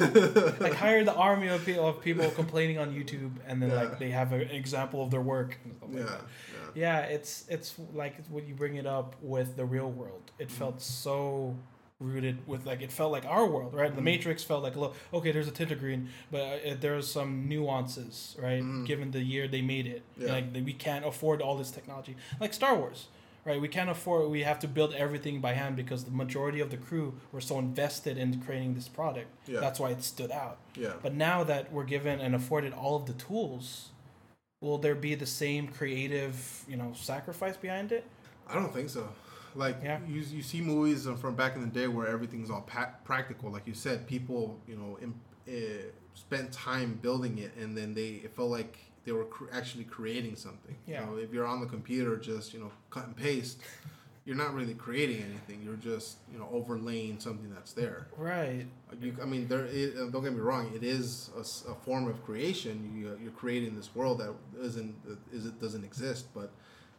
like 0.61 0.75
hire 0.75 1.05
the 1.05 1.15
army 1.15 1.49
of 1.49 1.65
people 1.65 1.87
of 1.89 2.01
people 2.03 2.31
complaining 2.31 2.79
on 2.79 2.93
YouTube, 2.95 3.33
and 3.47 3.61
then 3.63 3.71
Yeah. 3.71 3.77
like 3.77 3.99
they 3.99 4.11
have 4.11 4.33
an 4.33 4.43
example 4.43 5.03
of 5.03 5.11
their 5.11 5.23
work. 5.23 5.59
Like 5.81 5.95
yeah, 5.95 6.05
yeah. 6.05 6.19
yeah 6.75 6.99
it's 7.01 7.45
it's 7.49 7.75
like 7.95 8.25
when 8.27 8.47
you 8.47 8.55
bring 8.55 8.77
it 8.77 8.87
up 8.87 9.17
with 9.23 9.57
the 9.57 9.65
real 9.65 9.91
world 9.91 10.31
it 10.39 10.49
Mm-hmm. 10.49 10.59
felt 10.59 10.83
so 10.83 11.57
rooted 12.03 12.47
with 12.47 12.67
like 12.67 12.83
it 12.83 12.91
felt 12.93 13.13
like 13.13 13.25
our 13.25 13.47
world 13.47 13.73
right 13.75 13.95
the 13.95 14.01
Mhm. 14.01 14.05
matrix 14.05 14.43
felt 14.45 14.63
like 14.63 14.77
look 14.77 14.95
okay 15.15 15.31
there's 15.33 15.49
a 15.49 15.53
tint 15.53 15.71
of 15.71 15.79
green 15.79 16.09
but 16.31 16.41
uh, 16.67 16.75
there's 16.81 17.09
some 17.11 17.49
nuances 17.49 18.37
right 18.41 18.63
Mhm. 18.63 18.85
given 18.87 19.11
the 19.13 19.23
year 19.23 19.47
they 19.49 19.63
made 19.63 19.87
it 19.87 20.03
Yeah. 20.19 20.33
like 20.33 20.47
we 20.55 20.73
can't 20.73 21.05
afford 21.07 21.41
all 21.41 21.57
this 21.57 21.71
technology 21.71 22.17
like 22.41 22.53
star 22.53 22.75
wars 22.77 23.09
right 23.45 23.61
we 23.61 23.69
can't 23.69 23.91
afford 23.91 24.31
we 24.31 24.43
have 24.43 24.59
to 24.61 24.69
build 24.69 24.93
everything 24.95 25.41
by 25.41 25.53
hand 25.55 25.77
because 25.77 26.05
the 26.05 26.11
majority 26.11 26.61
of 26.61 26.71
the 26.71 26.77
crew 26.77 27.15
were 27.33 27.41
so 27.41 27.59
invested 27.59 28.17
in 28.19 28.41
creating 28.43 28.75
this 28.75 28.89
product 28.89 29.29
Yeah. 29.47 29.61
that's 29.61 29.79
why 29.81 29.91
it 29.91 30.03
stood 30.03 30.31
out 30.31 30.59
Yeah. 30.77 30.95
but 31.03 31.15
now 31.15 31.45
that 31.45 31.73
we're 31.73 31.85
given 31.85 32.21
and 32.21 32.35
afforded 32.35 32.73
all 32.73 32.97
of 32.97 33.07
the 33.07 33.15
tools, 33.15 33.91
will 34.61 34.79
there 34.79 34.95
be 34.95 35.15
the 35.17 35.27
same 35.27 35.67
creative, 35.69 36.65
you 36.69 36.77
know, 36.77 36.93
sacrifice 36.95 37.57
behind 37.57 37.91
it? 37.91 38.05
I 38.49 38.55
don't 38.55 38.73
think 38.73 38.91
so. 38.91 39.09
Like 39.55 39.79
Yeah. 39.83 39.99
you, 40.07 40.21
you 40.21 40.43
see 40.43 40.61
movies 40.61 41.07
from 41.21 41.35
back 41.35 41.55
in 41.57 41.61
the 41.63 41.67
day 41.81 41.89
where 41.89 42.07
everything's 42.07 42.51
all 42.51 42.63
pa- 42.63 42.95
practical. 43.05 43.51
Like 43.51 43.67
you 43.67 43.75
said, 43.75 44.07
people 44.07 44.59
you 44.67 44.77
know 44.77 44.99
im- 45.03 45.21
uh, 45.49 45.83
spent 46.15 46.53
time 46.53 46.99
building 47.03 47.39
it, 47.39 47.53
and 47.57 47.77
then 47.77 47.95
they 47.95 48.21
it 48.25 48.35
felt 48.35 48.51
like 48.51 48.79
they 49.05 49.13
were 49.13 49.25
cr- 49.25 49.47
actually 49.53 49.85
creating 49.85 50.37
something. 50.37 50.77
Yeah. 50.87 51.01
You 51.01 51.07
know, 51.07 51.17
if 51.19 51.33
you're 51.33 51.47
on 51.47 51.61
the 51.61 51.67
computer, 51.67 52.17
just 52.17 52.55
you 52.55 52.61
know 52.61 52.71
cut 52.91 53.07
and 53.07 53.17
paste, 53.17 53.59
you're 54.25 54.37
not 54.37 54.55
really 54.55 54.75
creating 54.75 55.23
anything. 55.23 55.61
You're 55.65 55.77
just 55.77 56.19
you 56.33 56.39
know 56.39 56.49
overlaying 56.53 57.19
something 57.21 57.51
that's 57.53 57.73
there. 57.73 58.07
Right. 58.17 58.67
You, 59.01 59.17
I 59.21 59.25
mean, 59.27 59.49
there. 59.49 59.65
Is, 59.67 59.99
uh, 60.01 60.07
don't 60.11 60.23
get 60.23 60.33
me 60.33 60.41
wrong. 60.41 60.71
It 60.75 60.83
is 60.85 61.31
a 61.37 61.75
form 61.75 62.07
of 62.09 62.25
creation. 62.25 62.93
You, 62.97 63.19
you're 63.23 63.33
creating 63.33 63.75
this 63.77 63.95
world 63.95 64.19
that 64.21 64.33
isn't 64.61 64.95
is 65.33 65.47
it 65.47 65.61
doesn't 65.61 65.85
exist, 65.85 66.27
but 66.35 66.53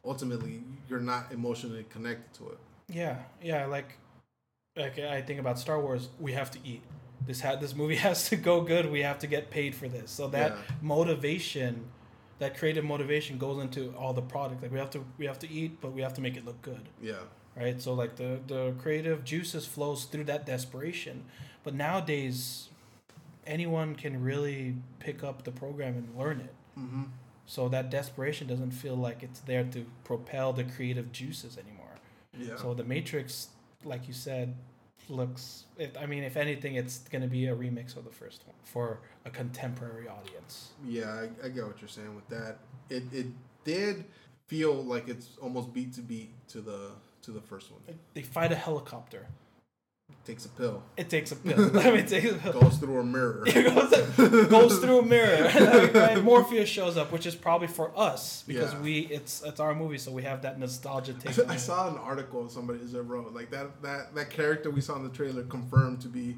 ultimately 0.06 0.64
you're 0.90 1.00
not 1.00 1.32
emotionally 1.32 1.86
connected 1.90 2.34
to 2.40 2.50
it. 2.52 2.58
Yeah. 2.90 3.18
Yeah. 3.42 3.66
Like, 3.66 3.98
like 4.76 5.00
I 5.00 5.22
think 5.22 5.40
about 5.40 5.60
Star 5.60 5.80
Wars. 5.80 6.10
We 6.20 6.34
have 6.34 6.52
to 6.52 6.60
eat. 6.66 6.82
This 7.26 7.40
ha- 7.42 7.56
this 7.56 7.74
movie 7.76 7.96
has 8.08 8.30
to 8.30 8.36
go 8.36 8.62
good. 8.62 8.92
We 8.92 9.02
have 9.02 9.20
to 9.20 9.28
get 9.28 9.50
paid 9.50 9.76
for 9.76 9.88
this. 9.88 10.12
So 10.12 10.28
that 10.30 10.52
Yeah. 10.52 10.76
motivation, 10.82 11.86
that 12.40 12.58
creative 12.58 12.84
motivation, 12.84 13.38
goes 13.38 13.62
into 13.62 13.94
all 13.98 14.14
the 14.14 14.22
product. 14.22 14.62
Like 14.62 14.72
we 14.72 14.80
have 14.80 14.90
to 14.92 15.04
we 15.18 15.26
have 15.26 15.40
to 15.40 15.50
eat, 15.50 15.80
but 15.80 15.94
we 15.94 16.02
have 16.02 16.14
to 16.16 16.22
make 16.22 16.36
it 16.36 16.44
look 16.46 16.62
good. 16.62 16.90
Yeah, 17.02 17.22
right? 17.56 17.82
So 17.82 17.94
like 17.94 18.16
the 18.18 18.40
the 18.48 18.74
creative 18.80 19.24
juices 19.24 19.66
flows 19.66 20.04
through 20.06 20.26
that 20.26 20.46
desperation. 20.46 21.24
But 21.64 21.76
nowadays, 21.76 22.68
anyone 23.48 23.96
can 23.96 24.22
really 24.22 24.76
pick 25.00 25.24
up 25.24 25.44
the 25.44 25.52
program 25.52 25.96
and 25.96 26.14
learn 26.18 26.42
it. 26.42 26.54
Mm-hmm. 26.78 27.04
So 27.46 27.68
that 27.70 27.90
desperation 27.90 28.48
doesn't 28.48 28.72
feel 28.72 28.96
like 28.96 29.22
it's 29.22 29.42
there 29.42 29.64
to 29.66 29.86
propel 30.04 30.54
the 30.54 30.64
creative 30.64 31.12
juices 31.12 31.58
anymore. 31.58 31.96
Yeah. 32.38 32.56
So 32.56 32.74
the 32.74 32.84
Matrix, 32.84 33.50
like 33.84 34.08
you 34.08 34.14
said, 34.14 34.56
looks. 35.10 35.66
It, 35.78 35.98
I 36.00 36.06
mean, 36.06 36.24
if 36.24 36.38
anything, 36.38 36.76
it's 36.76 37.00
gonna 37.00 37.28
be 37.28 37.48
a 37.48 37.56
remix 37.56 37.98
of 37.98 38.06
the 38.06 38.12
first 38.12 38.48
one 38.48 38.56
for 38.64 39.00
a 39.26 39.30
contemporary 39.30 40.08
audience. 40.08 40.72
Yeah, 40.86 41.12
I, 41.12 41.46
I 41.46 41.50
get 41.50 41.66
what 41.66 41.82
you're 41.82 41.90
saying 41.90 42.16
with 42.16 42.28
that. 42.30 42.60
It 42.90 43.04
it 43.12 43.28
did 43.64 44.06
feel 44.48 44.74
like 44.74 45.08
it's 45.08 45.38
almost 45.42 45.74
beat 45.74 45.94
to 45.94 46.02
beat 46.02 46.32
to 46.50 46.62
the 46.62 46.92
to 47.24 47.32
the 47.32 47.42
first 47.42 47.72
one. 47.72 47.82
They 48.14 48.22
fight 48.22 48.52
a 48.52 48.56
helicopter. 48.56 49.28
Takes 50.26 50.46
a 50.46 50.50
pill. 50.50 50.82
It 50.96 51.10
takes 51.10 51.34
a 51.34 51.36
pill. 51.36 51.78
I 51.80 51.86
mean, 51.92 51.96
it 51.98 52.08
takes 52.08 52.32
a 52.32 52.36
pill. 52.36 52.54
Goes 52.54 52.78
through 52.78 52.98
a 53.00 53.04
mirror. 53.04 53.44
It 53.48 53.76
goes, 53.76 54.48
goes 54.48 54.80
through 54.80 55.00
a 55.00 55.06
mirror. 55.06 55.48
and 55.98 56.24
Morpheus 56.24 56.70
shows 56.70 56.96
up, 56.96 57.12
which 57.12 57.26
is 57.26 57.36
probably 57.36 57.68
for 57.68 57.92
us 57.98 58.44
because 58.48 58.72
Yeah. 58.74 58.80
we 58.82 59.00
it's 59.00 59.44
it's 59.44 59.60
our 59.60 59.76
movie, 59.76 59.98
so 59.98 60.12
we 60.14 60.24
have 60.24 60.44
that 60.44 60.58
nostalgia 60.60 61.14
I, 61.28 61.32
take. 61.32 61.50
I 61.50 61.58
saw 61.58 61.90
an 61.90 61.98
article 61.98 62.48
somebody 62.48 62.80
wrote 62.94 63.34
like 63.34 63.52
that 63.52 63.82
that 63.82 64.16
that 64.16 64.30
character 64.30 64.72
we 64.72 64.80
saw 64.80 64.96
in 64.96 65.04
the 65.04 65.10
trailer 65.10 65.44
confirmed 65.44 66.00
to 66.02 66.08
be 66.08 66.38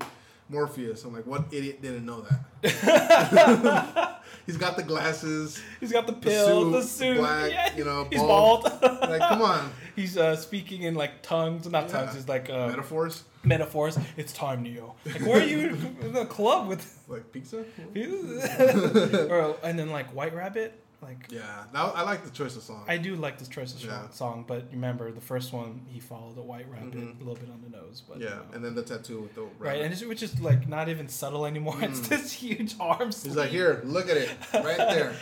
Morpheus. 0.49 1.03
I'm 1.03 1.13
like, 1.13 1.27
what 1.27 1.45
idiot 1.51 1.83
didn't 1.83 2.07
know 2.07 2.25
that? 2.63 4.21
He's 4.45 4.57
got 4.57 4.77
the 4.77 4.83
glasses, 4.83 5.61
He's 5.79 5.91
got 5.91 6.07
the 6.07 6.13
the 6.13 6.45
suit, 6.45 6.71
the 6.71 6.81
suit. 6.83 7.17
black, 7.17 7.51
yeah. 7.51 7.75
you 7.75 7.83
know, 7.83 8.07
he's 8.09 8.19
bald. 8.19 8.63
bald. 8.63 9.01
Like, 9.01 9.21
come 9.21 9.41
on, 9.41 9.71
he's 9.95 10.17
uh, 10.17 10.35
speaking 10.35 10.83
in 10.83 10.95
like 10.95 11.21
tongues, 11.21 11.67
not 11.67 11.89
tongues. 11.89 12.09
Yeah. 12.09 12.13
He's 12.13 12.27
like 12.27 12.49
uh, 12.49 12.67
metaphors 12.67 13.23
metaphors. 13.45 13.97
It's 14.17 14.33
time, 14.33 14.63
Neo. 14.63 14.95
Like, 15.05 15.21
where 15.21 15.41
are 15.41 15.45
you 15.45 15.69
in 16.01 16.13
the 16.13 16.25
club 16.25 16.67
with? 16.67 16.99
like 17.07 17.31
pizza. 17.31 17.57
or, 19.29 19.55
and 19.63 19.77
then 19.77 19.91
like 19.91 20.07
White 20.13 20.33
Rabbit. 20.33 20.79
Like 21.05 21.27
Yeah, 21.29 21.65
that, 21.71 21.79
I 21.95 22.01
like 22.01 22.23
the 22.23 22.31
choice 22.31 22.55
of 22.55 22.63
song. 22.63 22.83
I 22.87 22.97
do 22.97 23.15
like 23.15 23.37
this 23.37 23.47
choice 23.47 23.73
of 23.75 23.79
song- 23.79 23.89
Yeah. 23.89 24.09
song, 24.09 24.45
but 24.47 24.65
remember 24.71 25.11
the 25.11 25.21
first 25.21 25.53
one 25.53 25.81
he 25.87 25.99
followed 25.99 26.37
a 26.37 26.41
White 26.41 26.67
Rabbit 26.69 26.93
Mhm. 26.95 27.15
a 27.21 27.23
little 27.23 27.35
bit 27.35 27.49
on 27.51 27.61
the 27.61 27.69
nose. 27.77 28.01
But 28.07 28.19
yeah, 28.19 28.25
you 28.29 28.35
know. 28.35 28.41
and 28.53 28.65
then 28.65 28.73
the 28.75 28.81
tattoo 28.81 29.21
with 29.21 29.35
the 29.35 29.43
right, 29.59 29.81
and 29.81 29.93
it's, 29.93 30.03
which 30.03 30.23
is 30.23 30.39
like 30.41 30.67
not 30.67 30.89
even 30.89 31.07
subtle 31.07 31.45
anymore. 31.45 31.77
It's 31.81 31.99
Mm. 31.99 32.07
this 32.09 32.31
huge 32.31 32.75
arm. 32.79 33.07
He's 33.09 33.35
like, 33.35 33.49
here, 33.51 33.81
look 33.85 34.09
at 34.09 34.17
it, 34.17 34.29
right 34.53 34.77
there. 34.95 35.13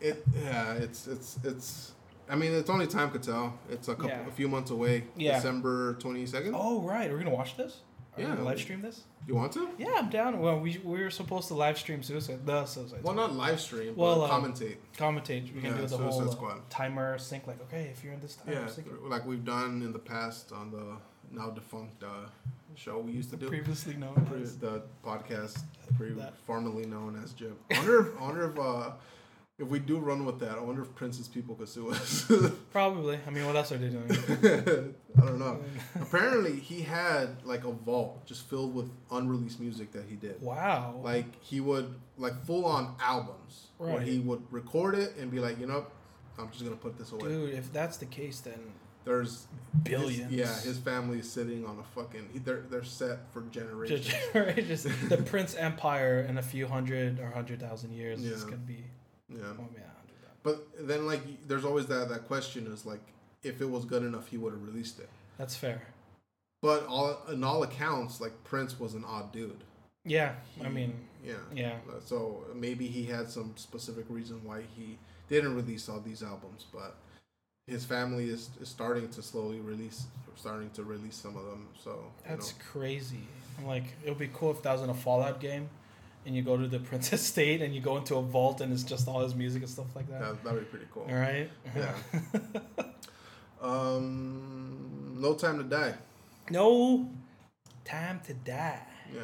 It, 0.00 0.24
yeah, 0.42 0.74
it's 0.74 1.06
it's 1.06 1.38
it's. 1.44 1.92
I 2.28 2.36
mean, 2.36 2.52
it's 2.52 2.70
only 2.70 2.86
time 2.86 3.10
could 3.10 3.22
tell. 3.22 3.58
It's 3.68 3.88
a 3.88 3.94
couple, 3.94 4.10
Yeah. 4.10 4.26
a 4.26 4.30
few 4.30 4.48
months 4.48 4.70
away. 4.70 5.04
Yeah. 5.16 5.36
December 5.36 5.94
twenty 5.94 6.24
second. 6.26 6.54
Oh 6.56 6.80
right, 6.82 7.10
we're 7.10 7.18
gonna 7.18 7.30
watch 7.30 7.56
this. 7.56 7.80
Are 8.14 8.18
we 8.18 8.24
Yeah. 8.24 8.30
gonna 8.34 8.44
live 8.44 8.58
stream 8.60 8.82
this. 8.82 9.02
You 9.26 9.34
want 9.34 9.52
to? 9.52 9.68
Yeah, 9.78 9.94
I'm 9.96 10.10
down. 10.10 10.38
Well, 10.40 10.58
we 10.60 10.78
we 10.84 11.00
were 11.02 11.10
supposed 11.10 11.48
to 11.48 11.54
live 11.54 11.78
stream 11.78 12.02
Suicide 12.02 12.44
the 12.44 12.66
Suicide. 12.66 13.02
Well, 13.02 13.14
not 13.14 13.34
live 13.34 13.58
stream, 13.60 13.94
Well, 13.96 14.20
but 14.20 14.30
um, 14.30 14.44
commentate. 14.44 14.76
commentate. 14.98 15.54
We 15.54 15.60
can 15.62 15.70
Yeah, 15.70 15.76
do 15.76 15.82
the 15.82 15.88
Suicide 15.88 16.10
whole 16.12 16.28
uh, 16.28 16.32
Squad. 16.32 16.70
timer 16.70 17.18
sync. 17.18 17.46
Like, 17.46 17.60
okay, 17.62 17.84
if 17.92 18.04
you're 18.04 18.12
in 18.12 18.20
this 18.20 18.34
time, 18.36 18.52
Yeah, 18.52 18.66
sync 18.66 18.86
like 19.04 19.24
we've 19.24 19.44
done 19.44 19.80
in 19.82 19.92
the 19.92 19.98
past 19.98 20.52
on 20.52 20.70
the 20.70 20.96
now 21.30 21.48
defunct 21.50 22.02
uh, 22.02 22.08
show 22.74 22.98
we 22.98 23.12
used 23.12 23.30
to 23.30 23.36
do. 23.36 23.48
previously 23.48 23.94
known 23.94 24.14
Pre- 24.26 24.42
as. 24.42 24.58
the 24.58 24.82
podcast, 25.02 25.62
pre- 25.96 26.14
formerly 26.46 26.84
known 26.84 27.18
as 27.22 27.32
Jim. 27.32 27.56
Honor 27.70 28.12
wonder 28.20 28.50
if, 28.50 28.58
I 28.58 28.60
wonder 28.60 28.60
uh, 28.60 28.92
if 29.58 29.68
we 29.68 29.78
do 29.78 29.98
run 29.98 30.24
with 30.24 30.40
that, 30.40 30.56
I 30.58 30.60
wonder 30.60 30.82
if 30.82 30.94
Prince's 30.94 31.28
people 31.28 31.54
could 31.54 31.68
sue 31.68 31.90
us. 31.90 32.30
Probably. 32.72 33.18
I 33.26 33.30
mean, 33.30 33.46
what 33.46 33.54
else 33.54 33.70
are 33.70 33.78
they 33.78 33.88
doing? 33.88 34.06
I 35.16 35.20
don't 35.26 35.38
know. 35.38 35.60
Apparently, 36.00 36.58
he 36.58 36.82
had 36.82 37.36
like 37.44 37.64
a 37.64 37.70
vault 37.72 38.24
just 38.26 38.48
filled 38.48 38.74
with 38.74 38.90
unreleased 39.10 39.60
music 39.60 39.92
that 39.92 40.04
he 40.08 40.16
did. 40.16 40.40
wow. 40.40 41.00
Like 41.02 41.26
he 41.42 41.60
would 41.60 41.94
like 42.18 42.42
full 42.44 42.64
on 42.64 42.94
albums 43.00 43.68
where 43.78 44.00
he 44.00 44.18
would 44.20 44.42
record 44.50 44.94
it 44.94 45.16
and 45.16 45.30
be 45.30 45.38
like, 45.38 45.58
you 45.60 45.66
know, 45.66 45.86
I'm 46.38 46.50
just 46.50 46.64
gonna 46.64 46.76
put 46.76 46.98
this 46.98 47.12
away. 47.12 47.28
Dude, 47.28 47.54
if 47.54 47.72
that's 47.72 47.98
the 47.98 48.06
case, 48.06 48.40
then 48.40 48.58
There's 49.04 49.46
billions. 49.82 50.30
His, 50.30 50.32
yeah, 50.32 50.60
his 50.60 50.78
family 50.78 51.18
is 51.18 51.30
sitting 51.30 51.66
on 51.66 51.78
a 51.78 51.82
fucking. 52.00 52.40
They're 52.44 52.62
they're 52.70 52.84
set 52.84 53.30
for 53.32 53.42
generations. 53.50 54.08
The 54.34 55.22
Prince 55.26 55.54
Empire 55.56 56.20
in 56.28 56.38
a 56.38 56.42
few 56.42 56.66
hundred 56.66 57.20
or 57.20 57.30
hundred 57.30 57.60
thousand 57.60 57.92
years 57.92 58.24
is 58.24 58.44
gonna 58.44 58.56
be. 58.56 58.84
Yeah. 59.36 59.44
Oh 59.58 59.68
yeah. 59.74 59.80
But 60.42 60.66
then 60.88 61.06
like, 61.06 61.22
there's 61.46 61.64
always 61.64 61.86
that 61.86 62.08
that 62.08 62.26
question 62.26 62.66
is 62.66 62.84
like, 62.84 63.02
if 63.42 63.60
it 63.60 63.70
was 63.70 63.84
good 63.84 64.02
enough, 64.02 64.28
he 64.28 64.36
would 64.38 64.52
have 64.52 64.62
released 64.62 64.98
it. 64.98 65.08
That's 65.38 65.56
fair. 65.56 65.82
But 66.60 66.86
all 66.86 67.18
in 67.30 67.42
all 67.42 67.62
accounts, 67.62 68.20
like 68.20 68.32
Prince 68.44 68.78
was 68.78 68.94
an 68.94 69.04
odd 69.04 69.32
dude. 69.32 69.64
Yeah, 70.04 70.34
I 70.64 70.68
mean, 70.68 70.94
yeah. 71.24 71.34
yeah. 71.54 71.74
Uh, 71.88 72.00
So 72.04 72.44
maybe 72.54 72.86
he 72.88 73.04
had 73.04 73.30
some 73.30 73.52
specific 73.56 74.04
reason 74.08 74.40
why 74.44 74.62
he 74.76 74.98
didn't 75.28 75.54
release 75.54 75.88
all 75.88 76.00
these 76.00 76.22
albums, 76.22 76.66
but 76.72 76.96
his 77.68 77.84
family 77.84 78.28
is, 78.28 78.50
is 78.60 78.68
starting 78.68 79.08
to 79.10 79.22
slowly 79.22 79.60
release, 79.60 80.06
starting 80.34 80.70
to 80.70 80.82
release 80.82 81.14
some 81.14 81.36
of 81.36 81.44
them. 81.44 81.68
So 81.82 81.90
you 82.24 82.30
That's 82.30 82.52
know, 82.52 82.58
crazy. 82.72 83.20
I'm 83.58 83.66
like, 83.66 83.84
it 84.04 84.08
would 84.08 84.18
be 84.18 84.30
cool 84.32 84.50
if 84.50 84.62
that 84.62 84.72
was 84.72 84.82
in 84.82 84.90
a 84.90 84.94
Fallout 84.94 85.40
game, 85.40 85.68
and 86.26 86.34
you 86.36 86.42
go 86.42 86.56
to 86.56 86.66
the 86.68 86.78
Princess 86.90 87.22
State 87.22 87.62
and 87.62 87.74
you 87.74 87.80
go 87.80 87.96
into 87.96 88.16
a 88.16 88.22
vault 88.22 88.60
and 88.60 88.72
it's 88.72 88.82
just 88.84 89.08
all 89.08 89.20
his 89.20 89.34
music 89.34 89.62
and 89.62 89.70
stuff 89.70 89.94
like 89.96 90.08
that. 90.10 90.20
that 90.20 90.44
that'd 90.44 90.60
be 90.60 90.66
pretty 90.66 90.86
cool. 90.92 91.06
All 91.08 91.14
right. 91.16 91.50
Yeah. 91.76 91.94
Um, 93.60 95.16
No 95.20 95.34
Time 95.34 95.58
to 95.58 95.64
Die. 95.64 95.94
no 96.50 97.08
time 97.84 98.20
to 98.26 98.34
die. 98.34 98.80
Yeah, 99.14 99.20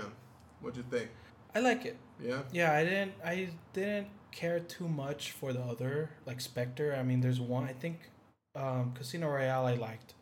what'd 0.60 0.76
you 0.76 0.84
think? 0.90 1.08
I 1.54 1.60
like 1.60 1.84
it. 1.86 1.96
Yeah, 2.20 2.42
Yeah, 2.52 2.72
I 2.72 2.84
didn't. 2.84 3.12
I 3.24 3.48
didn't 3.72 4.08
care 4.32 4.60
too 4.60 4.88
much 4.88 5.32
for 5.32 5.52
the 5.52 5.60
other 5.60 6.10
like 6.26 6.40
Spectre. 6.40 6.94
I 6.98 7.02
mean, 7.02 7.20
there's 7.20 7.40
one. 7.40 7.64
I 7.64 7.72
think 7.72 8.10
um, 8.54 8.92
Casino 8.94 9.28
Royale 9.28 9.66
I 9.66 9.74
liked. 9.74 10.14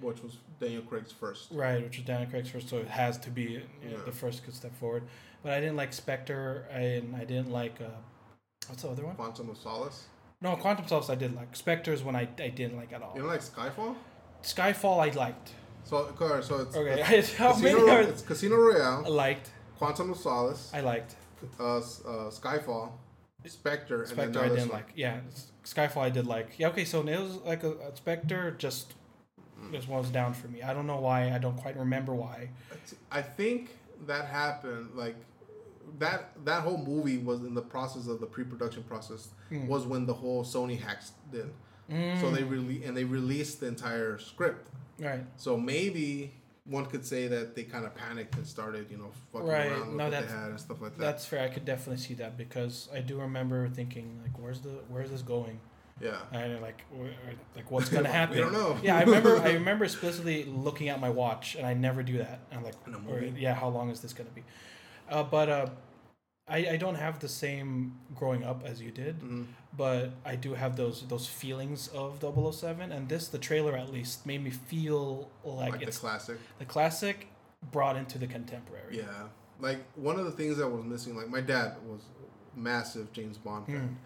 which 0.00 0.22
was 0.22 0.38
Daniel 0.60 0.82
Craig's 0.82 1.12
first. 1.12 1.48
Right, 1.50 1.82
which 1.82 1.96
was 1.98 2.06
Daniel 2.06 2.30
Craig's 2.30 2.50
first, 2.50 2.68
so 2.68 2.76
it 2.78 2.88
has 2.88 3.18
to 3.18 3.30
be 3.30 3.42
you 3.42 3.58
know, 3.90 3.96
Yeah. 3.98 4.04
the 4.06 4.12
first 4.12 4.44
good 4.44 4.54
step 4.54 4.74
forward. 4.76 5.02
But 5.42 5.52
I 5.52 5.60
didn't 5.60 5.76
like 5.76 5.92
Spectre, 5.92 6.66
and 6.70 7.14
I 7.16 7.24
didn't 7.24 7.50
like 7.50 7.80
uh, 7.80 7.84
what's 8.68 8.82
the 8.82 8.88
other 8.88 9.04
one? 9.06 9.14
Quantum 9.16 9.50
of 9.50 9.56
Solace. 9.58 10.06
No, 10.40 10.56
Quantum 10.56 10.86
Solace 10.86 11.10
I 11.10 11.14
did 11.14 11.34
like. 11.34 11.54
Spectre 11.56 11.92
is 11.92 12.02
when 12.02 12.14
I, 12.16 12.28
I 12.38 12.48
didn't 12.48 12.76
like 12.76 12.92
at 12.92 13.02
all. 13.02 13.12
You 13.14 13.22
don't 13.22 13.30
like 13.30 13.40
Skyfall? 13.40 13.94
Skyfall 14.42 15.00
I 15.00 15.10
liked. 15.16 15.50
So, 15.84 15.96
okay, 16.20 16.42
so 16.46 16.60
it's 16.60 16.76
Okay, 16.76 17.18
it's 17.18 17.34
how 17.42 17.56
many 17.56 17.74
Casino, 17.74 17.92
are 17.92 18.00
it's 18.02 18.22
Casino 18.22 18.56
I 19.04 19.08
liked? 19.08 19.50
Quantum 19.78 20.10
of 20.10 20.16
Solace, 20.18 20.70
I 20.74 20.80
liked. 20.80 21.16
uh, 21.58 21.78
uh, 21.78 21.80
Skyfall, 22.30 22.90
Spectre, 23.46 24.00
and 24.02 24.08
Spectre 24.10 24.32
now 24.32 24.42
I 24.44 24.48
didn't 24.48 24.68
one. 24.68 24.78
like. 24.78 24.88
Yeah, 24.94 25.20
Skyfall 25.64 26.02
I 26.02 26.10
did 26.10 26.26
like. 26.26 26.58
Yeah, 26.58 26.68
okay, 26.68 26.84
so 26.84 27.00
it 27.06 27.18
was 27.20 27.36
like 27.38 27.62
a, 27.62 27.72
a 27.72 27.96
Spectre 27.96 28.50
just 28.52 28.94
Mm. 29.60 29.72
this 29.72 29.88
one 29.88 29.98
was 30.00 30.10
down 30.10 30.34
for 30.34 30.46
me. 30.48 30.62
I 30.62 30.72
don't 30.72 30.86
know 30.86 31.00
why. 31.00 31.32
I 31.32 31.38
don't 31.38 31.56
quite 31.56 31.76
remember 31.76 32.14
why. 32.14 32.50
I 33.10 33.22
think 33.22 33.76
that 34.06 34.26
happened 34.26 34.90
like 34.94 35.16
that. 35.98 36.30
That 36.44 36.62
whole 36.62 36.78
movie 36.78 37.18
was 37.18 37.40
in 37.40 37.54
the 37.54 37.62
process 37.62 38.06
of 38.06 38.20
the 38.20 38.26
pre-production 38.26 38.82
process. 38.84 39.28
Mm. 39.50 39.66
Was 39.66 39.86
when 39.86 40.06
the 40.06 40.14
whole 40.14 40.44
Sony 40.44 40.78
hacks 40.80 41.12
did. 41.32 41.50
Mm, 41.90 42.20
So 42.20 42.30
they 42.30 42.44
really 42.44 42.84
and 42.84 42.96
they 42.96 43.04
released 43.04 43.60
the 43.60 43.66
entire 43.66 44.18
script. 44.18 44.68
right. 44.98 45.24
So 45.36 45.56
maybe 45.56 46.34
one 46.64 46.84
could 46.84 47.06
say 47.06 47.28
that 47.28 47.54
they 47.56 47.62
kind 47.62 47.86
of 47.86 47.94
panicked 47.94 48.34
and 48.36 48.46
started, 48.46 48.90
you 48.90 48.98
know, 48.98 49.10
fucking 49.32 49.48
Right. 49.48 49.70
around 49.72 49.86
with 49.88 49.96
No, 49.96 50.04
what 50.04 50.10
they 50.10 50.26
had 50.26 50.50
and 50.50 50.60
stuff 50.60 50.82
like 50.82 50.92
that. 50.98 51.00
That's 51.00 51.24
fair. 51.24 51.42
I 51.42 51.48
could 51.48 51.64
definitely 51.64 52.02
see 52.02 52.12
that 52.14 52.36
because 52.36 52.90
I 52.92 53.00
do 53.00 53.18
remember 53.18 53.66
thinking 53.70 54.20
like, 54.22 54.38
where's 54.38 54.60
the 54.60 54.80
where's 54.88 55.10
this 55.10 55.22
going? 55.22 55.60
Yeah. 56.00 56.16
And 56.32 56.60
like, 56.62 56.84
like 57.56 57.70
what's 57.70 57.88
gonna 57.88 58.08
happen? 58.08 58.36
we 58.36 58.42
don't 58.42 58.52
know. 58.52 58.76
Yeah, 58.82 58.96
I 58.96 59.02
remember. 59.02 59.36
I 59.38 59.52
remember 59.60 59.84
explicitly 59.84 60.44
looking 60.44 60.88
at 60.88 61.00
my 61.00 61.10
watch, 61.10 61.54
and 61.56 61.66
I 61.66 61.74
never 61.74 62.02
do 62.02 62.18
that. 62.18 62.40
I'm 62.52 62.62
like, 62.64 62.74
In 62.86 62.94
a 62.94 62.96
"All 62.98 63.02
right, 63.14 63.22
movie? 63.22 63.40
yeah, 63.40 63.54
how 63.54 63.68
long 63.68 63.90
is 63.90 64.00
this 64.00 64.12
gonna 64.12 64.30
be? 64.30 64.44
Uh, 65.10 65.22
but 65.22 65.48
uh, 65.48 65.66
I 66.48 66.58
I 66.70 66.76
don't 66.76 66.94
have 66.96 67.18
the 67.18 67.28
same 67.28 67.98
growing 68.14 68.44
up 68.44 68.62
as 68.64 68.80
you 68.80 68.90
did, 68.90 69.20
Mhm. 69.20 69.46
but 69.76 70.10
I 70.24 70.36
do 70.36 70.54
have 70.54 70.76
those 70.76 71.06
those 71.08 71.26
feelings 71.26 71.88
of 71.88 72.20
007, 72.20 72.92
and 72.92 73.08
this 73.08 73.28
the 73.28 73.38
trailer 73.38 73.76
at 73.76 73.92
least 73.92 74.24
made 74.26 74.42
me 74.42 74.50
feel 74.50 75.30
like, 75.44 75.72
Like, 75.72 75.80
the 75.80 75.86
it's 75.88 75.98
classic. 75.98 76.38
the 76.58 76.64
classic 76.64 77.28
brought 77.72 77.96
into 77.96 78.18
the 78.18 78.26
contemporary. 78.26 78.96
Yeah. 78.98 79.28
Like 79.60 79.80
one 79.96 80.18
of 80.20 80.24
the 80.24 80.30
things 80.30 80.56
that 80.58 80.68
was 80.68 80.84
missing, 80.84 81.16
like 81.16 81.28
my 81.28 81.40
dad 81.40 81.76
was 81.84 82.02
massive 82.54 83.12
James 83.12 83.36
Bond 83.38 83.66
fan. 83.66 83.98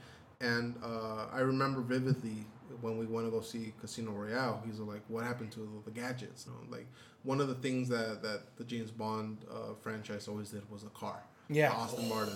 And 0.43 0.75
uh, 0.83 1.27
I 1.33 1.41
remember 1.41 1.81
vividly 1.81 2.45
when 2.81 2.99
we 2.99 3.07
went 3.07 3.27
to 3.27 3.31
go 3.31 3.41
see 3.41 3.73
Casino 3.81 4.11
Royale, 4.11 4.63
he's 4.67 4.79
like, 4.81 5.03
"What 5.09 5.25
happened 5.25 5.53
to 5.53 5.83
the 5.85 5.91
gadgets?" 5.93 6.47
You 6.47 6.53
know, 6.53 6.77
like 6.77 6.87
one 7.23 7.41
of 7.41 7.47
the 7.49 7.55
things 7.55 7.89
that, 7.89 8.23
that 8.23 8.57
the 8.57 8.65
James 8.65 8.91
Bond 8.91 9.39
uh, 9.51 9.75
franchise 9.81 10.27
always 10.29 10.51
did 10.51 10.69
was 10.71 10.83
a 10.83 10.89
car, 10.89 11.23
Yeah. 11.49 11.71
Austin 11.71 12.09
Martin. 12.09 12.35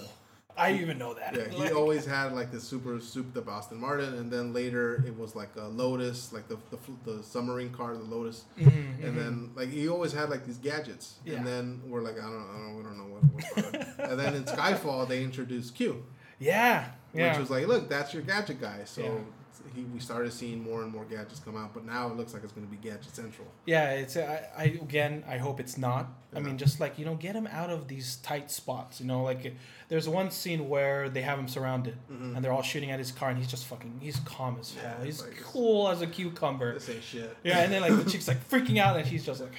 I 0.58 0.72
even 0.74 0.96
know 0.96 1.12
that. 1.14 1.34
Yeah, 1.36 1.48
he 1.50 1.56
Like- 1.64 1.74
always 1.74 2.06
had 2.06 2.32
like 2.32 2.50
the 2.50 2.60
super 2.60 2.98
souped 3.00 3.36
up 3.36 3.48
Aston 3.48 3.78
Martin, 3.78 4.14
and 4.14 4.30
then 4.30 4.52
later 4.54 5.02
it 5.06 5.14
was 5.18 5.34
like 5.34 5.50
a 5.56 5.66
Lotus, 5.66 6.32
like 6.32 6.46
the 6.48 6.56
the, 6.70 6.78
the 7.16 7.22
submarine 7.24 7.70
car, 7.72 7.94
the 7.94 8.04
Lotus, 8.04 8.44
Mhm, 8.56 9.04
and 9.04 9.14
mhm. 9.14 9.16
then 9.16 9.50
like 9.56 9.68
he 9.68 9.88
always 9.88 10.12
had 10.12 10.30
like 10.30 10.46
these 10.46 10.56
gadgets, 10.58 11.16
Yeah. 11.26 11.34
and 11.38 11.46
then 11.46 11.82
we're 11.88 12.00
like 12.02 12.18
I 12.18 12.22
don't, 12.22 12.32
know 12.38 12.54
I 12.54 12.58
don't 12.62 12.76
we 12.76 12.82
don't 12.84 12.98
know 12.98 13.10
what. 13.14 13.22
what 13.98 14.10
and 14.10 14.18
then 14.20 14.34
in 14.34 14.44
Skyfall 14.44 15.06
they 15.08 15.22
introduced 15.24 15.74
Q, 15.74 16.04
yeah, 16.38 16.92
yeah. 17.16 17.30
which 17.32 17.40
was 17.40 17.51
like, 17.51 17.66
look, 17.66 17.88
that's 17.88 18.12
your 18.14 18.22
gadget 18.22 18.60
guy. 18.60 18.80
So 18.84 19.02
Yeah. 19.02 19.10
he, 19.74 19.82
we 19.84 19.98
started 20.01 20.32
seeing 20.32 20.62
more 20.62 20.82
and 20.82 20.93
more 20.93 21.05
gadgets 21.05 21.40
come 21.40 21.56
out, 21.56 21.74
but 21.74 21.84
now 21.84 22.09
it 22.09 22.16
looks 22.16 22.32
like 22.34 22.43
it's 22.44 22.52
going 22.52 22.66
to 22.66 22.70
be 22.70 22.76
Gadget 22.78 23.14
Central. 23.14 23.48
Yeah, 23.66 23.90
it's 23.93 24.16
I, 24.16 24.48
I 24.56 24.64
again 24.64 25.24
I 25.28 25.38
hope 25.38 25.60
it's 25.60 25.76
not. 25.76 26.09
I 26.34 26.40
mean, 26.40 26.59
just 26.59 26.80
like 26.80 26.98
you 26.98 27.06
know, 27.06 27.14
get 27.14 27.34
him 27.34 27.47
out 27.51 27.70
of 27.70 27.88
these 27.88 28.16
tight 28.16 28.51
spots. 28.51 29.01
You 29.01 29.06
know, 29.06 29.22
like 29.22 29.55
there's 29.88 30.06
one 30.06 30.30
scene 30.30 30.68
where 30.68 31.09
they 31.09 31.22
have 31.22 31.38
him 31.38 31.48
surrounded 31.48 31.97
and 32.10 32.44
they're 32.44 32.52
all 32.52 32.62
shooting 32.62 32.90
at 32.90 32.98
his 32.98 33.10
car, 33.10 33.30
and 33.30 33.38
he's 33.38 33.48
just 33.48 33.64
fucking 33.66 33.98
he's 34.01 34.18
calm 34.20 34.59
as 34.60 34.74
hell. 34.74 34.90
Mm-hmm. 34.93 35.01
Yeah, 35.01 35.06
he's 35.06 35.22
like- 35.22 35.40
cool 35.43 35.88
as 35.88 36.02
a 36.02 36.06
cucumber. 36.06 36.74
This 36.74 36.90
ain't 36.90 37.02
shit. 37.02 37.36
Yeah, 37.43 37.60
and 37.60 37.72
then 37.72 37.80
like 37.82 37.97
the 38.05 38.10
chick's 38.10 38.28
like 38.28 38.47
freaking 38.51 38.76
out, 38.78 38.97
and 38.98 39.06
he's 39.06 39.24
just 39.24 39.40
like, 39.40 39.52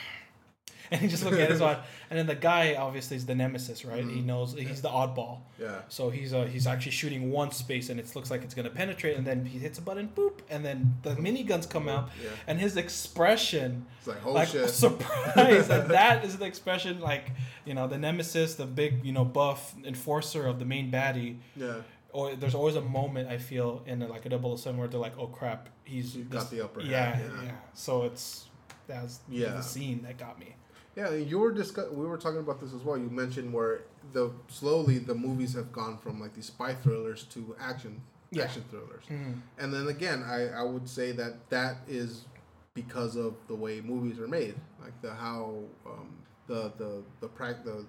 and 0.92 1.02
he 1.02 1.08
just 1.08 1.24
looking 1.24 1.42
at 1.42 1.50
his 1.52 1.60
watch. 1.62 1.80
And 2.10 2.18
then 2.18 2.28
the 2.28 2.36
guy 2.36 2.76
obviously 2.76 3.18
is 3.18 3.26
the 3.26 3.36
nemesis, 3.36 3.84
right? 3.84 4.04
He 4.06 4.22
Mhm. 4.22 4.26
knows 4.26 4.54
he's 4.54 4.82
the 4.82 4.90
oddball. 4.90 5.40
Yeah. 5.60 5.82
So 5.90 6.10
he's 6.10 6.34
uh, 6.34 6.46
he's 6.46 6.68
actually 6.68 6.94
shooting 6.94 7.32
one 7.32 7.52
space, 7.52 7.90
and 7.90 8.00
it 8.00 8.16
looks 8.16 8.32
like 8.32 8.44
it's 8.44 8.54
gonna 8.54 8.70
penetrate, 8.70 9.18
and 9.18 9.26
then 9.28 9.46
he 9.46 9.60
hits 9.60 9.78
a 9.80 9.82
button, 9.82 10.10
boop, 10.16 10.40
and 10.50 10.64
then 10.64 10.98
the 11.04 11.16
miniguns 11.16 11.70
come 11.70 11.90
out, 11.90 12.10
Yeah. 12.24 12.30
and 12.48 12.60
his 12.60 12.78
expression 12.78 13.86
It's 14.00 14.08
like, 14.08 14.26
oh 14.26 14.32
like 14.34 14.50
shit. 14.50 14.70
surprise 14.86 15.70
and 15.70 15.90
that 16.00 16.24
is 16.24 16.38
the 16.38 16.46
expression 16.46 17.00
like 17.00 17.32
you 17.66 17.74
know 17.74 17.88
the 17.88 17.98
nemesis 17.98 18.56
the 18.56 18.66
big 18.66 19.04
you 19.04 19.12
know 19.12 19.26
buff 19.26 19.74
enforcer 19.86 20.46
of 20.48 20.60
the 20.60 20.66
main 20.66 20.92
baddie 20.92 21.38
yeah. 21.56 21.76
or 22.12 22.36
there's 22.36 22.56
always 22.56 22.76
a 22.76 22.82
moment 22.82 23.28
i 23.30 23.38
feel 23.38 23.82
in 23.86 24.00
like 24.08 24.26
a 24.26 24.30
double 24.30 24.56
seven 24.58 24.78
where 24.80 24.88
they're 24.88 25.00
like 25.00 25.18
oh 25.18 25.28
crap 25.28 25.70
he's 25.84 26.16
You've 26.16 26.30
got 26.30 26.50
the 26.52 26.64
upper 26.64 26.80
hand, 26.82 26.92
yeah, 26.92 27.20
yeah. 27.20 27.44
yeah 27.46 27.52
so 27.74 28.04
it's 28.04 28.46
that's 28.88 29.20
Yeah. 29.30 29.50
the 29.56 29.62
scene 29.62 30.02
that 30.04 30.18
got 30.18 30.40
me 30.40 30.56
Yeah, 30.98 31.12
you 31.12 31.38
were 31.38 31.52
discuss- 31.52 31.92
We 31.92 32.08
were 32.08 32.18
talking 32.18 32.40
about 32.40 32.60
this 32.60 32.74
as 32.74 32.82
well. 32.82 32.98
You 32.98 33.08
mentioned 33.12 33.54
where 33.54 33.82
the 34.14 34.32
slowly 34.48 34.98
the 34.98 35.14
movies 35.14 35.54
have 35.54 35.72
gone 35.72 36.00
from 36.00 36.20
like 36.20 36.34
these 36.34 36.48
spy 36.48 36.74
thrillers 36.74 37.24
to 37.26 37.56
action 37.60 38.02
Yeah. 38.32 38.46
action 38.46 38.64
thrillers, 38.72 39.04
Mhm. 39.06 39.42
and 39.60 39.72
then 39.74 39.88
again, 39.88 40.24
I, 40.24 40.50
I 40.50 40.64
would 40.64 40.90
say 40.90 41.12
that 41.14 41.50
that 41.50 41.78
is 41.88 42.26
because 42.74 43.16
of 43.16 43.36
the 43.48 43.56
way 43.56 43.80
movies 43.80 44.20
are 44.20 44.28
made, 44.28 44.56
like 44.82 45.00
the 45.02 45.14
how 45.14 45.64
um, 45.86 46.10
the 46.48 46.72
the 46.80 47.04
the 47.22 47.28
prac 47.28 47.64
the 47.64 47.86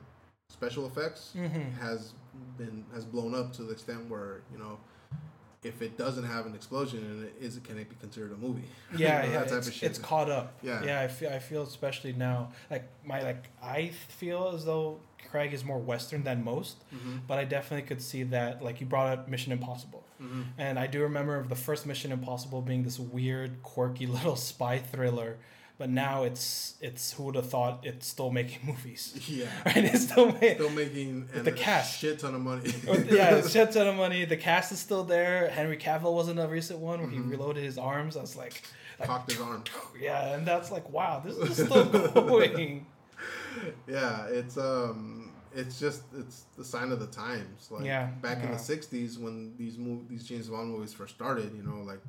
special 0.50 0.86
effects 0.86 1.32
Mhm. 1.34 1.72
has 1.78 2.12
been 2.58 2.84
has 2.92 3.04
blown 3.06 3.34
up 3.34 3.52
to 3.54 3.62
the 3.62 3.72
extent 3.72 4.08
where 4.10 4.42
you 4.52 4.58
know. 4.58 4.78
If 5.64 5.82
it 5.82 5.98
doesn't 5.98 6.24
have 6.24 6.46
an 6.46 6.54
explosion 6.54 7.00
in 7.04 7.24
it, 7.24 7.34
is 7.40 7.56
it 7.56 7.64
can 7.64 7.78
it 7.78 7.88
be 7.88 7.96
considered 7.96 8.32
a 8.32 8.36
movie? 8.36 8.62
yeah, 8.96 9.22
You 9.26 9.28
know, 9.28 9.34
yeah 9.34 9.44
type 9.44 9.58
it's, 9.58 9.68
of 9.68 9.74
shit. 9.74 9.90
it's 9.90 9.98
caught 9.98 10.30
up 10.30 10.58
Yeah. 10.62 10.84
yeah 10.84 11.00
I 11.00 11.08
feel, 11.08 11.30
I 11.30 11.38
feel 11.40 11.62
especially 11.62 12.12
now 12.12 12.52
like 12.70 12.88
my 13.04 13.22
like 13.22 13.44
i 13.62 13.88
feel 13.88 14.52
as 14.54 14.64
though 14.64 15.00
craig 15.30 15.52
is 15.52 15.64
more 15.64 15.78
western 15.78 16.22
than 16.22 16.42
most 16.44 16.76
Mhm. 16.94 17.20
but 17.26 17.38
i 17.38 17.44
definitely 17.44 17.86
could 17.86 18.00
see 18.00 18.22
that 18.24 18.62
like 18.62 18.80
you 18.80 18.86
brought 18.86 19.08
up 19.18 19.28
mission 19.28 19.52
impossible 19.52 20.04
Mhm. 20.20 20.46
And 20.58 20.80
I 20.80 20.88
do 20.88 21.02
remember 21.02 21.36
of 21.36 21.48
the 21.48 21.54
first 21.54 21.86
Mission 21.86 22.10
Impossible 22.10 22.60
being 22.60 22.82
this 22.82 22.98
weird, 22.98 23.62
quirky 23.62 24.04
little 24.16 24.34
spy 24.34 24.78
thriller, 24.78 25.38
but 25.78 25.88
now 25.88 26.24
it's 26.24 26.74
it's 26.80 27.12
who 27.12 27.22
would 27.24 27.34
have 27.36 27.48
thought 27.48 27.80
it's 27.84 28.06
still 28.06 28.30
making 28.30 28.58
movies, 28.66 29.14
Yeah. 29.28 29.46
right? 29.66 29.76
It's 29.84 30.04
still 30.10 30.26
making. 30.32 30.54
Still 30.56 30.70
making 30.70 31.28
With 31.32 31.44
the 31.44 31.52
cast. 31.52 31.98
shit 32.00 32.18
ton 32.18 32.34
of 32.34 32.40
money. 32.40 32.72
yeah, 33.10 33.36
it's 33.36 33.50
shit 33.52 33.70
ton 33.72 33.86
of 33.86 33.94
money. 33.96 34.24
The 34.24 34.36
cast 34.36 34.72
is 34.72 34.78
still 34.80 35.04
there. 35.04 35.48
Henry 35.50 35.76
Cavill 35.76 36.12
wasn't 36.14 36.40
a 36.40 36.46
recent 36.48 36.80
one 36.80 36.98
where 37.00 37.08
Mhm. 37.08 37.12
he 37.12 37.20
reloaded 37.20 37.62
his 37.64 37.78
arms. 37.78 38.16
I 38.16 38.20
was 38.20 38.36
like, 38.36 38.62
like 38.98 39.08
cocked 39.08 39.30
his 39.30 39.40
arm. 39.40 39.62
yeah, 40.00 40.34
and 40.34 40.46
that's 40.46 40.70
like, 40.72 40.90
wow, 40.90 41.22
this 41.24 41.36
is 41.36 41.64
still 41.66 41.84
going. 41.84 42.86
Yeah, 43.86 44.26
it's 44.26 44.56
um, 44.56 45.32
it's 45.54 45.78
just 45.80 46.02
it's 46.16 46.44
the 46.56 46.64
sign 46.64 46.92
of 46.92 47.00
the 47.00 47.06
times. 47.06 47.68
Like 47.70 47.84
Yeah, 47.84 48.06
back 48.22 48.42
in 48.44 48.50
the 48.50 48.56
'60s 48.56 49.18
when 49.18 49.54
these 49.56 49.76
mov- 49.76 50.08
these 50.08 50.24
James 50.26 50.48
Bond 50.48 50.70
movies 50.70 50.92
first 50.92 51.14
started, 51.14 51.52
you 51.56 51.62
know, 51.62 51.82
like 51.82 52.00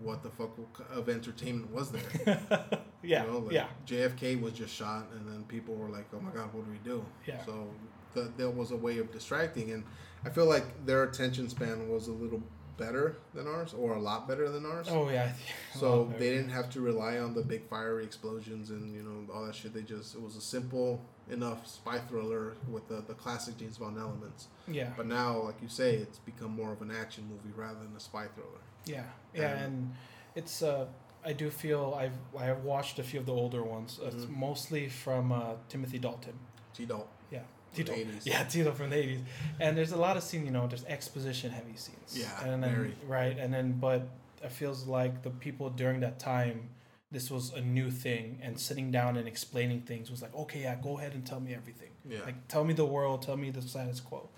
what 0.00 0.22
the 0.22 0.30
fuck 0.30 0.50
of 0.92 1.08
entertainment 1.08 1.72
was 1.72 1.90
there? 1.90 2.40
yeah, 3.02 3.24
You 3.24 3.30
know, 3.30 3.38
like 3.38 3.52
yeah, 3.52 3.66
JFK 3.86 4.40
was 4.40 4.52
just 4.52 4.74
shot, 4.74 5.06
and 5.14 5.26
then 5.28 5.44
people 5.48 5.74
were 5.74 5.88
like, 5.88 6.06
"Oh 6.14 6.20
my 6.20 6.30
god, 6.30 6.52
what 6.52 6.64
do 6.64 6.70
we 6.70 6.78
do?" 6.78 7.04
Yeah. 7.26 7.44
So 7.44 7.68
the, 8.14 8.30
there 8.36 8.50
was 8.50 8.70
a 8.70 8.76
way 8.76 8.98
of 8.98 9.12
distracting, 9.12 9.70
and 9.72 9.84
I 10.24 10.30
feel 10.30 10.46
like 10.46 10.84
their 10.86 11.02
attention 11.04 11.48
span 11.48 11.88
was 11.88 12.08
a 12.08 12.12
little 12.12 12.42
better 12.78 13.16
than 13.32 13.46
ours, 13.46 13.72
or 13.72 13.94
a 13.94 14.00
lot 14.00 14.28
better 14.28 14.50
than 14.50 14.66
ours. 14.66 14.86
oh 14.90 15.08
yeah. 15.08 15.32
So 15.74 16.12
they 16.18 16.30
didn't 16.30 16.50
have 16.50 16.70
to 16.70 16.80
rely 16.80 17.18
on 17.18 17.34
the 17.34 17.42
big 17.42 17.68
fiery 17.68 18.04
explosions 18.04 18.70
and 18.70 18.94
you 18.94 19.02
know 19.02 19.32
all 19.32 19.44
that 19.46 19.54
shit. 19.54 19.72
They 19.74 19.82
just 19.82 20.14
it 20.14 20.22
was 20.22 20.36
a 20.36 20.40
simple 20.40 21.00
enough 21.30 21.66
spy 21.66 21.98
thriller 21.98 22.54
with 22.70 22.86
the, 22.88 23.02
the 23.06 23.14
classic 23.14 23.56
James 23.58 23.78
Bond 23.78 23.98
elements. 23.98 24.46
yeah. 24.68 24.90
But 24.96 25.06
now, 25.06 25.38
like 25.42 25.60
you 25.60 25.68
say, 25.68 25.94
it's 25.96 26.18
become 26.18 26.52
more 26.52 26.72
of 26.72 26.82
an 26.82 26.90
action 26.92 27.24
movie 27.28 27.52
rather 27.56 27.78
than 27.80 27.94
a 27.96 28.00
spy 28.00 28.26
thriller. 28.34 28.60
Yeah, 28.86 29.04
yeah, 29.34 29.50
And- 29.50 29.60
and 29.64 29.94
it's 30.34 30.62
uh, 30.62 30.86
I 31.24 31.32
do 31.32 31.50
feel 31.50 31.94
I've 31.98 32.16
I 32.38 32.44
have 32.44 32.62
watched 32.64 32.98
a 32.98 33.02
few 33.02 33.20
of 33.20 33.26
the 33.26 33.32
older 33.32 33.62
ones. 33.62 33.98
It's 34.02 34.24
Mhm. 34.26 34.36
mostly 34.36 34.88
from 34.88 35.32
uh, 35.32 35.54
Timothy 35.68 35.98
Dalton. 35.98 36.38
T-Dalt. 36.74 37.08
Yeah, 37.30 37.40
Tito. 37.74 37.92
80s. 37.92 38.26
Yeah, 38.26 38.44
Tito 38.44 38.72
from 38.72 38.90
the 38.90 38.96
eighties. 38.96 39.20
And 39.58 39.76
there's 39.76 39.92
a 39.92 39.96
lot 39.96 40.16
of 40.16 40.22
scene, 40.22 40.44
you 40.44 40.52
know, 40.52 40.66
there's 40.66 40.84
exposition 40.84 41.50
heavy 41.50 41.76
scenes. 41.76 42.16
Yeah, 42.16 42.44
and 42.44 42.62
then 42.62 42.74
very. 42.74 42.94
right, 43.06 43.36
and 43.38 43.52
then 43.52 43.72
but 43.80 44.02
it 44.42 44.52
feels 44.52 44.86
like 44.86 45.22
the 45.22 45.30
people 45.30 45.70
during 45.70 46.00
that 46.00 46.18
time. 46.18 46.70
This 47.12 47.30
was 47.30 47.52
a 47.54 47.60
new 47.60 47.90
thing, 47.92 48.40
and 48.42 48.58
sitting 48.58 48.90
down 48.90 49.16
and 49.16 49.28
explaining 49.28 49.82
things 49.82 50.10
was 50.10 50.22
like, 50.22 50.34
okay, 50.34 50.62
yeah, 50.62 50.74
go 50.74 50.98
ahead 50.98 51.14
and 51.14 51.24
tell 51.24 51.38
me 51.40 51.54
everything. 51.54 51.90
Yeah. 52.04 52.24
Like, 52.24 52.48
tell 52.48 52.64
me 52.64 52.74
the 52.74 52.84
world, 52.84 53.22
tell 53.22 53.36
me 53.36 53.50
the 53.50 53.62
status 53.62 54.00
quo. 54.00 54.28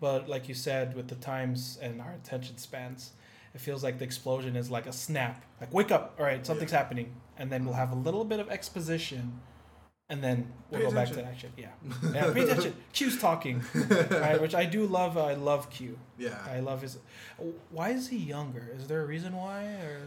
But 0.00 0.28
like 0.28 0.46
you 0.46 0.54
said, 0.54 0.94
with 0.94 1.08
the 1.08 1.14
times 1.14 1.78
and 1.80 2.00
our 2.00 2.12
attention 2.12 2.58
spans, 2.58 3.12
it 3.54 3.60
feels 3.60 3.82
like 3.82 3.98
the 3.98 4.04
explosion 4.04 4.56
is 4.56 4.70
like 4.70 4.86
a 4.86 4.92
snap. 4.92 5.44
Like, 5.60 5.72
wake 5.74 5.90
up, 5.90 6.14
all 6.18 6.24
right, 6.24 6.44
something's 6.46 6.70
happening, 6.72 7.14
and 7.36 7.50
then 7.50 7.64
we'll 7.64 7.74
have 7.74 7.92
a 7.92 7.96
little 7.96 8.24
bit 8.24 8.40
of 8.40 8.48
exposition, 8.50 9.40
and 10.08 10.22
then 10.22 10.52
we'll 10.70 10.80
Pay 10.80 10.86
go 10.88 10.92
back 10.94 11.08
to 11.10 11.24
action. 11.24 11.52
Yeah, 11.56 11.68
yeah. 12.14 12.32
Pay 12.32 12.42
attention. 12.42 12.74
Q's 12.92 13.20
talking, 13.20 13.62
right? 14.10 14.40
Which 14.40 14.54
I 14.54 14.64
do 14.64 14.86
love. 14.86 15.16
I 15.18 15.34
love 15.34 15.70
Q. 15.70 15.98
yeah. 16.18 16.38
I 16.48 16.60
love 16.60 16.82
his. 16.82 16.98
Why 17.70 17.90
is 17.90 18.08
he 18.08 18.18
younger? 18.18 18.70
Is 18.76 18.86
there 18.86 19.02
a 19.02 19.06
reason 19.06 19.36
why? 19.36 19.64
Or 19.64 20.00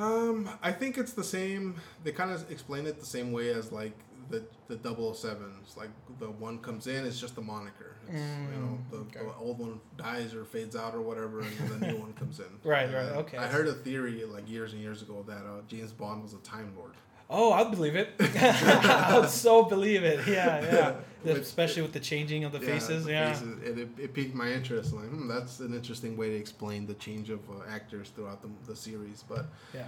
Um, 0.00 0.48
I 0.62 0.72
think 0.72 0.98
it's 0.98 1.12
the 1.12 1.24
same. 1.24 1.76
They 2.04 2.12
kind 2.12 2.30
of 2.30 2.50
explain 2.50 2.86
it 2.86 3.00
the 3.00 3.06
same 3.06 3.32
way 3.32 3.50
as 3.50 3.72
like 3.72 3.94
the 4.30 4.42
the 4.68 4.76
007s. 4.76 5.76
Like 5.76 5.90
the 6.18 6.30
one 6.30 6.58
comes 6.58 6.86
in, 6.86 7.04
it's 7.06 7.20
just 7.20 7.36
a 7.38 7.40
moniker. 7.40 7.96
It's, 8.06 8.14
you 8.16 8.60
know, 8.60 8.78
Mm, 8.78 8.90
the, 8.90 8.96
okay. 8.98 9.20
the 9.20 9.34
old 9.38 9.58
one 9.58 9.80
dies 9.96 10.34
or 10.34 10.44
fades 10.44 10.74
out 10.76 10.94
or 10.94 11.00
whatever, 11.02 11.40
and 11.40 11.50
then 11.58 11.80
the 11.80 11.86
new 11.88 11.96
one 11.98 12.12
comes 12.14 12.38
in. 12.40 12.46
Right, 12.64 12.84
And 12.86 12.94
right, 12.94 13.12
okay. 13.22 13.36
I 13.38 13.46
heard 13.46 13.66
a 13.68 13.74
theory 13.74 14.24
like 14.24 14.48
years 14.48 14.72
and 14.72 14.80
years 14.82 15.02
ago 15.02 15.24
that 15.28 15.38
uh, 15.44 15.60
James 15.68 15.92
Bond 15.92 16.22
was 16.22 16.32
a 16.34 16.38
Time 16.38 16.72
Lord. 16.76 16.92
oh, 17.30 17.52
I'd 17.52 17.70
believe 17.70 17.96
it. 17.96 18.08
I 18.20 19.18
would 19.20 19.28
so 19.30 19.64
believe 19.64 20.02
it. 20.04 20.26
Yeah, 20.26 20.62
yeah. 20.72 20.94
Which- 21.22 21.38
Especially 21.38 21.82
with 21.82 21.92
the 21.92 22.00
changing 22.00 22.44
of 22.44 22.52
the 22.52 22.60
faces. 22.60 23.04
the 23.04 23.10
yeah. 23.12 23.32
faces, 23.32 23.42
and 23.66 23.78
it, 23.78 23.88
it 23.98 24.14
piqued 24.14 24.34
my 24.34 24.50
interest. 24.50 24.92
Like, 24.94 25.06
hmm, 25.08 25.26
that's 25.28 25.60
an 25.60 25.74
interesting 25.74 26.16
way 26.16 26.30
to 26.30 26.36
explain 26.36 26.86
the 26.86 26.94
change 26.94 27.28
of 27.28 27.40
uh, 27.50 27.54
actors 27.68 28.10
throughout 28.10 28.40
the, 28.42 28.48
the 28.66 28.76
series. 28.76 29.24
But 29.28 29.46
Yeah. 29.74 29.86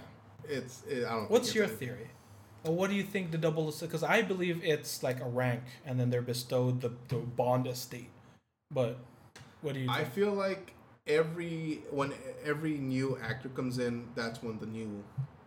it's, 0.49 0.83
it, 0.89 1.05
I 1.07 1.11
don't. 1.17 1.31
What's 1.31 1.55
your 1.55 1.67
theory? 1.69 2.09
Or 2.65 2.74
what 2.74 2.91
do 2.91 2.97
you 2.97 3.03
think 3.03 3.31
the 3.31 3.39
double? 3.39 3.73
Because 3.81 4.03
I 4.03 4.23
believe 4.23 4.61
it's 4.62 5.03
like 5.03 5.20
a 5.20 5.28
rank, 5.28 5.62
and 5.87 5.99
then 5.99 6.11
they're 6.11 6.20
bestowed 6.23 6.81
the, 6.81 6.93
the 7.09 7.16
Bond 7.16 7.66
estate. 7.66 8.11
But 8.70 8.99
what 9.62 9.74
do 9.74 9.81
you? 9.81 9.91
I 9.91 10.05
feel 10.05 10.32
like 10.32 10.74
every 11.07 11.82
when 11.91 12.12
every 12.45 12.74
new 12.78 13.19
actor 13.23 13.49
comes 13.49 13.78
in, 13.78 14.09
that's 14.15 14.43
when 14.43 14.59
the 14.59 14.66
new, 14.66 15.03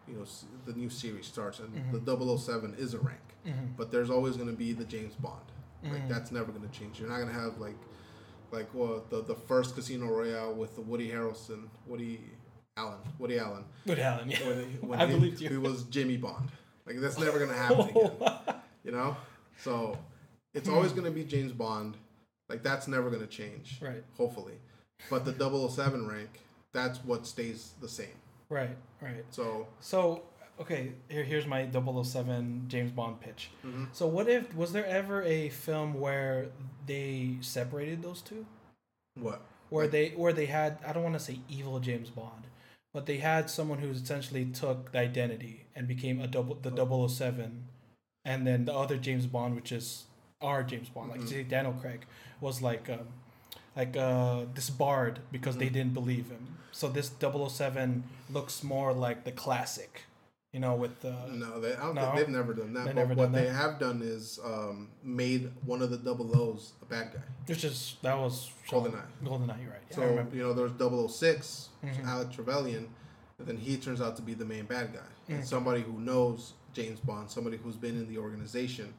you 0.08 0.16
know, 0.16 0.26
the 0.66 0.74
new 0.74 0.90
series 0.90 1.28
starts, 1.28 1.60
and 1.60 1.70
Mhm. 1.76 1.92
the 1.92 2.00
007 2.00 2.74
is 2.78 2.94
a 2.94 3.00
rank. 3.00 3.20
Mhm. 3.46 3.76
But 3.78 3.92
there's 3.92 4.10
always 4.10 4.36
going 4.36 4.50
to 4.50 4.56
be 4.56 4.74
the 4.74 4.86
James 4.86 5.14
Bond. 5.16 5.42
Like 5.84 6.04
Mhm. 6.06 6.10
that's 6.10 6.32
never 6.32 6.52
going 6.52 6.68
to 6.68 6.80
change. 6.80 7.00
You're 7.00 7.10
not 7.10 7.18
going 7.18 7.28
to 7.28 7.34
have 7.40 7.60
like, 7.60 7.76
like 8.52 8.74
well, 8.74 9.04
the 9.10 9.22
the 9.22 9.36
first 9.36 9.76
Casino 9.76 10.08
Royale 10.08 10.54
with 10.54 10.76
the 10.76 10.82
Woody 10.82 11.10
Harrelson, 11.12 11.68
Woody 11.86 12.22
Allen, 12.76 12.98
Woody 13.20 13.38
Allen. 13.38 13.66
Good 13.86 14.00
Allen. 14.00 14.32
Yeah. 14.32 14.48
When, 14.48 14.58
he- 14.72 14.78
when 14.88 15.00
I 15.02 15.06
he, 15.06 15.14
believed 15.14 15.42
you. 15.42 15.50
He 15.50 15.58
was 15.58 15.84
Jimmy 15.84 16.18
Bond. 16.18 16.50
Like 16.86 17.00
that's 17.00 17.18
never 17.18 17.38
going 17.38 17.50
to 17.50 17.56
happen 17.56 17.90
again. 17.90 18.12
You 18.84 18.92
know, 18.92 19.16
so 19.58 19.98
it's 20.54 20.68
always 20.68 20.92
going 20.92 21.06
to 21.06 21.12
be 21.12 21.24
James 21.24 21.52
Bond. 21.52 21.96
Like 22.50 22.64
that's 22.64 22.88
never 22.88 23.10
going 23.10 23.22
to 23.22 23.28
change 23.28 23.80
right. 23.82 24.04
hopefully. 24.18 24.56
But 25.10 25.26
the 25.26 25.34
007 25.70 26.08
rank, 26.08 26.42
that's 26.74 27.04
what 27.04 27.26
stays 27.26 27.72
the 27.82 27.88
same. 27.88 28.16
Right. 28.50 28.76
Right. 29.02 29.24
So, 29.32 29.68
So 29.80 30.24
okay, 30.60 30.92
here 31.10 31.24
here's 31.24 31.48
my 31.48 31.68
007 31.72 32.66
James 32.68 32.92
Bond 32.92 33.20
pitch. 33.22 33.50
mhm. 33.66 33.88
So 33.94 34.06
what 34.08 34.28
if 34.28 34.54
was 34.56 34.72
there 34.74 34.86
ever 34.86 35.24
a 35.24 35.50
film 35.50 35.94
where 36.00 36.48
they 36.86 37.38
separated 37.42 38.04
those 38.04 38.22
two? 38.22 38.46
What? 39.16 39.42
where 39.70 39.88
they 39.88 40.10
where 40.10 40.34
they 40.34 40.46
had 40.46 40.78
I 40.86 40.94
don't 40.94 41.04
want 41.04 41.16
to 41.16 41.20
say 41.20 41.40
evil 41.50 41.80
James 41.80 42.10
Bond, 42.12 42.44
but 42.94 43.06
they 43.06 43.18
had 43.18 43.50
someone 43.50 43.80
who 43.80 43.90
essentially 43.90 44.46
took 44.46 44.92
the 44.92 45.00
identity 45.00 45.66
and 45.76 45.88
became 45.88 46.22
a 46.22 46.28
double 46.28 46.56
the 46.56 46.70
007 47.08 47.66
and 48.26 48.48
then 48.48 48.66
the 48.66 48.74
other 48.74 48.98
James 48.98 49.26
Bond 49.26 49.56
which 49.56 49.72
is 49.72 50.06
our 50.42 50.64
James 50.64 50.90
Bond 50.90 51.10
like 51.12 51.22
Mhm. 51.22 51.50
Daniel 51.50 51.74
Craig 51.74 52.06
was 52.42 52.62
like 52.62 52.90
um, 52.90 53.08
like 53.76 53.98
uh 53.98 54.46
disbarred 54.54 55.20
because 55.32 55.58
they 55.58 55.68
Mhm. 55.70 55.74
didn't 55.74 55.94
believe 55.94 56.30
him. 56.30 56.58
So 56.72 56.88
this 56.90 57.10
007 57.10 58.04
looks 58.30 58.64
more 58.64 58.94
like 58.94 59.24
the 59.26 59.32
classic, 59.32 60.04
you 60.54 60.60
know, 60.60 60.76
with 60.76 61.02
the 61.02 61.12
No, 61.32 61.60
they. 61.60 61.74
I 61.76 61.80
don't 61.86 61.96
No. 61.96 62.02
think 62.04 62.16
they've 62.18 62.30
never 62.30 62.54
done 62.54 62.74
that. 62.74 62.94
But 62.96 63.08
what 63.18 63.32
they 63.34 63.46
that? 63.46 63.54
have 63.54 63.80
done 63.80 64.02
is 64.04 64.40
um, 64.46 64.90
made 65.04 65.52
one 65.66 65.82
of 65.82 65.90
the 65.90 65.98
double 65.98 66.36
O's 66.40 66.74
a 66.82 66.86
bad 66.86 67.12
guy. 67.12 67.20
which 67.48 67.64
is 67.64 67.98
that 68.04 68.18
was 68.18 68.52
GoldenEye. 68.70 69.02
GoldenEye, 69.24 69.62
you're 69.62 69.72
right. 69.72 69.82
Yeah, 69.90 69.96
So 69.96 70.28
you 70.32 70.42
know, 70.44 70.54
there's 70.54 70.72
006, 70.72 71.70
which 71.82 71.92
is 71.94 71.98
Mhm. 71.98 72.06
Alec 72.08 72.32
Trevelyan, 72.32 72.88
and 73.40 73.48
then 73.48 73.58
he 73.58 73.78
turns 73.78 74.00
out 74.00 74.16
to 74.18 74.22
be 74.22 74.34
the 74.36 74.46
main 74.46 74.66
bad 74.66 74.94
guy. 74.94 75.00
And 75.28 75.44
Mhm. 75.44 75.48
somebody 75.48 75.82
who 75.82 76.00
knows 76.00 76.54
James 76.74 77.00
Bond, 77.00 77.30
somebody 77.32 77.58
who's 77.58 77.76
been 77.76 77.98
in 77.98 78.08
the 78.08 78.20
organization 78.20 78.94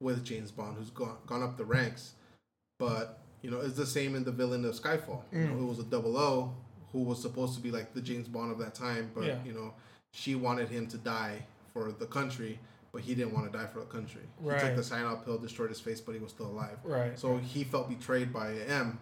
with 0.00 0.24
James 0.24 0.50
Bond, 0.50 0.78
who's 0.78 0.90
gone 0.90 1.18
gone 1.26 1.42
up 1.42 1.58
the 1.58 1.64
ranks. 1.64 2.14
But 2.78 3.18
you 3.42 3.50
know, 3.50 3.60
it's 3.60 3.76
the 3.76 3.86
same 3.86 4.14
in 4.14 4.24
the 4.24 4.32
villain 4.32 4.64
of 4.64 4.74
Skyfall. 4.74 5.22
You 5.32 5.40
know, 5.46 5.54
Mm. 5.54 5.62
it 5.62 5.66
was 5.68 5.78
a 5.78 5.82
double 5.84 6.16
O 6.16 6.54
who 6.92 7.02
was 7.04 7.20
supposed 7.20 7.54
to 7.54 7.60
be 7.60 7.70
like 7.70 7.92
the 7.94 8.00
James 8.02 8.28
Bond 8.28 8.50
of 8.50 8.58
that 8.58 8.74
time, 8.74 9.10
but 9.14 9.24
Yeah. 9.24 9.42
you 9.44 9.52
know, 9.52 9.74
she 10.12 10.34
wanted 10.34 10.68
him 10.68 10.86
to 10.88 10.98
die 10.98 11.44
for 11.72 11.92
the 11.92 12.06
country, 12.06 12.58
but 12.92 13.02
he 13.02 13.14
didn't 13.14 13.32
want 13.32 13.50
to 13.50 13.56
die 13.58 13.66
for 13.66 13.80
the 13.80 13.86
country. 13.86 14.22
He 14.42 14.48
took 14.58 14.76
the 14.76 14.82
cyanide 14.82 15.24
pill, 15.24 15.38
destroyed 15.38 15.68
his 15.70 15.80
face, 15.80 16.00
but 16.00 16.12
he 16.14 16.20
was 16.20 16.32
still 16.32 16.46
alive. 16.46 16.78
Right. 16.82 17.18
So 17.18 17.36
he 17.38 17.64
felt 17.64 17.88
betrayed 17.88 18.32
by 18.32 18.54
M, 18.68 18.98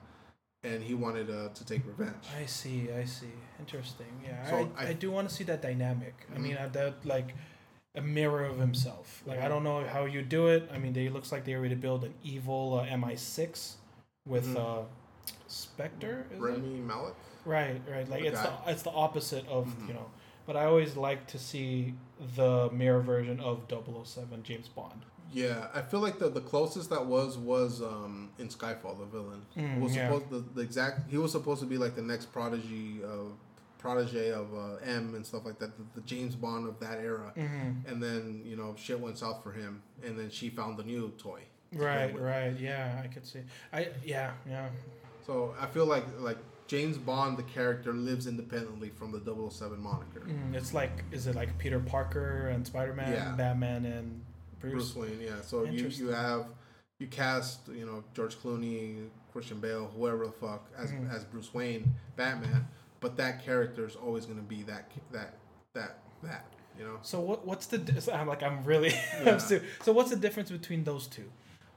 and 0.62 0.82
he 0.82 0.94
wanted 0.94 1.30
uh, 1.30 1.48
to 1.55 1.64
take 1.64 1.86
revenge. 1.86 2.24
I 2.40 2.47
see, 2.47 2.89
I 2.93 3.05
see. 3.05 3.26
Interesting. 3.59 4.06
Yeah, 4.24 4.48
So 4.51 4.70
I, 4.76 4.85
I, 4.85 4.89
I- 4.89 4.93
do 4.93 5.10
want 5.10 5.28
to 5.28 5.35
see 5.35 5.44
that 5.44 5.62
dynamic. 5.62 6.14
I 6.35 6.39
Mhm. 6.39 6.43
mean, 6.43 6.56
uh, 6.56 6.68
that 6.72 7.05
like 7.06 7.35
a 7.94 8.02
mirror 8.02 8.44
of 8.44 8.59
himself. 8.59 9.22
Like 9.26 9.39
I 9.40 9.47
Mhm. 9.47 9.48
don't 9.48 9.64
know 9.64 9.85
how 9.86 10.05
you 10.05 10.22
do 10.22 10.48
it. 10.48 10.68
I 10.72 10.78
mean, 10.78 10.93
they 10.93 11.09
looks 11.09 11.32
like 11.32 11.44
they 11.44 11.55
ready 11.55 11.74
to 11.74 11.80
build 11.80 12.05
an 12.05 12.14
evil 12.22 12.78
uh, 12.80 12.86
MI6 12.86 13.76
with 14.26 14.47
Mhm. 14.47 14.56
uh, 14.82 14.85
Spectre. 15.47 16.26
Is 16.30 16.36
it? 16.36 16.40
Rami 16.40 16.80
Malek. 16.80 17.14
Right, 17.44 17.80
right. 17.90 18.09
Like 18.09 18.20
The 18.22 18.28
it's 18.28 18.43
guy. 18.43 18.59
the 18.66 18.70
it's 18.72 18.82
the 18.82 18.90
opposite 18.90 19.47
of 19.48 19.66
Mhm. 19.66 19.89
you 19.89 19.94
know. 19.94 20.10
But 20.49 20.57
I 20.57 20.65
always 20.65 20.97
like 20.97 21.27
to 21.27 21.39
see 21.39 21.93
the 22.35 22.70
mirror 22.73 23.03
version 23.03 23.39
of 23.39 23.65
007 23.69 24.43
James 24.45 24.66
Bond. 24.66 25.03
Yeah, 25.31 25.66
I 25.75 25.83
feel 25.83 26.01
like 26.01 26.19
the, 26.19 26.31
the 26.31 26.41
closest 26.41 26.89
that 26.89 27.05
was 27.05 27.37
was 27.37 27.83
um, 27.83 28.31
in 28.39 28.49
Skyfall, 28.49 28.99
the 28.99 29.05
villain. 29.05 29.43
Mm, 29.59 29.79
was 29.79 29.95
yeah. 29.95 30.09
supposed 30.09 30.31
the, 30.31 30.43
the 30.55 30.62
exact 30.62 31.11
he 31.11 31.19
was 31.19 31.33
supposed 31.33 31.61
to 31.61 31.66
be 31.66 31.77
like 31.77 31.95
the 31.97 32.03
next 32.03 32.33
prodigy 32.33 33.03
of 33.05 33.33
protege 33.77 34.31
of 34.31 34.47
uh, 34.55 34.77
M 34.83 35.15
and 35.16 35.27
stuff 35.27 35.45
like 35.45 35.59
that, 35.59 35.77
the, 35.77 36.01
the 36.01 36.07
James 36.07 36.35
Bond 36.35 36.66
of 36.66 36.81
that 36.81 36.99
era. 36.99 37.31
Mm-hmm. 37.37 37.87
And 37.87 38.03
then 38.03 38.41
you 38.47 38.57
know 38.57 38.75
shit 38.79 38.99
went 38.99 39.19
south 39.19 39.43
for 39.43 39.53
him, 39.53 39.83
and 40.03 40.19
then 40.19 40.31
she 40.31 40.49
found 40.49 40.79
the 40.79 40.83
new 40.83 41.12
toy. 41.19 41.43
to 41.73 41.79
Right, 41.79 42.19
right. 42.19 42.59
Yeah, 42.59 42.99
I 43.05 43.09
could 43.09 43.27
see. 43.27 43.41
I 43.70 43.89
yeah, 44.03 44.33
yeah. 44.49 44.70
So 45.27 45.55
I 45.61 45.66
feel 45.66 45.85
like 45.85 46.05
like 46.20 46.39
James 46.69 46.97
Bond, 46.99 47.36
the 47.36 47.43
character, 47.43 47.93
lives 47.93 48.27
independently 48.28 48.90
from 48.90 49.11
the 49.11 49.19
007 49.51 49.81
moniker. 49.82 50.20
Mm, 50.20 50.55
it's 50.55 50.73
like, 50.73 51.03
is 51.11 51.27
it 51.27 51.35
like 51.35 51.57
Peter 51.59 51.81
Parker 51.81 52.49
and 52.49 52.65
Spider 52.66 52.93
Man, 52.95 53.11
Yeah. 53.12 53.32
Batman 53.32 53.85
and 53.86 54.20
Bruce, 54.61 54.93
Bruce? 54.93 55.11
Wayne, 55.11 55.20
yeah. 55.20 55.40
So 55.40 55.65
you, 55.65 55.89
you 55.89 56.09
have 56.09 56.47
you 57.01 57.07
cast 57.07 57.69
you 57.69 57.86
know 57.86 58.05
George 58.15 58.36
Clooney, 58.36 59.09
Christian 59.32 59.61
Bale, 59.61 59.90
whoever 59.97 60.27
the 60.27 60.32
fuck 60.32 60.69
as 60.77 60.90
Mhm. 60.93 61.12
as 61.12 61.24
Bruce 61.24 61.53
Wayne, 61.55 61.95
Batman, 62.16 62.66
but 63.01 63.16
that 63.16 63.45
character 63.45 63.86
is 63.86 63.97
always 63.97 64.27
gonna 64.27 64.43
be 64.43 64.62
that 64.65 64.90
that 65.12 65.35
that 65.74 65.99
that 66.23 66.45
you 66.78 66.85
know. 66.85 66.99
So 67.03 67.20
what? 67.20 67.47
What's 67.47 67.66
the? 67.66 68.01
so 68.01 68.12
I'm 68.12 68.27
like 68.27 68.43
I'm 68.43 68.62
really. 68.65 68.90
Yeah. 69.24 69.39
So 69.39 69.61
what's 69.93 70.11
the 70.11 70.16
difference 70.16 70.51
between 70.51 70.85
those 70.85 71.07
two? 71.07 71.31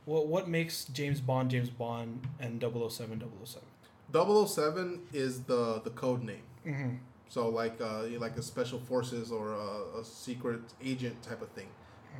What 0.05 0.27
what 0.27 0.49
makes 0.49 0.85
James 0.85 1.21
Bond 1.21 1.49
James 1.51 1.69
Bond 1.69 2.27
and 2.39 2.59
007 2.59 3.19
007? 3.45 3.67
007 4.13 5.01
is 5.13 5.41
the 5.43 5.81
the 5.83 5.89
code 5.91 6.23
name. 6.23 6.43
Mm-hmm. 6.65 6.95
So 7.29 7.49
like 7.49 7.79
uh 7.81 8.03
like 8.19 8.37
a 8.37 8.41
special 8.41 8.79
forces 8.79 9.31
or 9.31 9.53
a, 9.53 9.99
a 9.99 10.03
secret 10.05 10.61
agent 10.83 11.21
type 11.23 11.41
of 11.41 11.49
thing. 11.49 11.69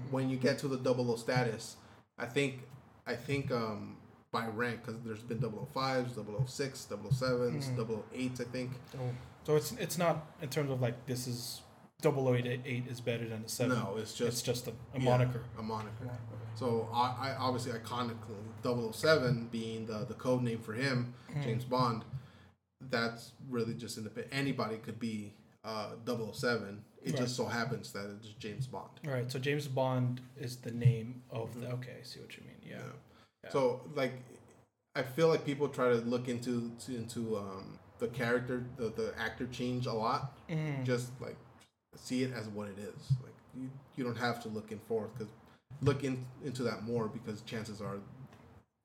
When 0.10 0.30
you 0.30 0.38
get 0.38 0.58
to 0.60 0.68
the 0.68 0.78
00 0.82 1.16
status, 1.18 1.76
I 2.18 2.26
think 2.26 2.64
I 3.06 3.16
think 3.16 3.52
um 3.52 3.98
by 4.32 4.48
rank 4.48 4.86
because 4.86 5.02
there's 5.02 5.22
been 5.24 5.40
005s, 5.40 6.16
006, 6.48 6.88
007s, 6.90 7.76
Mhm. 7.76 7.76
008s, 7.76 8.40
I 8.40 8.46
think. 8.46 8.72
So, 8.92 9.00
so 9.44 9.56
it's 9.58 9.72
it's 9.74 9.98
not 9.98 10.26
in 10.42 10.50
terms 10.50 10.72
of 10.72 10.82
like 10.82 11.06
this 11.06 11.28
is 11.28 11.62
088 12.06 12.88
is 12.88 13.00
better 13.02 13.28
than 13.28 13.44
a 13.44 13.50
seven. 13.50 13.78
No, 13.78 13.96
it's 13.98 14.14
just 14.14 14.30
it's 14.30 14.42
just 14.42 14.68
a, 14.68 14.72
a 14.72 15.00
yeah, 15.00 15.04
moniker. 15.06 15.42
A 15.58 15.62
moniker. 15.64 16.10
So 16.56 16.90
I, 16.94 17.30
I 17.30 17.36
obviously 17.40 17.72
iconically 17.72 18.94
007 18.94 19.48
being 19.52 19.86
the 19.86 20.06
the 20.06 20.14
code 20.14 20.42
name 20.44 20.60
for 20.60 20.74
him, 20.74 21.14
Mhm. 21.34 21.44
James 21.44 21.64
Bond. 21.66 22.04
That's 22.90 23.34
really 23.50 23.74
just 23.74 23.98
independent. 23.98 24.34
Anybody 24.34 24.78
could 24.78 25.00
be 25.00 25.34
uh 25.64 25.92
007. 26.06 26.84
It 27.04 27.14
Right. 27.14 27.22
just 27.22 27.36
so 27.36 27.46
happens 27.46 27.92
that 27.94 28.06
it's 28.20 28.28
James 28.40 28.68
Bond. 28.68 28.90
All 29.06 29.12
right. 29.12 29.32
So 29.32 29.40
James 29.40 29.68
Bond 29.68 30.22
is 30.40 30.58
the 30.58 30.72
name 30.72 31.24
of 31.32 31.60
the. 31.60 31.68
Mhm. 31.68 31.74
Okay, 31.74 31.96
I 32.00 32.04
see 32.04 32.20
what 32.20 32.36
you 32.38 32.44
mean. 32.44 32.58
Yeah. 32.64 32.78
Yeah. 33.44 33.50
So 33.50 33.82
like, 33.96 34.14
I 34.96 35.04
feel 35.04 35.28
like 35.30 35.46
people 35.46 35.68
try 35.70 35.90
to 35.90 35.96
look 35.96 36.28
into 36.28 36.72
to, 36.86 36.96
into 36.96 37.38
um 37.38 37.80
the 38.00 38.08
character, 38.08 38.66
the 38.78 38.90
the 38.90 39.14
actor 39.18 39.48
change 39.48 39.86
a 39.86 39.94
lot. 39.94 40.38
Mhm. 40.50 40.84
Just 40.84 41.12
like 41.22 41.38
see 41.96 42.24
it 42.24 42.34
as 42.34 42.48
what 42.50 42.68
it 42.68 42.78
is. 42.80 43.18
Like 43.24 43.34
you 43.56 43.70
you 43.96 44.04
don't 44.04 44.18
have 44.18 44.42
to 44.44 44.50
look 44.50 44.72
in 44.72 44.80
forth 44.80 45.10
because 45.18 45.32
look 45.82 46.04
in, 46.04 46.26
into 46.46 46.64
that 46.64 46.84
more 46.84 47.08
because 47.08 47.42
chances 47.42 47.82
are 47.82 47.98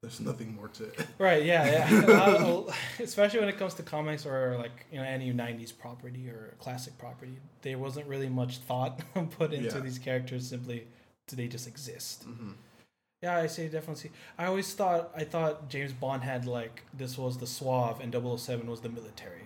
there's 0.03 0.21
nothing 0.21 0.55
more 0.55 0.69
to 0.69 0.85
it. 0.85 1.07
Right. 1.19 1.45
Yeah. 1.45 1.67
Yeah. 1.91 2.63
Especially 3.01 3.41
when 3.41 3.49
it 3.49 3.59
comes 3.59 3.75
to 3.75 3.83
comics 3.83 4.27
or 4.27 4.57
like 4.59 4.87
you 4.93 4.99
know 4.99 5.05
any 5.05 5.33
'90s 5.33 5.77
property 5.77 6.29
or 6.29 6.55
classic 6.59 6.97
property, 6.99 7.39
there 7.63 7.79
wasn't 7.79 8.07
really 8.07 8.29
much 8.29 8.59
thought 8.59 9.01
put 9.39 9.53
into 9.53 9.75
Yeah. 9.75 9.81
these 9.81 9.99
characters. 9.99 10.49
Simply, 10.49 10.87
do 11.27 11.37
they 11.37 11.49
just 11.49 11.67
exist. 11.67 12.25
hmm 12.25 12.53
Yeah, 13.23 13.37
I 13.39 13.47
see. 13.49 13.65
Definitely 13.69 14.03
see. 14.03 14.11
I 14.39 14.45
always 14.47 14.73
thought 14.75 15.11
I 15.17 15.25
thought 15.25 15.69
James 15.71 15.93
Bond 15.93 16.23
had 16.23 16.47
like 16.47 16.83
this 16.93 17.17
was 17.19 17.39
the 17.39 17.47
suave 17.47 18.01
and 18.01 18.13
007 18.13 18.69
was 18.71 18.81
the 18.81 18.91
military. 18.91 19.46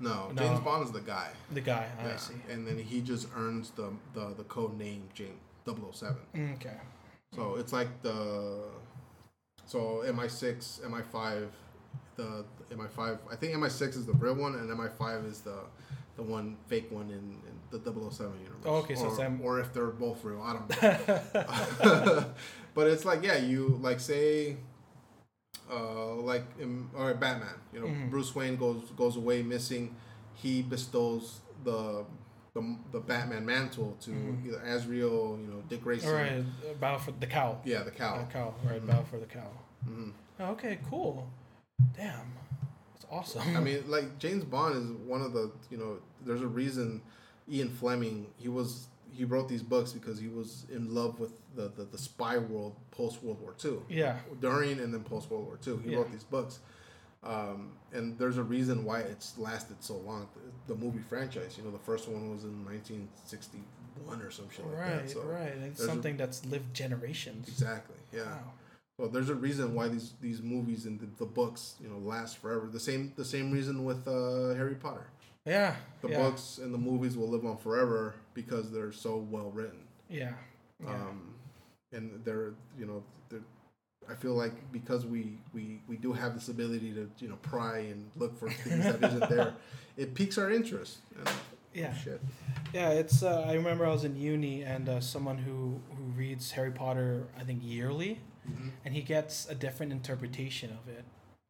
No, 0.00 0.28
No. 0.30 0.42
James 0.42 0.60
Bond 0.60 0.84
is 0.84 0.92
the 0.92 1.00
guy. 1.00 1.28
The 1.52 1.60
guy. 1.60 1.88
I 2.00 2.04
Yeah. 2.06 2.16
see. 2.16 2.34
And 2.50 2.66
then 2.66 2.78
he 2.78 3.00
just 3.00 3.26
earns 3.36 3.70
the 3.70 3.90
the, 4.14 4.34
the 4.36 4.44
code 4.44 4.78
name 4.78 5.02
James 5.14 5.40
007. 5.66 6.16
Mm, 6.34 6.54
okay. 6.54 6.76
So 7.34 7.56
it's 7.56 7.72
like 7.72 7.88
the 8.02 8.64
so 9.66 10.02
MI6, 10.06 10.80
MI5, 10.80 11.48
the, 12.16 12.44
the 12.70 12.74
MI5. 12.74 13.18
I 13.30 13.36
think 13.36 13.54
MI6 13.54 13.88
is 13.96 14.06
the 14.06 14.14
real 14.14 14.34
one, 14.34 14.54
and 14.54 14.70
MI5 14.70 15.26
is 15.30 15.40
the 15.42 15.58
the 16.16 16.22
one 16.22 16.56
fake 16.68 16.90
one 16.90 17.10
in, 17.10 17.18
in 17.48 17.54
the 17.70 17.78
007 18.10 18.32
universe. 18.40 18.62
Oh, 18.64 18.76
okay, 18.76 18.94
so 18.96 19.04
or, 19.04 19.08
it's 19.10 19.18
M- 19.20 19.40
or 19.42 19.60
if 19.60 19.72
they're 19.74 19.86
both 19.86 20.24
real, 20.24 20.42
I 20.42 20.52
don't 20.54 20.82
know. 21.84 22.24
but 22.74 22.86
it's 22.88 23.04
like 23.04 23.22
yeah, 23.24 23.36
you 23.36 23.78
like 23.82 24.00
say. 24.00 24.56
Uh, 25.70 26.14
like 26.16 26.44
in, 26.58 26.88
or 26.96 27.12
Batman, 27.14 27.54
you 27.74 27.80
know, 27.80 27.86
Mhm. 27.86 28.10
Bruce 28.10 28.34
Wayne 28.34 28.56
goes 28.56 28.82
goes 28.96 29.16
away 29.16 29.42
missing. 29.42 29.94
He 30.34 30.62
bestows 30.62 31.40
the 31.64 32.04
the, 32.54 32.76
the 32.92 33.00
Batman 33.00 33.44
mantle 33.46 33.96
to 34.00 34.10
Mhm. 34.10 34.46
either 34.46 34.58
Azrael, 34.60 35.38
you 35.40 35.46
know, 35.46 35.62
Dick 35.68 35.82
Grayson. 35.82 36.08
All 36.08 36.14
right. 36.16 36.80
Bow 36.80 36.96
for 36.98 37.12
the 37.12 37.26
cow. 37.26 37.60
Yeah, 37.64 37.82
the 37.82 37.90
cow. 37.90 38.18
The 38.24 38.32
cow. 38.32 38.54
Right. 38.64 38.82
Mhm. 38.82 38.86
Bow 38.86 39.02
for 39.04 39.18
the 39.18 39.26
cow. 39.26 39.50
hmm 39.84 40.10
Oh, 40.40 40.52
okay. 40.52 40.78
Cool. 40.88 41.28
Damn. 41.96 42.32
That's 42.94 43.06
awesome. 43.10 43.56
I 43.56 43.60
mean, 43.60 43.84
like 43.88 44.18
James 44.18 44.44
Bond 44.44 44.74
is 44.76 44.90
one 45.06 45.22
of 45.22 45.32
the 45.32 45.52
you 45.70 45.76
know. 45.76 45.98
There's 46.24 46.40
a 46.42 46.48
reason 46.48 47.02
Ian 47.48 47.68
Fleming 47.70 48.26
he 48.36 48.48
was 48.48 48.88
he 49.18 49.24
wrote 49.24 49.48
these 49.48 49.62
books 49.74 49.90
because 49.92 50.18
he 50.24 50.28
was 50.28 50.64
in 50.76 50.94
love 50.94 51.18
with 51.22 51.32
the 51.56 51.66
the, 51.76 51.84
the 51.84 51.98
spy 51.98 52.36
world 52.38 52.74
post 52.92 53.22
World 53.22 53.40
War 53.42 53.54
II. 53.64 53.78
Yeah. 53.88 54.16
During 54.40 54.78
and 54.80 54.90
then 54.94 55.02
post 55.02 55.30
World 55.30 55.44
War 55.48 55.58
II, 55.66 55.76
he 55.84 55.90
Yeah. 55.90 55.96
wrote 55.98 56.10
these 56.12 56.24
books. 56.36 56.60
Um, 57.24 57.72
and 57.92 58.16
there's 58.18 58.38
a 58.38 58.44
reason 58.56 58.84
why 58.84 59.00
it's 59.00 59.36
lasted 59.38 59.78
so 59.80 59.96
long. 59.96 60.28
The, 60.66 60.74
the 60.74 60.78
movie 60.84 61.00
franchise, 61.12 61.56
you 61.58 61.64
know, 61.64 61.72
the 61.72 61.84
first 61.90 62.08
one 62.08 62.30
was 62.30 62.44
in 62.44 62.64
1961 62.64 64.22
or 64.22 64.30
some 64.30 64.48
shit 64.50 64.64
like 64.66 64.76
Right. 64.78 65.02
that. 65.02 65.10
So 65.10 65.22
right. 65.22 65.48
It's 65.48 65.78
there's 65.78 65.80
a- 65.80 65.86
something 65.92 66.16
that's 66.16 66.44
lived 66.46 66.72
generations. 66.74 67.48
exactly, 67.48 67.96
yeah. 68.12 68.22
Wow. 68.24 68.52
Well, 68.98 69.08
there's 69.08 69.28
a 69.30 69.34
reason 69.34 69.74
why 69.74 69.86
these 69.88 70.14
these 70.20 70.42
movies 70.42 70.84
and 70.86 70.98
the, 71.00 71.06
the 71.18 71.26
books, 71.26 71.74
you 71.80 71.88
know, 71.88 71.98
last 71.98 72.38
forever. 72.38 72.68
The 72.72 72.80
same 72.80 73.12
the 73.16 73.24
same 73.24 73.52
reason 73.52 73.84
with 73.84 74.06
uh, 74.08 74.54
Harry 74.54 74.74
Potter. 74.74 75.06
Yeah. 75.48 75.76
The 76.02 76.10
yeah. 76.10 76.18
books 76.18 76.58
and 76.62 76.72
the 76.72 76.78
movies 76.78 77.16
will 77.16 77.28
live 77.28 77.44
on 77.44 77.56
forever 77.56 78.14
because 78.34 78.70
they're 78.70 78.92
so 78.92 79.16
well 79.30 79.50
written. 79.50 79.80
Yeah. 80.08 80.32
yeah. 80.82 80.90
Um, 80.90 81.34
and 81.92 82.20
they're 82.24 82.52
you 82.78 82.86
know 82.86 83.02
they're 83.28 83.40
I 84.10 84.14
feel 84.14 84.34
like 84.34 84.72
because 84.72 85.04
we, 85.04 85.38
we, 85.52 85.82
we 85.86 85.96
do 85.96 86.14
have 86.14 86.32
this 86.34 86.48
ability 86.48 86.92
to 86.94 87.10
you 87.18 87.28
know 87.28 87.36
pry 87.42 87.78
and 87.78 88.10
look 88.16 88.38
for 88.38 88.50
things 88.50 88.84
that 88.84 89.04
isn't 89.04 89.28
there, 89.34 89.54
it 89.96 90.14
piques 90.14 90.38
our 90.38 90.50
interest. 90.50 90.98
And, 91.18 91.28
Yeah. 91.74 91.94
Shit. 91.94 92.20
Yeah, 92.72 92.90
it's. 92.90 93.22
Uh, 93.22 93.44
I 93.46 93.52
remember 93.54 93.86
I 93.86 93.90
was 93.90 94.04
in 94.04 94.16
uni 94.16 94.62
and 94.62 94.88
uh, 94.88 95.00
someone 95.00 95.38
who 95.38 95.80
who 95.96 96.04
reads 96.16 96.52
Harry 96.52 96.70
Potter, 96.70 97.26
I 97.38 97.44
think 97.44 97.60
yearly, 97.62 98.20
Mhm. 98.48 98.70
and 98.84 98.94
he 98.94 99.02
gets 99.02 99.46
a 99.48 99.54
different 99.54 99.92
interpretation 99.92 100.70
of 100.70 100.88
it 100.88 101.04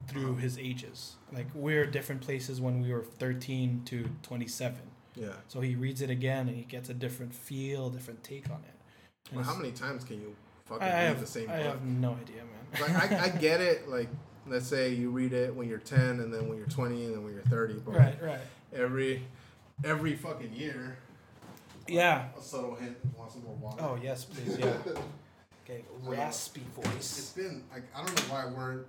through 0.08 0.36
his 0.36 0.58
ages. 0.58 1.16
Like 1.32 1.46
we're 1.54 1.86
different 1.86 2.20
places 2.22 2.60
when 2.60 2.80
we 2.80 2.92
were 2.92 3.02
thirteen 3.02 3.82
to 3.86 4.08
twenty 4.22 4.46
seven. 4.46 4.80
Yeah. 5.14 5.28
So 5.48 5.60
he 5.60 5.74
reads 5.74 6.00
it 6.02 6.10
again 6.10 6.48
and 6.48 6.56
he 6.56 6.62
gets 6.64 6.88
a 6.88 6.94
different 6.94 7.34
feel, 7.34 7.90
different 7.90 8.22
take 8.22 8.48
on 8.50 8.62
it. 8.66 9.34
Well, 9.34 9.44
how 9.44 9.54
many 9.56 9.72
times 9.72 10.04
can 10.04 10.20
you 10.20 10.34
fucking 10.66 10.82
I, 10.82 10.86
I 10.86 10.90
read 10.94 11.06
have 11.08 11.20
the 11.20 11.26
same 11.26 11.50
I 11.50 11.56
book? 11.56 11.66
I 11.66 11.68
have 11.70 11.84
no 11.84 12.12
idea, 12.20 12.42
man. 12.42 12.96
like 12.96 13.12
I, 13.12 13.24
I 13.24 13.28
get 13.40 13.60
it. 13.60 13.88
Like 13.88 14.08
let's 14.46 14.66
say 14.66 14.94
you 14.94 15.10
read 15.10 15.32
it 15.32 15.54
when 15.54 15.68
you're 15.68 15.78
10, 15.78 16.20
and 16.20 16.32
then 16.32 16.48
when 16.48 16.56
you're 16.56 16.66
20, 16.66 17.04
and 17.04 17.14
then 17.14 17.24
when 17.24 17.34
you're 17.34 17.42
30. 17.42 17.74
But 17.84 17.94
right, 17.96 18.22
right. 18.22 18.40
every 18.72 19.22
every 19.84 20.16
fucking 20.16 20.52
year, 20.54 20.96
Yeah. 21.86 22.28
a 22.38 22.42
subtle 22.42 22.74
hint. 22.76 22.96
Want 23.16 23.32
some 23.32 23.44
more 23.44 23.54
water? 23.56 23.82
Oh 23.82 23.98
yes, 24.02 24.24
please. 24.24 24.58
Yeah. 24.58 24.72
Okay, 25.70 25.84
raspy 26.04 26.62
voice. 26.74 27.18
It's 27.18 27.32
been 27.34 27.62
like 27.70 27.82
I 27.94 27.98
don't 28.02 28.16
know 28.16 28.34
why 28.34 28.46
we're 28.46 28.84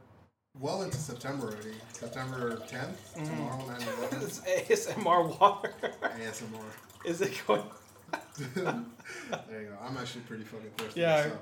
well 0.58 0.82
into 0.82 0.98
September 0.98 1.48
already. 1.48 1.76
September 1.94 2.58
10th 2.68 2.96
Mm. 3.18 3.26
tomorrow, 3.26 3.66
9 3.68 3.82
11. 4.00 4.22
It's 4.70 4.88
ASMR 4.88 5.40
water. 5.40 5.74
ASMR. 6.02 6.62
Is 7.06 7.22
it 7.22 7.42
going? 7.48 7.64
there 8.56 9.62
you 9.62 9.68
go. 9.70 9.78
I'm 9.82 9.98
actually 9.98 10.22
pretty 10.22 10.44
fucking 10.44 10.72
thirsty 10.78 11.02
Yeah. 11.02 11.16
myself. 11.18 11.40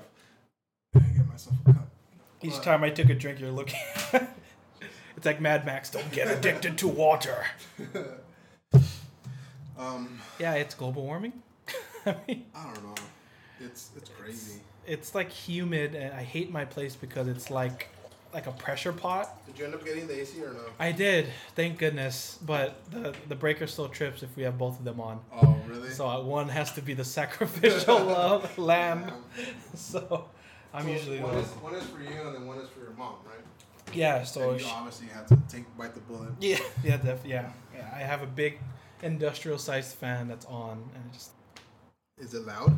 I 0.94 0.98
get 1.00 1.26
myself 1.28 1.56
a 1.66 1.72
cup. 1.72 1.88
Each 2.42 2.52
What? 2.52 2.62
time 2.62 2.84
I 2.84 2.90
took 2.90 3.08
a 3.08 3.14
drink, 3.14 3.40
you're 3.40 3.50
looking. 3.50 3.80
it's 5.16 5.26
like 5.26 5.40
Mad 5.40 5.64
Max. 5.64 5.90
Don't 5.90 6.10
get 6.12 6.28
addicted 6.28 6.78
to 6.78 6.88
water. 6.88 7.44
Um, 9.76 10.20
Yeah, 10.38 10.54
it's 10.54 10.74
global 10.74 11.04
warming. 11.04 11.42
I 12.06 12.16
mean, 12.26 12.46
I 12.54 12.64
don't 12.72 12.84
know. 12.84 12.94
It's 13.60 13.90
it's 13.96 14.10
crazy. 14.10 14.60
it's 14.86 15.14
like 15.14 15.30
humid, 15.30 15.94
and 15.94 16.14
I 16.14 16.22
hate 16.22 16.50
my 16.50 16.64
place 16.64 16.94
because 16.96 17.26
it's 17.28 17.50
like 17.50 17.88
like 18.32 18.46
a 18.46 18.52
pressure 18.52 18.92
pot. 18.92 19.44
Did 19.46 19.58
you 19.58 19.64
end 19.64 19.74
up 19.74 19.84
getting 19.84 20.06
the 20.06 20.20
AC 20.20 20.42
or 20.42 20.52
no? 20.52 20.60
I 20.78 20.92
did, 20.92 21.28
thank 21.54 21.78
goodness, 21.78 22.38
but 22.44 22.80
the 22.90 23.14
the 23.28 23.34
breaker 23.34 23.66
still 23.66 23.88
trips 23.88 24.22
if 24.22 24.36
we 24.36 24.42
have 24.42 24.58
both 24.58 24.78
of 24.78 24.84
them 24.84 25.00
on. 25.00 25.20
Oh, 25.32 25.56
really? 25.66 25.90
So 25.90 26.06
uh, 26.08 26.22
one 26.22 26.48
has 26.48 26.72
to 26.72 26.82
be 26.82 26.94
the 26.94 27.04
sacrificial 27.18 28.10
uh, 28.16 28.46
lamb. 28.56 29.04
Um, 29.04 29.12
So 29.74 30.26
I'm 30.74 30.84
so 30.84 30.90
usually 30.90 31.20
one 31.20 31.36
is, 31.36 31.46
one 31.62 31.74
is 31.74 31.84
for 31.84 32.00
you 32.02 32.20
and 32.26 32.34
then 32.34 32.46
one 32.46 32.58
is 32.58 32.68
for 32.68 32.80
your 32.80 32.90
mom, 32.92 33.14
right? 33.26 33.94
yeah. 33.94 34.22
So 34.24 34.50
and 34.50 34.60
you 34.60 34.66
sh- 34.66 34.70
obviously 34.74 35.06
had 35.08 35.26
to 35.28 35.38
take 35.48 35.64
bite 35.78 35.94
the 35.94 36.00
bullet. 36.00 36.30
yeah, 36.40 36.58
yeah, 36.84 36.96
def- 36.98 37.24
yeah, 37.24 37.50
yeah. 37.74 37.88
I 37.94 38.00
have 38.00 38.22
a 38.22 38.26
big 38.26 38.58
industrial 39.02 39.58
sized 39.58 39.94
fan 39.96 40.28
that's 40.28 40.44
on, 40.46 40.72
and 40.94 41.04
it 41.06 41.12
just 41.14 41.30
Is 42.18 42.34
it 42.34 42.44
loud? 42.46 42.76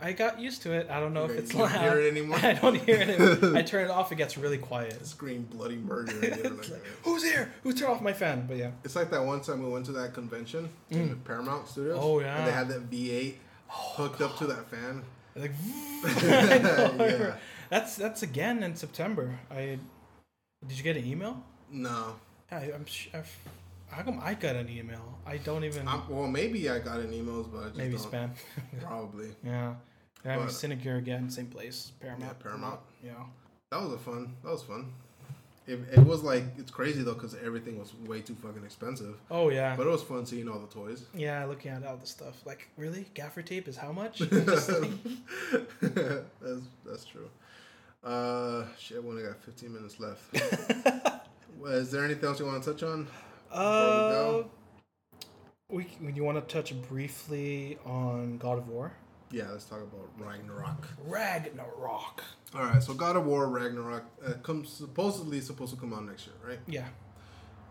I 0.00 0.12
got 0.12 0.40
used 0.40 0.62
to 0.62 0.72
it. 0.72 0.88
I 0.90 1.00
don't 1.00 1.14
know 1.14 1.26
You 1.26 1.32
if 1.34 1.38
it's 1.38 1.54
loud. 1.54 1.70
hear 1.70 1.98
it 2.00 2.08
anymore? 2.16 2.38
I 2.42 2.52
don't 2.54 2.74
hear 2.76 2.96
it. 2.96 3.08
Anymore. 3.08 3.56
I 3.56 3.62
turn 3.72 3.84
it 3.84 3.90
off. 3.90 4.12
It 4.12 4.16
gets 4.16 4.36
really 4.36 4.58
quiet. 4.58 5.04
Scream 5.06 5.46
bloody 5.50 5.76
murder. 5.76 6.12
like, 6.20 6.44
like, 6.44 6.84
Who's 7.04 7.22
here? 7.24 7.52
Who 7.62 7.72
turned 7.72 7.92
off 7.92 8.00
my 8.02 8.12
fan? 8.12 8.46
But 8.46 8.56
yeah. 8.58 8.72
It's 8.84 8.96
like 8.96 9.10
that 9.10 9.24
one 9.24 9.40
time 9.40 9.62
we 9.64 9.70
went 9.70 9.86
to 9.86 9.92
that 9.92 10.14
convention 10.14 10.68
in 10.90 11.10
mm. 11.16 11.24
Paramount 11.24 11.68
Studios. 11.68 11.98
Oh, 12.00 12.20
yeah, 12.20 12.36
And 12.38 12.46
they 12.46 12.52
had 12.52 12.68
that 12.68 12.90
V8 12.90 13.34
hooked 13.68 14.20
up 14.20 14.36
to 14.38 14.46
that 14.48 14.68
fan. 14.70 15.02
Oh, 15.36 15.40
like, 15.40 15.52
Yeah. 17.10 17.34
That's 17.70 17.96
that's 17.96 18.22
again 18.22 18.62
in 18.62 18.76
September. 18.76 19.38
I 19.50 19.78
did 20.66 20.76
you 20.78 20.84
get 20.84 20.96
an 20.96 21.04
email? 21.06 21.42
No. 21.70 22.14
Yeah, 22.52 22.58
I, 22.58 22.62
I'm. 22.74 22.84
sh- 22.86 23.08
I've, 23.12 23.36
how 23.94 24.02
come 24.02 24.20
I 24.22 24.34
got 24.34 24.56
an 24.56 24.68
email? 24.68 25.18
I 25.26 25.36
don't 25.38 25.64
even. 25.64 25.86
I'm, 25.88 26.08
well, 26.08 26.26
maybe 26.28 26.68
I 26.68 26.78
got 26.80 27.00
an 27.00 27.12
emails, 27.12 27.50
but 27.52 27.60
I 27.60 27.64
just 27.66 27.76
maybe 27.76 27.96
don't. 27.96 28.10
spam. 28.12 28.30
Probably. 28.82 29.28
yeah. 29.44 29.74
Having 30.24 30.46
But- 30.46 30.54
Cinegear 30.54 30.98
again, 30.98 31.30
same 31.30 31.46
place, 31.46 31.92
Paramount. 32.00 32.22
Yeah, 32.38 32.42
Paramount. 32.42 32.80
Yeah. 33.04 33.12
That 33.70 33.80
was 33.82 33.92
a 33.92 33.98
fun. 33.98 34.34
That 34.42 34.52
was 34.52 34.62
fun. 34.62 34.92
It, 35.66 35.80
it 35.92 35.98
was 36.04 36.22
like 36.22 36.44
it's 36.58 36.70
crazy 36.70 37.02
though 37.02 37.14
because 37.14 37.34
everything 37.42 37.78
was 37.78 37.94
way 38.06 38.20
too 38.20 38.34
fucking 38.34 38.62
expensive. 38.64 39.16
Oh 39.30 39.48
yeah. 39.48 39.74
But 39.76 39.86
it 39.86 39.90
was 39.90 40.02
fun 40.02 40.26
seeing 40.26 40.46
all 40.48 40.58
the 40.58 40.66
toys. 40.66 41.04
yeah, 41.14 41.44
looking 41.46 41.70
at 41.70 41.84
all 41.86 41.96
the 41.96 42.06
stuff. 42.06 42.42
Like, 42.44 42.68
really, 42.76 43.06
gaffer 43.14 43.40
tape 43.40 43.66
is 43.66 43.76
how 43.76 43.90
much? 43.90 44.18
that's 44.18 44.66
that's 46.84 47.04
true. 47.06 47.28
Uh, 48.02 48.64
shit. 48.78 49.02
We 49.02 49.10
only 49.10 49.22
got 49.22 49.40
15 49.42 49.72
minutes 49.72 49.98
left. 49.98 50.20
Well, 51.58 51.72
Is 51.72 51.90
there 51.90 52.04
anything 52.04 52.24
else 52.28 52.38
you 52.40 52.46
want 52.46 52.62
to 52.62 52.72
touch 52.72 52.82
on? 52.82 53.06
Uh, 53.54 54.10
go? 54.10 54.50
we 55.70 55.86
you 56.14 56.24
want 56.24 56.46
to 56.46 56.54
touch 56.54 56.74
briefly 56.88 57.78
on 57.84 58.38
God 58.38 58.58
of 58.58 58.68
War? 58.68 58.92
Yeah, 59.30 59.50
let's 59.50 59.64
talk 59.64 59.80
about 59.80 60.08
Ragnarok. 60.18 60.88
Ragnarok. 61.06 62.22
All 62.54 62.62
right, 62.62 62.82
so 62.82 62.94
God 62.94 63.16
of 63.16 63.26
War 63.26 63.48
Ragnarok 63.48 64.04
uh, 64.24 64.34
comes 64.42 64.68
supposedly 64.68 65.40
supposed 65.40 65.74
to 65.74 65.80
come 65.80 65.92
out 65.92 66.04
next 66.04 66.26
year, 66.26 66.36
right? 66.46 66.58
Yeah. 66.66 66.86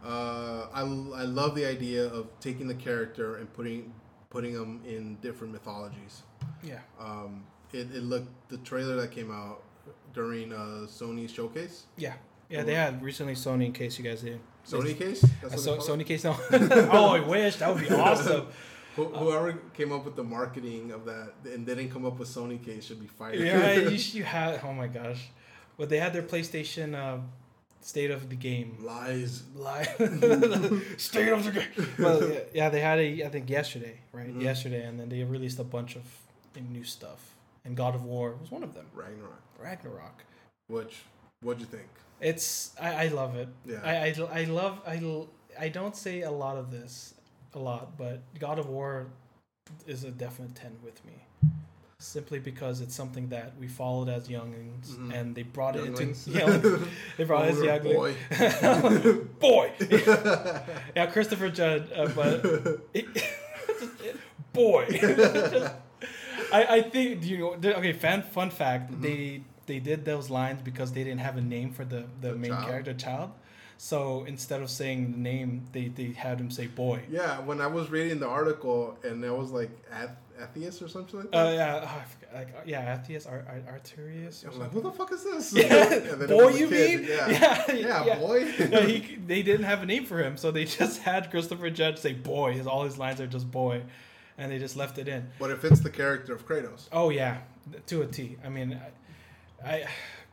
Uh, 0.04 0.68
I, 0.74 0.82
I 0.82 1.24
love 1.24 1.56
the 1.56 1.66
idea 1.66 2.06
of 2.06 2.28
taking 2.42 2.68
the 2.68 2.76
character 2.76 3.38
and 3.38 3.52
putting 3.54 3.94
putting 4.30 4.54
them 4.54 4.82
in 4.86 5.16
different 5.22 5.54
mythologies. 5.54 6.24
Yeah. 6.64 6.80
Um, 7.00 7.46
it, 7.72 7.94
it 7.94 8.04
looked 8.04 8.50
the 8.50 8.58
trailer 8.58 8.96
that 8.98 9.12
came 9.12 9.32
out 9.32 9.62
during 10.14 10.52
uh, 10.52 10.88
Sony's 10.88 11.32
showcase. 11.32 11.84
Yeah. 11.98 12.14
Yeah, 12.50 12.64
they 12.64 12.74
had 12.74 13.02
recently 13.02 13.36
Sony. 13.36 13.68
In 13.68 13.74
case 13.74 13.98
you 13.98 14.04
guys 14.04 14.22
did. 14.22 14.40
Sony 14.68 14.98
case. 14.98 15.22
That's 15.42 15.64
so, 15.64 15.76
what 15.78 15.86
they? 15.86 15.94
Sony 15.94 16.06
case 16.06 16.24
no. 16.24 16.36
oh, 16.92 17.16
I 17.16 17.20
wish 17.20 17.58
that 17.58 17.74
would 17.74 17.88
be 17.88 17.94
awesome. 17.94 18.48
Who- 18.96 19.06
Whoever 19.10 19.54
came 19.74 19.92
up 19.92 20.06
with 20.06 20.16
the 20.16 20.24
marketing 20.24 20.92
of 20.92 21.06
that 21.06 21.34
and 21.46 21.66
didn't 21.66 21.90
come 21.90 22.06
up 22.06 22.20
with 22.20 22.30
Sony 22.30 22.64
case 22.64 22.86
should 22.86 23.00
be 23.02 23.08
fired. 23.08 23.40
yeah, 23.40 23.74
you, 23.74 23.98
sh- 23.98 24.14
you 24.14 24.24
had. 24.24 24.62
Oh 24.64 24.72
my 24.74 24.88
gosh, 24.88 25.30
but 25.78 25.90
they 25.90 25.98
had 26.00 26.14
their 26.14 26.22
PlayStation 26.22 26.94
uh, 26.96 27.18
State 27.82 28.12
of 28.12 28.30
the 28.30 28.36
Game 28.36 28.78
Lies. 28.82 29.44
live. 29.56 29.88
State 30.98 31.30
of 31.30 31.44
the 31.44 31.52
Game. 31.52 31.88
Well, 32.00 32.30
yeah, 32.32 32.40
yeah, 32.54 32.70
they 32.70 32.80
had 32.82 33.00
a. 33.00 33.24
I 33.26 33.30
think 33.30 33.50
yesterday, 33.50 34.00
right? 34.12 34.30
Mhm. 34.34 34.42
Yesterday, 34.42 34.84
and 34.86 35.00
then 35.00 35.10
they 35.10 35.24
released 35.24 35.58
a 35.60 35.64
bunch 35.64 35.96
of 35.96 36.04
new 36.70 36.84
stuff, 36.84 37.36
and 37.66 37.76
God 37.76 37.96
of 37.96 38.04
War 38.06 38.36
was 38.40 38.52
one 38.52 38.62
of 38.64 38.76
them. 38.76 38.86
Ragnarok. 38.94 39.42
Ragnarok. 39.60 40.24
Which, 40.68 41.02
what'd 41.42 41.60
you 41.62 41.66
think? 41.68 41.88
It's 42.24 42.72
I, 42.82 43.06
I 43.06 43.08
love 43.10 43.36
it. 43.36 43.50
Yeah. 43.66 43.80
I, 43.84 43.94
I, 44.08 44.42
I 44.42 44.44
love 44.46 44.80
I, 44.88 44.96
I 45.60 45.70
don't 45.70 45.96
say 45.96 46.22
a 46.22 46.32
lot 46.32 46.58
of 46.58 46.72
this 46.72 47.14
a 47.54 47.60
lot, 47.60 47.98
but 47.98 48.22
God 48.40 48.58
of 48.60 48.68
War 48.70 49.08
is 49.86 50.04
a 50.04 50.12
definite 50.12 50.56
ten 50.56 50.76
with 50.84 51.04
me. 51.06 51.14
Simply 52.00 52.40
because 52.40 52.82
it's 52.82 52.94
something 52.96 53.30
that 53.30 53.54
we 53.60 53.68
followed 53.68 54.10
as 54.10 54.28
youngins, 54.28 54.88
Mhm. 54.98 55.14
and 55.14 55.36
they 55.36 55.44
brought 55.44 55.76
it 55.78 55.86
Younglings. 55.86 56.28
into 56.28 56.40
younglings. 56.40 56.88
They 57.18 57.24
brought 57.24 57.46
it 57.48 57.56
as 57.66 57.82
boy. 57.84 58.16
boy. 59.40 59.72
yeah, 60.98 61.06
Christopher 61.08 61.50
Judge, 61.50 61.84
uh, 61.96 62.08
but 62.16 62.44
boy. 64.54 64.86
I, 66.52 66.66
I 66.78 66.82
think 66.82 67.22
do 67.22 67.28
you 67.30 67.38
know 67.38 67.54
okay 67.80 67.94
fan 67.94 68.22
fun 68.22 68.50
fact 68.50 68.92
Mhm. 68.92 69.02
they 69.02 69.42
they 69.66 69.80
did 69.80 70.06
those 70.06 70.30
lines 70.30 70.62
because 70.64 70.92
they 70.92 71.04
didn't 71.04 71.22
have 71.22 71.38
a 71.38 71.42
name 71.42 71.72
for 71.72 71.86
the 71.86 72.06
the, 72.22 72.30
The 72.30 72.36
main 72.36 72.52
child? 72.52 72.66
character 72.68 72.94
child 72.94 73.32
so 73.78 74.24
instead 74.28 74.62
of 74.62 74.70
saying 74.70 75.12
the 75.12 75.18
name 75.18 75.66
they 75.72 75.88
they 75.88 76.12
had 76.12 76.40
him 76.40 76.52
say 76.52 76.68
boy 76.68 77.02
Yeah, 77.10 77.40
when 77.40 77.60
I 77.62 77.68
was 77.68 77.90
reading 77.90 78.20
the 78.20 78.28
article 78.28 78.98
and 79.04 79.24
it 79.24 79.36
was 79.36 79.52
like 79.52 79.72
Ath- 79.92 80.12
Atheist 80.42 80.82
or 80.82 80.88
something 80.88 81.20
like 81.22 81.30
uh, 81.34 81.44
that. 81.46 81.54
yeah 81.56 81.82
oh, 81.84 82.04
I 82.34 82.38
like 82.40 82.48
yeah 82.66 82.96
Artheus 82.98 83.28
Ar- 83.30 83.46
Ar- 83.48 83.74
Arturius 83.76 84.46
I'm 84.46 84.60
like, 84.60 84.72
who 84.72 84.82
the 84.82 84.92
fuck 84.92 85.12
is 85.12 85.24
this? 85.24 85.54
yeah. 85.62 85.92
And 85.94 86.22
then 86.22 86.30
it 86.30 86.30
boy 86.30 86.50
you 86.50 86.68
kid, 86.68 87.00
mean 87.02 87.10
Yeah. 87.10 87.30
yeah 87.30 87.72
Yeah, 87.74 88.06
yeah, 88.06 88.20
boy. 88.20 88.46
he, 88.46 89.16
they 89.28 89.42
didn't 89.44 89.66
have 89.66 89.82
a 89.84 89.86
name 89.86 90.06
for 90.06 90.20
him 90.22 90.38
so 90.38 90.52
they 90.52 90.66
just 90.66 91.02
had 91.02 91.30
Christopher 91.32 91.70
Judge 91.70 91.98
say 92.00 92.14
boy 92.14 92.54
his 92.54 92.68
all 92.68 92.84
his 92.84 92.98
lines 92.98 93.20
are 93.22 93.28
just 93.28 93.50
boy 93.50 93.82
and 94.38 94.52
they 94.52 94.60
just 94.60 94.76
left 94.76 94.98
it 94.98 95.08
in 95.08 95.30
but 95.40 95.50
it 95.52 95.60
fits 95.62 95.80
the 95.80 95.90
character 95.90 96.34
of 96.34 96.48
Kratos. 96.48 96.88
Oh 96.92 97.10
yeah, 97.10 97.38
to 97.88 98.02
a 98.02 98.08
T. 98.08 98.36
I 98.44 98.50
mean, 98.50 98.74
I, 98.74 98.90
I 99.66 99.86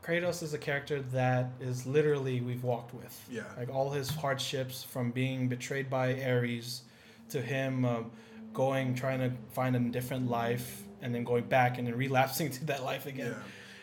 Kratos 0.03 0.43
is 0.43 0.55
a 0.55 0.59
character 0.59 1.03
that 1.13 1.51
is 1.61 1.87
literally 1.87 2.41
we've 2.41 2.65
walked 2.65 2.95
with. 2.95 3.19
Yeah. 3.31 3.43
Like 3.57 3.69
all 3.69 3.91
his 3.91 4.09
hardships, 4.11 4.83
from 4.83 5.11
being 5.11 5.47
betrayed 5.49 5.91
by 5.91 6.21
Ares, 6.23 6.83
to 7.29 7.41
him 7.41 7.85
um, 7.85 8.11
going 8.55 8.95
trying 8.95 9.19
to 9.21 9.31
find 9.53 9.77
a 9.77 9.79
different 9.79 10.31
life, 10.31 10.83
and 11.03 11.15
then 11.15 11.23
going 11.25 11.45
back 11.45 11.77
and 11.79 11.87
then 11.87 11.97
relapsing 11.97 12.51
to 12.53 12.65
that 12.67 12.83
life 12.83 13.05
Yeah. 13.07 13.13
again. 13.13 13.35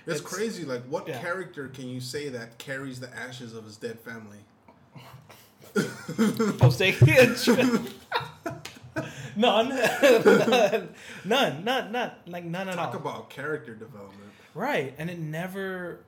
It's, 0.07 0.19
It's- 0.19 0.21
crazy. 0.33 0.65
Like, 0.65 0.83
what 0.85 1.07
yeah. 1.07 1.19
character 1.19 1.67
can 1.67 1.87
you 1.87 2.01
say 2.01 2.29
that 2.29 2.57
carries 2.57 2.99
the 2.99 3.15
ashes 3.15 3.53
of 3.53 3.65
his 3.65 3.77
dead 3.77 3.99
family? 3.99 4.39
None, 9.35 9.69
none, 11.23 11.63
not 11.63 11.91
none, 11.91 12.11
like 12.25 12.43
none 12.43 12.69
at 12.69 12.75
Talk 12.75 12.95
all. 12.95 13.01
about 13.01 13.29
character 13.29 13.75
development. 13.75 14.26
Right, 14.57 14.93
and 14.97 15.09
it 15.09 15.19
never 15.19 15.99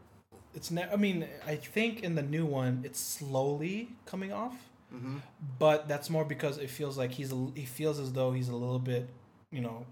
it's 0.55 0.71
ne- 0.71 0.89
I 0.91 0.95
mean, 0.95 1.27
I 1.45 1.55
think 1.55 2.03
in 2.03 2.15
the 2.15 2.23
new 2.23 2.45
one 2.45 2.81
it's 2.83 2.99
slowly 2.99 3.89
coming 4.05 4.33
off, 4.33 4.55
Mm-hmm. 4.93 5.17
but 5.59 5.87
that's 5.87 6.09
more 6.09 6.25
because 6.25 6.57
it 6.57 6.67
feels 6.71 6.97
like 6.97 7.11
he's 7.11 7.31
a, 7.31 7.47
he 7.53 7.65
feels 7.65 7.99
as 7.99 8.11
though 8.13 8.31
he's 8.31 8.49
a 8.49 8.55
little 8.55 8.79
bit, 8.79 9.07
you 9.51 9.61
know, 9.61 9.85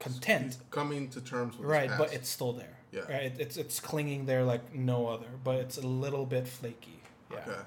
content. 0.00 0.46
He's 0.46 0.58
coming 0.70 1.08
to 1.10 1.20
terms 1.20 1.56
with 1.56 1.68
Right, 1.68 1.88
but 1.96 2.12
it's 2.12 2.28
still 2.28 2.52
there. 2.52 2.76
Yeah. 2.90 3.02
Right, 3.02 3.22
it, 3.22 3.36
it's 3.38 3.56
it's 3.56 3.78
clinging 3.78 4.26
there 4.26 4.42
like 4.42 4.74
no 4.74 5.06
other, 5.06 5.28
but 5.44 5.56
it's 5.56 5.78
a 5.78 5.86
little 5.86 6.26
bit 6.26 6.48
flaky. 6.48 6.98
Yeah. 7.30 7.38
Okay. 7.46 7.60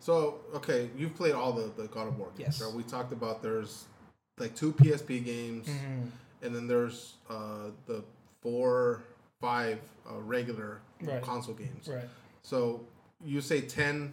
So 0.00 0.40
okay, 0.56 0.90
you've 0.96 1.14
played 1.14 1.32
all 1.34 1.52
the, 1.52 1.70
the 1.80 1.88
God 1.88 2.06
of 2.08 2.18
War 2.18 2.28
games. 2.36 2.60
Yes. 2.60 2.62
Right? 2.62 2.74
We 2.74 2.82
talked 2.82 3.12
about 3.12 3.42
there's 3.42 3.86
like 4.38 4.54
two 4.54 4.72
PSP 4.74 5.24
games, 5.24 5.66
Mhm. 5.68 6.10
and 6.42 6.54
then 6.54 6.66
there's 6.68 7.14
uh, 7.30 7.70
the 7.86 8.04
four, 8.42 9.02
five 9.40 9.78
uh, 10.08 10.18
regular 10.20 10.80
Right. 11.02 11.22
console 11.22 11.54
games. 11.54 11.88
Right. 11.88 12.04
So 12.42 12.82
you 13.24 13.40
say 13.40 13.62
ten, 13.62 14.12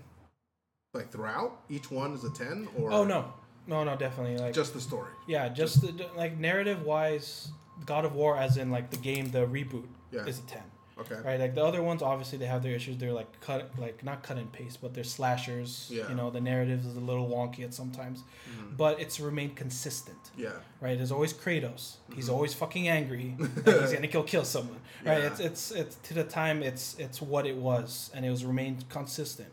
like 0.94 1.12
throughout 1.12 1.60
each 1.70 1.92
one 1.92 2.14
is 2.14 2.24
a 2.24 2.30
ten, 2.32 2.68
or 2.78 2.92
Oh 2.94 3.04
no, 3.04 3.34
no, 3.68 3.84
no, 3.84 3.98
definitely 3.98 4.38
like 4.38 4.54
just 4.54 4.74
the 4.74 4.80
story. 4.80 5.12
yeah, 5.28 5.50
just 5.50 5.82
the, 5.82 5.92
the- 5.92 6.10
like 6.16 6.38
narrative 6.38 6.84
wise, 6.84 7.50
God 7.86 8.06
of 8.06 8.16
War 8.16 8.38
as 8.38 8.56
in 8.58 8.72
like 8.72 8.90
the 8.90 8.98
game, 8.98 9.30
the 9.32 9.46
reboot 9.46 9.86
Yeah. 10.12 10.26
is 10.26 10.40
a 10.40 10.44
ten. 10.44 10.64
Okay. 11.00 11.16
Right, 11.24 11.40
like 11.40 11.54
the 11.54 11.64
other 11.64 11.84
ones, 11.84 12.02
obviously 12.02 12.38
they 12.40 12.48
have 12.48 12.64
their 12.64 12.74
issues. 12.74 12.98
They're 12.98 13.14
like 13.14 13.40
cut, 13.42 13.70
like 13.78 14.04
not 14.04 14.24
cut 14.24 14.38
and 14.38 14.52
paste, 14.52 14.82
but 14.82 14.94
they're 14.94 15.04
slashers. 15.04 15.90
Yeah. 15.92 16.10
You 16.10 16.16
know, 16.16 16.30
the 16.32 16.42
narrative 16.42 16.86
is 16.86 16.96
a 16.96 17.00
little 17.00 17.30
wonky 17.30 17.64
at 17.64 17.74
sometimes, 17.74 18.24
Mhm. 18.50 18.78
but 18.78 19.00
it's 19.00 19.20
remained 19.20 19.56
consistent. 19.56 20.18
Yeah. 20.36 20.54
Right, 20.82 20.98
there's 20.98 21.12
always 21.12 21.34
Kratos. 21.34 21.98
He's 22.16 22.30
Mhm. 22.30 22.34
always 22.34 22.54
fucking 22.54 22.88
angry. 22.88 23.36
he's 23.66 23.94
gonna 23.94 24.08
kill 24.08 24.24
kill 24.24 24.44
someone. 24.46 24.80
Right, 25.06 25.20
Yeah. 25.22 25.28
it's 25.28 25.40
it's 25.40 25.72
it's 25.72 25.96
to 26.08 26.14
the 26.16 26.24
time 26.24 26.64
it's 26.64 26.96
it's 26.98 27.22
what 27.22 27.46
it 27.46 27.58
was, 27.58 28.10
and 28.14 28.26
it 28.26 28.30
was 28.32 28.44
remained 28.44 28.90
consistent. 28.90 29.52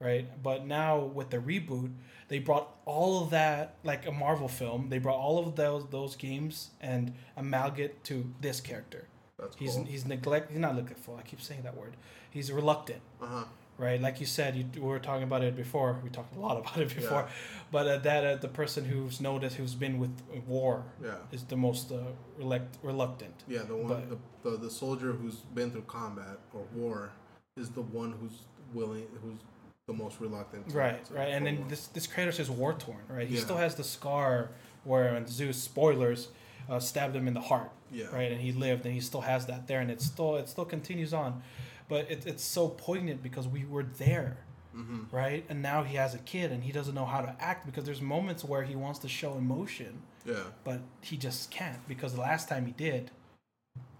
Right, 0.00 0.26
but 0.42 0.66
now 0.66 0.98
with 1.00 1.30
the 1.30 1.38
reboot, 1.38 1.90
they 2.28 2.38
brought 2.38 2.68
all 2.84 3.22
of 3.24 3.30
that 3.30 3.76
like 3.82 4.06
a 4.06 4.12
Marvel 4.12 4.46
film. 4.48 4.90
They 4.90 4.98
brought 4.98 5.16
all 5.18 5.38
of 5.38 5.56
those 5.56 5.86
those 5.90 6.16
games 6.16 6.70
and 6.80 7.14
amalgate 7.36 8.04
to 8.04 8.32
this 8.40 8.60
character. 8.60 9.08
That's 9.38 9.56
He's 9.56 9.74
cool. 9.74 9.84
he's 9.84 10.06
neglect. 10.06 10.50
He's 10.50 10.60
not 10.60 10.74
neglectful. 10.76 11.16
I 11.18 11.22
keep 11.22 11.40
saying 11.40 11.62
that 11.62 11.76
word. 11.76 11.96
He's 12.30 12.50
reluctant, 12.50 13.00
Uh 13.20 13.26
huh. 13.26 13.44
right? 13.78 14.00
Like 14.00 14.18
you 14.20 14.26
said, 14.26 14.56
you 14.56 14.64
we 14.74 14.80
were 14.80 14.98
talking 14.98 15.24
about 15.24 15.42
it 15.42 15.54
before. 15.56 15.98
We 16.02 16.08
talked 16.10 16.34
a 16.36 16.40
lot 16.40 16.56
about 16.62 16.78
it 16.78 16.94
before, 16.94 17.26
Yeah. 17.28 17.32
but 17.70 17.86
uh, 17.86 17.98
that 17.98 18.24
uh, 18.24 18.36
the 18.36 18.48
person 18.48 18.84
who's 18.86 19.20
noticed 19.20 19.56
who's 19.56 19.74
been 19.74 19.98
with 19.98 20.10
war 20.46 20.84
Yeah. 21.04 21.16
is 21.32 21.42
the 21.44 21.56
most 21.56 21.92
uh, 21.92 21.98
relect, 22.38 22.76
reluctant. 22.82 23.34
Yeah, 23.46 23.62
the 23.64 23.76
one, 23.76 23.88
But- 23.88 24.08
the, 24.10 24.50
the 24.50 24.56
the 24.66 24.70
soldier 24.70 25.12
who's 25.12 25.36
been 25.54 25.70
through 25.70 25.82
combat 25.86 26.38
or 26.54 26.62
war 26.74 27.10
is 27.58 27.70
the 27.70 27.82
one 27.82 28.12
who's 28.20 28.38
willing, 28.72 29.06
who's 29.22 29.40
the 29.86 29.92
most 29.92 30.18
reluctant. 30.20 30.68
to- 30.70 30.76
Right, 30.76 31.04
to 31.04 31.14
right, 31.14 31.28
and 31.28 31.44
then 31.46 31.64
this 31.68 31.88
this 31.88 32.06
Kratos 32.06 32.40
is 32.40 32.50
war 32.50 32.72
torn, 32.72 33.02
right? 33.08 33.28
He 33.28 33.34
Yeah. 33.36 33.42
still 33.42 33.58
has 33.58 33.74
the 33.74 33.84
scar 33.84 34.50
where 34.84 35.12
when 35.12 35.26
Zeus 35.26 35.58
spoilers 35.62 36.28
uh, 36.68 36.78
stabbed 36.80 37.14
him 37.16 37.28
in 37.28 37.34
the 37.34 37.40
heart, 37.40 37.70
yeah, 37.92 38.06
right? 38.12 38.30
And 38.32 38.40
he 38.40 38.52
lived, 38.52 38.84
and 38.84 38.94
he 38.94 39.00
still 39.00 39.22
has 39.22 39.46
that 39.46 39.66
there, 39.66 39.80
and 39.80 39.90
it 39.90 40.00
still 40.00 40.36
it 40.36 40.48
still 40.48 40.64
continues 40.64 41.12
on, 41.14 41.42
but 41.88 42.10
it, 42.10 42.26
it's 42.26 42.44
so 42.44 42.68
poignant 42.68 43.22
because 43.22 43.46
we 43.48 43.64
were 43.64 43.84
there, 43.84 44.38
hmm 44.74 45.04
right? 45.10 45.44
And 45.48 45.62
now 45.62 45.82
he 45.84 45.96
has 45.96 46.14
a 46.14 46.18
kid, 46.18 46.52
and 46.52 46.62
he 46.64 46.72
doesn't 46.72 46.94
know 46.94 47.06
how 47.06 47.20
to 47.20 47.34
act 47.40 47.66
because 47.66 47.84
there's 47.84 48.02
moments 48.02 48.44
where 48.44 48.62
he 48.62 48.74
wants 48.76 48.98
to 49.00 49.08
show 49.08 49.34
emotion, 49.36 50.02
yeah, 50.24 50.42
but 50.64 50.80
he 51.00 51.16
just 51.16 51.50
can't 51.50 51.86
because 51.88 52.14
the 52.14 52.20
last 52.20 52.48
time 52.48 52.66
he 52.66 52.72
did, 52.72 53.10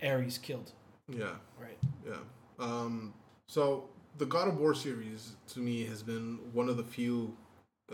Ares 0.02 0.38
killed, 0.38 0.72
yeah, 1.08 1.34
right? 1.60 1.78
yeah. 2.06 2.16
Um, 2.58 3.14
so 3.48 3.88
the 4.18 4.26
God 4.26 4.48
of 4.48 4.58
War 4.58 4.74
series 4.74 5.36
to 5.48 5.60
me 5.60 5.84
has 5.84 6.02
been 6.02 6.38
one 6.52 6.68
of 6.68 6.76
the 6.76 6.82
few 6.84 7.36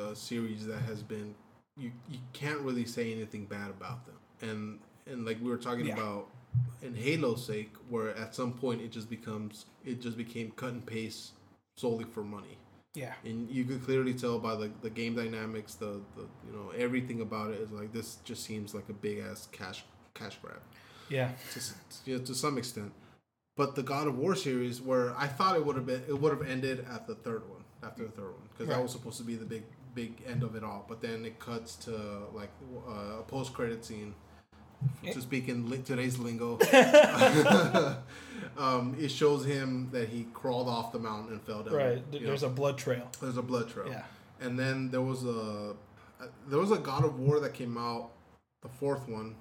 uh, 0.00 0.14
series 0.14 0.66
that 0.66 0.80
has 0.82 1.02
been 1.02 1.34
you 1.76 1.90
you 2.08 2.18
can't 2.32 2.60
really 2.60 2.84
say 2.84 3.12
anything 3.12 3.44
bad 3.46 3.70
about 3.70 4.04
them, 4.06 4.16
and 4.42 4.80
and 5.06 5.24
like 5.24 5.40
we 5.40 5.48
were 5.48 5.56
talking 5.56 5.86
Yeah. 5.86 5.94
about 5.94 6.28
in 6.82 6.94
Halo's 6.94 7.46
sake, 7.46 7.72
where 7.88 8.10
at 8.16 8.34
some 8.34 8.52
point 8.52 8.82
it 8.82 8.90
just 8.92 9.08
becomes 9.08 9.66
it 9.84 10.00
just 10.00 10.16
became 10.16 10.50
cut 10.52 10.72
and 10.72 10.84
paste 10.84 11.32
solely 11.76 12.04
for 12.04 12.22
money. 12.22 12.58
Yeah, 12.94 13.14
and 13.24 13.50
you 13.50 13.64
could 13.64 13.82
clearly 13.84 14.12
tell 14.12 14.38
by 14.38 14.54
the, 14.54 14.70
the 14.82 14.90
game 14.90 15.14
dynamics, 15.14 15.74
the, 15.74 16.02
the 16.16 16.26
you 16.46 16.52
know 16.52 16.70
everything 16.76 17.22
about 17.22 17.50
it 17.52 17.60
is 17.60 17.70
like 17.70 17.92
this 17.92 18.16
just 18.24 18.44
seems 18.44 18.74
like 18.74 18.88
a 18.90 18.92
big 18.92 19.18
ass 19.20 19.48
cash 19.50 19.84
cash 20.12 20.36
grab 20.42 20.60
yeah, 21.08 21.30
to 21.52 21.60
you 22.04 22.18
know, 22.18 22.24
to 22.24 22.34
some 22.34 22.58
extent. 22.58 22.92
But 23.56 23.74
the 23.76 23.82
God 23.82 24.06
of 24.08 24.16
War 24.18 24.34
series, 24.34 24.80
where 24.80 25.14
I 25.16 25.26
thought 25.26 25.56
it 25.56 25.64
would 25.64 25.76
have 25.76 25.86
been, 25.86 26.02
it 26.08 26.18
would 26.18 26.32
have 26.32 26.46
ended 26.46 26.86
at 26.90 27.06
the 27.06 27.14
third 27.14 27.48
one, 27.50 27.64
after 27.82 28.04
the 28.04 28.10
third 28.10 28.32
one, 28.32 28.48
because 28.50 28.68
that 28.68 28.82
was 28.82 28.92
supposed 28.92 29.18
to 29.18 29.24
be 29.24 29.36
the 29.36 29.44
big 29.44 29.64
big 29.94 30.22
end 30.26 30.42
of 30.42 30.54
it 30.54 30.64
all. 30.64 30.84
But 30.88 31.00
then 31.02 31.24
it 31.24 31.38
cuts 31.38 31.76
to 31.86 31.90
like 32.34 32.50
uh, 32.88 33.20
a 33.20 33.22
post 33.22 33.52
credit 33.54 33.84
scene. 33.84 34.14
Eh. 35.04 35.12
To 35.12 35.20
speak 35.20 35.48
in 35.48 35.68
li- 35.70 35.78
today's 35.84 36.18
lingo, 36.18 36.58
um, 38.58 38.94
it 38.98 39.10
shows 39.10 39.44
him 39.44 39.88
that 39.92 40.08
he 40.08 40.26
crawled 40.34 40.68
off 40.68 40.92
the 40.92 40.98
mountain 40.98 41.32
and 41.32 41.42
fell 41.42 41.62
down. 41.62 41.74
right. 41.74 42.02
You 42.12 42.26
There's 42.26 42.42
know. 42.42 42.48
a 42.48 42.50
blood 42.50 42.78
trail. 42.78 43.08
There's 43.20 43.36
a 43.36 43.42
blood 43.42 43.68
trail. 43.70 43.86
Yeah, 43.88 44.02
And 44.40 44.58
then 44.58 44.90
there 44.90 45.02
was 45.02 45.24
a 45.24 45.74
uh, 46.20 46.26
there 46.48 46.58
was 46.58 46.70
a 46.70 46.78
God 46.78 47.04
of 47.04 47.18
War 47.18 47.40
that 47.40 47.52
came 47.54 47.76
out, 47.76 48.10
the 48.62 48.68
fourth 48.68 49.08
one, 49.08 49.34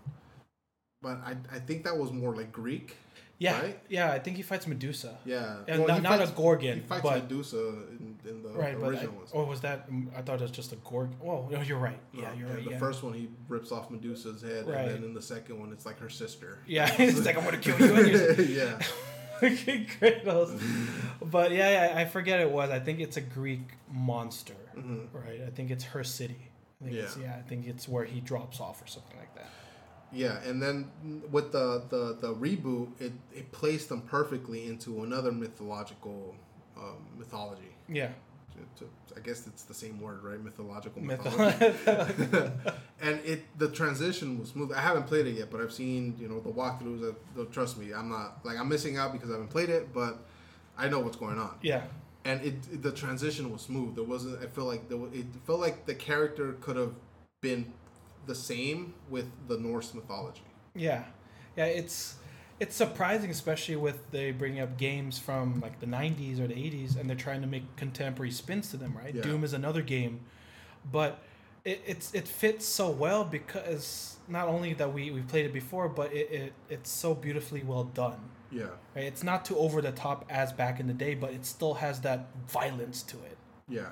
but 1.02 1.18
I 1.24 1.36
I 1.52 1.60
think 1.60 1.84
that 1.84 1.98
was 1.98 2.12
more 2.12 2.36
like 2.36 2.52
Greek. 2.52 2.96
Yeah, 3.44 3.60
Right? 3.62 3.80
yeah. 3.90 4.12
I 4.18 4.20
think 4.24 4.38
he 4.38 4.44
fights 4.44 4.66
Medusa. 4.68 5.12
Yeah, 5.26 5.58
And 5.68 5.80
Well, 5.80 5.88
not, 5.88 6.04
not 6.04 6.20
fights- 6.20 6.32
a 6.32 6.36
Gorgon, 6.42 6.76
He 6.82 6.88
fights 6.92 7.02
but 7.08 7.24
Medusa 7.24 7.58
in, 7.94 8.10
in 8.32 8.38
the 8.44 8.50
right, 8.64 8.76
original 8.76 9.14
ones. 9.16 9.32
or 9.34 9.46
was 9.46 9.62
that? 9.62 9.90
mm, 9.92 10.08
I 10.18 10.22
thought 10.22 10.36
it 10.42 10.46
was 10.50 10.52
just 10.62 10.72
a 10.74 10.80
Gorgon. 10.90 11.16
Oh, 11.26 11.48
no, 11.52 11.60
you're 11.62 11.80
right. 11.90 12.00
Yeah, 12.14 12.22
No, 12.30 12.34
you're 12.38 12.48
and 12.48 12.56
right. 12.58 12.66
The 12.66 12.72
yeah. 12.72 12.86
first 12.86 13.00
one 13.04 13.14
he 13.22 13.26
rips 13.56 13.72
off 13.72 13.90
Medusa's 13.90 14.42
head, 14.44 14.68
Right. 14.68 14.80
and 14.86 14.90
then 14.94 15.04
in 15.10 15.14
the 15.14 15.22
second 15.36 15.60
one 15.60 15.70
it's 15.74 15.86
like 15.88 16.00
her 16.00 16.10
sister. 16.24 16.60
yeah, 16.68 16.90
it's 17.00 17.26
like 17.26 17.38
I'm 17.38 17.44
gonna 17.44 17.58
kill 17.58 17.80
you. 17.80 17.96
And 17.96 18.08
you're 18.08 18.42
yeah. 18.62 18.80
Kratos. 19.42 20.52
But 21.22 21.52
yeah, 21.52 21.70
yeah, 21.94 22.00
I 22.00 22.06
forget 22.06 22.40
it 22.40 22.52
was. 22.52 22.70
I 22.70 22.80
think 22.80 23.00
it's 23.00 23.18
a 23.18 23.22
Greek 23.22 23.62
monster, 23.92 24.54
hmm 24.76 25.00
right? 25.14 25.42
I 25.48 25.50
think 25.50 25.72
it's 25.72 25.84
her 25.86 26.04
city. 26.04 26.38
I 26.82 26.86
think 26.86 26.96
Yeah. 26.98 27.10
yeah, 27.24 27.36
I 27.38 27.42
think 27.50 27.68
it's 27.68 27.88
where 27.88 28.06
he 28.06 28.20
drops 28.22 28.60
off 28.60 28.82
or 28.84 28.88
something 28.88 29.18
like 29.18 29.34
that. 29.36 29.48
Yeah, 30.14 30.40
and 30.46 30.62
then 30.62 30.90
with 31.32 31.52
the 31.52 31.84
the, 31.90 32.18
the 32.20 32.34
reboot, 32.36 32.90
it, 33.00 33.14
it 33.34 33.52
placed 33.52 33.90
them 33.90 34.02
perfectly 34.02 34.68
into 34.68 35.04
another 35.04 35.32
mythological 35.32 36.36
um, 36.78 36.98
mythology. 37.18 37.74
Yeah, 37.88 38.10
To, 38.78 38.84
to- 38.86 38.92
I 39.16 39.20
guess 39.20 39.46
it's 39.46 39.64
the 39.64 39.74
same 39.74 40.00
word, 40.00 40.24
right? 40.24 40.42
Mythological 40.42 41.02
mythology. 41.02 41.74
and 43.02 43.20
it 43.26 43.44
the 43.58 43.68
transition 43.70 44.40
was 44.40 44.50
smooth. 44.50 44.72
I 44.72 44.80
haven't 44.82 45.08
played 45.08 45.28
it 45.28 45.32
yet, 45.38 45.50
but 45.52 45.60
I've 45.62 45.74
seen 45.74 46.16
you 46.20 46.28
know 46.30 46.40
the 46.40 46.50
walkthroughs. 46.50 47.14
That, 47.36 47.52
trust 47.52 47.78
me, 47.78 47.94
I'm 47.94 48.10
not 48.10 48.40
like 48.46 48.58
I'm 48.58 48.70
missing 48.70 48.98
out 48.98 49.12
because 49.14 49.30
I 49.30 49.34
haven't 49.34 49.50
played 49.50 49.70
it, 49.70 49.94
but 49.94 50.20
I 50.78 50.88
know 50.88 51.00
what's 51.00 51.18
going 51.18 51.38
on. 51.40 51.56
yeah, 51.62 51.84
And 52.26 52.42
it, 52.42 52.54
it- 52.72 52.82
the 52.82 52.92
transition 52.92 53.52
was 53.52 53.62
smooth. 53.62 53.96
There 53.96 54.04
wasn't. 54.06 54.42
I 54.42 54.48
feel 54.48 54.66
like 54.66 54.88
there 54.90 54.98
was, 54.98 55.12
it 55.14 55.26
felt 55.46 55.60
like 55.60 55.86
the 55.86 55.96
character 55.96 56.54
could 56.62 56.76
have 56.78 56.94
been 57.42 57.72
the 58.26 58.35
same 58.35 58.93
with 59.10 59.30
the 59.48 59.57
Norse 59.57 59.93
mythology. 59.93 60.43
yeah, 60.76 61.03
yeah. 61.57 61.65
It's 61.65 62.15
it's 62.60 62.76
surprising, 62.76 63.31
especially 63.31 63.76
with 63.76 64.11
they 64.11 64.31
bring 64.31 64.60
up 64.60 64.77
games 64.77 65.18
from 65.19 65.60
like 65.60 65.80
the 65.80 65.88
'90s 65.88 66.39
or 66.39 66.48
the 66.48 66.53
'80s, 66.53 66.99
and 66.99 67.10
they're 67.10 67.18
trying 67.18 67.41
to 67.41 67.48
make 67.48 67.76
contemporary 67.76 68.31
spins 68.31 68.69
to 68.72 68.77
them. 68.77 68.95
Right? 68.98 69.15
Yeah. 69.15 69.22
Doom 69.23 69.43
is 69.43 69.53
another 69.53 69.81
game, 69.81 70.22
but 70.91 71.22
it, 71.65 71.81
it's 71.85 72.14
it 72.14 72.27
fits 72.27 72.65
so 72.65 72.89
well 72.89 73.23
because 73.23 74.18
not 74.27 74.48
only 74.48 74.73
that 74.73 74.93
we 74.93 75.11
we 75.11 75.22
played 75.22 75.45
it 75.45 75.53
before, 75.53 75.89
but 75.89 76.14
it, 76.14 76.31
it 76.31 76.53
it's 76.69 76.89
so 76.89 77.14
beautifully 77.15 77.64
well 77.64 77.84
done. 77.85 78.19
Yeah, 78.53 78.65
Right? 78.95 79.06
It's 79.06 79.23
not 79.23 79.45
too 79.45 79.57
over 79.57 79.81
the 79.81 79.93
top 79.93 80.26
as 80.30 80.52
back 80.52 80.81
in 80.81 80.88
the 80.88 80.93
day, 80.93 81.14
but 81.15 81.31
it 81.31 81.45
still 81.45 81.76
has 81.76 82.02
that 82.02 82.27
violence 82.49 83.02
to 83.03 83.15
it. 83.18 83.38
yeah. 83.69 83.91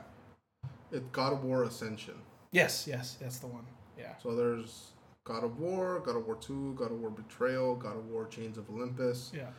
It 0.92 1.12
God 1.14 1.32
of 1.32 1.44
War 1.46 1.64
Ascension. 1.64 2.16
Yes, 2.52 2.86
yes, 2.88 3.16
that's 3.22 3.38
the 3.38 3.48
one. 3.48 3.66
Yeah. 4.00 4.14
So 4.24 4.36
there's 4.36 4.92
God 5.26 5.44
of 5.44 5.60
War, 5.60 6.02
God 6.06 6.16
of 6.16 6.26
War 6.26 6.36
Two, 6.38 6.74
God 6.78 6.92
of 6.92 7.00
War 7.00 7.10
Betrayal, 7.10 7.76
God 7.76 7.98
of 7.98 8.06
War 8.08 8.26
Chains 8.28 8.58
of 8.58 8.70
Olympus, 8.70 9.32
Yeah. 9.36 9.50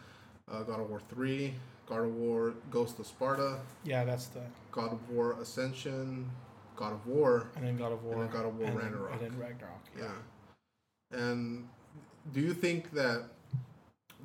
uh, 0.50 0.62
God 0.62 0.80
of 0.80 0.88
War 0.88 1.00
Three, 1.08 1.54
God 1.86 2.00
of 2.00 2.14
War 2.14 2.54
Ghost 2.70 2.98
of 2.98 3.06
Sparta, 3.06 3.60
Yeah, 3.84 4.04
that's 4.04 4.26
the 4.26 4.42
God 4.72 4.92
of 4.92 5.10
War 5.10 5.36
Ascension, 5.40 6.30
God 6.76 6.92
of 6.94 7.06
War. 7.06 7.48
and 7.56 7.64
then 7.64 7.76
God 7.76 7.92
of 7.92 8.02
War. 8.04 8.16
then 8.24 8.30
God 8.32 8.46
of 8.46 8.56
War 8.56 8.68
and 8.68 8.76
Ragnarok. 8.78 9.12
And 9.12 9.20
then 9.20 9.38
Ragnarok. 9.38 9.82
Yeah. 9.98 10.12
And 11.12 11.68
do 12.32 12.40
you 12.40 12.54
think 12.54 12.90
that 12.92 13.24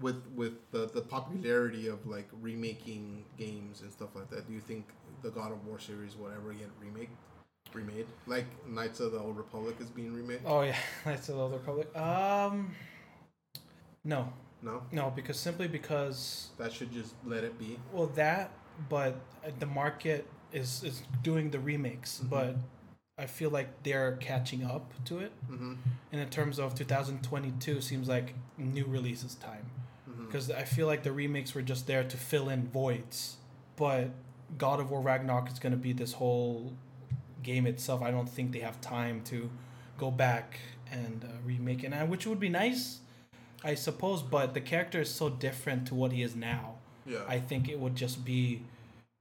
with 0.02 0.26
with 0.36 0.70
the, 0.72 0.88
the 0.88 1.02
popularity 1.02 1.88
of 1.88 2.06
like 2.06 2.28
remaking 2.42 3.24
games 3.38 3.82
and 3.82 3.92
stuff 3.92 4.10
like 4.16 4.30
that, 4.30 4.48
do 4.48 4.54
you 4.54 4.60
think 4.60 4.86
the 5.22 5.30
God 5.32 5.52
of 5.52 5.66
War 5.66 5.80
series 5.80 6.16
will 6.16 6.30
ever 6.30 6.54
get 6.54 6.70
remake 6.80 7.10
remade? 7.74 8.06
Like 8.28 8.46
Knights 8.68 9.00
of 9.00 9.12
the 9.12 9.20
Old 9.20 9.38
Republic 9.38 9.76
is 9.80 9.90
being 9.90 10.14
remade? 10.14 10.42
Oh 10.46 10.62
yeah, 10.62 10.76
Knights 11.06 11.30
of 11.30 11.36
the 11.36 11.42
Old 11.42 11.54
Republic. 11.54 11.96
Um, 11.98 12.74
no, 14.04 14.32
No, 14.62 14.84
No, 14.92 15.12
because 15.16 15.38
simply 15.40 15.68
because 15.68 16.50
that 16.58 16.72
should 16.72 16.92
just 16.92 17.14
let 17.26 17.44
it 17.44 17.58
be. 17.60 17.78
well 17.92 18.08
that, 18.16 18.52
but 18.90 19.16
the 19.60 19.66
market 19.66 20.28
is 20.52 20.84
is 20.84 21.04
doing 21.24 21.52
the 21.52 21.60
remakes, 21.60 22.22
Mhm. 22.24 22.30
but 22.30 22.56
I 23.18 23.26
feel 23.28 23.50
like 23.50 23.84
they're 23.84 24.18
catching 24.18 24.64
up 24.66 24.92
to 25.06 25.20
it. 25.20 25.32
Mm-hmm. 25.50 25.74
And 26.12 26.22
in 26.22 26.30
terms 26.30 26.60
of 26.60 26.76
2022, 26.76 27.80
seems 27.82 28.08
like 28.10 28.36
new 28.58 28.86
releases 28.86 29.36
time. 29.36 29.72
Mm-hmm. 30.10 30.26
because 30.28 30.52
I 30.52 30.64
feel 30.64 30.86
like 30.88 31.02
the 31.04 31.12
remakes 31.12 31.54
were 31.56 31.62
just 31.64 31.88
there 31.88 32.04
to 32.04 32.18
fill 32.18 32.48
in 32.50 32.68
voids. 32.68 33.38
But 33.76 34.12
God 34.58 34.80
of 34.80 34.92
War 34.92 35.02
Ragnarok 35.02 35.52
is 35.52 35.58
going 35.60 35.72
to 35.72 35.78
be 35.80 35.94
this 35.94 36.14
whole 36.14 36.74
game 37.46 37.66
itself. 37.68 38.02
I 38.02 38.12
don't 38.12 38.28
think 38.30 38.52
they 38.52 38.60
have 38.70 38.82
time 38.82 39.22
to 39.26 39.50
go 39.98 40.12
back 40.12 40.60
and 40.92 41.24
uh, 41.24 41.28
remake 41.46 41.84
it, 41.84 41.94
and 41.94 42.10
which 42.10 42.26
would 42.28 42.40
be 42.40 42.50
nice, 42.50 43.00
I 43.64 43.76
suppose. 43.76 44.22
But 44.22 44.54
the 44.54 44.62
character 44.62 45.00
is 45.02 45.10
so 45.10 45.30
different 45.30 45.88
to 45.88 45.96
what 45.96 46.12
he 46.12 46.22
is 46.22 46.36
now. 46.36 46.76
Yeah. 47.06 47.20
I 47.28 47.40
think 47.40 47.70
it 47.70 47.80
would 47.80 47.96
just 47.96 48.26
be 48.26 48.64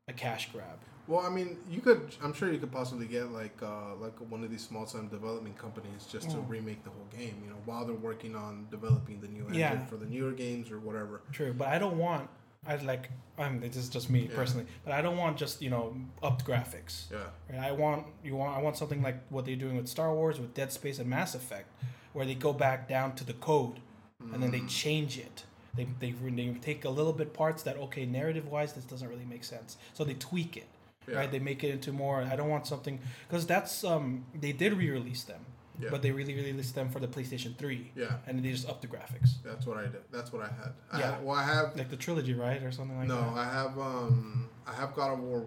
a 0.09 0.13
cash 0.13 0.51
grab. 0.53 0.79
Well, 1.07 1.21
I 1.21 1.29
mean, 1.29 1.59
you 1.71 1.83
could. 1.83 2.01
I'm 2.23 2.33
sure 2.33 2.51
you 2.51 2.59
could 2.59 2.73
possibly 2.73 3.07
get 3.07 3.31
like 3.31 3.57
uh, 3.63 3.95
like 4.01 4.17
one 4.31 4.43
of 4.43 4.51
these 4.51 4.67
small 4.67 4.87
time 4.87 5.09
development 5.09 5.59
companies 5.59 6.07
just 6.11 6.31
to 6.31 6.39
remake 6.39 6.83
the 6.83 6.91
whole 6.91 7.09
game. 7.17 7.37
You 7.45 7.51
know, 7.51 7.61
while 7.67 7.85
they're 7.85 7.95
working 7.95 8.35
on 8.35 8.67
developing 8.71 9.21
the 9.21 9.29
new 9.29 9.43
engine 9.43 9.59
Yeah. 9.59 9.85
for 9.85 9.97
the 9.99 10.07
newer 10.07 10.33
games 10.33 10.71
or 10.71 10.79
whatever. 10.81 11.21
True, 11.31 11.53
but 11.53 11.69
I 11.69 11.79
don't 11.79 11.99
want. 11.99 12.29
I 12.67 12.77
like. 12.77 13.11
I'm. 13.39 13.61
This 13.61 13.77
is 13.77 13.89
just 13.89 14.09
me 14.11 14.29
Yeah. 14.31 14.37
personally, 14.37 14.67
but 14.85 14.93
I 14.93 15.03
don't 15.03 15.17
want 15.17 15.37
just 15.37 15.61
you 15.61 15.71
know 15.71 15.95
upped 16.23 16.45
graphics. 16.47 17.11
Yeah. 17.11 17.19
Right? 17.51 17.69
I 17.69 17.73
want 17.73 18.07
you 18.23 18.37
want 18.37 18.57
I 18.57 18.61
want 18.63 18.77
something 18.77 19.03
like 19.03 19.17
what 19.31 19.45
they're 19.45 19.57
doing 19.57 19.77
with 19.77 19.89
Star 19.89 20.13
Wars, 20.15 20.39
with 20.41 20.55
Dead 20.55 20.73
Space 20.73 20.99
and 20.99 21.09
Mass 21.11 21.35
Effect, 21.35 21.69
where 22.13 22.25
they 22.27 22.35
go 22.35 22.53
back 22.53 22.89
down 22.89 23.15
to 23.17 23.25
the 23.25 23.35
code 23.35 23.81
and 24.33 24.43
then 24.43 24.51
they 24.51 24.61
Mm. 24.61 24.69
change 24.69 25.19
it. 25.19 25.45
They, 25.77 25.87
they 25.99 26.13
they 26.13 26.49
take 26.63 26.85
a 26.85 26.91
little 26.91 27.13
bit 27.13 27.35
parts 27.35 27.63
that 27.65 27.77
okay 27.77 28.07
narrative 28.07 28.47
wise 28.49 28.73
this 28.75 28.85
doesn't 28.85 29.09
really 29.09 29.25
make 29.25 29.43
sense, 29.45 29.77
so 29.93 30.05
they 30.05 30.15
tweak 30.15 30.57
it. 30.57 30.69
Yeah. 31.09 31.17
Right? 31.19 31.31
They 31.31 31.41
make 31.41 31.63
it 31.65 31.71
into 31.71 31.93
more. 31.93 32.23
I 32.23 32.37
don't 32.37 32.49
want 32.49 32.67
something 32.67 32.99
because 33.29 33.45
that's 33.47 33.83
um 33.85 34.25
they 34.41 34.53
did 34.53 34.73
re-release 34.73 35.25
them, 35.25 35.41
Yeah. 35.81 35.89
but 35.91 36.03
they 36.03 36.13
really 36.13 36.35
really 36.35 36.53
released 36.53 36.75
them 36.75 36.89
for 36.89 37.01
the 37.01 37.09
PlayStation 37.09 37.57
Three, 37.59 37.91
Yeah. 37.97 38.19
and 38.27 38.45
they 38.45 38.51
just 38.53 38.69
upped 38.69 38.83
the 38.83 38.87
graphics, 38.89 39.43
That's 39.43 39.67
what 39.67 39.77
I 39.77 39.83
did. 39.83 40.03
That's 40.13 40.33
what 40.33 40.43
I 40.43 40.47
had. 40.49 40.73
I 40.93 40.99
Yeah. 41.01 41.11
had 41.17 41.25
well, 41.25 41.37
I 41.37 41.43
have 41.45 41.77
like 41.77 41.91
the 41.91 41.97
trilogy, 41.97 42.35
right, 42.35 42.63
or 42.63 42.71
something 42.71 42.97
like 42.97 43.09
no. 43.09 43.17
that. 43.17 43.35
No, 43.35 43.41
I 43.41 43.45
have 43.45 43.79
um. 43.79 44.49
I 44.67 44.73
have 44.75 44.95
God 44.95 45.13
of 45.15 45.19
War 45.21 45.47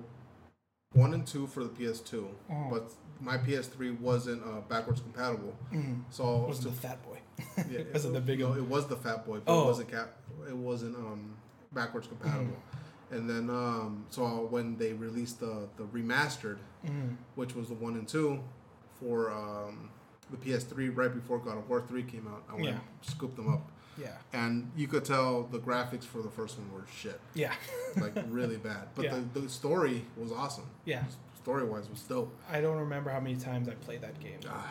one 0.93 1.13
and 1.13 1.25
two 1.25 1.47
for 1.47 1.63
the 1.63 1.69
PS2, 1.69 2.27
Oh. 2.49 2.67
but 2.69 2.91
my 3.19 3.37
PS3 3.37 3.99
wasn't 3.99 4.43
uh, 4.43 4.61
backwards 4.69 5.01
compatible. 5.01 5.55
Mm. 5.73 6.03
So 6.09 6.43
it 6.43 6.47
Was 6.49 6.59
to 6.59 6.65
the 6.69 6.71
Fat 6.75 6.99
Boy? 7.03 7.19
Yeah, 7.69 7.79
Was 7.93 8.05
it 8.07 8.13
the 8.13 8.21
big 8.21 8.39
No, 8.39 8.53
it 8.53 8.63
was 8.63 8.87
the 8.87 8.95
Fat 8.95 9.25
Boy, 9.25 9.39
but 9.43 9.51
Oh. 9.51 9.63
it 9.63 9.65
wasn't 9.65 9.89
cap. 9.91 10.13
It 10.47 10.55
wasn't 10.55 10.95
um 10.95 11.35
backwards 11.73 12.07
compatible. 12.07 12.45
Mm-hmm. 12.57 13.15
And 13.15 13.29
then 13.29 13.49
um 13.49 14.05
so 14.09 14.47
when 14.49 14.77
they 14.77 14.93
released 14.93 15.39
the 15.39 15.67
the 15.77 15.83
remastered, 15.85 16.57
Mm. 16.85 17.15
which 17.35 17.55
was 17.55 17.67
the 17.69 17.73
one 17.73 17.93
and 17.95 18.07
two, 18.07 18.41
for 18.99 19.31
um 19.31 19.89
the 20.31 20.37
PS3 20.37 20.95
right 20.95 21.13
before 21.13 21.39
God 21.39 21.57
of 21.57 21.69
War 21.69 21.81
three 21.87 22.03
came 22.03 22.27
out, 22.27 22.43
I 22.49 22.53
went 22.53 22.65
Yeah. 22.65 22.71
and 22.71 22.81
scooped 23.01 23.35
them 23.37 23.51
up, 23.53 23.71
Yeah, 23.97 24.09
and 24.33 24.71
you 24.75 24.87
could 24.87 25.05
tell 25.05 25.43
the 25.43 25.59
graphics 25.59 26.03
for 26.03 26.21
the 26.21 26.29
first 26.29 26.57
one 26.59 26.71
were 26.73 26.85
shit, 26.93 27.19
yeah, 27.33 27.53
like 27.97 28.13
really 28.29 28.57
bad. 28.57 28.89
But 28.95 29.05
Yeah. 29.05 29.19
the, 29.33 29.41
the 29.41 29.49
story 29.49 30.05
was 30.15 30.31
awesome. 30.31 30.65
yeah. 30.85 31.03
Story 31.41 31.63
wise 31.63 31.89
was 31.89 32.01
dope. 32.01 32.35
I 32.51 32.59
don't 32.59 32.75
remember 32.77 33.09
how 33.09 33.21
many 33.21 33.37
times 33.37 33.69
I 33.69 33.73
played 33.75 34.01
that 34.01 34.19
game. 34.19 34.39
Ah, 34.49 34.69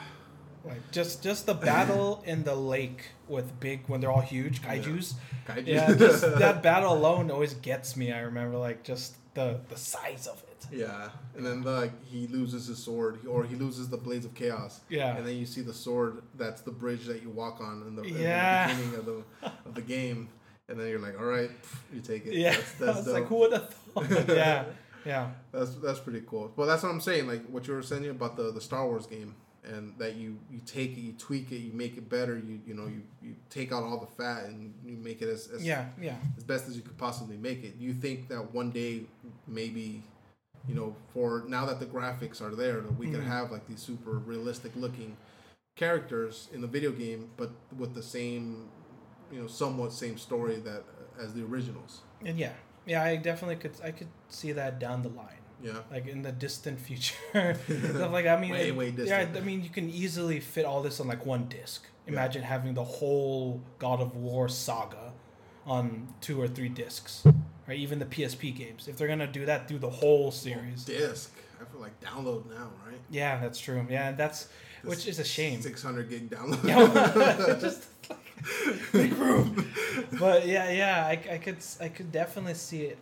Like 0.62 0.90
just 0.92 1.22
just 1.22 1.46
the 1.46 1.54
battle 1.54 2.22
in 2.26 2.44
the 2.44 2.54
lake 2.54 3.12
with 3.28 3.58
big 3.60 3.80
when 3.88 4.00
they're 4.02 4.10
all 4.12 4.20
huge 4.20 4.60
kaiju's. 4.60 5.14
kaiju. 5.48 5.66
Yeah, 5.66 5.94
just 5.94 6.20
that 6.38 6.62
battle 6.62 6.92
alone 6.92 7.30
always 7.30 7.54
gets 7.54 7.96
me. 7.96 8.12
I 8.12 8.18
remember 8.20 8.58
like 8.58 8.82
just 8.84 9.16
the 9.32 9.60
the 9.70 9.76
size 9.78 10.26
of 10.26 10.42
it. 10.62 10.66
Yeah, 10.78 11.08
and 11.36 11.44
then 11.46 11.62
like 11.62 11.92
he 12.04 12.26
loses 12.26 12.66
his 12.66 12.78
sword, 12.78 13.26
or 13.26 13.44
he 13.44 13.54
loses 13.56 13.88
the 13.88 13.96
blades 13.96 14.24
of 14.26 14.34
chaos. 14.34 14.80
Yeah. 14.88 15.16
and 15.16 15.26
then 15.26 15.36
you 15.36 15.46
see 15.46 15.60
the 15.62 15.74
sword. 15.74 16.22
That's 16.36 16.60
the 16.62 16.70
bridge 16.72 17.04
that 17.06 17.22
you 17.22 17.30
walk 17.30 17.60
on 17.60 17.82
in 17.86 17.96
the, 17.96 18.02
in 18.02 18.16
Yeah. 18.22 18.68
the 18.68 18.74
beginning 18.74 18.98
of 18.98 19.06
the 19.06 19.48
of 19.68 19.74
the 19.74 19.82
game. 19.82 20.28
And 20.68 20.80
then 20.80 20.88
you're 20.88 20.98
like, 20.98 21.16
all 21.18 21.26
right, 21.26 21.50
you 21.94 22.00
take 22.00 22.26
it. 22.26 22.34
Yeah, 22.34 22.50
that's, 22.56 22.80
I 22.82 22.86
that's 22.86 23.04
dope. 23.04 23.14
like, 23.14 23.26
who 23.26 23.36
would 23.36 23.52
have 23.52 23.68
thought? 23.70 24.10
yeah, 24.28 24.64
yeah, 25.04 25.30
That's 25.52 25.74
that's 25.76 26.00
pretty 26.00 26.22
cool. 26.26 26.50
But 26.56 26.66
that's 26.66 26.82
what 26.82 26.90
I'm 26.90 27.00
saying. 27.00 27.28
Like 27.28 27.46
what 27.46 27.68
you 27.68 27.74
were 27.74 27.82
saying 27.82 28.08
about 28.08 28.36
the 28.36 28.50
the 28.50 28.60
Star 28.60 28.84
Wars 28.84 29.06
game, 29.06 29.36
and 29.62 29.94
that 29.98 30.16
you 30.16 30.38
you 30.50 30.60
take 30.66 30.96
it, 30.98 31.00
you 31.00 31.12
tweak 31.12 31.52
it, 31.52 31.58
you 31.58 31.72
make 31.72 31.96
it 31.96 32.08
better. 32.10 32.36
You 32.36 32.60
you 32.66 32.74
know 32.74 32.86
you 32.88 33.02
you 33.22 33.36
take 33.48 33.70
out 33.72 33.84
all 33.84 34.00
the 34.00 34.08
fat 34.20 34.46
and 34.46 34.74
you 34.84 34.96
make 34.96 35.22
it 35.22 35.28
as 35.28 35.46
as, 35.54 35.64
yeah, 35.64 35.84
yeah. 36.02 36.16
as 36.36 36.42
best 36.42 36.66
as 36.68 36.74
you 36.76 36.82
could 36.82 36.98
possibly 36.98 37.36
make 37.36 37.62
it. 37.62 37.74
You 37.78 37.94
think 37.94 38.26
that 38.30 38.52
one 38.52 38.70
day 38.72 39.02
maybe. 39.46 40.02
You 40.68 40.74
know, 40.74 40.97
for 41.12 41.44
now 41.47 41.64
that 41.66 41.78
the 41.80 41.86
graphics 41.86 42.40
are 42.43 42.55
there, 42.55 42.80
that 42.80 42.98
we 42.98 43.06
can 43.06 43.20
Mhm. 43.20 43.26
have 43.26 43.52
like 43.52 43.66
these 43.68 43.80
super 43.80 44.12
realistic 44.12 44.72
looking 44.74 45.16
characters 45.76 46.48
in 46.52 46.60
the 46.60 46.66
video 46.66 46.90
game, 46.90 47.30
but 47.36 47.51
with 47.76 47.94
the 47.94 48.02
same, 48.02 48.68
you 49.30 49.40
know, 49.40 49.47
somewhat 49.47 49.93
same 49.93 50.18
story 50.18 50.56
that 50.56 50.84
as 51.20 51.34
the 51.34 51.44
originals. 51.44 52.02
And 52.24 52.38
yeah, 52.38 52.52
yeah. 52.84 53.02
I 53.02 53.16
definitely 53.16 53.56
could. 53.56 53.72
I 53.82 53.90
could 53.90 54.09
see 54.28 54.52
that 54.52 54.78
down 54.78 55.02
the 55.02 55.09
line. 55.10 55.43
Yeah, 55.62 55.80
like 55.90 56.06
in 56.06 56.20
the 56.22 56.32
distant 56.32 56.78
future. 56.80 57.16
Stuff 57.64 58.12
like 58.12 58.26
I 58.26 58.36
mean, 58.38 58.51
Way, 58.51 58.68
it- 58.68 58.76
way 58.76 58.90
yeah. 58.90 59.26
I 59.34 59.40
mean, 59.40 59.62
you 59.62 59.70
can 59.70 59.88
easily 59.88 60.38
fit 60.40 60.64
all 60.66 60.82
this 60.82 61.01
on 61.01 61.06
like 61.09 61.24
one 61.24 61.48
disc. 61.48 61.86
Imagine 62.06 62.43
having 62.43 62.74
the 62.74 62.84
whole 62.84 63.62
God 63.78 64.01
of 64.01 64.14
War 64.14 64.48
saga 64.48 65.12
on 65.66 66.09
two 66.20 66.40
or 66.40 66.47
three 66.47 66.68
discs, 66.68 67.24
right? 67.68 67.78
Even 67.78 67.98
the 67.98 68.05
PSP 68.06 68.55
games. 68.56 68.88
If 68.88 68.97
they're 68.97 69.09
gonna 69.09 69.26
do 69.26 69.47
that, 69.47 69.68
do 69.68 69.78
the 69.78 69.90
whole 69.90 70.30
series. 70.30 70.84
disc. 70.84 71.32
I 71.60 71.64
feel 71.64 71.80
like 71.80 71.98
download 72.01 72.47
now, 72.51 72.70
right? 72.86 73.01
Yeah, 73.10 73.40
that's 73.40 73.59
true. 73.59 73.86
Yeah, 73.88 74.12
that's 74.12 74.48
which 74.82 75.06
is 75.06 75.18
a 75.18 75.24
shame. 75.24 75.60
Six 75.62 75.82
hundred 75.82 76.10
gig 76.10 76.30
download. 76.30 76.62
Yeah, 76.64 77.59
just 77.60 77.86
like 78.10 78.93
big 78.93 79.12
room. 79.14 79.72
But 80.18 80.47
yeah, 80.47 80.70
yeah, 80.70 81.06
I, 81.06 81.34
I 81.34 81.38
could 81.38 81.59
I 81.80 81.88
could 81.88 82.12
definitely 82.12 82.55
see 82.55 82.82
it 82.82 82.98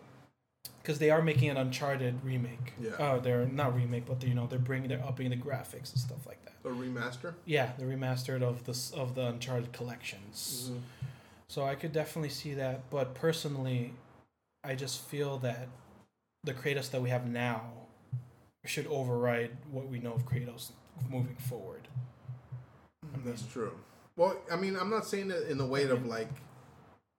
because 0.82 0.99
they 0.99 1.11
are 1.11 1.23
making 1.23 1.51
an 1.51 1.57
Uncharted 1.57 2.23
remake. 2.24 2.74
Yeah. 2.81 2.91
Oh, 2.99 3.19
they're 3.20 3.47
not 3.47 3.74
remake, 3.74 4.07
but 4.07 4.20
they, 4.20 4.28
you 4.28 4.35
know 4.35 4.47
they're 4.47 4.59
bringing 4.59 4.89
they're 4.89 5.05
upping 5.05 5.31
the 5.31 5.36
graphics 5.36 5.93
and 5.93 6.01
stuff 6.01 6.27
like 6.27 6.45
that. 6.45 6.53
a 6.65 6.73
remaster. 6.73 7.35
Yeah, 7.45 7.73
the 7.78 7.85
remastered 7.85 8.43
of 8.43 8.65
this 8.65 8.93
of 8.93 9.15
the 9.15 9.27
Uncharted 9.27 9.73
collections. 9.73 10.70
Mm-hmm. 10.70 10.78
So 11.49 11.65
I 11.65 11.74
could 11.74 11.93
definitely 11.93 12.31
see 12.31 12.55
that. 12.55 12.89
But 12.91 13.15
personally, 13.15 13.93
I 14.65 14.74
just 14.74 15.03
feel 15.03 15.39
that 15.39 15.69
the 16.45 16.55
Kratos 16.55 16.91
that 16.91 17.01
we 17.03 17.11
have 17.11 17.27
now 17.27 17.62
should 18.65 18.86
override 18.86 19.51
what 19.70 19.89
we 19.89 19.99
know 19.99 20.12
of 20.12 20.24
Kratos 20.27 20.70
moving 21.11 21.36
forward. 21.36 21.86
I 23.03 23.16
mean- 23.16 23.27
That's 23.27 23.47
true. 23.47 23.73
Well, 24.16 24.36
I 24.51 24.57
mean, 24.57 24.77
I'm 24.77 24.91
not 24.91 25.05
saying 25.07 25.31
it 25.31 25.49
in 25.49 25.59
the 25.59 25.66
way 25.66 25.85
of 25.85 26.07
like 26.07 26.28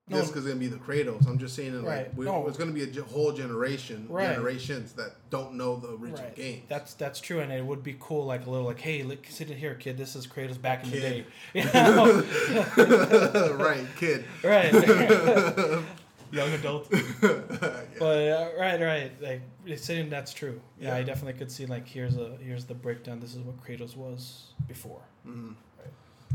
No. 0.07 0.17
this 0.17 0.29
is 0.29 0.43
gonna 0.43 0.55
be 0.55 0.67
the 0.67 0.77
Kratos. 0.77 1.27
I'm 1.27 1.37
just 1.39 1.55
saying 1.55 1.73
it 1.75 1.83
Right. 1.83 2.07
like 2.07 2.17
we 2.17 2.25
No. 2.25 2.47
it's 2.47 2.57
gonna 2.57 2.71
be 2.71 2.83
a 2.83 3.03
whole 3.03 3.31
generation, 3.31 4.07
Right. 4.09 4.29
generations 4.35 4.93
that 4.93 5.11
don't 5.29 5.55
know 5.55 5.75
the 5.77 5.89
original 5.89 6.23
Right. 6.23 6.35
game. 6.35 6.63
That's 6.69 6.93
that's 6.93 7.19
true, 7.19 7.39
and 7.41 7.51
it 7.51 7.65
would 7.65 7.83
be 7.83 7.95
cool, 7.99 8.25
like 8.25 8.45
a 8.45 8.49
little 8.49 8.65
like, 8.67 8.79
hey, 8.79 9.03
look, 9.03 9.25
sit 9.29 9.49
in 9.51 9.57
here, 9.57 9.75
kid. 9.75 9.97
This 9.97 10.15
is 10.15 10.25
Kratos 10.27 10.61
back 10.61 10.83
in 10.85 10.91
Kid. 10.91 11.01
the 11.01 11.09
day. 11.09 11.25
You 11.53 11.63
know? 11.73 13.55
right, 13.55 13.85
kid. 13.97 14.25
right. 14.43 15.83
Young 16.31 16.51
adult. 16.53 16.87
Yeah. 17.21 17.99
But 17.99 18.27
uh, 18.27 18.49
right, 18.59 18.81
right. 18.81 19.11
Like 19.21 19.41
saying 19.77 20.09
that's 20.09 20.33
true. 20.33 20.59
Yeah, 20.79 20.89
Yeah. 20.89 20.95
I 20.97 21.03
definitely 21.03 21.39
could 21.39 21.51
see 21.51 21.65
like 21.65 21.87
here's 21.87 22.17
a 22.17 22.37
here's 22.41 22.65
the 22.65 22.73
breakdown. 22.73 23.19
This 23.19 23.33
is 23.35 23.41
what 23.41 23.57
Kratos 23.63 23.95
was 23.95 24.47
before. 24.67 25.01
Mhm. 25.27 25.55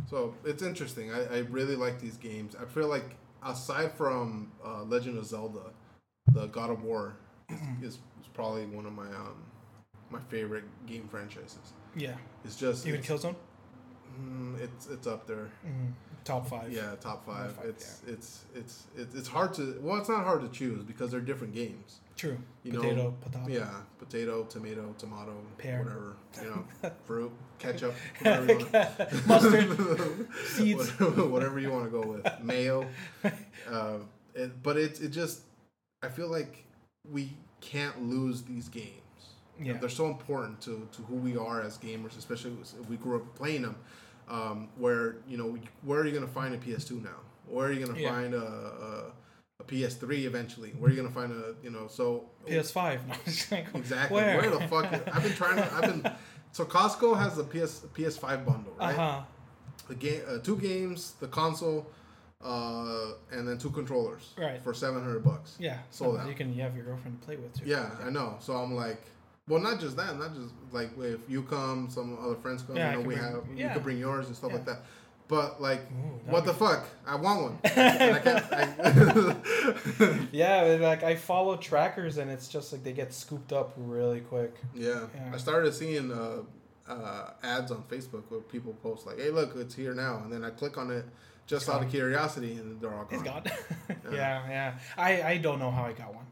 So 0.09 0.35
it's 0.45 0.63
interesting. 0.63 1.13
I, 1.13 1.25
I 1.37 1.39
really 1.51 1.77
like 1.77 2.01
these 2.01 2.17
games. 2.17 2.57
I 2.61 2.65
feel 2.65 2.89
like 2.89 3.17
aside 3.45 3.93
from 3.93 4.51
uh, 4.65 4.83
Legend 4.85 5.19
of 5.19 5.27
Zelda, 5.27 5.71
the 6.33 6.47
God 6.47 6.71
of 6.71 6.83
War 6.83 7.17
is, 7.49 7.59
is, 7.83 7.95
is 7.95 8.27
probably 8.35 8.67
one 8.67 8.87
of 8.87 8.93
my 8.93 9.07
um 9.07 9.45
my 10.11 10.21
favorite 10.29 10.65
game 10.87 11.07
franchises. 11.09 11.73
Yeah. 11.95 12.15
It's 12.45 12.57
just 12.57 12.87
Even 12.87 13.01
it's, 13.01 13.09
Killzone. 13.09 13.37
mm, 14.21 14.59
it's 14.61 14.87
it's 14.89 15.07
up 15.07 15.27
there. 15.27 15.49
Mm, 15.67 15.93
top 16.25 16.47
five. 16.49 16.73
Yeah, 16.73 16.95
top 17.01 17.25
five. 17.25 17.53
five, 17.53 17.67
it's, 17.67 18.03
it's 18.07 18.45
it's 18.55 18.87
it's 18.97 19.15
it's 19.15 19.29
hard 19.29 19.55
to 19.55 19.79
well, 19.83 19.99
it's 19.99 20.09
not 20.09 20.25
hard 20.25 20.41
to 20.43 20.49
choose 20.49 20.83
because 20.85 21.11
they're 21.11 21.21
different 21.21 21.55
games. 21.55 22.01
True. 22.17 22.39
You 22.65 22.73
know, 22.73 22.81
Potato, 22.81 23.15
potato. 23.23 23.47
Yeah, 23.49 23.71
potato, 23.99 24.45
tomato, 24.45 24.95
tomato, 24.99 25.35
Pear. 25.57 25.79
whatever. 25.83 26.17
You 26.43 26.51
know, 26.83 26.91
fruit, 27.05 27.33
ketchup, 27.59 27.95
whatever 28.21 28.53
you 28.53 28.67
want. 28.73 29.27
Mustard. 29.27 30.29
seeds. 30.45 30.91
whatever, 31.01 31.59
you 31.59 31.71
want 31.71 31.85
to 31.85 31.91
go 31.91 32.07
with, 32.07 32.27
mayo. 32.43 32.87
Uh, 33.71 33.99
it, 34.35 34.63
but 34.63 34.77
it's 34.77 35.01
it 35.01 35.09
just, 35.11 35.41
I 36.03 36.09
feel 36.09 36.29
like 36.29 36.65
we 37.11 37.33
can't 37.63 38.03
lose 38.09 38.43
these 38.43 38.69
games. 38.69 39.01
Yeah. 39.63 39.75
They're 39.75 39.89
so 39.89 40.07
important 40.07 40.61
to, 40.63 40.89
to 40.93 41.03
who 41.03 41.17
we 41.17 41.37
are 41.37 41.61
as 41.63 41.77
gamers, 41.79 42.17
especially 42.17 42.53
if 42.63 42.89
we 42.89 42.97
grew 42.97 43.17
up 43.17 43.35
playing 43.35 43.63
them. 43.63 43.77
Um, 44.31 44.69
where 44.77 45.17
you 45.29 45.37
know, 45.37 45.59
where 45.83 46.01
are 46.01 46.07
you 46.07 46.13
gonna 46.13 46.27
find 46.29 46.55
a 46.55 46.59
PS2 46.59 47.03
now? 47.03 47.11
Where 47.49 47.67
are 47.69 47.73
you 47.73 47.85
gonna 47.85 47.99
Yeah. 47.99 48.11
find 48.13 48.33
a, 48.35 48.39
a 48.39 49.13
a 49.61 49.65
PS3 49.65 50.25
eventually? 50.25 50.71
Where 50.79 50.89
are 50.89 50.95
you 50.95 51.03
gonna 51.03 51.13
find 51.13 51.33
a 51.33 51.55
you 51.65 51.71
know 51.71 51.89
so 51.89 52.25
PS5. 52.47 53.01
No, 53.09 53.15
I'm 53.15 53.21
just 53.27 53.51
like, 53.53 53.67
exactly 53.75 54.15
Where? 54.17 54.39
where, 54.41 54.51
the 54.51 54.69
fuck? 54.69 54.85
I've 55.15 55.23
been 55.23 55.33
trying 55.33 55.57
to. 55.57 55.75
I've 55.75 55.83
been 56.03 56.13
so 56.53 56.65
Costco 56.65 57.19
has 57.19 57.37
the 57.37 57.45
PS 57.45 57.81
PS5 57.95 58.45
bundle, 58.47 58.73
right? 58.79 58.85
Uh 58.85 58.87
right? 58.87 58.97
huh. 58.97 59.21
The 59.89 59.95
game, 59.97 60.23
uh, 60.29 60.39
two 60.39 60.57
games, 60.57 61.15
the 61.19 61.27
console, 61.27 61.85
uh, 62.45 63.13
and 63.33 63.47
then 63.49 63.59
two 63.59 63.71
controllers, 63.71 64.33
Right. 64.39 64.63
For 64.63 64.73
seven 64.73 65.03
hundred 65.03 65.25
bucks. 65.25 65.57
Yeah. 65.59 65.79
So 65.91 66.17
out. 66.17 66.29
You 66.29 66.35
can 66.35 66.55
you 66.55 66.63
have 66.63 66.77
your 66.77 66.85
girlfriend 66.85 67.21
to 67.21 67.27
play 67.27 67.37
with 67.37 67.53
too. 67.59 67.65
Yeah, 67.67 67.91
I 68.05 68.11
know. 68.11 68.37
So 68.41 68.55
I'm 68.55 68.75
like, 68.75 69.03
well, 69.51 69.61
not 69.61 69.79
just 69.81 69.97
that, 69.97 70.17
not 70.19 70.35
just 70.35 70.55
like 70.73 70.91
if 70.99 71.21
you 71.29 71.43
come, 71.43 71.89
some 71.91 72.17
other 72.25 72.37
friends 72.37 72.63
come, 72.63 72.77
Yeah, 72.77 72.93
you 72.93 72.97
know, 72.97 73.03
we 73.09 73.15
bring- 73.17 73.27
have, 73.27 73.45
you 73.55 73.69
could 73.69 73.83
bring 73.83 73.99
yours 73.99 74.27
and 74.29 74.35
stuff 74.37 74.51
Yeah. 74.51 74.57
like 74.57 74.67
that. 74.67 74.83
But 75.29 75.61
like, 75.63 75.83
Ooh, 75.93 76.21
what 76.33 76.45
the 76.45 76.53
fuck? 76.55 76.87
I 77.07 77.15
want 77.17 77.43
one. 77.43 77.59
I 77.65 78.67
I, 78.81 79.37
Yeah, 80.33 80.77
like 80.81 81.03
I 81.05 81.15
follow 81.17 81.57
trackers 81.57 82.19
and 82.19 82.31
it's 82.31 82.49
just 82.49 82.73
like 82.73 82.83
they 82.83 82.93
get 82.93 83.13
scooped 83.13 83.53
up 83.53 83.73
really 83.77 84.21
quick. 84.21 84.55
yeah. 84.75 85.07
Yeah. 85.15 85.31
I 85.35 85.37
started 85.39 85.73
seeing 85.75 86.11
uh, 86.11 86.43
uh, 86.89 87.31
ads 87.43 87.71
on 87.71 87.83
Facebook 87.85 88.23
where 88.29 88.41
people 88.41 88.73
post 88.83 89.07
like, 89.07 89.19
"Hey, 89.19 89.31
look, 89.31 89.55
it's 89.57 89.75
here 89.75 89.95
now," 89.95 90.21
and 90.25 90.33
then 90.33 90.43
I 90.45 90.51
click 90.51 90.77
on 90.79 90.91
it 90.91 91.05
just 91.47 91.63
It's 91.67 91.71
out 91.71 91.83
of 91.85 91.91
curiosity, 91.91 92.55
and 92.55 92.81
they're 92.81 92.93
all 92.93 93.05
gone. 93.05 93.15
It's 93.15 93.23
gone. 93.23 93.45
yeah, 94.13 94.49
yeah. 94.49 94.79
I 94.97 95.23
I 95.23 95.37
don't 95.39 95.59
know 95.61 95.71
how 95.71 95.85
I 95.85 95.93
got 95.93 96.13
one. 96.15 96.27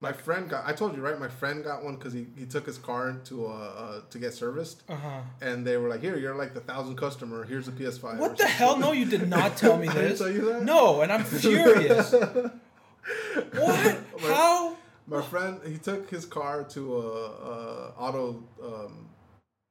My 0.00 0.12
friend 0.12 0.50
got. 0.50 0.66
I 0.66 0.72
told 0.72 0.94
you 0.96 1.02
right. 1.02 1.18
My 1.18 1.28
friend 1.28 1.64
got 1.64 1.82
one 1.82 1.96
because 1.96 2.12
he, 2.12 2.26
he 2.36 2.44
took 2.44 2.66
his 2.66 2.76
car 2.76 3.12
to 3.24 3.46
uh, 3.46 3.50
uh 3.50 4.00
to 4.10 4.18
get 4.18 4.34
serviced, 4.34 4.82
Uh 4.88 4.96
huh. 4.96 5.20
and 5.40 5.66
they 5.66 5.76
were 5.78 5.88
like, 5.88 6.00
"Here, 6.02 6.16
you're 6.18 6.34
like 6.34 6.52
the 6.52 6.60
thousand 6.60 6.96
customer. 6.96 7.44
Here's 7.44 7.68
a 7.68 7.72
PS5." 7.72 8.18
What 8.18 8.36
the 8.36 8.46
hell? 8.46 8.76
No, 8.76 8.92
you 8.92 9.06
did 9.06 9.28
not 9.30 9.56
tell 9.56 9.78
me 9.78 9.88
this. 9.94 10.18
tell 10.18 10.30
you 10.30 10.52
that? 10.52 10.62
No, 10.62 11.00
and 11.00 11.10
I'm 11.12 11.24
furious. 11.24 12.12
what? 13.52 13.52
My- 13.52 13.96
How? 14.28 14.76
My 15.06 15.20
friend, 15.20 15.60
he 15.66 15.76
took 15.76 16.08
his 16.08 16.24
car 16.24 16.64
to 16.64 16.96
a, 16.96 17.00
a 17.00 17.88
auto 17.98 18.42
um, 18.62 19.06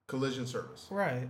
collision 0.07 0.45
service, 0.45 0.85
Right. 0.91 1.27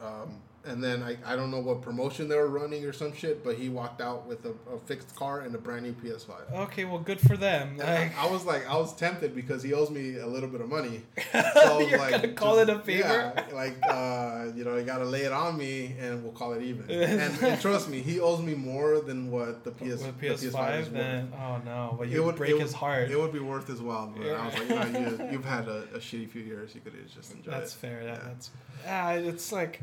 um, 0.00 0.40
and 0.66 0.82
then 0.82 1.02
I, 1.02 1.16
I 1.26 1.36
don't 1.36 1.50
know 1.50 1.60
what 1.60 1.82
promotion 1.82 2.28
they 2.28 2.36
were 2.36 2.48
running 2.48 2.84
or 2.84 2.92
some 2.92 3.14
shit, 3.14 3.44
but 3.44 3.56
he 3.56 3.68
walked 3.68 4.00
out 4.00 4.26
with 4.26 4.44
a, 4.46 4.50
a 4.72 4.78
fixed 4.86 5.14
car 5.14 5.40
and 5.40 5.54
a 5.54 5.58
brand 5.58 5.82
new 5.84 5.92
PS5. 5.92 6.52
Okay, 6.54 6.84
well, 6.84 6.98
good 6.98 7.20
for 7.20 7.36
them. 7.36 7.76
Like, 7.78 7.88
I, 8.18 8.26
I 8.26 8.30
was 8.30 8.44
like, 8.44 8.68
I 8.68 8.76
was 8.76 8.94
tempted 8.96 9.34
because 9.34 9.62
he 9.62 9.72
owes 9.74 9.90
me 9.90 10.16
a 10.18 10.26
little 10.26 10.48
bit 10.48 10.60
of 10.60 10.68
money. 10.68 11.02
So 11.54 11.78
you're 11.80 11.98
like, 11.98 12.10
gonna 12.12 12.28
call 12.32 12.56
just- 12.56 12.68
it 12.70 12.76
a 12.76 12.78
favor. 12.80 13.32
Yeah, 13.36 13.44
like 13.54 13.76
uh, 13.88 14.46
you 14.54 14.64
know, 14.64 14.76
you 14.76 14.84
gotta 14.84 15.04
lay 15.04 15.22
it 15.22 15.32
on 15.32 15.56
me, 15.56 15.94
and 15.98 16.22
we'll 16.22 16.32
call 16.32 16.52
it 16.52 16.62
even. 16.62 16.90
and, 16.90 17.42
and 17.42 17.60
trust 17.60 17.88
me, 17.88 18.00
he 18.00 18.20
owes 18.20 18.40
me 18.40 18.54
more 18.54 19.00
than 19.00 19.30
what 19.30 19.64
the 19.64 19.70
PS 19.70 20.02
With 20.02 20.20
the 20.20 20.26
PS5, 20.28 20.38
PS5 20.52 20.80
is 20.80 20.84
worth. 20.86 20.92
then 20.92 21.32
oh 21.38 21.60
no, 21.64 21.94
but 21.98 22.08
It 22.08 22.12
you 22.12 22.24
would- 22.24 22.36
break 22.36 22.52
it 22.52 22.60
his 22.60 22.72
heart. 22.72 23.10
It 23.10 23.18
would 23.18 23.32
be 23.32 23.38
worth 23.40 23.66
his 23.68 23.80
while, 23.80 24.12
but 24.16 24.26
I 24.26 24.46
was 24.46 24.54
like, 24.54 24.68
you 24.68 24.74
know, 25.00 25.10
you, 25.24 25.28
you've 25.32 25.44
had 25.44 25.68
a, 25.68 25.84
a 25.94 25.98
shitty 25.98 26.28
few 26.30 26.42
years. 26.42 26.74
You 26.74 26.80
could 26.80 26.94
have 26.94 27.14
just 27.14 27.32
enjoyed 27.34 27.54
That's 27.54 27.74
it. 27.74 27.78
fair. 27.78 28.04
That, 28.04 28.18
Yeah. 28.22 28.28
That's 28.28 28.50
yeah. 28.84 29.10
It's 29.12 29.52
like 29.52 29.80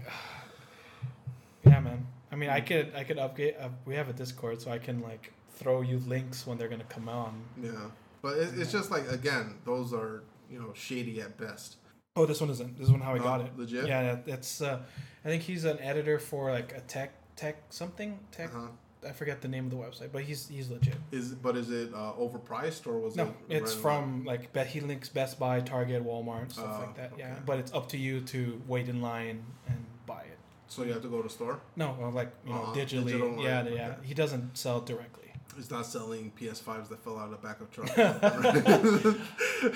yeah, 1.66 1.80
man. 1.80 2.08
I 2.32 2.36
mean, 2.36 2.50
I 2.50 2.62
could 2.62 2.94
I 2.96 3.04
could 3.04 3.18
update. 3.18 3.62
Uh, 3.62 3.70
we 3.86 3.96
have 3.96 4.10
a 4.10 4.14
Discord, 4.14 4.62
so 4.62 4.72
I 4.72 4.78
can 4.78 5.02
like 5.02 5.32
throw 5.56 5.82
you 5.82 6.00
links 6.00 6.48
when 6.48 6.58
they're 6.58 6.70
gonna 6.70 6.84
come 6.86 7.10
on. 7.10 7.42
Yeah, 7.62 7.72
but 8.22 8.38
it, 8.38 8.50
it's 8.58 8.72
just 8.72 8.90
like 8.92 9.10
again, 9.12 9.56
those 9.66 9.94
are 9.94 10.24
you 10.50 10.60
know 10.60 10.72
shady 10.74 11.22
at 11.22 11.38
best. 11.38 11.78
Oh, 12.16 12.26
this 12.26 12.42
one 12.42 12.50
isn't. 12.50 12.78
This 12.78 12.90
one 12.90 13.00
how 13.02 13.14
I 13.14 13.20
Oh, 13.20 13.24
got 13.24 13.42
it. 13.42 13.58
legit? 13.58 13.88
Yeah, 13.88 14.16
that- 14.16 14.28
it's. 14.28 14.62
Uh, 14.62 14.82
I 15.24 15.28
think 15.30 15.44
he's 15.44 15.66
an 15.66 15.80
editor 15.80 16.20
for 16.20 16.52
like 16.52 16.74
a 16.76 16.82
tech 16.82 17.12
tech 17.36 17.58
something 17.70 18.20
tech. 18.32 18.54
Uh-huh. 18.54 18.68
I 19.08 19.14
forget 19.14 19.42
the 19.42 19.48
name 19.48 19.66
of 19.66 19.72
the 19.72 19.78
website, 19.78 20.12
but 20.12 20.22
he's 20.24 20.48
he's 20.48 20.70
legit. 20.70 20.94
Is 21.12 21.34
but 21.34 21.58
is 21.58 21.70
it 21.72 21.92
uh, 21.94 22.14
overpriced 22.20 22.86
or 22.86 23.00
was 23.00 23.16
No, 23.16 23.34
it? 23.50 23.58
it's 23.58 23.74
from 23.74 24.24
like 24.26 24.54
bet 24.54 24.68
he 24.68 24.80
links 24.80 25.10
Best 25.10 25.40
Buy, 25.40 25.60
Target, 25.60 26.06
Walmart, 26.06 26.52
stuff 26.52 26.68
Oh, 26.70 26.80
like 26.86 26.96
that. 26.98 27.14
Yeah, 27.18 27.36
but 27.46 27.58
it's 27.60 27.74
up 27.74 27.90
to 27.90 27.98
you 27.98 28.22
to 28.22 28.62
wait 28.68 28.88
in 28.90 29.02
line 29.02 29.44
and 29.68 29.84
buy 30.06 30.22
it. 30.22 30.38
So 30.73 30.84
you 30.84 30.93
have 30.93 31.02
to 31.02 31.10
go 31.10 31.22
to 31.22 31.30
store. 31.30 31.60
No, 31.76 31.88
well, 31.99 32.11
like 32.11 32.31
you 32.45 32.53
know, 32.53 32.61
Uh, 32.64 32.73
digitally. 32.73 33.06
digital, 33.11 33.43
yeah, 33.43 33.61
right, 33.64 33.73
yeah. 33.73 33.88
okay. 33.89 34.07
He 34.07 34.14
doesn't 34.14 34.57
sell 34.57 34.80
directly. 34.80 35.18
He's 35.57 35.69
not 35.69 35.85
selling 35.85 36.31
PS5s 36.39 36.88
that 36.91 37.03
fell 37.03 37.18
out 37.19 37.26
of 37.26 37.31
the 37.31 37.45
back 37.48 37.60
of 37.60 37.68
truck. 37.76 37.89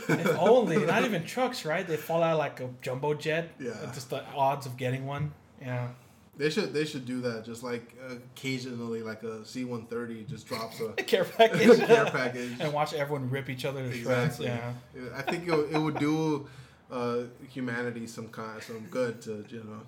if 0.09 0.37
only, 0.39 0.85
not 0.85 1.03
even 1.03 1.25
trucks, 1.25 1.65
right? 1.65 1.85
They 1.85 1.97
fall 1.97 2.23
out 2.23 2.37
like 2.37 2.59
a 2.61 2.69
jumbo 2.81 3.13
jet. 3.13 3.51
Yeah. 3.59 3.73
Just 3.93 4.09
the 4.09 4.23
odds 4.33 4.65
of 4.65 4.77
getting 4.77 5.05
one. 5.05 5.33
Yeah. 5.61 5.89
They 6.37 6.49
should 6.49 6.73
they 6.73 6.85
should 6.85 7.05
do 7.05 7.21
that. 7.21 7.45
Just 7.45 7.63
like 7.63 7.93
occasionally, 8.09 9.01
like 9.01 9.23
a 9.23 9.45
C 9.45 9.63
one 9.65 9.85
thirty 9.85 10.23
just 10.23 10.47
drops 10.47 10.79
a 10.81 10.89
Care 11.03 11.23
package. 11.23 11.77
care 11.85 12.05
package. 12.05 12.51
and 12.59 12.73
watch 12.73 12.93
everyone 12.93 13.29
rip 13.29 13.49
each 13.49 13.65
other 13.65 13.83
to 13.83 13.93
shreds. 13.93 14.39
Exactly. 14.39 14.45
Yeah. 14.47 15.09
I 15.17 15.21
think 15.21 15.47
it, 15.47 15.51
would- 15.55 15.71
it 15.71 15.77
would 15.79 15.99
do 15.99 16.47
uh, 16.91 17.19
humanity 17.49 18.05
some 18.07 18.27
kind 18.29 18.61
some 18.61 18.85
good 18.91 19.21
to 19.23 19.45
you 19.49 19.63
know 19.63 19.81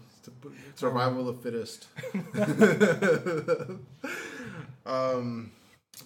survival 0.75 1.27
of 1.29 1.37
the 1.37 1.41
fittest. 1.51 1.87
um, 4.85 5.51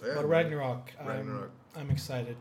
yeah, 0.05 0.13
But. 0.15 0.25
Ragnarok, 0.27 0.91
Ragnarok. 1.05 1.51
I'm, 1.75 1.81
I'm 1.81 1.91
excited. 1.91 2.35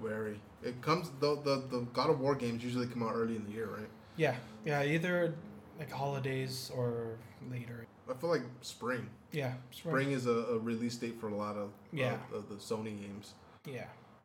Wary. 0.00 0.40
It 0.62 0.80
comes 0.82 1.10
the, 1.20 1.36
the 1.42 1.62
the 1.70 1.80
God 1.92 2.10
of 2.10 2.20
War 2.20 2.34
games 2.34 2.62
usually 2.64 2.86
come 2.86 3.02
out 3.02 3.12
early 3.14 3.36
in 3.36 3.44
the 3.44 3.52
year, 3.52 3.66
right? 3.66 3.88
Yeah, 4.16 4.34
yeah, 4.64 4.82
either 4.82 5.34
like 5.78 5.90
holidays 5.90 6.70
or 6.74 7.16
later. 7.50 7.86
I 8.10 8.14
feel 8.14 8.30
like 8.30 8.42
spring. 8.60 9.08
Yeah, 9.32 9.52
Spring 9.70 10.10
is 10.10 10.26
a, 10.26 10.30
a 10.32 10.58
release 10.58 10.96
date 10.96 11.20
for 11.20 11.28
a 11.28 11.34
lot 11.34 11.56
of 11.56 11.70
Yeah. 11.92 12.16
of, 12.32 12.38
of 12.44 12.48
the 12.48 12.56
Sony 12.56 13.00
games. 13.00 13.34
Yeah, 13.64 13.84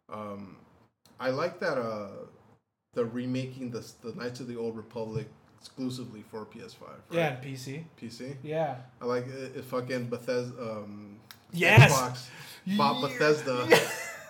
Um, 0.10 0.58
I 1.20 1.30
like 1.30 1.60
that 1.60 1.78
uh, 1.78 2.08
they're 2.94 3.06
remaking 3.06 3.70
the 3.70 3.86
the 4.02 4.14
Knights 4.16 4.40
of 4.40 4.48
the 4.48 4.58
Old 4.58 4.76
Republic 4.76 5.28
exclusively 5.66 6.24
for 6.30 6.46
PS5. 6.46 6.82
Right? 6.82 6.92
yeah, 7.12 7.28
and 7.34 7.44
PC. 7.44 7.84
PC. 8.02 8.36
Yeah. 8.44 8.76
I 9.02 9.06
like 9.06 9.28
it, 9.28 9.58
it 9.58 9.66
fucking 9.66 10.08
Bethesda. 10.08 10.62
Um, 10.62 11.12
Yes. 11.52 11.92
Xbox 11.92 12.78
bought 12.78 13.02
Bethesda, 13.02 13.80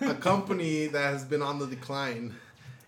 a 0.00 0.14
company 0.14 0.86
that 0.86 1.12
has 1.12 1.24
been 1.24 1.42
on 1.42 1.58
the 1.58 1.66
decline, 1.66 2.36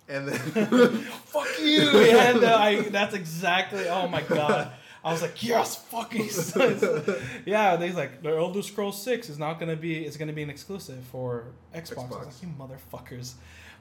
and 0.09 0.29
then 0.29 0.39
Fuck 1.25 1.49
you! 1.61 1.91
And 1.99 2.45
uh, 2.45 2.57
I, 2.57 2.83
that's 2.83 3.15
exactly. 3.15 3.89
Oh 3.89 4.07
my 4.07 4.23
god. 4.23 4.70
I 5.03 5.11
was 5.12 5.23
like, 5.23 5.43
yes, 5.43 5.75
fucking. 5.77 6.29
yeah, 7.47 7.75
they 7.77 7.91
like 7.93 8.23
the 8.23 8.37
Elder 8.37 8.62
Scrolls 8.62 9.03
Six 9.03 9.29
is 9.29 9.39
not 9.39 9.59
gonna 9.59 9.77
be. 9.77 10.05
It's 10.05 10.16
gonna 10.16 10.33
be 10.33 10.43
an 10.43 10.51
exclusive 10.51 11.03
for 11.11 11.47
Xbox. 11.75 11.75
I 11.75 11.81
was 11.81 11.91
Xbox. 11.91 12.25
like, 12.27 12.43
you 12.43 12.49
motherfuckers. 12.59 13.33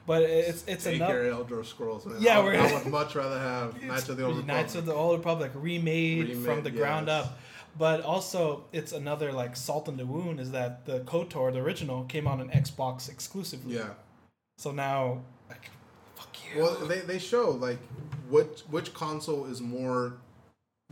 But 0.06 0.22
it's 0.22 0.64
it's 0.66 0.84
take 0.84 0.96
enough. 0.96 1.10
of 1.10 1.26
Elder 1.26 1.62
Scrolls. 1.64 2.06
Man. 2.06 2.16
Yeah, 2.20 2.38
I, 2.38 2.44
we're- 2.44 2.56
I 2.58 2.72
would 2.82 2.86
much 2.86 3.14
rather 3.14 3.38
have 3.38 3.82
Knights 3.82 4.08
of 4.08 4.16
the 4.16 4.24
Old 4.24 4.36
Republic. 4.36 4.46
Knights 4.46 4.74
of 4.74 4.86
the 4.86 4.94
Old 4.94 5.18
Republic 5.18 5.52
remade, 5.54 6.32
from 6.32 6.44
Remade, 6.44 6.64
the 6.64 6.70
ground 6.70 7.08
up. 7.08 7.38
But 7.78 8.00
also, 8.02 8.64
it's 8.72 8.92
another 8.92 9.32
like 9.32 9.54
salt 9.54 9.86
in 9.88 9.96
the 9.98 10.06
wound 10.06 10.40
is 10.40 10.50
that 10.52 10.84
the 10.86 11.00
KOTOR, 11.00 11.52
the 11.52 11.60
original, 11.60 12.04
came 12.04 12.26
out 12.26 12.40
on 12.40 12.48
Xbox 12.48 13.08
exclusively. 13.08 13.76
yeah. 13.76 13.90
So 14.56 14.72
now, 14.72 15.20
like, 15.48 15.70
fuck 16.16 16.34
you. 16.54 16.62
Well, 16.62 16.74
they, 16.86 17.00
they 17.00 17.18
show 17.18 17.50
like 17.50 17.78
which 18.28 18.60
which 18.70 18.92
console 18.94 19.44
is 19.44 19.60
more 19.60 20.14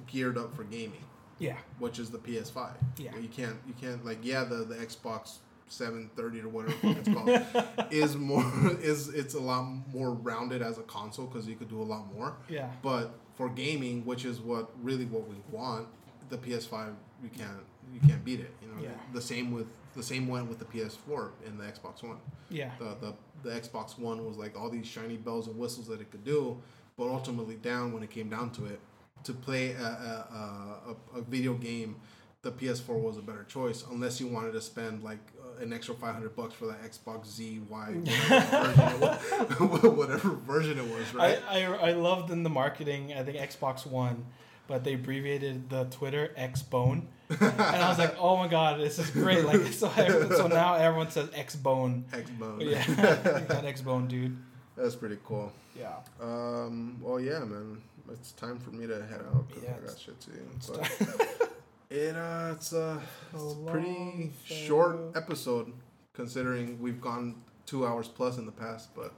geared 0.06 0.36
up 0.38 0.54
for 0.54 0.62
gaming, 0.64 1.02
yeah, 1.38 1.56
which 1.78 1.98
is 1.98 2.10
the 2.10 2.18
PS5. 2.18 2.68
Yeah. 2.98 3.16
You 3.16 3.28
can't 3.28 3.56
you 3.66 3.74
can't 3.80 4.04
like 4.04 4.18
yeah 4.22 4.44
the 4.44 4.56
the 4.56 4.74
Xbox 4.76 5.38
730 5.68 6.40
or 6.40 6.48
whatever 6.48 6.74
it's 6.82 7.08
called 7.08 7.88
is 7.92 8.16
more 8.16 8.44
is 8.80 9.08
it's 9.08 9.34
a 9.34 9.40
lot 9.40 9.64
more 9.92 10.12
rounded 10.12 10.62
as 10.62 10.78
a 10.78 10.82
console 10.82 11.26
because 11.26 11.46
you 11.46 11.56
could 11.56 11.68
do 11.68 11.80
a 11.80 11.84
lot 11.84 12.12
more. 12.14 12.36
yeah, 12.48 12.70
But 12.82 13.10
for 13.34 13.48
gaming, 13.48 14.04
which 14.04 14.24
is 14.24 14.40
what 14.40 14.70
really 14.82 15.04
what 15.06 15.28
we 15.28 15.36
want, 15.50 15.88
the 16.28 16.38
PS5 16.38 16.94
you 17.22 17.28
can't 17.30 17.50
you 17.92 18.00
can't 18.08 18.24
beat 18.24 18.40
it. 18.40 18.52
You 18.62 18.68
know, 18.68 18.82
Yeah. 18.82 18.90
the 19.12 19.20
same 19.20 19.52
with 19.52 19.66
the 19.94 20.02
same 20.02 20.28
went 20.28 20.48
with 20.48 20.58
the 20.58 20.64
PS4 20.66 21.30
and 21.46 21.58
the 21.58 21.64
Xbox 21.64 22.02
One. 22.02 22.18
yeah, 22.50 22.70
The, 22.78 22.96
the 23.00 23.14
the 23.42 23.50
Xbox 23.60 23.98
One 23.98 24.24
was 24.26 24.36
like 24.36 24.58
all 24.58 24.68
these 24.70 24.86
shiny 24.86 25.16
bells 25.16 25.46
and 25.46 25.56
whistles 25.58 25.86
that 25.88 26.00
it 26.00 26.10
could 26.10 26.24
do, 26.24 26.60
but 26.96 27.04
ultimately 27.08 27.54
down 27.56 27.92
when 27.92 28.02
it 28.02 28.10
came 28.10 28.28
down 28.28 28.50
to 28.52 28.66
it, 28.66 28.80
to 29.24 29.32
play 29.32 29.72
a 29.72 29.82
a, 29.82 30.94
a, 31.14 31.18
a 31.18 31.22
video 31.22 31.54
game, 31.54 31.96
the 32.46 32.52
PS4 32.52 33.00
was 33.00 33.18
a 33.18 33.22
better 33.22 33.44
choice 33.44 33.84
unless 33.90 34.20
you 34.20 34.28
wanted 34.28 34.52
to 34.52 34.60
spend 34.60 35.02
like 35.02 35.18
uh, 35.40 35.62
an 35.62 35.72
extra 35.72 35.94
500 35.94 36.36
bucks 36.36 36.54
for 36.54 36.66
that 36.66 36.80
Xbox 36.82 37.26
Z 37.26 37.60
Y 37.68 37.86
whatever, 37.94 38.38
version 38.62 38.90
it 38.90 39.60
was, 39.60 39.82
whatever 39.96 40.28
version 40.30 40.78
it 40.78 40.84
was, 40.84 41.14
right? 41.14 41.38
I, 41.48 41.64
I 41.64 41.88
I 41.88 41.92
loved 41.92 42.30
in 42.30 42.42
the 42.44 42.50
marketing. 42.50 43.12
I 43.14 43.22
think 43.24 43.36
Xbox 43.36 43.84
One, 43.86 44.26
but 44.68 44.84
they 44.84 44.94
abbreviated 44.94 45.68
the 45.70 45.84
Twitter 45.84 46.32
X 46.36 46.62
Bone, 46.62 47.08
and 47.28 47.42
I 47.60 47.88
was 47.88 47.98
like, 47.98 48.14
oh 48.20 48.36
my 48.36 48.46
god, 48.48 48.78
this 48.78 48.98
is 49.00 49.10
great. 49.10 49.44
Like 49.44 49.62
so, 49.72 49.88
so 50.30 50.46
now 50.46 50.74
everyone 50.74 51.10
says 51.10 51.28
X 51.34 51.56
Bone. 51.56 52.04
Xbone. 52.12 52.60
Yeah, 52.70 52.84
that 53.48 53.64
X 53.64 53.80
Bone 53.82 54.06
dude. 54.06 54.36
That's 54.76 54.94
pretty 54.94 55.18
cool. 55.24 55.52
Yeah. 55.76 55.96
Um, 56.20 56.98
well, 57.02 57.18
yeah, 57.18 57.40
man. 57.40 57.82
It's 58.12 58.30
time 58.32 58.60
for 58.60 58.70
me 58.70 58.86
to 58.86 59.04
head 59.04 59.20
out. 59.34 59.50
'cause 59.50 59.64
Yeah, 59.64 59.74
I 59.82 59.86
got 59.86 59.98
shit 59.98 60.20
to 60.20 60.30
do. 60.30 61.55
It 61.88 62.16
uh, 62.16 62.50
it's 62.52 62.72
a 62.72 63.00
it's 63.32 63.42
a 63.52 63.70
pretty 63.70 64.32
short 64.44 64.98
episode 65.14 65.72
considering 66.12 66.80
we've 66.80 67.00
gone 67.00 67.36
two 67.64 67.86
hours 67.86 68.08
plus 68.08 68.38
in 68.38 68.46
the 68.46 68.52
past. 68.52 68.94
But 68.94 69.12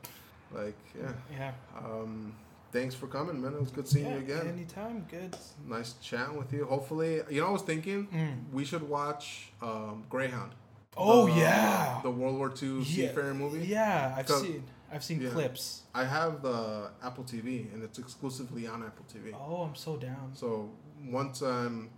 like, 0.53 0.77
yeah. 0.99 1.12
Yeah. 1.32 1.53
Um, 1.78 2.35
thanks 2.73 2.95
for 2.95 3.07
coming, 3.07 3.40
man. 3.40 3.55
It 3.55 3.61
was 3.61 3.70
good 3.70 3.89
seeing 3.89 4.07
yeah 4.07 4.15
you 4.16 4.19
again. 4.19 4.47
Anytime. 4.49 5.07
Good. 5.11 5.35
Nice 5.66 5.95
chatting 6.03 6.36
with 6.36 6.53
you. 6.53 6.66
Hopefully, 6.66 7.23
you 7.31 7.40
know, 7.40 7.49
I 7.49 7.51
was 7.51 7.62
thinking 7.62 8.07
Mm. 8.09 8.53
we 8.53 8.65
should 8.65 8.86
watch 8.86 9.51
um, 9.62 10.05
Greyhound. 10.11 10.53
Oh 10.97 11.27
The- 11.27 11.32
yeah. 11.40 12.01
the 12.03 12.11
World 12.11 12.36
War 12.36 12.53
II 12.62 12.78
Yeah. 12.81 12.85
seafarer 12.85 13.32
movie. 13.35 13.66
Yeah, 13.66 14.15
I've 14.16 14.28
seen. 14.28 14.65
I've 14.93 15.05
seen 15.05 15.20
Yeah. 15.23 15.31
clips. 15.31 15.82
I 15.95 16.05
have 16.05 16.43
the 16.43 16.90
Apple 17.03 17.24
TV, 17.24 17.73
and 17.73 17.82
it's 17.82 17.99
exclusively 17.99 18.66
on 18.66 18.82
Apple 18.82 19.05
TV. 19.07 19.35
Oh, 19.35 19.62
I'm 19.62 19.74
so 19.74 19.97
down. 19.97 20.31
So 20.35 20.70
once 21.05 21.43
um, 21.43 21.90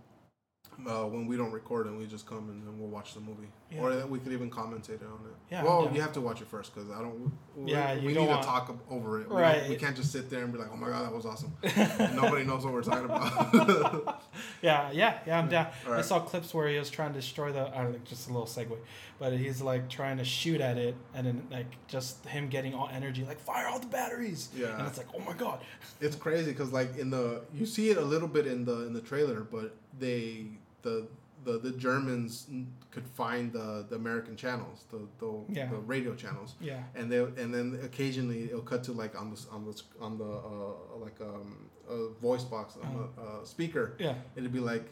uh, 0.87 1.03
when 1.05 1.27
we 1.27 1.37
don't 1.37 1.51
record 1.51 1.85
and 1.87 1.97
we 1.97 2.07
just 2.07 2.25
come 2.25 2.49
and 2.49 2.65
then 2.65 2.79
we'll 2.79 2.89
watch 2.89 3.13
the 3.13 3.19
movie, 3.19 3.47
Yeah. 3.71 3.81
or 3.81 4.07
we 4.07 4.17
could 4.19 4.33
even 4.33 4.49
commentate 4.49 5.01
on 5.03 5.19
it. 5.27 5.35
Yeah, 5.51 5.63
Well, 5.63 5.85
down. 5.85 5.93
you 5.95 6.01
have 6.01 6.13
to 6.13 6.21
watch 6.21 6.41
it 6.41 6.47
first 6.47 6.73
because 6.73 6.89
I 6.89 6.99
don't. 6.99 7.31
We, 7.55 7.71
Yeah, 7.71 7.95
we 7.97 8.07
need 8.07 8.13
to 8.15 8.23
want- 8.23 8.43
talk 8.43 8.75
over 8.89 9.21
it. 9.21 9.29
We 9.29 9.35
Right. 9.35 9.69
We 9.69 9.75
can't 9.75 9.95
just 9.95 10.11
sit 10.11 10.29
there 10.29 10.43
and 10.43 10.51
be 10.51 10.57
like, 10.57 10.69
"Oh 10.73 10.77
my 10.77 10.87
god, 10.89 11.05
that 11.05 11.13
was 11.13 11.25
awesome." 11.25 11.51
Nobody 12.15 12.45
knows 12.45 12.63
what 12.65 12.73
we're 12.73 12.81
talking 12.83 13.05
about. 13.05 14.23
Yeah, 14.61 14.91
yeah, 14.91 15.19
yeah. 15.25 15.39
I'm 15.39 15.49
down. 15.49 15.67
All 15.87 15.93
I 15.93 16.01
saw 16.01 16.19
clips 16.19 16.53
where 16.53 16.67
he 16.67 16.77
was 16.77 16.89
trying 16.89 17.13
to 17.13 17.19
destroy 17.19 17.51
the. 17.51 17.67
I 17.75 17.83
don't 17.83 17.91
know, 17.93 17.99
just 18.05 18.29
a 18.29 18.31
little 18.31 18.47
segue, 18.47 18.77
but 19.19 19.33
he's 19.33 19.61
like 19.61 19.89
trying 19.89 20.17
to 20.17 20.23
shoot 20.25 20.61
at 20.61 20.77
it, 20.77 20.95
and 21.13 21.27
then 21.27 21.47
like 21.51 21.67
just 21.87 22.25
him 22.25 22.47
getting 22.47 22.73
all 22.73 22.89
energy, 22.91 23.23
like 23.25 23.39
fire 23.39 23.67
all 23.67 23.79
the 23.79 23.87
batteries. 23.87 24.49
Yeah. 24.55 24.77
And 24.77 24.87
it's 24.87 24.97
like, 24.97 25.07
oh 25.15 25.19
my 25.19 25.33
god. 25.33 25.59
it's 25.99 26.15
crazy 26.15 26.51
because 26.51 26.71
like 26.71 26.97
in 26.97 27.09
the 27.09 27.41
you 27.53 27.65
see 27.65 27.89
it 27.89 27.97
a 27.97 28.01
little 28.01 28.27
bit 28.27 28.47
in 28.47 28.65
the 28.65 28.85
in 28.87 28.93
the 28.93 29.01
trailer, 29.01 29.41
but 29.41 29.75
they 29.99 30.45
the 30.81 31.07
the, 31.43 31.57
the 31.57 31.71
Germans 31.71 32.45
could 32.91 33.07
find 33.07 33.51
the, 33.51 33.83
the 33.89 33.95
American 33.95 34.35
channels, 34.35 34.85
the 34.91 34.99
the, 35.19 35.31
Yeah. 35.49 35.69
the 35.69 35.77
radio 35.77 36.13
channels. 36.13 36.53
Yeah. 36.61 36.83
and 36.95 37.11
they 37.11 37.17
and 37.19 37.51
then 37.53 37.79
occasionally 37.83 38.43
it'll 38.45 38.61
cut 38.61 38.83
to 38.85 38.91
like 38.91 39.19
on 39.19 39.31
the 39.31 39.39
on 39.51 39.65
the 39.65 39.81
on 39.99 40.17
the 40.19 40.23
uh, 40.25 40.99
like 40.99 41.19
um 41.21 41.69
a 41.89 42.09
voice 42.21 42.43
box 42.43 42.77
on 42.83 43.09
a 43.17 43.21
uh, 43.21 43.43
speaker. 43.45 43.95
Yeah. 43.99 44.15
It'd 44.35 44.53
be 44.53 44.59
like. 44.59 44.85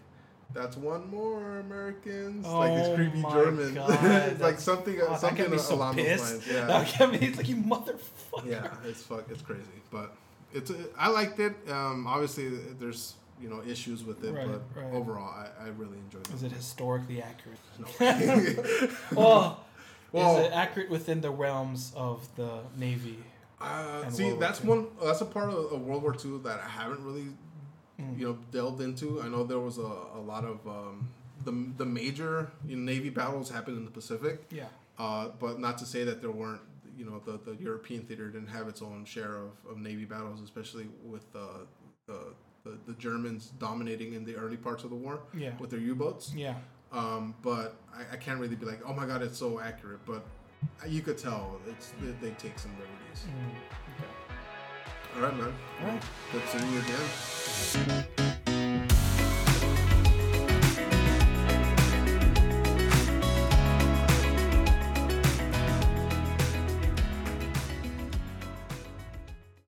That's 0.51 0.75
one 0.75 1.07
more 1.11 1.59
Americans, 1.59 2.43
like 2.47 2.73
these 2.75 2.87
Oh 2.87 2.95
creepy 2.95 3.19
my 3.19 3.31
Germans, 3.31 3.75
God, 3.75 4.39
like 4.47 4.59
something, 4.59 4.99
Oh, 4.99 5.09
that 5.11 5.19
something 5.19 5.51
me 5.51 5.59
so 5.59 5.75
along 5.75 5.93
pissed. 5.93 6.23
those 6.23 6.31
lines. 6.31 6.47
Yeah, 6.47 6.65
That 6.97 7.11
me. 7.11 7.17
It's 7.27 7.37
like 7.37 7.47
you 7.49 7.57
motherfucker. 7.57 8.47
yeah, 8.49 8.73
it's 8.83 9.03
fuck, 9.03 9.25
it's 9.29 9.43
crazy, 9.43 9.61
but 9.91 10.15
it's 10.51 10.71
I 10.97 11.09
liked 11.09 11.39
it. 11.39 11.53
Um, 11.69 12.07
obviously, 12.07 12.49
there's 12.79 13.13
you 13.41 13.49
know 13.49 13.61
issues 13.67 14.03
with 14.03 14.23
it, 14.23 14.33
Right, 14.33 14.47
but 14.47 14.61
right. 14.81 14.93
overall, 14.93 15.29
I, 15.33 15.65
I 15.65 15.67
really 15.69 15.97
enjoyed 15.97 16.27
Is 16.33 16.43
it. 16.43 16.51
it 16.51 16.55
historically 16.55 17.21
accurate? 17.21 17.59
No. 17.79 17.87
Well, 19.15 19.63
Well- 20.11 20.37
is 20.39 20.47
it 20.47 20.51
accurate 20.53 20.89
within 20.89 21.21
the 21.21 21.31
realms 21.31 21.93
of 21.95 22.27
the 22.35 22.61
Navy? 22.77 23.19
Uh, 23.61 24.09
see, 24.09 24.25
World 24.25 24.39
that's 24.41 24.63
one. 24.63 24.87
That's 25.03 25.21
a 25.21 25.25
part 25.25 25.49
of, 25.49 25.71
of 25.73 25.81
World 25.81 26.01
War 26.03 26.15
II 26.15 26.39
that 26.43 26.59
I 26.59 26.69
haven't 26.69 27.03
really, 27.03 27.27
Mm. 27.99 28.17
you 28.17 28.25
know, 28.27 28.37
delved 28.51 28.79
into. 28.81 29.21
I 29.21 29.27
know 29.27 29.43
there 29.43 29.59
was 29.59 29.77
a, 29.77 29.81
a 30.15 30.21
lot 30.21 30.45
of 30.45 30.65
um, 30.65 31.09
the 31.43 31.51
the 31.77 31.85
major 31.85 32.49
you 32.65 32.77
know, 32.77 32.83
Navy 32.91 33.09
battles 33.09 33.49
happened 33.51 33.77
in 33.77 33.83
the 33.83 33.91
Pacific, 33.91 34.45
Yeah. 34.49 34.67
uh, 34.97 35.27
but 35.37 35.59
not 35.59 35.77
to 35.79 35.85
say 35.85 36.05
that 36.05 36.21
there 36.21 36.31
weren't. 36.31 36.61
You 36.97 37.03
know, 37.05 37.21
the, 37.25 37.37
the 37.51 37.61
European 37.61 38.01
theater 38.03 38.29
didn't 38.29 38.47
have 38.49 38.67
its 38.69 38.81
own 38.81 39.03
share 39.05 39.35
of, 39.37 39.51
of 39.69 39.77
Navy 39.77 40.05
battles, 40.05 40.41
especially 40.41 40.87
with 41.03 41.25
uh, 41.35 41.39
the, 42.07 42.19
the 42.63 42.77
the 42.87 42.93
Germans 42.93 43.51
dominating 43.59 44.13
in 44.13 44.23
the 44.25 44.35
early 44.35 44.57
parts 44.57 44.83
of 44.83 44.89
the 44.89 44.95
war 44.95 45.21
Yeah. 45.35 45.51
with 45.59 45.69
their 45.69 45.79
U-boats. 45.79 46.33
Yeah. 46.35 46.55
Um, 46.91 47.35
but 47.43 47.75
I, 47.93 48.13
I 48.13 48.17
can't 48.17 48.39
really 48.39 48.55
be 48.55 48.65
like, 48.65 48.81
oh 48.85 48.93
my 48.93 49.05
god, 49.05 49.21
it's 49.21 49.37
so 49.37 49.59
accurate. 49.59 49.99
But 50.05 50.25
you 50.87 51.01
could 51.01 51.17
tell 51.17 51.59
it's 51.67 51.93
they, 52.01 52.11
they 52.29 52.33
take 52.35 52.57
some 52.59 52.71
liberties. 52.71 53.25
Mm. 53.27 53.51
Okay. 53.95 55.15
All 55.15 55.21
right, 55.23 55.37
man. 55.37 55.53
All 55.81 55.87
right. 55.87 56.03
Good 56.31 56.41
seeing 56.49 56.73
you 56.73 56.79
again. 58.15 58.28